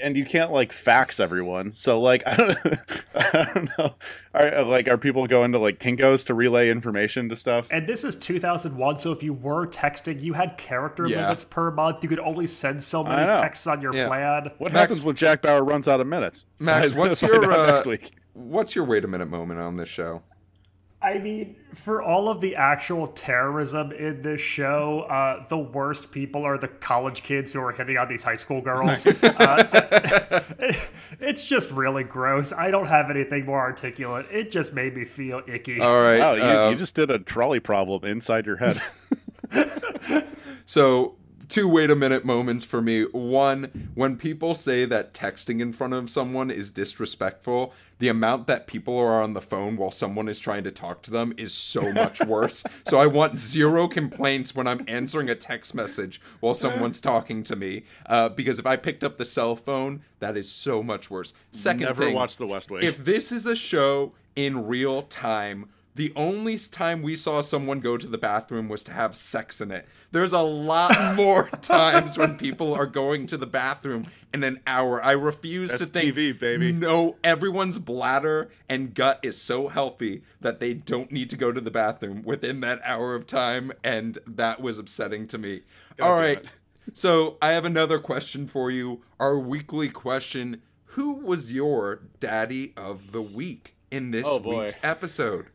And 0.02 0.15
you 0.18 0.26
can't 0.26 0.52
like 0.52 0.72
fax 0.72 1.20
everyone. 1.20 1.72
So 1.72 1.99
like 1.99 2.24
I 2.28 2.36
don't, 2.36 2.57
I 3.15 3.49
don't 3.53 3.70
know. 3.78 3.95
Are 4.34 4.64
like 4.64 4.88
are 4.88 4.98
people 4.98 5.28
going 5.28 5.52
to 5.52 5.60
like 5.60 5.80
Kinkos 5.80 6.26
to 6.28 6.34
relay 6.34 6.70
information 6.70 7.30
to 7.30 7.36
stuff? 7.36 7.70
And 7.72 7.88
this 7.88 8.03
is 8.03 8.15
2001, 8.15 8.98
so 8.98 9.11
if 9.11 9.22
you 9.24 9.34
were 9.34 9.68
texting, 9.68 10.22
you 10.22 10.34
had 10.34 10.57
character 10.57 11.07
Yeah. 11.07 11.24
limits 11.24 11.45
per 11.45 11.72
month. 11.72 12.03
You 12.03 12.10
could 12.10 12.20
only 12.20 12.48
send 12.48 12.84
so 12.84 13.03
many 13.03 13.26
texts 13.26 13.68
on 13.68 13.82
your 13.82 13.95
Yeah. 13.95 14.07
plan. 14.07 14.52
What 14.57 14.74
Max- 14.74 14.94
happens 14.94 15.06
when 15.06 15.15
Jack 15.15 15.41
Bauer 15.41 15.64
runs 15.64 15.88
out 15.88 15.99
of 16.02 16.07
minutes? 16.07 16.45
Max, 16.60 16.91
what's 16.95 17.22
your 17.22 17.52
uh, 17.52 17.68
next 17.68 17.86
week? 17.86 18.11
what's 18.34 18.76
your 18.76 18.84
wait 18.86 19.03
a 19.06 19.07
minute 19.07 19.30
moment 19.30 19.60
on 19.60 19.78
this 19.78 19.90
show? 19.90 20.24
I 21.03 21.19
mean, 21.19 21.57
for 21.73 22.01
all 22.01 22.30
of 22.30 22.39
the 22.39 22.55
actual 22.55 23.07
terrorism 23.07 23.91
in 23.91 24.21
this 24.21 24.39
show, 24.39 25.01
uh, 25.01 25.45
the 25.49 25.57
worst 25.57 26.11
people 26.11 26.45
are 26.45 26.57
the 26.57 26.69
college 26.69 27.23
kids 27.23 27.51
who 27.51 27.59
are 27.61 27.73
hitting 27.73 27.97
on 27.97 28.07
these 28.07 28.23
high 28.23 28.38
school 28.38 28.61
girls. 28.61 29.05
uh, 29.05 30.41
it's 31.19 31.47
just 31.47 31.71
really 31.71 32.05
gross. 32.05 32.53
I 32.53 32.71
don't 32.71 32.88
have 32.88 33.09
anything 33.09 33.45
more 33.45 33.59
articulate. 33.59 34.27
It 34.31 34.49
just 34.49 34.73
made 34.73 34.95
me 34.95 35.03
feel 35.03 35.41
icky. 35.45 35.81
All 35.81 35.99
right. 35.99 36.19
Wow, 36.19 36.34
you, 36.35 36.43
uh, 36.43 36.69
you 36.69 36.77
just 36.77 36.95
did 36.95 37.11
a 37.11 37.19
trolley 37.19 37.59
problem 37.59 38.05
inside 38.05 38.45
your 38.45 38.57
head. 38.57 38.81
So, 40.65 41.15
two 41.49 41.68
wait 41.68 41.90
a 41.90 41.95
minute 41.95 42.26
moments 42.26 42.65
for 42.65 42.82
me. 42.82 43.03
One, 43.03 43.91
when 43.95 44.18
people 44.18 44.53
say 44.53 44.86
that 44.86 45.14
texting 45.14 45.61
in 45.61 45.74
front 45.74 45.94
of 45.94 46.10
someone 46.10 46.52
is 46.52 46.70
disrespectful, 46.70 47.74
the 47.99 48.10
amount 48.10 48.48
that 48.48 48.68
people 48.68 48.98
are 48.98 49.22
on 49.22 49.34
the 49.34 49.41
phone 49.41 49.78
while 49.78 49.91
someone 49.91 50.28
is 50.28 50.40
trying 50.40 50.64
to 50.64 50.72
talk 50.72 51.02
to 51.03 51.11
them 51.11 51.34
is 51.38 51.53
so 51.53 51.91
much 51.94 52.20
worse. 52.26 52.64
so, 52.88 52.99
I 52.99 53.07
want 53.07 53.40
zero 53.40 53.88
complaints 53.88 54.56
when 54.56 54.68
I'm 54.68 54.84
answering 54.88 55.30
a 55.30 55.36
text 55.36 55.74
message 55.74 56.22
while 56.40 56.53
someone's 56.53 56.99
talking 57.02 57.44
to 57.44 57.56
me. 57.56 57.84
Uh, 58.06 58.30
because 58.30 58.60
if 58.60 58.65
I 58.65 58.76
picked 58.76 59.03
up 59.03 59.18
the 59.18 59.26
cell 59.26 59.56
phone, 59.56 60.02
that 60.20 60.38
is 60.38 60.49
so 60.49 60.84
much 60.84 61.10
worse. 61.10 61.34
Second 61.52 61.84
Never 61.84 62.03
thing, 62.03 62.15
watched 62.15 62.38
The 62.38 62.48
West 62.48 62.72
Wing. 62.72 62.84
If 62.84 63.03
this 63.03 63.32
is 63.32 63.45
a 63.45 63.56
show 63.56 64.14
in 64.36 64.68
real 64.68 65.03
time, 65.03 65.68
the 65.95 66.11
only 66.15 66.57
time 66.57 67.02
we 67.02 67.15
saw 67.15 67.41
someone 67.41 67.80
go 67.80 67.98
to 67.98 68.07
the 68.07 68.18
bathroom 68.18 68.68
was 68.68 68.84
to 68.86 68.91
have 68.91 69.15
sex 69.15 69.61
in 69.61 69.72
it. 69.72 69.88
There's 70.11 70.34
a 70.34 70.40
lot 70.40 71.15
more 71.15 71.49
times 71.61 72.18
when 72.18 72.38
people 72.38 72.74
are 72.74 72.88
going 72.88 73.28
to 73.28 73.38
the 73.38 73.45
bathroom 73.45 74.07
in 74.34 74.44
an 74.44 74.60
hour. 74.65 75.03
I 75.03 75.11
refuse 75.11 75.72
to 75.72 75.78
That's 75.78 75.91
think 75.91 76.15
TV, 76.15 76.38
baby. 76.40 76.72
No, 76.72 77.18
everyone's 77.24 77.78
bladder 77.78 78.49
and 78.68 78.94
gut 78.94 79.20
is 79.22 79.40
so 79.40 79.68
healthy 79.68 80.24
that 80.41 80.60
they 80.60 80.74
don't 80.74 81.11
need 81.11 81.30
to 81.30 81.38
go 81.38 81.52
to 81.52 81.61
the 81.61 81.72
bathroom 81.72 82.24
within 82.24 82.61
that 82.61 82.82
hour 82.84 83.14
of 83.14 83.28
time, 83.28 83.72
and 83.84 84.18
that 84.26 84.61
was 84.61 84.80
upsetting 84.80 85.28
to 85.28 85.38
me. 85.38 85.61
Oh, 85.99 86.06
All 86.06 86.15
damn 86.15 86.26
right. 86.26 86.45
So 86.94 87.38
I 87.41 87.49
have 87.52 87.65
another 87.65 87.99
question 87.99 88.48
for 88.48 88.70
you. 88.72 89.03
Our 89.20 89.38
weekly 89.40 89.90
question: 89.90 90.61
Who 90.86 91.14
was 91.14 91.52
your 91.52 92.02
daddy 92.20 92.74
of 92.76 93.11
the 93.11 93.22
week 93.22 93.76
in 93.91 94.11
this 94.11 94.26
Oh, 94.28 94.40
week's 94.40 94.78
episode? 94.84 95.45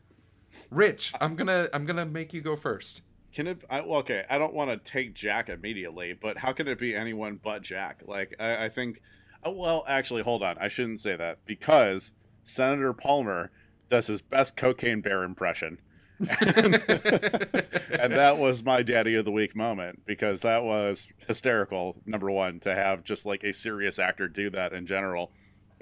Rich, 0.71 1.13
I'm 1.21 1.35
gonna 1.37 1.69
I'm 1.73 1.87
gonna 1.87 2.07
make 2.07 2.33
you 2.33 2.41
go 2.41 2.57
first. 2.57 3.03
Can 3.33 3.47
it? 3.47 3.63
I, 3.71 3.81
well, 3.81 4.01
okay, 4.01 4.25
I 4.29 4.39
don't 4.39 4.55
want 4.55 4.71
to 4.71 4.77
take 4.77 5.15
Jack 5.15 5.49
immediately, 5.49 6.13
but 6.13 6.39
how 6.39 6.53
can 6.53 6.67
it 6.69 6.79
be 6.79 6.95
anyone 6.95 7.39
but 7.43 7.63
Jack? 7.63 8.03
Like, 8.07 8.35
I, 8.39 8.67
I 8.67 8.69
think. 8.69 9.01
Oh, 9.45 9.53
well, 9.53 9.85
actually, 9.87 10.23
hold 10.23 10.43
on. 10.43 10.59
I 10.59 10.69
shouldn't 10.69 11.01
say 11.01 11.15
that 11.15 11.39
because 11.47 12.13
Senator 12.43 12.93
Palmer 12.93 13.51
does 13.89 14.09
his 14.09 14.21
best 14.21 14.57
cocaine 14.57 15.01
bear 15.01 15.23
impression. 15.23 15.79
and, 16.19 16.75
and 16.75 18.13
that 18.13 18.37
was 18.39 18.65
my 18.65 18.83
daddy 18.83 19.15
of 19.15 19.25
the 19.25 19.31
week 19.31 19.55
moment 19.55 20.03
because 20.07 20.43
that 20.43 20.65
was 20.65 21.13
hysterical. 21.29 21.97
Number 22.05 22.31
one, 22.31 22.59
to 22.61 22.75
have 22.75 23.05
just 23.05 23.25
like 23.25 23.45
a 23.45 23.53
serious 23.53 24.01
actor 24.01 24.27
do 24.27 24.51
that 24.51 24.73
in 24.73 24.87
general. 24.87 25.31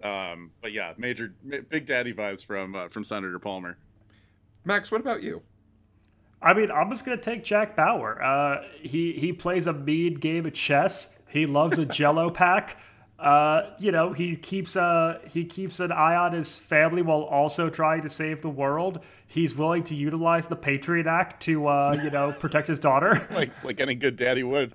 Um, 0.02 0.50
but 0.60 0.72
yeah, 0.72 0.92
major, 0.98 1.34
big 1.70 1.86
daddy 1.86 2.12
vibes 2.12 2.44
from 2.44 2.74
uh, 2.74 2.88
from 2.88 3.04
Senator 3.04 3.38
Palmer. 3.38 3.78
Max, 4.66 4.90
what 4.90 5.01
about 5.01 5.22
you? 5.22 5.43
I 6.43 6.52
mean, 6.52 6.70
I'm 6.70 6.90
just 6.90 7.05
gonna 7.05 7.16
take 7.16 7.44
Jack 7.44 7.76
Bauer. 7.76 8.22
Uh, 8.22 8.62
he 8.80 9.12
he 9.14 9.32
plays 9.32 9.66
a 9.66 9.72
mean 9.72 10.14
game 10.14 10.44
of 10.47 10.52
chess. 10.52 11.16
He 11.28 11.47
loves 11.47 11.78
a 11.78 11.86
Jello 11.98 12.28
pack. 12.30 12.78
Uh, 13.18 13.70
you 13.78 13.90
know, 13.90 14.12
he 14.12 14.36
keeps 14.36 14.76
uh 14.76 15.18
he 15.32 15.44
keeps 15.47 15.80
an 15.80 15.90
eye 15.93 16.14
on 16.16 16.32
his 16.32 16.59
family 16.59 17.01
while 17.01 17.22
also 17.22 17.70
trying 17.70 18.02
to 18.02 18.09
save 18.10 18.43
the 18.43 18.51
world. 18.51 19.01
He's 19.26 19.56
willing 19.56 19.82
to 19.84 19.94
utilize 19.94 20.47
the 20.48 20.56
Patriot 20.56 21.06
Act 21.06 21.43
to 21.44 21.66
uh 21.68 21.98
you 22.05 22.10
know 22.10 22.32
protect 22.38 22.68
his 22.68 22.78
daughter, 22.78 23.26
Like 23.34 23.51
like 23.64 23.80
any 23.80 23.94
good 23.94 24.16
daddy 24.16 24.43
would. 24.43 24.74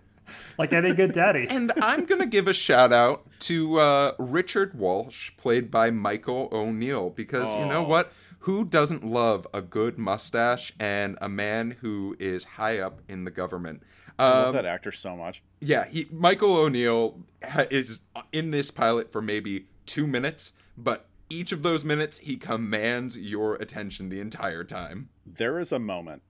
like 0.58 0.74
any 0.74 0.94
good 0.96 1.14
daddy. 1.14 1.46
And 1.50 1.72
I'm 1.82 2.06
gonna 2.06 2.26
give 2.26 2.48
a 2.48 2.54
shout 2.54 2.92
out 2.92 3.28
to 3.42 3.80
uh, 3.80 4.14
Richard 4.18 4.74
Walsh, 4.74 5.32
played 5.38 5.70
by 5.70 5.92
Michael 5.92 6.50
O'Neill, 6.52 7.12
because 7.12 7.54
you 7.56 7.66
know 7.66 7.84
what? 7.84 8.12
Who 8.42 8.66
doesn't 8.66 9.04
love 9.04 9.46
a 9.54 9.62
good 9.62 9.98
mustache 10.00 10.74
and 10.80 11.18
a 11.22 11.30
man 11.30 11.78
who 11.82 12.16
is 12.20 12.44
high 12.44 12.80
up 12.80 13.02
in 13.08 13.24
the 13.24 13.32
government? 13.32 13.84
I 14.18 14.30
love 14.30 14.48
Um, 14.48 14.54
that 14.56 14.66
actor 14.66 14.92
so 14.92 15.16
much. 15.16 15.44
Yeah, 15.60 15.86
he 15.86 16.08
Michael 16.12 16.56
O'Neill 16.56 17.20
ha- 17.44 17.68
is 17.70 18.00
in 18.32 18.50
this 18.52 18.72
pilot 18.72 19.12
for 19.12 19.22
maybe 19.22 19.68
two 19.86 20.08
minutes, 20.08 20.54
but 20.78 21.08
each 21.30 21.52
of 21.52 21.62
those 21.62 21.86
minutes 21.86 22.18
he 22.20 22.36
commands 22.36 23.18
your 23.18 23.56
attention 23.56 24.10
the 24.10 24.20
entire 24.20 24.64
time. 24.64 25.10
There 25.26 25.60
is 25.60 25.72
a 25.72 25.80
moment 25.80 26.24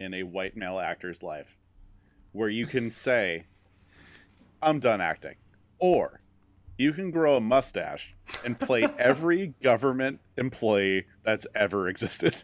in 0.00 0.12
a 0.12 0.24
white 0.24 0.56
male 0.56 0.80
actor's 0.80 1.22
life 1.22 1.56
where 2.32 2.48
you 2.48 2.66
can 2.66 2.90
say, 2.90 3.44
I'm 4.60 4.80
done 4.80 5.00
acting. 5.00 5.36
Or 5.78 6.20
you 6.78 6.92
can 6.92 7.10
grow 7.10 7.36
a 7.36 7.40
mustache 7.40 8.14
and 8.44 8.58
play 8.58 8.84
every 8.98 9.54
government 9.62 10.20
employee 10.36 11.06
that's 11.22 11.46
ever 11.54 11.88
existed. 11.88 12.42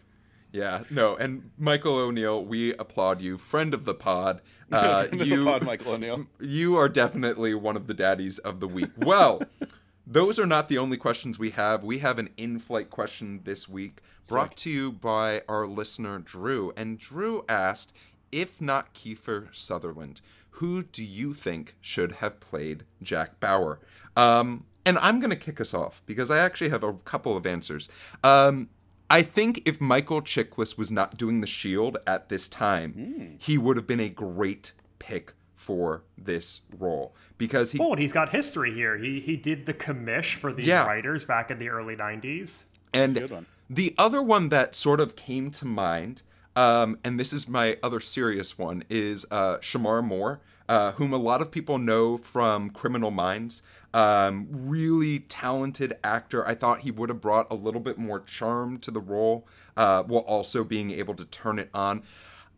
Yeah, 0.52 0.82
no, 0.90 1.14
and 1.16 1.50
Michael 1.58 1.94
O'Neill, 1.96 2.44
we 2.44 2.74
applaud 2.74 3.20
you, 3.20 3.38
friend 3.38 3.72
of 3.74 3.84
the 3.84 3.94
pod. 3.94 4.40
Uh, 4.72 5.08
you, 5.12 5.44
Pod 5.46 5.64
Michael 5.64 5.94
O'Neill. 5.94 6.26
you 6.38 6.76
are 6.76 6.88
definitely 6.88 7.54
one 7.54 7.74
of 7.76 7.88
the 7.88 7.94
daddies 7.94 8.38
of 8.38 8.60
the 8.60 8.68
week. 8.68 8.90
Well, 8.96 9.42
those 10.06 10.38
are 10.38 10.46
not 10.46 10.68
the 10.68 10.78
only 10.78 10.96
questions 10.96 11.40
we 11.40 11.50
have. 11.50 11.82
We 11.82 11.98
have 11.98 12.20
an 12.20 12.28
in-flight 12.36 12.88
question 12.88 13.40
this 13.42 13.68
week 13.68 14.00
brought 14.28 14.50
Sick. 14.50 14.56
to 14.58 14.70
you 14.70 14.92
by 14.92 15.42
our 15.48 15.66
listener 15.66 16.20
Drew, 16.20 16.72
and 16.76 17.00
Drew 17.00 17.44
asked, 17.48 17.92
"If 18.30 18.60
not 18.60 18.94
Kiefer 18.94 19.48
Sutherland, 19.52 20.20
who 20.60 20.82
do 20.82 21.04
you 21.04 21.34
think 21.34 21.74
should 21.80 22.12
have 22.12 22.40
played 22.40 22.84
Jack 23.02 23.40
Bauer?" 23.40 23.80
Um, 24.16 24.64
and 24.86 24.96
I'm 24.98 25.20
gonna 25.20 25.36
kick 25.36 25.60
us 25.60 25.74
off 25.74 26.02
because 26.06 26.30
I 26.30 26.38
actually 26.38 26.70
have 26.70 26.82
a 26.84 26.94
couple 26.94 27.36
of 27.36 27.44
answers. 27.46 27.88
Um, 28.24 28.68
I 29.10 29.22
think 29.22 29.62
if 29.64 29.80
Michael 29.80 30.22
Chiklis 30.22 30.78
was 30.78 30.90
not 30.92 31.16
doing 31.16 31.40
the 31.40 31.46
Shield 31.46 31.98
at 32.06 32.28
this 32.28 32.48
time, 32.48 33.36
he 33.38 33.58
would 33.58 33.76
have 33.76 33.86
been 33.86 34.00
a 34.00 34.08
great 34.08 34.72
pick 34.98 35.32
for 35.56 36.02
this 36.16 36.60
role 36.78 37.14
because 37.36 37.72
he 37.72 37.78
Oh, 37.78 37.90
and 37.92 38.00
he's 38.00 38.12
got 38.12 38.30
history 38.30 38.72
here. 38.72 38.96
He 38.96 39.20
he 39.20 39.36
did 39.36 39.66
the 39.66 39.74
commish 39.74 40.34
for 40.34 40.52
these 40.52 40.66
Yeah. 40.66 40.86
writers 40.86 41.24
back 41.24 41.50
in 41.50 41.58
the 41.58 41.68
early 41.68 41.96
'90s. 41.96 42.64
and 42.94 43.16
a 43.16 43.20
good 43.20 43.30
one. 43.30 43.46
the 43.68 43.94
other 43.98 44.22
one 44.22 44.48
that 44.48 44.74
sort 44.74 45.00
of 45.00 45.14
came 45.16 45.50
to 45.50 45.64
mind, 45.66 46.22
um, 46.56 46.98
and 47.04 47.18
this 47.18 47.32
is 47.32 47.48
my 47.48 47.78
other 47.82 48.00
serious 48.00 48.58
one, 48.58 48.82
is 48.88 49.26
uh, 49.30 49.58
Shemar 49.58 50.02
Moore, 50.04 50.40
uh, 50.68 50.92
whom 50.92 51.12
a 51.12 51.18
lot 51.18 51.42
of 51.42 51.50
people 51.50 51.78
know 51.78 52.16
from 52.16 52.70
Criminal 52.70 53.10
Minds. 53.10 53.62
Um, 53.92 54.46
really 54.50 55.18
talented 55.20 55.94
actor. 56.04 56.46
I 56.46 56.54
thought 56.54 56.80
he 56.80 56.90
would 56.90 57.08
have 57.08 57.20
brought 57.20 57.50
a 57.50 57.54
little 57.54 57.80
bit 57.80 57.98
more 57.98 58.20
charm 58.20 58.78
to 58.78 58.90
the 58.90 59.00
role, 59.00 59.46
uh, 59.76 60.04
while 60.04 60.22
also 60.22 60.62
being 60.62 60.90
able 60.92 61.14
to 61.14 61.24
turn 61.24 61.58
it 61.58 61.70
on. 61.74 62.02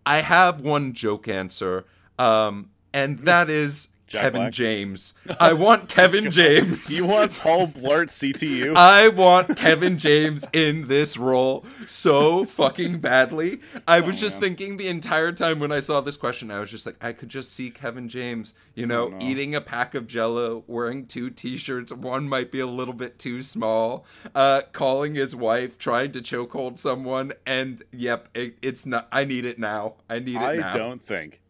I 0.05 0.20
have 0.20 0.60
one 0.60 0.93
joke 0.93 1.28
answer, 1.28 1.85
um, 2.19 2.70
and 2.93 3.20
that 3.20 3.48
is 3.48 3.89
Jack 4.12 4.24
Kevin 4.24 4.40
Black? 4.43 4.52
James. 4.52 5.14
I 5.40 5.55
want 5.55 5.89
Kevin 5.89 6.30
James. 6.30 6.94
You 6.94 7.06
want 7.06 7.32
Paul 7.32 7.66
Blart 7.68 8.09
CTU? 8.10 8.74
I 8.76 9.09
want 9.09 9.56
Kevin 9.56 9.97
James 9.97 10.47
in 10.52 10.86
this 10.86 11.16
role 11.16 11.64
so 11.86 12.44
fucking 12.44 12.98
badly. 12.98 13.60
I 13.89 14.01
was 14.01 14.20
just 14.20 14.39
man. 14.39 14.51
thinking 14.51 14.76
the 14.76 14.89
entire 14.89 15.32
time 15.32 15.60
when 15.60 15.72
I 15.72 15.80
saw 15.80 16.02
this 16.02 16.18
question, 16.18 16.51
I 16.51 16.60
was 16.60 16.70
just 16.70 16.84
like, 16.84 17.02
I 17.02 17.14
could 17.14 17.30
just 17.30 17.55
see 17.55 17.70
Kevin 17.70 18.10
James, 18.10 18.52
you 18.74 18.86
know, 18.86 19.09
no. 19.09 19.18
eating 19.18 19.55
a 19.55 19.62
pack 19.62 19.94
of 19.94 20.06
jello, 20.06 20.62
wearing 20.66 21.06
two 21.06 21.30
t 21.30 21.56
shirts. 21.56 21.90
One 21.90 22.28
might 22.28 22.52
be 22.52 22.60
a 22.60 22.66
little 22.66 22.94
bit 22.94 23.18
too 23.18 23.40
small, 23.40 24.05
uh, 24.34 24.60
calling 24.72 25.14
his 25.14 25.34
wife, 25.34 25.78
trying 25.78 26.12
to 26.12 26.20
chokehold 26.20 26.78
someone. 26.78 27.32
And 27.47 27.82
yep, 27.93 28.28
it, 28.34 28.59
it's 28.60 28.84
not, 28.84 29.09
I 29.10 29.24
need 29.24 29.47
it 29.47 29.59
now. 29.59 29.94
I 30.10 30.18
need 30.18 30.36
it 30.36 30.43
I 30.43 30.56
now. 30.56 30.74
I 30.74 30.76
don't 30.76 31.02
think, 31.02 31.40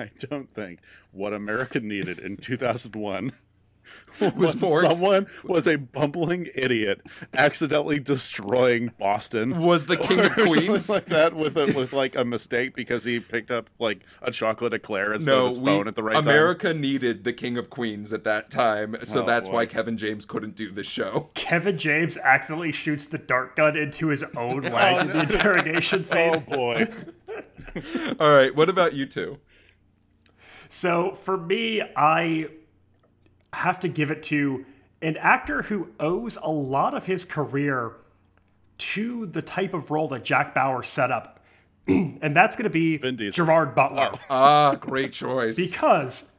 I 0.00 0.10
don't 0.18 0.52
think 0.52 0.80
what 1.12 1.32
America 1.32 1.80
needed 1.80 2.18
in 2.18 2.36
2001 2.38 3.32
was 4.36 4.54
Borg. 4.54 4.82
someone 4.84 5.26
was 5.42 5.66
a 5.66 5.76
bumbling 5.76 6.48
idiot 6.54 7.00
accidentally 7.34 7.98
destroying 7.98 8.92
Boston. 8.98 9.58
Was 9.60 9.86
the 9.86 9.96
King 9.96 10.20
of 10.20 10.26
or 10.38 10.46
something 10.46 10.66
Queens? 10.66 10.88
like 10.88 11.06
that 11.06 11.34
with 11.34 11.56
a, 11.56 11.64
with 11.76 11.92
like 11.92 12.14
a 12.14 12.24
mistake 12.24 12.76
because 12.76 13.02
he 13.02 13.18
picked 13.18 13.50
up 13.50 13.68
like 13.80 14.00
a 14.22 14.30
chocolate 14.30 14.74
eclair 14.74 15.12
instead 15.14 15.32
No, 15.32 15.42
of 15.44 15.48
his 15.50 15.60
we, 15.60 15.66
phone 15.66 15.88
at 15.88 15.96
the 15.96 16.02
right 16.04 16.14
time. 16.14 16.22
America 16.22 16.72
needed 16.74 17.24
the 17.24 17.32
King 17.32 17.56
of 17.58 17.68
Queens 17.70 18.12
at 18.12 18.22
that 18.24 18.50
time, 18.50 18.94
so 19.04 19.22
Oh, 19.22 19.26
that's 19.26 19.48
boy. 19.48 19.54
why 19.54 19.66
Kevin 19.66 19.96
James 19.96 20.24
couldn't 20.24 20.54
do 20.54 20.70
the 20.70 20.84
show. 20.84 21.30
Kevin 21.34 21.76
James 21.78 22.16
accidentally 22.18 22.72
shoots 22.72 23.06
the 23.06 23.18
dart 23.18 23.56
gun 23.56 23.76
into 23.76 24.08
his 24.08 24.22
own 24.36 24.66
oh, 24.70 24.70
leg 24.70 25.00
in 25.00 25.08
the 25.08 25.20
interrogation 25.22 26.00
oh, 26.00 26.04
scene. 26.04 26.34
Oh 26.34 26.56
boy. 26.56 26.86
All 28.20 28.30
right, 28.32 28.54
what 28.54 28.68
about 28.68 28.94
you 28.94 29.06
two? 29.06 29.38
So 30.70 31.14
for 31.16 31.36
me, 31.36 31.82
I 31.96 32.46
have 33.52 33.80
to 33.80 33.88
give 33.88 34.10
it 34.10 34.22
to 34.24 34.64
an 35.02 35.16
actor 35.16 35.62
who 35.62 35.88
owes 35.98 36.38
a 36.40 36.48
lot 36.48 36.94
of 36.94 37.06
his 37.06 37.24
career 37.24 37.92
to 38.78 39.26
the 39.26 39.42
type 39.42 39.74
of 39.74 39.90
role 39.90 40.06
that 40.08 40.24
Jack 40.24 40.54
Bauer 40.54 40.82
set 40.84 41.10
up. 41.10 41.40
and 41.88 42.34
that's 42.36 42.54
going 42.54 42.64
to 42.64 42.70
be 42.70 42.98
Gerard 43.30 43.74
Butler. 43.74 44.12
Ah, 44.30 44.76
great 44.76 45.12
choice. 45.12 45.56
Because 45.70 46.30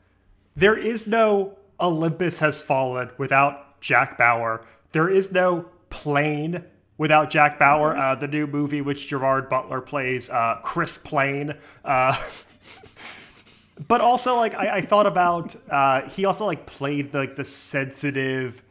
there 0.56 0.78
is 0.78 1.08
no 1.08 1.58
Olympus 1.80 2.40
has 2.40 2.64
fallen 2.64 3.10
without 3.18 3.82
Jack 3.82 4.18
Bauer. 4.18 4.66
There 4.94 5.10
is 5.10 5.34
no 5.34 5.66
plane 5.90 6.64
without 6.98 7.30
Jack 7.30 7.60
Bauer. 7.60 7.98
Uh, 7.98 8.16
the 8.16 8.28
new 8.28 8.48
movie, 8.48 8.82
which 8.82 9.10
Gerard 9.10 9.49
Butler 9.49 9.82
plays, 9.82 10.30
uh, 10.30 10.60
Chris 10.64 10.98
Plane. 10.98 11.56
But 13.88 14.02
also, 14.02 14.36
like 14.36 14.53
I, 14.53 14.78
I 14.78 14.82
thought 14.82 15.08
about, 15.08 15.56
uh, 15.70 16.08
he 16.10 16.26
also 16.26 16.45
like 16.45 16.66
played 16.66 17.12
the, 17.12 17.20
like 17.20 17.36
the 17.36 17.45
sensitive 17.45 18.64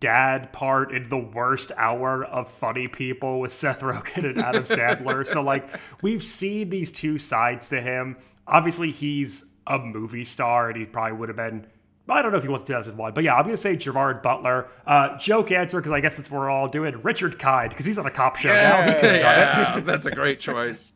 dad 0.00 0.52
part 0.52 0.92
in 0.92 1.08
the 1.08 1.18
worst 1.18 1.72
hour 1.76 2.24
of 2.24 2.50
funny 2.50 2.86
people 2.86 3.40
with 3.40 3.52
Seth 3.52 3.80
Rogen 3.80 4.28
and 4.28 4.38
Adam 4.38 4.64
Sandler. 4.64 5.26
so 5.26 5.40
like 5.40 5.66
we've 6.02 6.22
seen 6.22 6.68
these 6.68 6.92
two 6.92 7.16
sides 7.16 7.70
to 7.70 7.80
him. 7.80 8.16
Obviously 8.46 8.90
he's 8.90 9.46
a 9.66 9.78
movie 9.78 10.24
star 10.24 10.68
and 10.68 10.78
he 10.78 10.84
probably 10.84 11.16
would 11.16 11.30
have 11.30 11.36
been 11.36 11.66
I 12.06 12.20
don't 12.20 12.32
know 12.32 12.38
if 12.38 12.44
he 12.44 12.50
was 12.50 12.62
2001, 12.62 13.14
but 13.14 13.24
yeah, 13.24 13.34
I'm 13.34 13.44
gonna 13.44 13.56
say 13.56 13.76
Gerard 13.76 14.20
Butler. 14.20 14.68
Uh, 14.86 15.16
joke 15.16 15.50
answer 15.50 15.78
because 15.80 15.92
I 15.92 16.00
guess 16.00 16.18
it's 16.18 16.30
what 16.30 16.38
we're 16.38 16.50
all 16.50 16.68
doing. 16.68 17.00
Richard 17.02 17.38
Kind 17.38 17.70
because 17.70 17.86
he's 17.86 17.96
on 17.96 18.04
a 18.04 18.10
cop 18.10 18.36
show 18.36 18.50
now. 18.50 18.82
He 18.82 18.92
could've 18.92 19.02
done 19.02 19.14
it. 19.14 19.20
yeah, 19.20 19.80
that's 19.84 20.04
a 20.04 20.10
great 20.10 20.38
choice. 20.38 20.92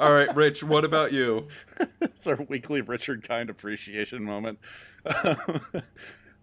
All 0.00 0.12
right, 0.12 0.34
Rich, 0.34 0.64
what 0.64 0.84
about 0.84 1.12
you? 1.12 1.46
it's 2.00 2.26
our 2.26 2.36
weekly 2.48 2.80
Richard 2.80 3.22
Kind 3.26 3.50
appreciation 3.50 4.24
moment. 4.24 4.58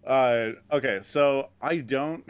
uh, 0.06 0.52
okay, 0.72 1.00
so 1.02 1.50
I 1.60 1.78
don't, 1.78 2.24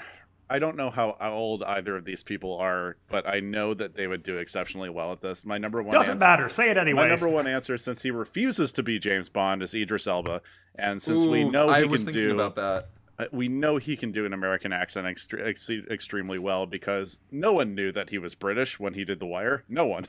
I 0.48 0.59
don't 0.60 0.77
know 0.77 0.90
how 0.90 1.16
old 1.20 1.62
either 1.64 1.97
of 1.97 2.05
these 2.05 2.23
people 2.23 2.56
are, 2.59 2.97
but 3.09 3.27
I 3.27 3.40
know 3.40 3.74
that 3.74 3.94
they 3.97 4.06
would 4.06 4.23
do 4.23 4.36
exceptionally 4.39 4.90
well 4.90 5.10
at 5.12 5.20
this. 5.20 5.44
My 5.44 5.59
number 5.59 5.82
one 5.82 5.93
Doesn't 5.93 6.14
answer, 6.14 6.24
matter. 6.24 6.48
Say 6.48 6.70
it 6.70 6.77
anyway. 6.77 7.02
my 7.02 7.09
number 7.09 7.28
one 7.28 7.47
answer, 7.47 7.77
since 7.77 8.02
he 8.02 8.10
refuses 8.12 8.73
to 8.74 8.82
be 8.82 8.98
James 8.98 9.28
Bond, 9.28 9.62
is 9.62 9.74
Idris 9.74 10.06
Elba, 10.06 10.43
and 10.77 11.02
since 11.02 11.24
we 11.24 11.48
know 11.48 11.66
he 11.68 11.74
I 11.74 11.81
can 11.82 11.90
was 11.90 12.05
thinking 12.05 12.28
do, 12.28 12.35
about 12.35 12.55
that. 12.56 12.89
uh, 13.18 13.24
we 13.32 13.48
know 13.48 13.77
he 13.78 13.97
can 13.97 14.12
do 14.12 14.24
an 14.24 14.32
American 14.32 14.73
accent 14.73 15.06
extre- 15.06 15.44
ex- 15.44 15.68
extremely 15.90 16.39
well 16.39 16.64
because 16.66 17.18
no 17.32 17.52
one 17.52 17.74
knew 17.74 17.90
that 17.93 18.10
he 18.10 18.18
was 18.18 18.35
British 18.36 18.78
when 18.78 18.94
he 18.94 19.05
did 19.05 19.18
The 19.18 19.27
Wire. 19.27 19.64
No 19.68 19.86
one. 19.86 20.06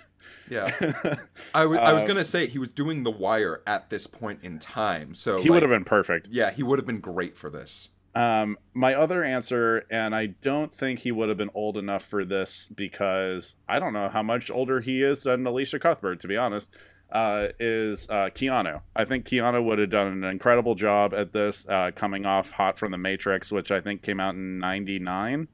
Yeah, 0.52 0.68
I 1.56 1.66
wa- 1.66 1.78
I 1.78 1.94
was 1.94 2.04
Uh, 2.04 2.08
gonna 2.08 2.26
say 2.26 2.48
he 2.48 2.60
was 2.60 2.70
doing 2.70 3.04
The 3.04 3.12
Wire 3.12 3.62
at 3.66 3.90
this 3.90 4.06
point 4.08 4.42
in 4.44 4.60
time, 4.60 5.16
so 5.16 5.38
he 5.40 5.44
like, 5.50 5.56
would 5.56 5.64
have 5.64 5.70
been 5.72 5.86
perfect. 5.86 6.28
Yeah, 6.30 6.52
he 6.52 6.62
would 6.64 6.78
have 6.78 6.86
been 6.86 7.00
great 7.00 7.36
for 7.38 7.50
this. 7.50 7.90
Um, 8.18 8.58
my 8.74 8.96
other 8.96 9.24
answer, 9.24 9.86
and 9.92 10.16
I 10.16 10.26
don't 10.42 10.74
think 10.74 10.98
he 10.98 11.12
would 11.12 11.30
have 11.30 11.38
been 11.38 11.52
old 11.54 11.78
enough 11.78 12.04
for 12.04 12.26
this 12.26 12.68
because 12.68 13.54
I 13.70 13.78
don't 13.78 13.94
know 13.94 14.10
how 14.10 14.24
much 14.24 14.50
older 14.50 14.80
he 14.80 15.04
is 15.04 15.22
than 15.24 15.46
Elisha 15.46 15.78
Cuthbert, 15.78 16.22
to 16.22 16.28
be 16.28 16.36
honest, 16.36 16.74
uh, 17.12 17.50
is 17.60 18.10
uh, 18.10 18.32
Keanu. 18.34 18.82
I 18.96 19.06
think 19.06 19.28
Keanu 19.28 19.64
would 19.64 19.78
have 19.78 19.92
done 19.92 20.08
an 20.08 20.24
incredible 20.24 20.74
job 20.74 21.14
at 21.14 21.32
this, 21.32 21.68
uh, 21.70 21.92
coming 21.96 22.26
off 22.26 22.50
hot 22.50 22.80
from 22.80 22.92
The 22.92 22.98
Matrix, 22.98 23.52
which 23.52 23.70
I 23.70 23.82
think 23.82 24.02
came 24.02 24.20
out 24.20 24.34
in 24.34 24.58
99. 24.58 25.48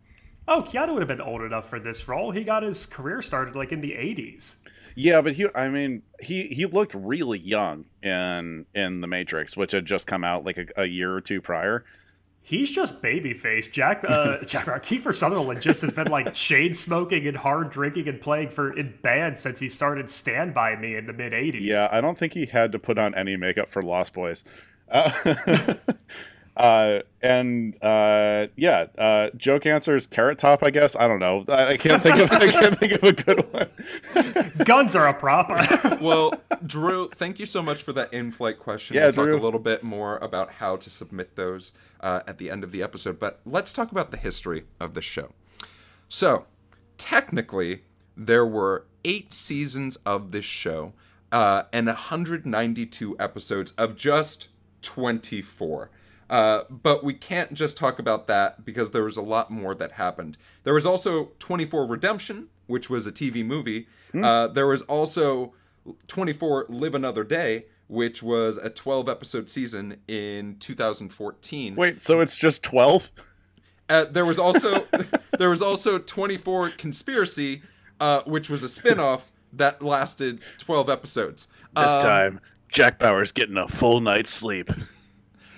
oh, 0.47 0.61
Keanu 0.61 0.93
would 0.93 1.01
have 1.01 1.09
been 1.09 1.19
old 1.19 1.41
enough 1.41 1.69
for 1.69 1.81
this 1.81 2.07
role. 2.07 2.31
He 2.31 2.45
got 2.45 2.63
his 2.63 2.85
career 2.85 3.21
started 3.21 3.57
like 3.57 3.73
in 3.73 3.81
the 3.81 3.89
80s. 3.91 4.55
Yeah, 4.95 5.21
but 5.21 5.33
he, 5.33 5.47
I 5.53 5.67
mean, 5.67 6.03
he, 6.21 6.43
he 6.47 6.65
looked 6.65 6.93
really 6.93 7.39
young 7.39 7.85
in 8.01 8.67
in 8.73 9.01
The 9.01 9.07
Matrix, 9.07 9.57
which 9.57 9.73
had 9.73 9.85
just 9.85 10.07
come 10.07 10.23
out 10.23 10.45
like 10.45 10.57
a, 10.57 10.83
a 10.83 10.85
year 10.85 11.13
or 11.13 11.19
two 11.19 11.41
prior. 11.41 11.83
He's 12.45 12.69
just 12.71 13.01
babyface. 13.01 13.71
Jack 13.71 14.03
uh 14.07 14.43
Jack 14.45 14.65
Kiefer 14.83 15.15
Sutherland 15.15 15.61
just 15.61 15.81
has 15.81 15.91
been 15.91 16.07
like 16.07 16.35
shade 16.35 16.75
smoking 16.75 17.25
and 17.25 17.37
hard 17.37 17.69
drinking 17.69 18.09
and 18.09 18.19
playing 18.19 18.49
for 18.49 18.77
in 18.77 18.95
bands 19.01 19.41
since 19.41 19.59
he 19.59 19.69
started 19.69 20.09
Stand 20.09 20.53
By 20.53 20.75
Me 20.75 20.95
in 20.95 21.07
the 21.07 21.13
mid 21.13 21.31
'80s. 21.31 21.61
Yeah, 21.61 21.87
I 21.91 22.01
don't 22.01 22.17
think 22.17 22.33
he 22.33 22.45
had 22.45 22.73
to 22.73 22.79
put 22.79 22.97
on 22.97 23.15
any 23.15 23.37
makeup 23.37 23.69
for 23.69 23.81
Lost 23.81 24.13
Boys. 24.13 24.43
Uh, 24.89 25.09
uh, 26.55 26.99
and 27.21 27.75
uh, 27.83 28.47
yeah, 28.55 28.87
uh, 28.97 29.29
joke 29.35 29.65
answer 29.65 29.95
is 29.95 30.05
Carrot 30.05 30.37
Top. 30.37 30.61
I 30.61 30.69
guess 30.69 30.95
I 30.95 31.07
don't 31.07 31.19
know. 31.19 31.43
I, 31.47 31.73
I 31.73 31.77
can't 31.77 32.01
think 32.01 32.17
of 32.17 32.31
I 32.31 32.51
can't 32.51 32.77
think 32.77 32.91
of 32.93 33.03
a 33.03 33.13
good 33.13 33.53
one. 33.53 34.53
guns 34.65 34.95
are 34.95 35.07
a 35.07 35.13
prop. 35.13 35.51
Well, 36.01 36.33
Drew, 36.65 37.07
thank 37.09 37.39
you 37.39 37.45
so 37.45 37.61
much 37.61 37.81
for 37.81 37.93
that 37.93 38.13
in-flight 38.13 38.59
question. 38.59 38.95
Yeah, 38.95 39.05
we'll 39.05 39.13
talk 39.13 39.27
a 39.29 39.41
little 39.41 39.59
bit 39.59 39.83
more 39.83 40.17
about 40.17 40.53
how 40.53 40.75
to 40.75 40.89
submit 40.89 41.35
those 41.35 41.71
uh, 42.01 42.21
at 42.27 42.39
the 42.39 42.49
end 42.49 42.63
of 42.63 42.71
the 42.71 42.83
episode, 42.83 43.19
but 43.19 43.39
let's 43.45 43.71
talk 43.71 43.91
about 43.91 44.11
the 44.11 44.17
history 44.17 44.65
of 44.81 44.95
the 44.95 45.01
show. 45.01 45.31
So, 46.09 46.45
technically, 46.97 47.83
there 48.17 48.45
were 48.45 48.85
eight 49.05 49.33
seasons 49.33 49.95
of 50.05 50.31
this 50.31 50.45
show 50.45 50.93
uh, 51.31 51.63
and 51.71 51.87
192 51.87 53.15
episodes 53.19 53.71
of 53.71 53.95
just 53.95 54.49
24. 54.81 55.89
Uh, 56.29 56.63
but 56.69 57.03
we 57.03 57.13
can't 57.13 57.53
just 57.53 57.77
talk 57.77 57.99
about 57.99 58.27
that 58.27 58.65
because 58.65 58.91
there 58.91 59.03
was 59.03 59.17
a 59.17 59.21
lot 59.21 59.51
more 59.51 59.75
that 59.75 59.93
happened. 59.93 60.37
There 60.63 60.73
was 60.73 60.85
also 60.85 61.31
24 61.39 61.85
Redemption, 61.85 62.47
which 62.67 62.89
was 62.89 63.05
a 63.05 63.11
TV 63.11 63.45
movie. 63.45 63.87
Uh, 64.13 64.47
there 64.47 64.67
was 64.67 64.81
also 64.83 65.53
24 66.07 66.67
Live 66.69 66.95
Another 66.95 67.23
Day, 67.23 67.65
which 67.87 68.23
was 68.23 68.57
a 68.57 68.69
12 68.69 69.09
episode 69.09 69.49
season 69.49 69.97
in 70.07 70.55
2014. 70.59 71.75
Wait, 71.75 72.01
so 72.01 72.19
it's 72.19 72.37
just 72.37 72.63
twelve? 72.63 73.11
Uh, 73.89 74.05
there 74.05 74.25
was 74.25 74.39
also 74.39 74.85
there 75.37 75.49
was 75.49 75.61
also 75.61 75.97
24 75.99 76.69
Conspiracy, 76.77 77.61
uh, 77.99 78.21
which 78.25 78.49
was 78.49 78.63
a 78.63 78.69
spin-off 78.69 79.31
that 79.53 79.81
lasted 79.81 80.39
12 80.59 80.89
episodes. 80.89 81.47
This 81.75 81.91
Um, 81.93 82.01
time, 82.01 82.39
Jack 82.69 82.97
Bauer's 82.99 83.31
getting 83.31 83.57
a 83.57 83.67
full 83.67 83.99
night's 83.99 84.31
sleep. 84.31 84.69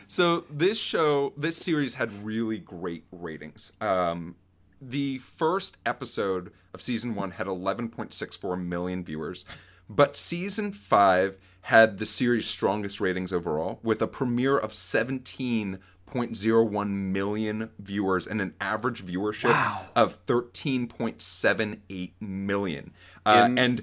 So 0.08 0.46
this 0.50 0.80
show, 0.80 1.34
this 1.36 1.58
series 1.58 1.96
had 1.96 2.24
really 2.26 2.60
great 2.60 3.04
ratings. 3.12 3.74
Um, 3.82 4.36
the 4.82 5.18
first 5.20 5.78
episode 5.86 6.52
of 6.74 6.82
season 6.82 7.16
one 7.16 7.32
had 7.32 7.48
11.64 7.48 8.62
million 8.64 9.04
viewers, 9.04 9.44
but 9.90 10.16
season 10.16 10.72
five 10.72 11.38
had 11.62 11.98
the 11.98 12.06
series' 12.06 12.46
strongest 12.46 13.02
ratings 13.02 13.34
overall, 13.34 13.80
with 13.82 14.00
a 14.02 14.08
premiere 14.08 14.58
of 14.58 14.72
17.01 14.74 16.90
million 16.90 17.70
viewers 17.80 18.28
and 18.28 18.40
an 18.42 18.54
average 18.62 19.04
viewership 19.04 19.80
of 19.96 20.24
13.78 20.28 22.12
million. 22.20 22.94
Uh, 23.26 23.48
In- 23.50 23.58
and 23.58 23.82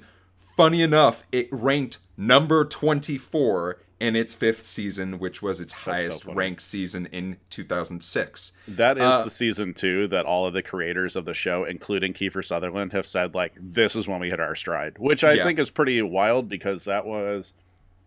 funny 0.56 0.82
enough, 0.82 1.24
it 1.32 1.48
ranked 1.50 1.98
number 2.16 2.64
24 2.64 3.80
in 4.02 4.16
its 4.16 4.34
fifth 4.34 4.64
season, 4.64 5.18
which 5.18 5.40
was 5.42 5.60
its 5.60 5.72
highest 5.72 6.24
funny. 6.24 6.36
ranked 6.36 6.60
season 6.62 7.06
in 7.12 7.36
2006. 7.50 8.52
That 8.68 8.98
is 8.98 9.04
Uh, 9.04 9.24
the 9.24 9.30
season 9.30 9.74
two 9.74 10.08
that 10.08 10.24
all 10.24 10.44
of 10.46 10.52
the 10.54 10.62
creators 10.62 11.16
of 11.16 11.24
the 11.24 11.34
show, 11.34 11.64
including 11.64 12.12
Kiefer 12.12 12.44
Sutherland, 12.44 12.92
have 12.92 13.06
said 13.06 13.34
like 13.34 13.52
this 13.60 13.94
is 13.96 14.08
when 14.08 14.20
we 14.20 14.28
hit 14.30 14.40
our 14.40 14.54
stride, 14.54 14.96
which 14.98 15.22
I 15.24 15.34
Yeah. 15.34 15.44
think 15.44 15.58
is 15.58 15.70
pretty 15.70 16.02
wild 16.02 16.48
because 16.48 16.84
that 16.84 17.06
was, 17.06 17.54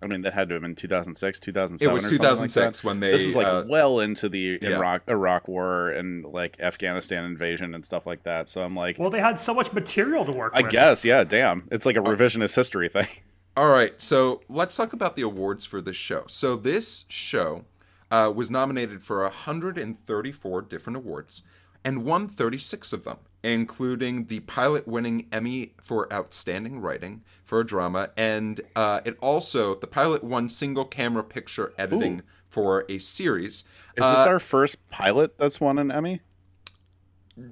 I 0.01 0.07
mean, 0.07 0.21
that 0.23 0.33
had 0.33 0.49
to 0.49 0.55
have 0.55 0.61
been 0.61 0.75
2006, 0.75 1.39
2007. 1.39 1.89
It 1.89 1.93
was 1.93 2.03
or 2.05 2.09
something 2.09 2.21
like 2.23 2.49
2006 2.49 2.83
when 2.83 2.99
they, 2.99 3.11
This 3.11 3.23
is 3.23 3.35
like 3.35 3.47
uh, 3.47 3.63
well 3.67 4.01
into 4.01 4.27
the 4.27 4.59
yeah. 4.61 4.71
Iraq 4.75 5.03
Iraq 5.07 5.47
War 5.47 5.89
and 5.91 6.25
like 6.25 6.57
Afghanistan 6.59 7.23
invasion 7.23 7.73
and 7.73 7.85
stuff 7.85 8.05
like 8.05 8.23
that. 8.23 8.49
So 8.49 8.61
I'm 8.61 8.75
like, 8.75 8.99
well, 8.99 9.09
they 9.09 9.21
had 9.21 9.39
so 9.39 9.53
much 9.53 9.71
material 9.71 10.25
to 10.25 10.31
work 10.33 10.53
with 10.53 10.59
I 10.59 10.63
with. 10.67 10.71
guess, 10.73 11.05
yeah, 11.05 11.23
damn, 11.23 11.67
it's 11.71 11.85
like 11.85 11.95
a 11.95 12.01
revisionist 12.01 12.53
history 12.55 12.89
thing. 12.89 13.07
All 13.57 13.69
right, 13.69 13.99
so 14.01 14.41
let's 14.49 14.75
talk 14.75 14.91
about 14.91 15.15
the 15.15 15.21
awards 15.21 15.65
for 15.65 15.79
this 15.81 15.95
show. 15.95 16.25
So 16.27 16.57
this 16.57 17.05
show 17.07 17.63
uh, 18.11 18.31
was 18.35 18.51
nominated 18.51 19.01
for 19.01 19.21
134 19.21 20.61
different 20.63 20.97
awards, 20.97 21.41
and 21.83 22.03
won 22.03 22.27
36 22.27 22.91
of 22.91 23.05
them, 23.05 23.17
including 23.43 24.23
the 24.25 24.41
pilot 24.41 24.87
winning 24.89 25.27
Emmy 25.31 25.73
for 25.81 26.11
Outstanding 26.11 26.81
Writing 26.81 27.23
for 27.45 27.61
a 27.61 27.65
drama. 27.65 28.09
And 28.17 28.59
uh, 28.75 28.99
it 29.05 29.17
also, 29.21 29.75
the 29.75 29.87
pilot 29.87 30.21
won 30.21 30.49
single 30.49 30.83
camera 30.83 31.23
picture 31.23 31.73
editing 31.77 32.19
Ooh. 32.19 32.23
for 32.49 32.85
a 32.89 32.97
series. 32.97 33.63
Is 33.95 34.03
Uh, 34.03 34.15
this 34.15 34.27
our 34.27 34.39
first 34.39 34.89
pilot 34.89 35.37
that's 35.37 35.61
won 35.61 35.79
an 35.79 35.91
Emmy? 35.91 36.21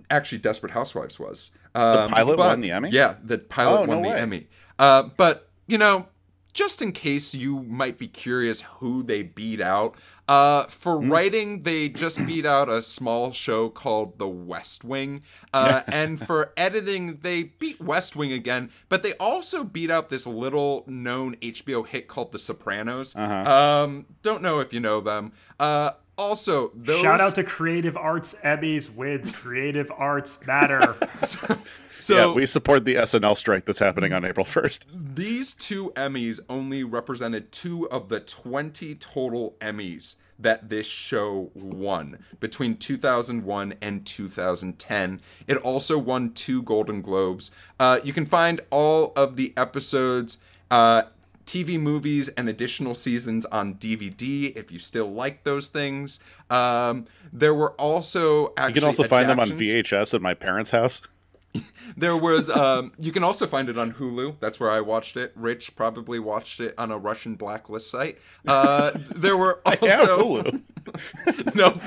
actually 0.09 0.37
Desperate 0.37 0.71
Housewives 0.71 1.19
was. 1.19 1.51
Um, 1.75 2.09
pilot 2.09 2.37
but- 2.37 2.47
won 2.47 2.61
the 2.61 2.71
Emmy? 2.71 2.89
Yeah, 2.89 3.15
the 3.23 3.37
pilot 3.37 3.81
Oh, 3.81 3.85
no 3.85 3.93
won 3.93 4.01
the 4.01 4.09
way. 4.09 4.19
Emmy. 4.19 4.47
Uh, 4.79 5.03
but 5.17 5.49
you 5.67 5.77
know, 5.77 6.07
just 6.53 6.83
in 6.83 6.91
case 6.91 7.33
you 7.33 7.63
might 7.63 7.97
be 7.97 8.07
curious 8.07 8.61
who 8.61 9.01
they 9.01 9.23
beat 9.23 9.59
out, 9.59 9.95
uh, 10.27 10.63
for 10.65 11.01
Hmm. 11.01 11.09
writing 11.11 11.63
they 11.63 11.89
just 11.89 12.23
beat 12.27 12.45
out 12.45 12.69
a 12.69 12.81
small 12.83 13.31
show 13.31 13.69
called 13.69 14.19
The 14.19 14.27
West 14.27 14.83
Wing, 14.83 15.23
uh, 15.51 15.81
and 15.87 16.19
for 16.19 16.53
editing 16.55 17.17
they 17.21 17.43
beat 17.43 17.81
West 17.81 18.15
Wing 18.15 18.31
again, 18.31 18.69
but 18.87 19.01
they 19.01 19.13
also 19.13 19.63
beat 19.63 19.89
out 19.89 20.09
this 20.09 20.27
little 20.27 20.83
known 20.85 21.35
HBO 21.41 21.87
hit 21.87 22.07
called 22.07 22.31
The 22.31 22.39
Sopranos. 22.39 23.15
Uh-huh. 23.15 23.51
Um, 23.83 24.05
don't 24.21 24.43
know 24.43 24.59
if 24.59 24.73
you 24.73 24.79
know 24.79 25.01
them. 25.01 25.31
Uh, 25.59 25.91
also, 26.15 26.71
those 26.75 27.01
Shout 27.01 27.19
out 27.19 27.33
to 27.35 27.43
Creative 27.43 27.97
Arts 27.97 28.35
Emmys 28.45 28.93
wins. 28.93 29.31
Creative 29.31 29.91
Arts 29.97 30.37
matter. 30.45 30.95
so 31.17 31.57
yeah, 32.09 32.31
we 32.31 32.45
support 32.45 32.85
the 32.85 32.95
SNL 32.95 33.37
strike 33.37 33.65
that's 33.65 33.79
happening 33.79 34.13
on 34.13 34.25
April 34.25 34.45
1st. 34.45 35.15
These 35.15 35.53
two 35.53 35.91
Emmys 35.95 36.39
only 36.49 36.83
represented 36.83 37.51
two 37.51 37.89
of 37.89 38.09
the 38.09 38.19
20 38.19 38.95
total 38.95 39.55
Emmys 39.59 40.15
that 40.39 40.69
this 40.69 40.87
show 40.87 41.51
won 41.53 42.17
between 42.39 42.77
2001 42.77 43.73
and 43.81 44.05
2010. 44.05 45.21
It 45.47 45.57
also 45.57 45.97
won 45.97 46.31
two 46.33 46.63
Golden 46.63 47.01
Globes. 47.01 47.51
Uh, 47.79 47.99
you 48.03 48.13
can 48.13 48.25
find 48.25 48.61
all 48.69 49.13
of 49.15 49.35
the 49.35 49.53
episodes, 49.55 50.37
uh, 50.71 51.03
TV 51.45 51.79
movies, 51.79 52.29
and 52.29 52.49
additional 52.49 52.95
seasons 52.95 53.45
on 53.45 53.75
DVD 53.75 54.55
if 54.55 54.71
you 54.71 54.79
still 54.79 55.11
like 55.11 55.43
those 55.43 55.69
things. 55.69 56.19
Um, 56.49 57.05
there 57.31 57.53
were 57.53 57.71
also 57.73 58.53
actually 58.57 58.69
You 58.69 58.81
can 58.81 58.87
also 58.87 59.03
find 59.03 59.29
them 59.29 59.39
on. 59.39 59.49
VHS 59.49 60.13
at 60.13 60.21
my 60.21 60.33
parents' 60.33 60.71
house. 60.71 61.01
There 61.97 62.17
was 62.17 62.49
um 62.49 62.91
you 62.97 63.11
can 63.11 63.23
also 63.23 63.45
find 63.45 63.69
it 63.69 63.77
on 63.77 63.93
Hulu. 63.93 64.39
That's 64.39 64.59
where 64.59 64.71
I 64.71 64.81
watched 64.81 65.15
it. 65.17 65.31
Rich 65.35 65.75
probably 65.75 66.17
watched 66.19 66.59
it 66.59 66.73
on 66.77 66.91
a 66.91 66.97
Russian 66.97 67.35
blacklist 67.35 67.91
site. 67.91 68.17
Uh 68.47 68.91
there 69.15 69.37
were 69.37 69.61
also 69.65 70.41
Hulu. 70.43 71.55
no 71.55 71.79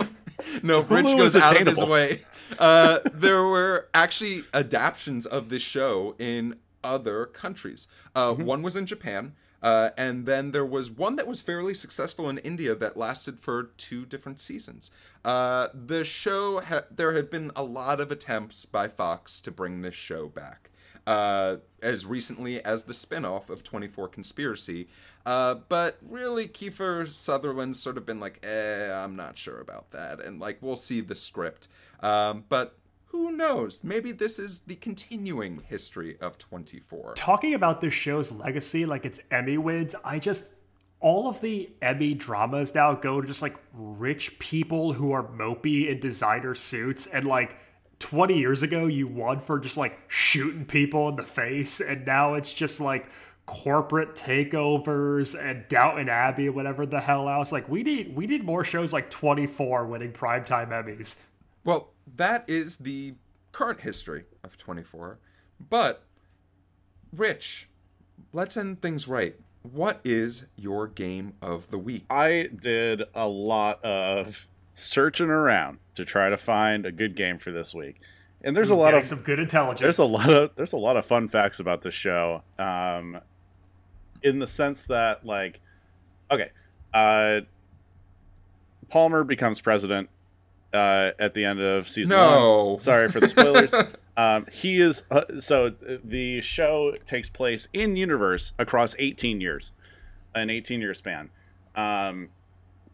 no 0.62 0.82
Rich 0.82 1.06
Hulu 1.06 1.18
goes 1.18 1.36
out 1.36 1.60
of 1.60 1.66
his 1.66 1.82
way. 1.82 2.22
Uh 2.58 3.00
there 3.12 3.42
were 3.44 3.88
actually 3.94 4.44
adaptions 4.54 5.26
of 5.26 5.48
this 5.48 5.62
show 5.62 6.14
in 6.18 6.56
other 6.84 7.26
countries. 7.26 7.88
Uh 8.14 8.32
Mm-hmm. 8.34 8.44
one 8.44 8.62
was 8.62 8.76
in 8.76 8.86
Japan. 8.86 9.34
Uh, 9.62 9.90
and 9.96 10.26
then 10.26 10.52
there 10.52 10.64
was 10.64 10.90
one 10.90 11.16
that 11.16 11.26
was 11.26 11.40
fairly 11.40 11.74
successful 11.74 12.28
in 12.28 12.38
India 12.38 12.74
that 12.74 12.96
lasted 12.96 13.40
for 13.40 13.70
two 13.76 14.04
different 14.06 14.40
seasons. 14.40 14.90
Uh, 15.24 15.68
the 15.74 16.04
show, 16.04 16.60
ha- 16.60 16.84
there 16.90 17.12
had 17.12 17.30
been 17.30 17.50
a 17.56 17.64
lot 17.64 18.00
of 18.00 18.10
attempts 18.10 18.64
by 18.66 18.88
Fox 18.88 19.40
to 19.40 19.50
bring 19.50 19.82
this 19.82 19.94
show 19.94 20.28
back. 20.28 20.70
Uh, 21.06 21.58
as 21.82 22.04
recently 22.04 22.60
as 22.64 22.82
the 22.82 22.94
spin-off 22.94 23.48
of 23.48 23.62
24 23.62 24.08
Conspiracy. 24.08 24.88
Uh, 25.24 25.54
but 25.68 25.98
really, 26.02 26.48
Kiefer 26.48 27.06
Sutherland's 27.06 27.80
sort 27.80 27.96
of 27.96 28.04
been 28.04 28.18
like, 28.18 28.44
eh, 28.44 28.92
I'm 28.92 29.14
not 29.14 29.38
sure 29.38 29.60
about 29.60 29.92
that. 29.92 30.18
And 30.20 30.40
like, 30.40 30.58
we'll 30.60 30.74
see 30.74 31.00
the 31.00 31.14
script. 31.14 31.68
Um, 32.00 32.44
but 32.48 32.76
who 33.06 33.32
knows? 33.32 33.84
Maybe 33.84 34.12
this 34.12 34.38
is 34.38 34.60
the 34.60 34.74
continuing 34.74 35.62
history 35.66 36.18
of 36.20 36.38
24. 36.38 37.14
Talking 37.16 37.54
about 37.54 37.80
this 37.80 37.94
show's 37.94 38.32
legacy, 38.32 38.84
like 38.84 39.04
its 39.06 39.20
Emmy 39.30 39.58
wins, 39.58 39.94
I 40.04 40.18
just 40.18 40.54
all 41.00 41.28
of 41.28 41.40
the 41.40 41.70
Emmy 41.82 42.14
dramas 42.14 42.74
now 42.74 42.94
go 42.94 43.20
to 43.20 43.26
just 43.26 43.42
like 43.42 43.56
rich 43.72 44.38
people 44.38 44.94
who 44.94 45.12
are 45.12 45.22
mopey 45.22 45.88
in 45.88 46.00
designer 46.00 46.54
suits 46.54 47.06
and 47.06 47.26
like 47.26 47.56
20 47.98 48.36
years 48.38 48.62
ago 48.62 48.86
you 48.86 49.06
won 49.06 49.38
for 49.38 49.58
just 49.58 49.76
like 49.76 49.98
shooting 50.08 50.64
people 50.64 51.08
in 51.08 51.16
the 51.16 51.22
face 51.22 51.80
and 51.80 52.06
now 52.06 52.34
it's 52.34 52.52
just 52.52 52.80
like 52.80 53.08
corporate 53.44 54.14
takeovers 54.14 55.38
and 55.38 55.68
Downton 55.68 56.08
Abbey 56.08 56.48
whatever 56.48 56.84
the 56.86 57.00
hell 57.00 57.28
else 57.28 57.52
like 57.52 57.68
we 57.68 57.82
need 57.82 58.16
we 58.16 58.26
need 58.26 58.44
more 58.44 58.64
shows 58.64 58.92
like 58.92 59.10
24 59.10 59.86
winning 59.86 60.12
primetime 60.12 60.70
Emmys 60.70 61.20
Well, 61.64 61.90
that 62.14 62.44
is 62.46 62.78
the 62.78 63.14
current 63.52 63.80
history 63.80 64.24
of 64.44 64.56
24. 64.58 65.18
But, 65.70 66.02
Rich, 67.14 67.68
let's 68.32 68.56
end 68.56 68.82
things 68.82 69.08
right. 69.08 69.36
What 69.62 70.00
is 70.04 70.46
your 70.56 70.86
game 70.86 71.34
of 71.42 71.70
the 71.70 71.78
week? 71.78 72.04
I 72.08 72.50
did 72.60 73.02
a 73.14 73.26
lot 73.26 73.84
of 73.84 74.46
searching 74.74 75.30
around 75.30 75.78
to 75.94 76.04
try 76.04 76.28
to 76.28 76.36
find 76.36 76.86
a 76.86 76.92
good 76.92 77.16
game 77.16 77.38
for 77.38 77.50
this 77.50 77.74
week. 77.74 78.00
And 78.44 78.56
there's 78.56 78.70
a 78.70 78.76
lot 78.76 78.94
of 78.94 79.04
some 79.04 79.22
good 79.22 79.40
intelligence 79.40 79.80
there's 79.80 79.98
a 79.98 80.04
lot 80.04 80.28
of 80.28 80.50
there's 80.54 80.74
a 80.74 80.76
lot 80.76 80.96
of 80.96 81.04
fun 81.04 81.26
facts 81.26 81.58
about 81.58 81.82
this 81.82 81.94
show 81.94 82.42
um 82.58 83.18
in 84.22 84.38
the 84.38 84.46
sense 84.46 84.84
that 84.84 85.24
like 85.24 85.60
okay 86.30 86.50
uh 86.94 87.40
palmer 88.88 89.24
becomes 89.24 89.60
president 89.60 90.08
uh 90.76 91.10
at 91.18 91.34
the 91.34 91.44
end 91.44 91.60
of 91.60 91.88
season 91.88 92.16
No. 92.16 92.64
one 92.66 92.76
sorry 92.76 93.08
for 93.10 93.20
the 93.20 93.28
spoilers 93.28 93.74
um 94.16 94.46
he 94.52 94.80
is 94.80 95.04
uh, 95.10 95.24
so 95.40 95.70
the 96.04 96.40
show 96.42 96.94
takes 97.06 97.28
place 97.28 97.66
in 97.72 97.96
universe 97.96 98.52
across 98.58 98.94
18 98.98 99.40
years 99.40 99.72
an 100.34 100.50
18 100.50 100.80
year 100.80 100.94
span 100.94 101.30
um 101.74 102.28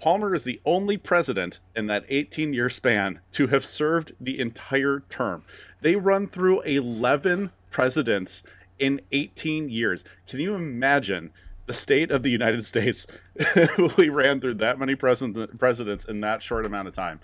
Palmer 0.00 0.34
is 0.34 0.42
the 0.42 0.60
only 0.64 0.96
president 0.96 1.60
in 1.76 1.86
that 1.86 2.04
18 2.08 2.52
year 2.52 2.68
span 2.68 3.20
to 3.32 3.46
have 3.46 3.64
served 3.64 4.10
the 4.20 4.40
entire 4.40 5.04
term. 5.08 5.44
They 5.80 5.94
run 5.94 6.26
through 6.26 6.62
11 6.62 7.52
presidents 7.70 8.42
in 8.80 9.00
18 9.12 9.68
years. 9.68 10.04
Can 10.26 10.40
you 10.40 10.56
imagine 10.56 11.30
the 11.66 11.72
state 11.72 12.10
of 12.10 12.24
the 12.24 12.30
United 12.30 12.66
States 12.66 13.06
we 13.96 14.08
ran 14.08 14.40
through 14.40 14.54
that 14.54 14.76
many 14.76 14.96
president, 14.96 15.56
presidents 15.60 16.04
in 16.04 16.20
that 16.22 16.42
short 16.42 16.66
amount 16.66 16.88
of 16.88 16.94
time? 16.94 17.20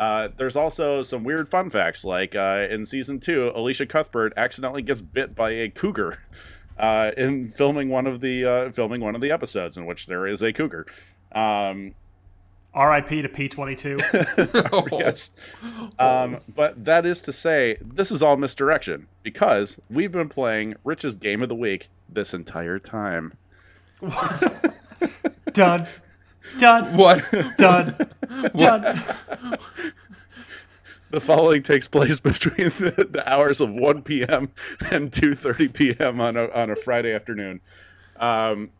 Uh, 0.00 0.30
there's 0.38 0.56
also 0.56 1.02
some 1.02 1.22
weird 1.24 1.46
fun 1.46 1.68
facts, 1.68 2.06
like 2.06 2.34
uh, 2.34 2.66
in 2.70 2.86
season 2.86 3.20
two, 3.20 3.52
Elisha 3.54 3.84
Cuthbert 3.84 4.32
accidentally 4.34 4.80
gets 4.80 5.02
bit 5.02 5.34
by 5.34 5.50
a 5.50 5.68
cougar 5.68 6.18
uh, 6.78 7.10
in 7.18 7.50
filming 7.50 7.90
one 7.90 8.06
of 8.06 8.22
the 8.22 8.44
uh, 8.44 8.72
filming 8.72 9.02
one 9.02 9.14
of 9.14 9.20
the 9.20 9.30
episodes 9.30 9.76
in 9.76 9.84
which 9.84 10.06
there 10.06 10.26
is 10.26 10.42
a 10.42 10.54
cougar. 10.54 10.86
Um, 11.32 11.94
RIP 12.74 13.08
to 13.08 13.28
P22 13.28 14.90
yes. 15.00 15.32
Um, 15.98 16.38
but 16.54 16.82
that 16.84 17.04
is 17.04 17.20
to 17.22 17.32
say, 17.32 17.76
this 17.82 18.10
is 18.10 18.22
all 18.22 18.36
misdirection 18.38 19.06
because 19.22 19.78
we've 19.90 20.12
been 20.12 20.28
playing 20.30 20.76
Rich's 20.84 21.14
game 21.14 21.42
of 21.42 21.50
the 21.50 21.54
week 21.54 21.88
this 22.08 22.32
entire 22.32 22.78
time. 22.78 23.34
done 25.52 25.86
done 26.58 26.96
What? 26.96 27.24
done 27.58 27.96
done 28.56 29.02
The 31.10 31.20
following 31.20 31.62
takes 31.64 31.88
place 31.88 32.20
between 32.20 32.68
the, 32.78 33.08
the 33.10 33.28
hours 33.28 33.60
of 33.60 33.72
1 33.72 34.02
p.m. 34.02 34.50
and 34.92 35.10
2:30 35.10 35.72
p.m. 35.74 36.20
on 36.20 36.36
a 36.36 36.48
on 36.50 36.70
a 36.70 36.76
Friday 36.76 37.12
afternoon. 37.12 37.60
Um, 38.18 38.70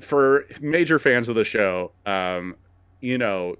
for 0.00 0.44
major 0.60 0.98
fans 1.00 1.28
of 1.28 1.34
the 1.34 1.42
show, 1.44 1.90
um, 2.06 2.54
you 3.00 3.18
know, 3.18 3.56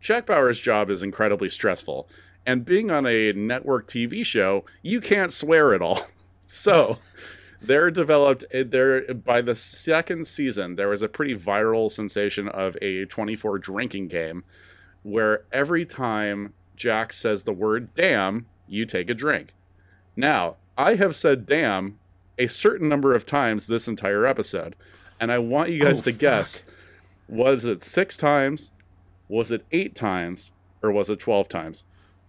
Jack 0.00 0.26
Bauer's 0.26 0.60
job 0.60 0.88
is 0.88 1.02
incredibly 1.02 1.48
stressful, 1.50 2.08
and 2.46 2.64
being 2.64 2.92
on 2.92 3.06
a 3.06 3.32
network 3.32 3.88
TV 3.88 4.24
show, 4.24 4.64
you 4.82 5.00
can't 5.00 5.32
swear 5.32 5.74
at 5.74 5.82
all. 5.82 6.00
So, 6.46 6.98
they're 7.66 7.90
developed. 7.90 8.44
Eh, 8.52 8.64
there 8.66 9.12
by 9.14 9.40
the 9.40 9.54
second 9.54 10.26
season, 10.26 10.76
there 10.76 10.88
was 10.88 11.02
a 11.02 11.08
pretty 11.08 11.34
viral 11.36 11.90
sensation 11.90 12.48
of 12.48 12.76
a 12.82 13.04
24 13.06 13.58
drinking 13.58 14.08
game, 14.08 14.44
where 15.02 15.44
every 15.52 15.84
time 15.84 16.52
Jack 16.76 17.12
says 17.12 17.44
the 17.44 17.52
word 17.52 17.94
"damn," 17.94 18.46
you 18.68 18.84
take 18.86 19.10
a 19.10 19.14
drink. 19.14 19.50
Now, 20.16 20.56
I 20.78 20.94
have 20.96 21.14
said 21.16 21.46
"damn" 21.46 21.98
a 22.38 22.46
certain 22.46 22.88
number 22.88 23.14
of 23.14 23.26
times 23.26 23.66
this 23.66 23.86
entire 23.88 24.26
episode, 24.26 24.74
and 25.20 25.30
I 25.32 25.38
want 25.38 25.70
you 25.70 25.80
guys 25.80 26.00
Oh, 26.00 26.04
to 26.04 26.10
fuck. 26.12 26.20
guess: 26.20 26.64
was 27.28 27.64
it 27.64 27.82
six 27.82 28.16
times, 28.16 28.72
was 29.28 29.50
it 29.52 29.64
eight 29.72 29.94
times, 29.94 30.50
or 30.82 30.90
was 30.92 31.10
it 31.10 31.20
twelve 31.20 31.48
times? 31.48 31.84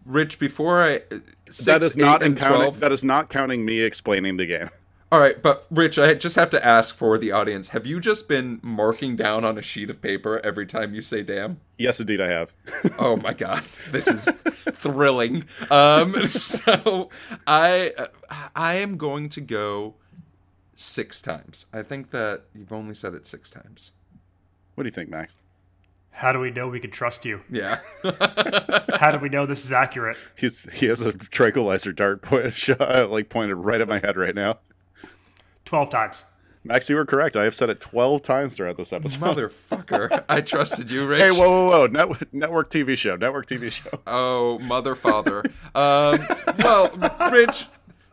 Rich, 0.06 0.38
before 0.38 0.84
I. 0.84 0.98
Uh, 1.12 1.18
six, 1.50 1.66
that 1.66 1.84
is 1.84 1.98
not 1.98 2.22
counting, 2.22 2.80
That 2.80 2.92
is 2.92 3.04
not 3.04 3.30
counting 3.30 3.66
me 3.66 3.80
explaining 3.82 4.38
the 4.38 4.46
game. 4.46 4.70
All 5.16 5.22
right, 5.22 5.42
but 5.42 5.66
Rich, 5.72 5.98
I 5.98 6.14
just 6.16 6.36
have 6.36 6.50
to 6.50 6.66
ask 6.66 6.94
for 6.94 7.18
the 7.18 7.32
audience: 7.32 7.70
Have 7.70 7.86
you 7.86 8.02
just 8.02 8.28
been 8.28 8.60
marking 8.62 9.16
down 9.16 9.46
on 9.46 9.58
a 9.58 9.62
sheet 9.62 9.90
of 9.90 10.02
paper 10.02 10.42
every 10.44 10.66
time 10.66 10.94
you 10.94 11.02
say 11.02 11.24
"damn"? 11.24 11.62
Yes, 11.78 12.02
indeed, 12.02 12.20
I 12.20 12.28
have. 12.28 12.54
oh 13.00 13.16
my 13.16 13.32
god, 13.32 13.64
this 13.92 14.10
is 14.10 14.28
thrilling. 14.74 15.46
Um, 15.72 16.22
so 16.28 17.10
I 17.48 17.94
I 18.58 18.74
am 18.74 18.98
going 18.98 19.30
to 19.30 19.40
go 19.40 19.96
six 20.76 21.22
times. 21.22 21.66
I 21.72 21.82
think 21.82 22.12
that 22.12 22.44
you've 22.54 22.74
only 22.74 22.94
said 22.94 23.14
it 23.14 23.26
six 23.26 23.50
times. 23.50 23.94
What 24.74 24.84
do 24.84 24.90
you 24.90 24.92
think, 24.92 25.10
Max? 25.10 25.40
How 26.12 26.34
do 26.34 26.40
we 26.40 26.52
know 26.52 26.68
we 26.68 26.82
can 26.82 26.92
trust 26.92 27.24
you? 27.24 27.40
Yeah. 27.50 27.80
How 29.00 29.12
do 29.12 29.20
we 29.20 29.30
know 29.30 29.46
this 29.46 29.64
is 29.64 29.72
accurate? 29.72 30.18
He's 30.36 30.70
he 30.74 30.88
has 30.88 31.00
a 31.00 31.14
tranquilizer 31.14 31.94
dart 31.94 32.22
point, 32.22 32.52
shot, 32.52 33.12
like 33.12 33.30
pointed 33.30 33.56
right 33.56 33.80
at 33.80 33.88
my 33.88 34.00
head 34.00 34.18
right 34.18 34.36
now. 34.36 34.60
12 35.66 35.90
times. 35.90 36.24
Max, 36.64 36.90
you 36.90 36.96
were 36.96 37.06
correct. 37.06 37.36
I 37.36 37.44
have 37.44 37.54
said 37.54 37.70
it 37.70 37.80
12 37.80 38.24
times 38.24 38.56
throughout 38.56 38.78
this 38.78 38.92
episode. 38.92 39.20
Motherfucker. 39.22 40.24
I 40.30 40.42
trusted 40.42 40.90
you, 40.90 41.06
Rich. 41.08 41.22
Hey, 41.22 41.30
whoa, 41.32 41.48
whoa, 41.48 41.70
whoa. 41.70 41.88
Net- 41.88 42.34
network 42.34 42.72
TV 42.72 42.98
show. 42.98 43.16
Network 43.16 43.48
TV 43.48 43.72
show. 43.72 43.90
Oh, 44.08 44.58
mother 44.60 44.96
father. 44.96 45.44
um, 45.76 46.20
well, 46.58 46.90
Rich, 47.32 47.68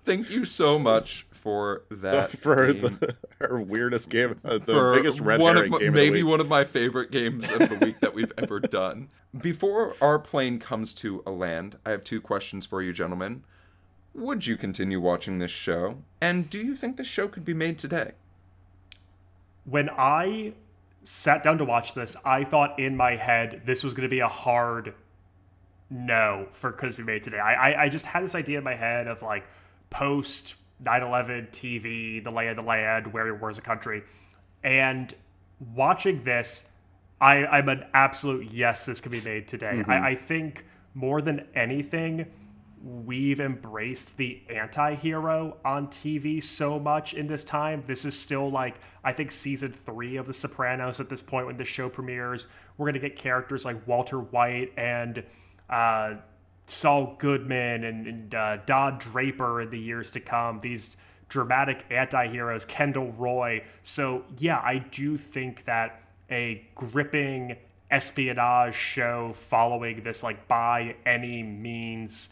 thank 0.04 0.28
you 0.30 0.44
so 0.44 0.78
much 0.78 1.26
for 1.30 1.84
that. 1.90 2.30
For 2.38 2.72
game. 2.74 2.98
the 3.00 3.16
our 3.40 3.58
weirdest 3.58 4.10
game, 4.10 4.38
uh, 4.44 4.58
the 4.58 4.72
for 4.72 4.94
biggest 4.94 5.18
red 5.18 5.40
one 5.40 5.56
herring 5.56 5.72
of 5.72 5.80
my, 5.80 5.84
game 5.84 5.92
maybe 5.94 6.06
of 6.08 6.12
the 6.12 6.22
week. 6.24 6.30
one 6.30 6.40
of 6.40 6.48
my 6.48 6.64
favorite 6.64 7.10
games 7.10 7.50
of 7.50 7.58
the 7.70 7.78
week 7.84 7.98
that 8.00 8.14
we've 8.14 8.32
ever 8.38 8.60
done. 8.60 9.08
Before 9.36 9.96
our 10.00 10.18
plane 10.20 10.60
comes 10.60 10.94
to 10.94 11.22
a 11.26 11.32
land, 11.32 11.78
I 11.84 11.90
have 11.90 12.04
two 12.04 12.20
questions 12.20 12.66
for 12.66 12.80
you, 12.82 12.92
gentlemen. 12.92 13.42
Would 14.14 14.46
you 14.46 14.56
continue 14.56 15.00
watching 15.00 15.38
this 15.38 15.50
show? 15.50 15.98
And 16.20 16.50
do 16.50 16.58
you 16.58 16.76
think 16.76 16.96
this 16.96 17.06
show 17.06 17.28
could 17.28 17.44
be 17.44 17.54
made 17.54 17.78
today? 17.78 18.12
When 19.64 19.88
I 19.90 20.52
sat 21.02 21.42
down 21.42 21.58
to 21.58 21.64
watch 21.64 21.94
this, 21.94 22.16
I 22.24 22.44
thought 22.44 22.78
in 22.78 22.96
my 22.96 23.16
head 23.16 23.62
this 23.64 23.82
was 23.82 23.94
going 23.94 24.08
to 24.08 24.10
be 24.10 24.20
a 24.20 24.28
hard 24.28 24.94
no 25.92 26.46
for 26.52 26.72
could 26.72 26.96
be 26.96 27.02
made 27.02 27.22
today. 27.22 27.38
I, 27.38 27.72
I, 27.72 27.82
I 27.84 27.88
just 27.88 28.06
had 28.06 28.24
this 28.24 28.34
idea 28.34 28.58
in 28.58 28.64
my 28.64 28.74
head 28.74 29.06
of 29.06 29.22
like 29.22 29.44
post 29.90 30.56
9/11 30.82 31.50
TV, 31.50 32.24
the 32.24 32.30
lay 32.30 32.48
of 32.48 32.56
the 32.56 32.62
land, 32.62 33.12
where 33.12 33.34
where's 33.34 33.58
a 33.58 33.62
country, 33.62 34.02
and 34.64 35.14
watching 35.74 36.24
this, 36.24 36.64
I 37.20 37.44
I'm 37.44 37.68
an 37.68 37.84
absolute 37.92 38.50
yes. 38.50 38.86
This 38.86 39.00
could 39.00 39.12
be 39.12 39.20
made 39.20 39.46
today. 39.48 39.76
Mm-hmm. 39.76 39.90
I, 39.90 40.10
I 40.10 40.14
think 40.14 40.64
more 40.94 41.20
than 41.20 41.46
anything, 41.54 42.26
we've 42.82 43.38
embraced 43.38 44.16
the 44.16 44.42
anti-hero 44.50 45.56
on 45.64 45.86
TV 45.86 46.42
so 46.42 46.78
much 46.78 47.14
in 47.14 47.26
this 47.28 47.44
time. 47.44 47.82
This 47.86 48.04
is 48.04 48.18
still 48.18 48.50
like 48.50 48.76
I 49.04 49.12
think 49.12 49.30
season 49.30 49.72
3 49.72 50.16
of 50.16 50.26
The 50.26 50.34
Sopranos 50.34 51.00
at 51.00 51.08
this 51.08 51.22
point 51.22 51.46
when 51.46 51.56
the 51.56 51.64
show 51.64 51.88
premieres. 51.88 52.48
We're 52.76 52.86
going 52.86 53.00
to 53.00 53.08
get 53.08 53.16
characters 53.16 53.64
like 53.64 53.86
Walter 53.86 54.18
White 54.18 54.72
and 54.76 55.22
uh, 55.70 56.14
Saul 56.66 57.16
Goodman 57.18 57.84
and, 57.84 58.06
and 58.06 58.34
uh, 58.34 58.56
Don 58.66 58.98
Draper 58.98 59.60
in 59.60 59.70
the 59.70 59.78
years 59.78 60.10
to 60.12 60.20
come. 60.20 60.58
These 60.60 60.96
dramatic 61.28 61.84
anti-heroes, 61.90 62.64
Kendall 62.64 63.12
Roy. 63.12 63.64
So, 63.84 64.24
yeah, 64.38 64.58
I 64.58 64.78
do 64.78 65.16
think 65.16 65.64
that 65.64 66.02
a 66.30 66.66
gripping 66.74 67.56
espionage 67.90 68.74
show 68.74 69.34
following 69.34 70.02
this 70.02 70.22
like 70.22 70.48
by 70.48 70.96
any 71.04 71.42
means 71.42 72.30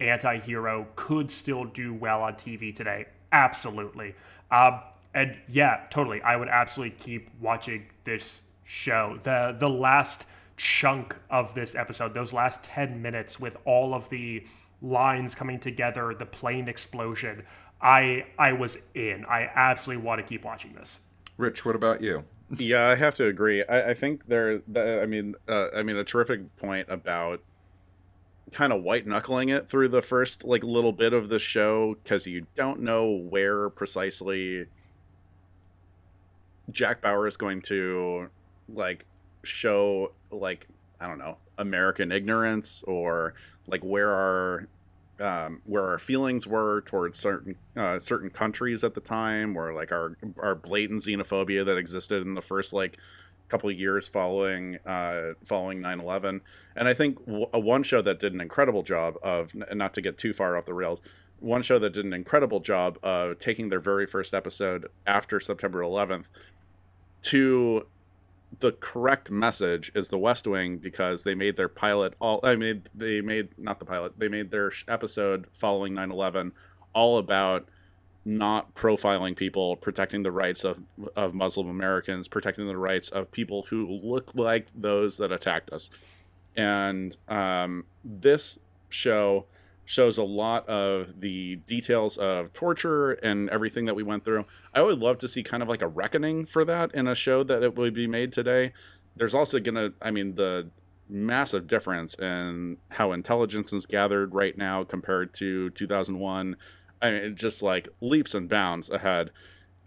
anti-hero 0.00 0.86
could 0.96 1.30
still 1.30 1.64
do 1.64 1.92
well 1.92 2.22
on 2.22 2.34
TV 2.34 2.74
today. 2.74 3.06
Absolutely. 3.32 4.14
Um, 4.50 4.80
and 5.14 5.36
yeah, 5.48 5.82
totally. 5.90 6.22
I 6.22 6.36
would 6.36 6.48
absolutely 6.48 6.96
keep 6.96 7.30
watching 7.40 7.86
this 8.04 8.42
show. 8.64 9.18
The 9.22 9.56
the 9.58 9.68
last 9.68 10.26
chunk 10.56 11.16
of 11.30 11.54
this 11.54 11.74
episode, 11.74 12.14
those 12.14 12.32
last 12.32 12.62
10 12.64 13.00
minutes 13.00 13.40
with 13.40 13.56
all 13.64 13.94
of 13.94 14.08
the 14.10 14.44
lines 14.82 15.34
coming 15.34 15.58
together, 15.58 16.14
the 16.14 16.26
plane 16.26 16.68
explosion, 16.68 17.44
I 17.80 18.26
I 18.38 18.52
was 18.52 18.78
in. 18.94 19.24
I 19.26 19.50
absolutely 19.54 20.04
want 20.04 20.20
to 20.20 20.26
keep 20.26 20.44
watching 20.44 20.74
this. 20.74 21.00
Rich, 21.36 21.64
what 21.64 21.74
about 21.74 22.02
you? 22.02 22.24
yeah, 22.58 22.88
I 22.88 22.96
have 22.96 23.14
to 23.16 23.26
agree. 23.26 23.64
I, 23.64 23.90
I 23.90 23.94
think 23.94 24.26
there. 24.26 24.62
I 24.76 25.06
mean, 25.06 25.34
uh, 25.48 25.68
I 25.74 25.82
mean, 25.82 25.96
a 25.96 26.04
terrific 26.04 26.56
point 26.56 26.88
about 26.90 27.40
kind 28.52 28.72
of 28.72 28.82
white 28.82 29.06
knuckling 29.06 29.48
it 29.48 29.68
through 29.68 29.88
the 29.88 30.02
first 30.02 30.44
like 30.44 30.64
little 30.64 30.92
bit 30.92 31.12
of 31.12 31.28
the 31.28 31.38
show 31.38 31.96
because 32.02 32.26
you 32.26 32.46
don't 32.56 32.80
know 32.80 33.06
where 33.08 33.70
precisely 33.70 34.66
Jack 36.70 37.00
Bauer 37.00 37.26
is 37.26 37.36
going 37.36 37.62
to 37.62 38.28
like 38.68 39.06
show 39.42 40.12
like 40.30 40.66
I 41.00 41.06
don't 41.06 41.18
know 41.18 41.38
American 41.58 42.12
ignorance 42.12 42.82
or 42.86 43.34
like 43.66 43.82
where 43.82 44.10
our 44.10 44.68
um, 45.20 45.60
where 45.66 45.86
our 45.86 45.98
feelings 45.98 46.46
were 46.46 46.80
towards 46.82 47.18
certain 47.18 47.56
uh, 47.76 47.98
certain 47.98 48.30
countries 48.30 48.82
at 48.82 48.94
the 48.94 49.00
time, 49.00 49.56
or 49.56 49.72
like 49.74 49.92
our 49.92 50.16
our 50.38 50.54
blatant 50.54 51.02
xenophobia 51.02 51.64
that 51.64 51.76
existed 51.76 52.22
in 52.22 52.34
the 52.34 52.42
first 52.42 52.72
like 52.72 52.96
couple 53.50 53.68
of 53.68 53.78
years 53.78 54.08
following 54.08 54.78
uh, 54.86 55.34
following 55.44 55.80
9/11. 55.80 56.40
And 56.76 56.88
I 56.88 56.94
think 56.94 57.24
w- 57.26 57.46
one 57.52 57.82
show 57.82 58.00
that 58.02 58.20
did 58.20 58.32
an 58.32 58.40
incredible 58.40 58.82
job 58.82 59.16
of 59.22 59.52
not 59.72 59.94
to 59.94 60.00
get 60.00 60.18
too 60.18 60.32
far 60.32 60.56
off 60.56 60.66
the 60.66 60.74
rails. 60.74 61.00
One 61.40 61.62
show 61.62 61.78
that 61.78 61.92
did 61.94 62.04
an 62.04 62.12
incredible 62.12 62.60
job 62.60 62.98
of 63.02 63.38
taking 63.38 63.68
their 63.68 63.80
very 63.80 64.06
first 64.06 64.34
episode 64.34 64.86
after 65.06 65.40
September 65.40 65.80
11th 65.80 66.26
to 67.22 67.86
the 68.58 68.72
correct 68.72 69.30
message 69.30 69.92
is 69.94 70.08
the 70.08 70.18
West 70.18 70.46
Wing 70.46 70.78
because 70.78 71.22
they 71.22 71.34
made 71.34 71.56
their 71.56 71.68
pilot 71.68 72.14
all 72.20 72.40
I 72.42 72.56
mean 72.56 72.82
they 72.94 73.20
made 73.20 73.56
not 73.56 73.78
the 73.78 73.84
pilot 73.84 74.18
they 74.18 74.28
made 74.28 74.50
their 74.50 74.72
episode 74.88 75.46
following 75.52 75.94
9/11 75.94 76.52
all 76.92 77.18
about 77.18 77.68
not 78.24 78.74
profiling 78.74 79.34
people 79.34 79.76
protecting 79.76 80.22
the 80.22 80.30
rights 80.30 80.64
of 80.64 80.82
of 81.16 81.34
Muslim 81.34 81.68
Americans 81.68 82.28
protecting 82.28 82.66
the 82.66 82.76
rights 82.76 83.08
of 83.08 83.30
people 83.32 83.62
who 83.70 83.88
look 84.02 84.30
like 84.34 84.66
those 84.74 85.16
that 85.16 85.32
attacked 85.32 85.70
us 85.70 85.88
and 86.56 87.16
um, 87.28 87.84
this 88.04 88.58
show 88.88 89.46
shows 89.84 90.18
a 90.18 90.22
lot 90.22 90.68
of 90.68 91.20
the 91.20 91.56
details 91.66 92.16
of 92.16 92.52
torture 92.52 93.12
and 93.12 93.50
everything 93.50 93.86
that 93.86 93.96
we 93.96 94.04
went 94.04 94.24
through. 94.24 94.44
I 94.72 94.82
would 94.82 95.00
love 95.00 95.18
to 95.18 95.28
see 95.28 95.42
kind 95.42 95.64
of 95.64 95.68
like 95.68 95.82
a 95.82 95.88
reckoning 95.88 96.46
for 96.46 96.64
that 96.64 96.94
in 96.94 97.08
a 97.08 97.14
show 97.14 97.42
that 97.44 97.64
it 97.64 97.76
would 97.76 97.92
be 97.92 98.06
made 98.06 98.32
today. 98.32 98.72
There's 99.16 99.34
also 99.34 99.58
gonna, 99.58 99.90
I 100.00 100.12
mean, 100.12 100.36
the 100.36 100.70
massive 101.08 101.66
difference 101.66 102.14
in 102.14 102.76
how 102.90 103.10
intelligence 103.10 103.72
is 103.72 103.84
gathered 103.84 104.32
right 104.32 104.56
now 104.56 104.84
compared 104.84 105.34
to 105.34 105.70
2001. 105.70 106.56
I 107.02 107.10
mean, 107.10 107.36
just 107.36 107.62
like 107.62 107.88
leaps 108.00 108.34
and 108.34 108.48
bounds 108.48 108.90
ahead. 108.90 109.30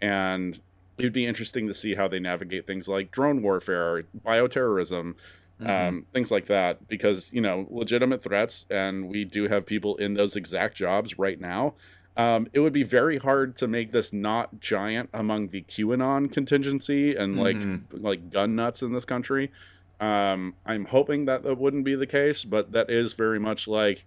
And 0.00 0.60
it'd 0.98 1.12
be 1.12 1.26
interesting 1.26 1.66
to 1.68 1.74
see 1.74 1.94
how 1.94 2.08
they 2.08 2.18
navigate 2.18 2.66
things 2.66 2.88
like 2.88 3.10
drone 3.10 3.42
warfare, 3.42 4.04
bioterrorism, 4.26 5.14
um, 5.60 6.06
things 6.12 6.30
like 6.30 6.46
that. 6.46 6.88
Because 6.88 7.32
you 7.32 7.40
know 7.40 7.66
legitimate 7.70 8.22
threats 8.22 8.66
and 8.70 9.08
we 9.08 9.24
do 9.24 9.48
have 9.48 9.66
people 9.66 9.96
in 9.96 10.14
those 10.14 10.36
exact 10.36 10.76
jobs 10.76 11.18
right 11.18 11.40
now 11.40 11.74
um, 12.16 12.46
it 12.52 12.60
would 12.60 12.72
be 12.72 12.84
very 12.84 13.18
hard 13.18 13.56
to 13.58 13.66
make 13.66 13.90
this 13.90 14.12
not 14.12 14.60
giant 14.60 15.10
among 15.12 15.48
the 15.48 15.62
qanon 15.62 16.32
contingency 16.32 17.16
and 17.16 17.36
like 17.36 17.56
like 17.90 18.30
gun 18.30 18.54
nuts 18.54 18.82
in 18.82 18.92
this 18.92 19.04
country. 19.04 19.50
Um, 20.00 20.54
i'm 20.66 20.84
hoping 20.86 21.24
that 21.26 21.44
that 21.44 21.56
wouldn't 21.58 21.84
be 21.84 21.94
the 21.94 22.06
case 22.06 22.44
but 22.44 22.72
that 22.72 22.90
is 22.90 23.14
very 23.14 23.38
much 23.38 23.68
like 23.68 24.04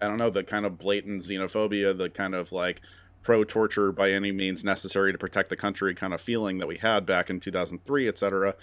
i 0.00 0.06
don't 0.06 0.18
know 0.18 0.30
the 0.30 0.44
kind 0.44 0.66
of 0.66 0.78
blatant 0.78 1.22
xenophobia 1.22 1.96
the 1.96 2.08
kind 2.08 2.34
of 2.34 2.52
like 2.52 2.80
pro 3.22 3.44
torture 3.44 3.92
by 3.92 4.10
any 4.10 4.32
means 4.32 4.64
necessary 4.64 5.12
to 5.12 5.18
protect 5.18 5.48
the 5.48 5.56
country 5.56 5.94
kind 5.94 6.14
of 6.14 6.20
feeling 6.20 6.58
that 6.58 6.66
we 6.66 6.78
had 6.78 7.04
back 7.04 7.30
in 7.30 7.38
2003 7.38 8.08
etc 8.08 8.54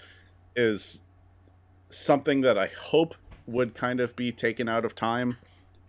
is 0.56 1.00
something 1.90 2.42
that 2.42 2.58
I 2.58 2.66
hope 2.66 3.14
would 3.46 3.74
kind 3.74 4.00
of 4.00 4.14
be 4.16 4.32
taken 4.32 4.68
out 4.68 4.84
of 4.84 4.94
time, 4.94 5.38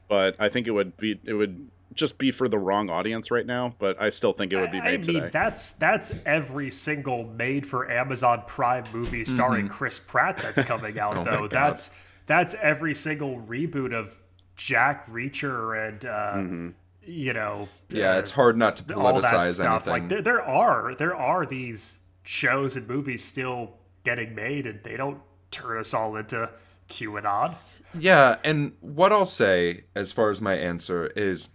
but 0.08 0.36
I 0.40 0.50
think 0.50 0.68
it 0.68 0.72
would 0.72 0.96
be 0.98 1.20
it 1.26 1.34
would 1.34 1.70
just 1.94 2.18
be 2.18 2.32
for 2.32 2.48
the 2.48 2.58
wrong 2.58 2.90
audience 2.90 3.32
right 3.32 3.46
now. 3.46 3.76
But 3.80 4.02
I 4.02 4.10
still 4.10 4.34
think 4.34 4.54
it 4.54 4.58
would 4.58 4.72
be 4.72 4.80
made 4.80 4.88
I 4.88 4.92
made 4.92 5.08
mean, 5.08 5.16
today. 5.16 5.30
that's 5.32 5.74
that's 5.74 6.24
every 6.26 6.72
single 6.72 7.26
made 7.26 7.66
for 7.68 7.92
Amazon 7.92 8.44
Prime 8.48 8.86
movie 8.94 9.26
starring 9.26 9.66
mm-hmm. 9.66 9.74
Chris 9.74 10.00
Pratt 10.00 10.38
that's 10.38 10.64
coming 10.68 11.00
out 11.00 11.18
Oh 11.18 11.24
though. 11.24 11.48
That's 11.48 11.92
that's 12.26 12.54
every 12.56 12.94
single 12.94 13.40
reboot 13.42 13.94
of 13.94 14.18
Jack 14.60 15.10
Reacher 15.10 15.88
and 15.88 16.06
uh, 16.06 16.72
you 17.10 17.32
know 17.34 17.70
Yeah, 17.88 18.16
uh, 18.16 18.20
it's 18.20 18.32
hard 18.32 18.58
not 18.58 18.76
to 18.76 18.84
politicize 18.84 19.54
stuff. 19.54 19.88
anything. 19.88 19.92
Like 19.94 20.10
there, 20.10 20.22
there 20.22 20.42
are 20.42 20.94
there 20.96 21.16
are 21.16 21.46
these 21.46 22.00
shows 22.24 22.76
and 22.76 22.86
movies 22.88 23.24
still 23.24 23.78
getting 24.04 24.36
made, 24.36 24.68
and 24.68 24.84
they 24.84 24.98
don't 24.98 25.20
turn 25.50 25.80
us 25.80 25.94
all 25.94 26.16
into 26.18 26.50
QAnon. 26.90 27.56
Yeah, 27.98 28.36
and 28.44 28.74
what 28.82 29.14
I'll 29.14 29.26
say 29.26 29.86
as 29.96 30.12
far 30.12 30.30
as 30.30 30.42
my 30.42 30.56
answer 30.56 31.08
is 31.16 31.50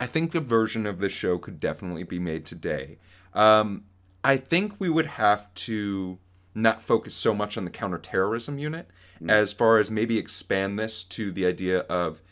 I 0.00 0.06
think 0.06 0.32
the 0.32 0.40
version 0.40 0.86
of 0.86 1.00
the 1.00 1.10
show 1.10 1.36
could 1.36 1.60
definitely 1.60 2.04
be 2.04 2.18
made 2.18 2.46
today. 2.46 2.96
Um, 3.34 3.84
I 4.24 4.38
think 4.38 4.74
we 4.78 4.88
would 4.88 5.06
have 5.06 5.52
to 5.54 6.18
not 6.54 6.82
focus 6.82 7.14
so 7.14 7.34
much 7.34 7.56
on 7.58 7.64
the 7.66 7.70
counterterrorism 7.70 8.58
unit 8.58 8.88
Mm. 9.22 9.30
as 9.30 9.52
far 9.52 9.78
as 9.78 9.90
maybe 9.90 10.18
expand 10.18 10.78
this 10.78 11.04
to 11.04 11.32
the 11.32 11.46
idea 11.46 11.80
of 11.80 12.22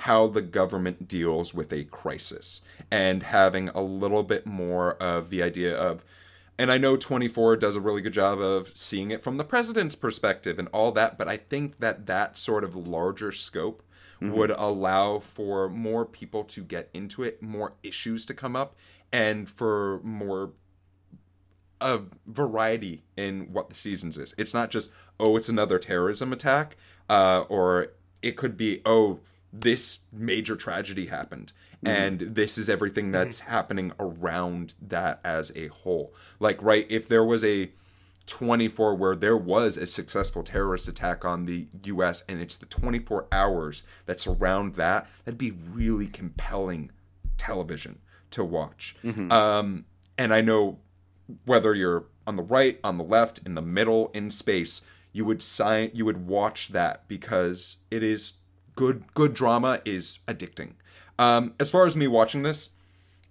how 0.00 0.26
the 0.26 0.42
government 0.42 1.08
deals 1.08 1.54
with 1.54 1.72
a 1.72 1.84
crisis 1.84 2.60
and 2.90 3.22
having 3.22 3.68
a 3.70 3.80
little 3.80 4.22
bit 4.22 4.46
more 4.46 4.94
of 4.94 5.30
the 5.30 5.42
idea 5.42 5.74
of 5.76 6.04
and 6.58 6.72
I 6.72 6.78
know 6.78 6.96
24 6.96 7.56
does 7.56 7.76
a 7.76 7.80
really 7.80 8.00
good 8.00 8.14
job 8.14 8.40
of 8.40 8.72
seeing 8.74 9.10
it 9.10 9.22
from 9.22 9.36
the 9.36 9.44
president's 9.44 9.94
perspective 9.94 10.58
and 10.58 10.68
all 10.68 10.90
that, 10.92 11.18
but 11.18 11.28
I 11.28 11.36
think 11.36 11.78
that 11.80 12.06
that 12.06 12.36
sort 12.38 12.64
of 12.64 12.74
larger 12.74 13.30
scope 13.30 13.82
mm-hmm. 14.20 14.34
would 14.34 14.50
allow 14.50 15.18
for 15.18 15.68
more 15.68 16.06
people 16.06 16.44
to 16.44 16.62
get 16.62 16.88
into 16.94 17.22
it, 17.22 17.42
more 17.42 17.74
issues 17.82 18.24
to 18.26 18.34
come 18.34 18.56
up, 18.56 18.74
and 19.12 19.48
for 19.48 20.00
more 20.02 20.52
a 21.80 22.00
variety 22.26 23.02
in 23.16 23.52
what 23.52 23.68
the 23.68 23.74
seasons 23.74 24.18
is. 24.18 24.34
It's 24.38 24.54
not 24.54 24.70
just 24.70 24.90
oh, 25.18 25.36
it's 25.36 25.48
another 25.48 25.78
terrorism 25.78 26.32
attack, 26.32 26.76
uh, 27.08 27.44
or 27.48 27.88
it 28.22 28.36
could 28.36 28.56
be 28.56 28.82
oh, 28.84 29.20
this 29.52 30.00
major 30.12 30.56
tragedy 30.56 31.06
happened, 31.06 31.52
and 31.84 32.20
this 32.20 32.58
is 32.58 32.68
everything 32.68 33.12
that's 33.12 33.40
happening 33.40 33.92
around 33.98 34.74
that 34.80 35.20
as 35.24 35.52
a 35.56 35.68
whole. 35.68 36.14
Like 36.40 36.62
right, 36.62 36.86
if 36.88 37.08
there 37.08 37.24
was 37.24 37.44
a 37.44 37.70
24 38.26 38.96
where 38.96 39.14
there 39.14 39.36
was 39.36 39.76
a 39.76 39.86
successful 39.86 40.42
terrorist 40.42 40.88
attack 40.88 41.24
on 41.24 41.46
the 41.46 41.68
US 41.84 42.24
and 42.28 42.40
it's 42.40 42.56
the 42.56 42.66
24 42.66 43.28
hours 43.30 43.84
that 44.06 44.18
surround 44.18 44.74
that 44.74 45.06
that'd 45.24 45.38
be 45.38 45.52
really 45.72 46.08
compelling 46.08 46.90
television 47.36 48.00
to 48.32 48.42
watch 48.44 48.96
um, 49.30 49.84
and 50.18 50.34
i 50.34 50.40
know 50.40 50.78
whether 51.44 51.74
you're 51.74 52.06
on 52.26 52.36
the 52.36 52.42
right 52.42 52.78
on 52.84 52.98
the 52.98 53.04
left 53.04 53.40
in 53.44 53.54
the 53.54 53.62
middle 53.62 54.10
in 54.14 54.30
space 54.30 54.82
you 55.12 55.24
would 55.24 55.42
sign 55.42 55.90
you 55.92 56.04
would 56.04 56.26
watch 56.26 56.68
that 56.68 57.06
because 57.08 57.76
it 57.90 58.02
is 58.02 58.34
good 58.74 59.04
good 59.14 59.34
drama 59.34 59.80
is 59.84 60.18
addicting 60.28 60.72
um, 61.18 61.54
as 61.58 61.70
far 61.70 61.86
as 61.86 61.96
me 61.96 62.06
watching 62.06 62.42
this 62.42 62.70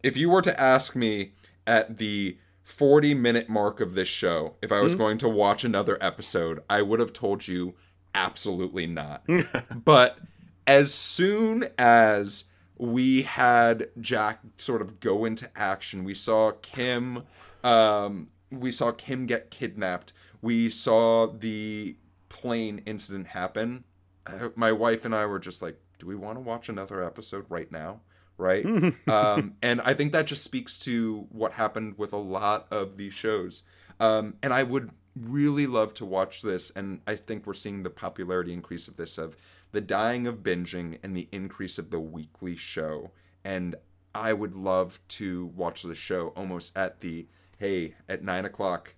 if 0.04 0.16
you 0.16 0.30
were 0.30 0.42
to 0.42 0.60
ask 0.60 0.96
me 0.96 1.34
at 1.66 1.98
the 1.98 2.38
40 2.66 3.14
minute 3.14 3.48
mark 3.48 3.80
of 3.80 3.94
this 3.94 4.08
show 4.08 4.56
if 4.62 4.72
I 4.72 4.82
was 4.82 4.96
going 4.96 5.20
to 5.20 5.30
watch 5.30 5.64
another 5.64 5.98
episode, 6.02 6.64
I 6.70 6.82
would 6.82 7.00
have 7.00 7.14
told 7.14 7.48
you 7.48 7.76
absolutely 8.16 8.88
not. 8.88 9.24
but 9.86 10.18
as 10.66 10.94
soon 10.94 11.70
as 11.78 12.46
we 12.78 13.22
had 13.22 13.90
Jack 14.02 14.40
sort 14.58 14.82
of 14.82 15.00
go 15.00 15.26
into 15.26 15.50
action, 15.56 16.04
we 16.04 16.16
saw 16.16 16.52
Kim 16.64 17.24
um, 17.66 18.30
we 18.52 18.72
saw 18.72 18.92
Kim 18.92 19.26
get 19.26 19.52
kidnapped. 19.52 20.14
We 20.42 20.70
saw 20.70 21.28
the 21.28 21.98
plane 22.30 22.82
incident 22.86 23.28
happen. 23.28 23.84
Uh, 24.26 24.50
My 24.56 24.72
wife 24.72 25.06
and 25.06 25.16
I 25.16 25.26
were 25.26 25.40
just 25.40 25.62
like, 25.62 25.80
do 26.00 26.08
we 26.08 26.16
want 26.16 26.38
to 26.38 26.42
watch 26.42 26.70
another 26.70 27.04
episode 27.04 27.46
right 27.50 27.72
now? 27.72 28.02
right? 28.38 28.66
um, 29.08 29.56
and 29.62 29.82
I 29.82 29.94
think 29.94 30.12
that 30.12 30.26
just 30.26 30.44
speaks 30.44 30.78
to 30.80 31.26
what 31.32 31.54
happened 31.54 31.98
with 31.98 32.14
a 32.14 32.18
lot 32.18 32.68
of 32.72 32.98
these 32.98 33.14
shows. 33.14 33.64
Um, 34.00 34.36
and 34.44 34.54
I 34.54 34.64
would 34.64 34.92
really 35.16 35.68
love 35.68 35.94
to 35.96 36.06
watch 36.06 36.42
this, 36.42 36.72
and 36.76 37.00
I 37.08 37.16
think 37.16 37.46
we're 37.46 37.54
seeing 37.54 37.84
the 37.84 37.90
popularity 37.90 38.52
increase 38.52 38.88
of 38.88 38.98
this 38.98 39.18
of 39.18 39.38
the 39.72 39.82
dying 39.82 40.28
of 40.28 40.38
binging 40.38 41.00
and 41.04 41.16
the 41.16 41.28
increase 41.32 41.78
of 41.78 41.90
the 41.90 42.00
weekly 42.00 42.56
show. 42.56 43.12
And 43.44 43.76
I 44.14 44.34
would 44.34 44.56
love 44.56 45.00
to 45.10 45.48
watch 45.56 45.84
the 45.84 45.96
show 45.96 46.30
almost 46.30 46.78
at 46.78 47.02
the 47.02 47.28
hey 47.58 47.96
at 48.08 48.24
nine 48.24 48.46
o'clock 48.46 48.96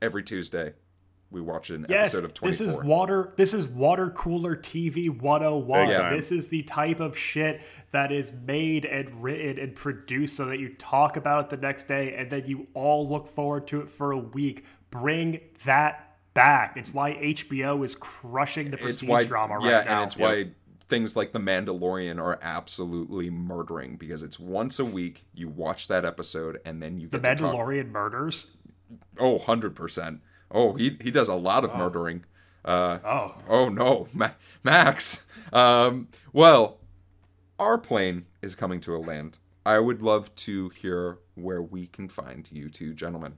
every 0.00 0.22
Tuesday. 0.22 0.74
We 1.30 1.40
watch 1.40 1.70
an 1.70 1.86
Yes, 1.88 2.08
episode 2.08 2.24
of 2.24 2.34
twenty 2.34 2.50
this 2.50 2.60
is 2.60 2.74
water. 2.74 3.32
This 3.36 3.54
is 3.54 3.66
water 3.66 4.10
cooler 4.10 4.54
TV 4.54 5.08
101. 5.08 5.86
Big 5.88 5.96
time. 5.96 6.14
This 6.14 6.30
is 6.30 6.48
the 6.48 6.62
type 6.62 7.00
of 7.00 7.16
shit 7.16 7.60
that 7.92 8.12
is 8.12 8.32
made 8.32 8.84
and 8.84 9.22
written 9.22 9.58
and 9.58 9.74
produced 9.74 10.36
so 10.36 10.44
that 10.46 10.58
you 10.58 10.74
talk 10.74 11.16
about 11.16 11.44
it 11.44 11.50
the 11.50 11.56
next 11.56 11.88
day 11.88 12.14
and 12.14 12.30
then 12.30 12.44
you 12.46 12.66
all 12.74 13.08
look 13.08 13.26
forward 13.28 13.66
to 13.68 13.80
it 13.80 13.88
for 13.88 14.12
a 14.12 14.18
week. 14.18 14.66
Bring 14.90 15.40
that 15.64 16.18
back. 16.34 16.76
It's 16.76 16.92
why 16.92 17.14
HBO 17.14 17.82
is 17.84 17.94
crushing 17.94 18.70
the 18.70 18.76
it's 18.76 18.82
prestige 18.82 19.08
why 19.08 19.24
drama 19.24 19.54
right 19.54 19.64
yeah, 19.64 19.84
now. 19.84 20.02
and 20.02 20.06
it's 20.06 20.16
why 20.16 20.48
things 20.88 21.16
like 21.16 21.32
The 21.32 21.38
Mandalorian 21.38 22.20
are 22.20 22.38
absolutely 22.42 23.30
murdering 23.30 23.96
because 23.96 24.22
it's 24.22 24.38
once 24.38 24.78
a 24.78 24.84
week. 24.84 25.24
You 25.34 25.48
watch 25.48 25.88
that 25.88 26.04
episode 26.04 26.60
and 26.64 26.82
then 26.82 26.98
you 27.00 27.08
the 27.08 27.18
get 27.18 27.38
talk. 27.38 27.54
Mandalorian 27.54 27.90
murders. 27.90 28.46
Oh, 29.18 29.32
100 29.36 29.74
percent. 29.74 30.20
Oh, 30.50 30.74
he 30.74 30.98
he 31.00 31.10
does 31.10 31.28
a 31.28 31.34
lot 31.34 31.64
of 31.64 31.74
murdering. 31.76 32.24
Uh, 32.64 32.98
Oh, 33.04 33.34
oh 33.48 33.68
no, 33.68 34.06
Ma- 34.12 34.30
Max. 34.62 35.24
Um, 35.52 36.08
well, 36.32 36.78
our 37.58 37.78
plane 37.78 38.26
is 38.40 38.54
coming 38.54 38.80
to 38.82 38.94
a 38.94 38.98
land. 38.98 39.38
I 39.64 39.78
would 39.78 40.02
love 40.02 40.34
to 40.36 40.68
hear 40.70 41.18
where 41.34 41.62
we 41.62 41.86
can 41.86 42.08
find 42.08 42.48
you 42.52 42.68
two 42.68 42.92
gentlemen. 42.94 43.34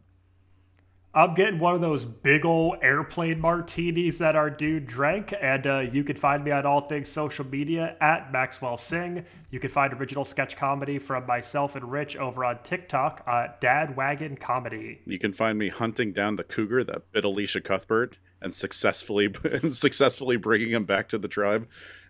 I'm 1.16 1.34
getting 1.34 1.60
one 1.60 1.74
of 1.74 1.80
those 1.80 2.04
big 2.04 2.44
old 2.44 2.78
airplane 2.82 3.40
martinis 3.40 4.18
that 4.18 4.34
our 4.34 4.50
dude 4.50 4.88
drank, 4.88 5.32
and 5.40 5.64
uh, 5.64 5.78
you 5.78 6.02
can 6.02 6.16
find 6.16 6.42
me 6.42 6.50
on 6.50 6.66
all 6.66 6.80
things 6.88 7.08
social 7.08 7.46
media 7.46 7.96
at 8.00 8.32
Maxwell 8.32 8.76
Sing. 8.76 9.24
You 9.50 9.60
can 9.60 9.70
find 9.70 9.92
original 9.92 10.24
sketch 10.24 10.56
comedy 10.56 10.98
from 10.98 11.24
myself 11.24 11.76
and 11.76 11.88
Rich 11.88 12.16
over 12.16 12.44
on 12.44 12.58
TikTok 12.64 13.22
at 13.28 13.60
Dad 13.60 13.94
Wagon 13.94 14.36
Comedy. 14.36 15.02
You 15.06 15.20
can 15.20 15.32
find 15.32 15.56
me 15.56 15.68
hunting 15.68 16.12
down 16.12 16.34
the 16.34 16.42
cougar 16.42 16.82
that 16.82 17.12
bit 17.12 17.24
Elisha 17.24 17.60
Cuthbert 17.60 18.18
and 18.42 18.52
successfully 18.52 19.32
successfully 19.70 20.36
bringing 20.36 20.70
him 20.70 20.84
back 20.84 21.08
to 21.10 21.18
the 21.18 21.28
tribe. 21.28 21.68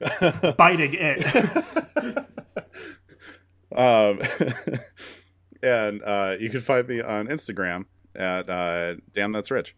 Biting 0.57 0.95
it. 0.95 2.27
Um, 3.75 4.21
and 5.61 6.01
uh, 6.05 6.37
you 6.39 6.49
can 6.49 6.61
find 6.61 6.87
me 6.87 7.01
on 7.01 7.27
Instagram 7.27 7.87
at 8.15 8.49
uh, 8.49 8.95
Damn 9.15 9.33
That's 9.33 9.51
Rich. 9.51 9.75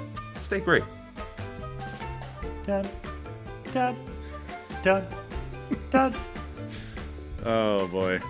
stay 0.41 0.61
great. 0.61 0.85
dun, 2.65 2.89
dun, 3.73 3.97
dun, 4.83 5.07
dun. 5.91 6.15
Oh 7.45 7.87
boy. 7.87 8.21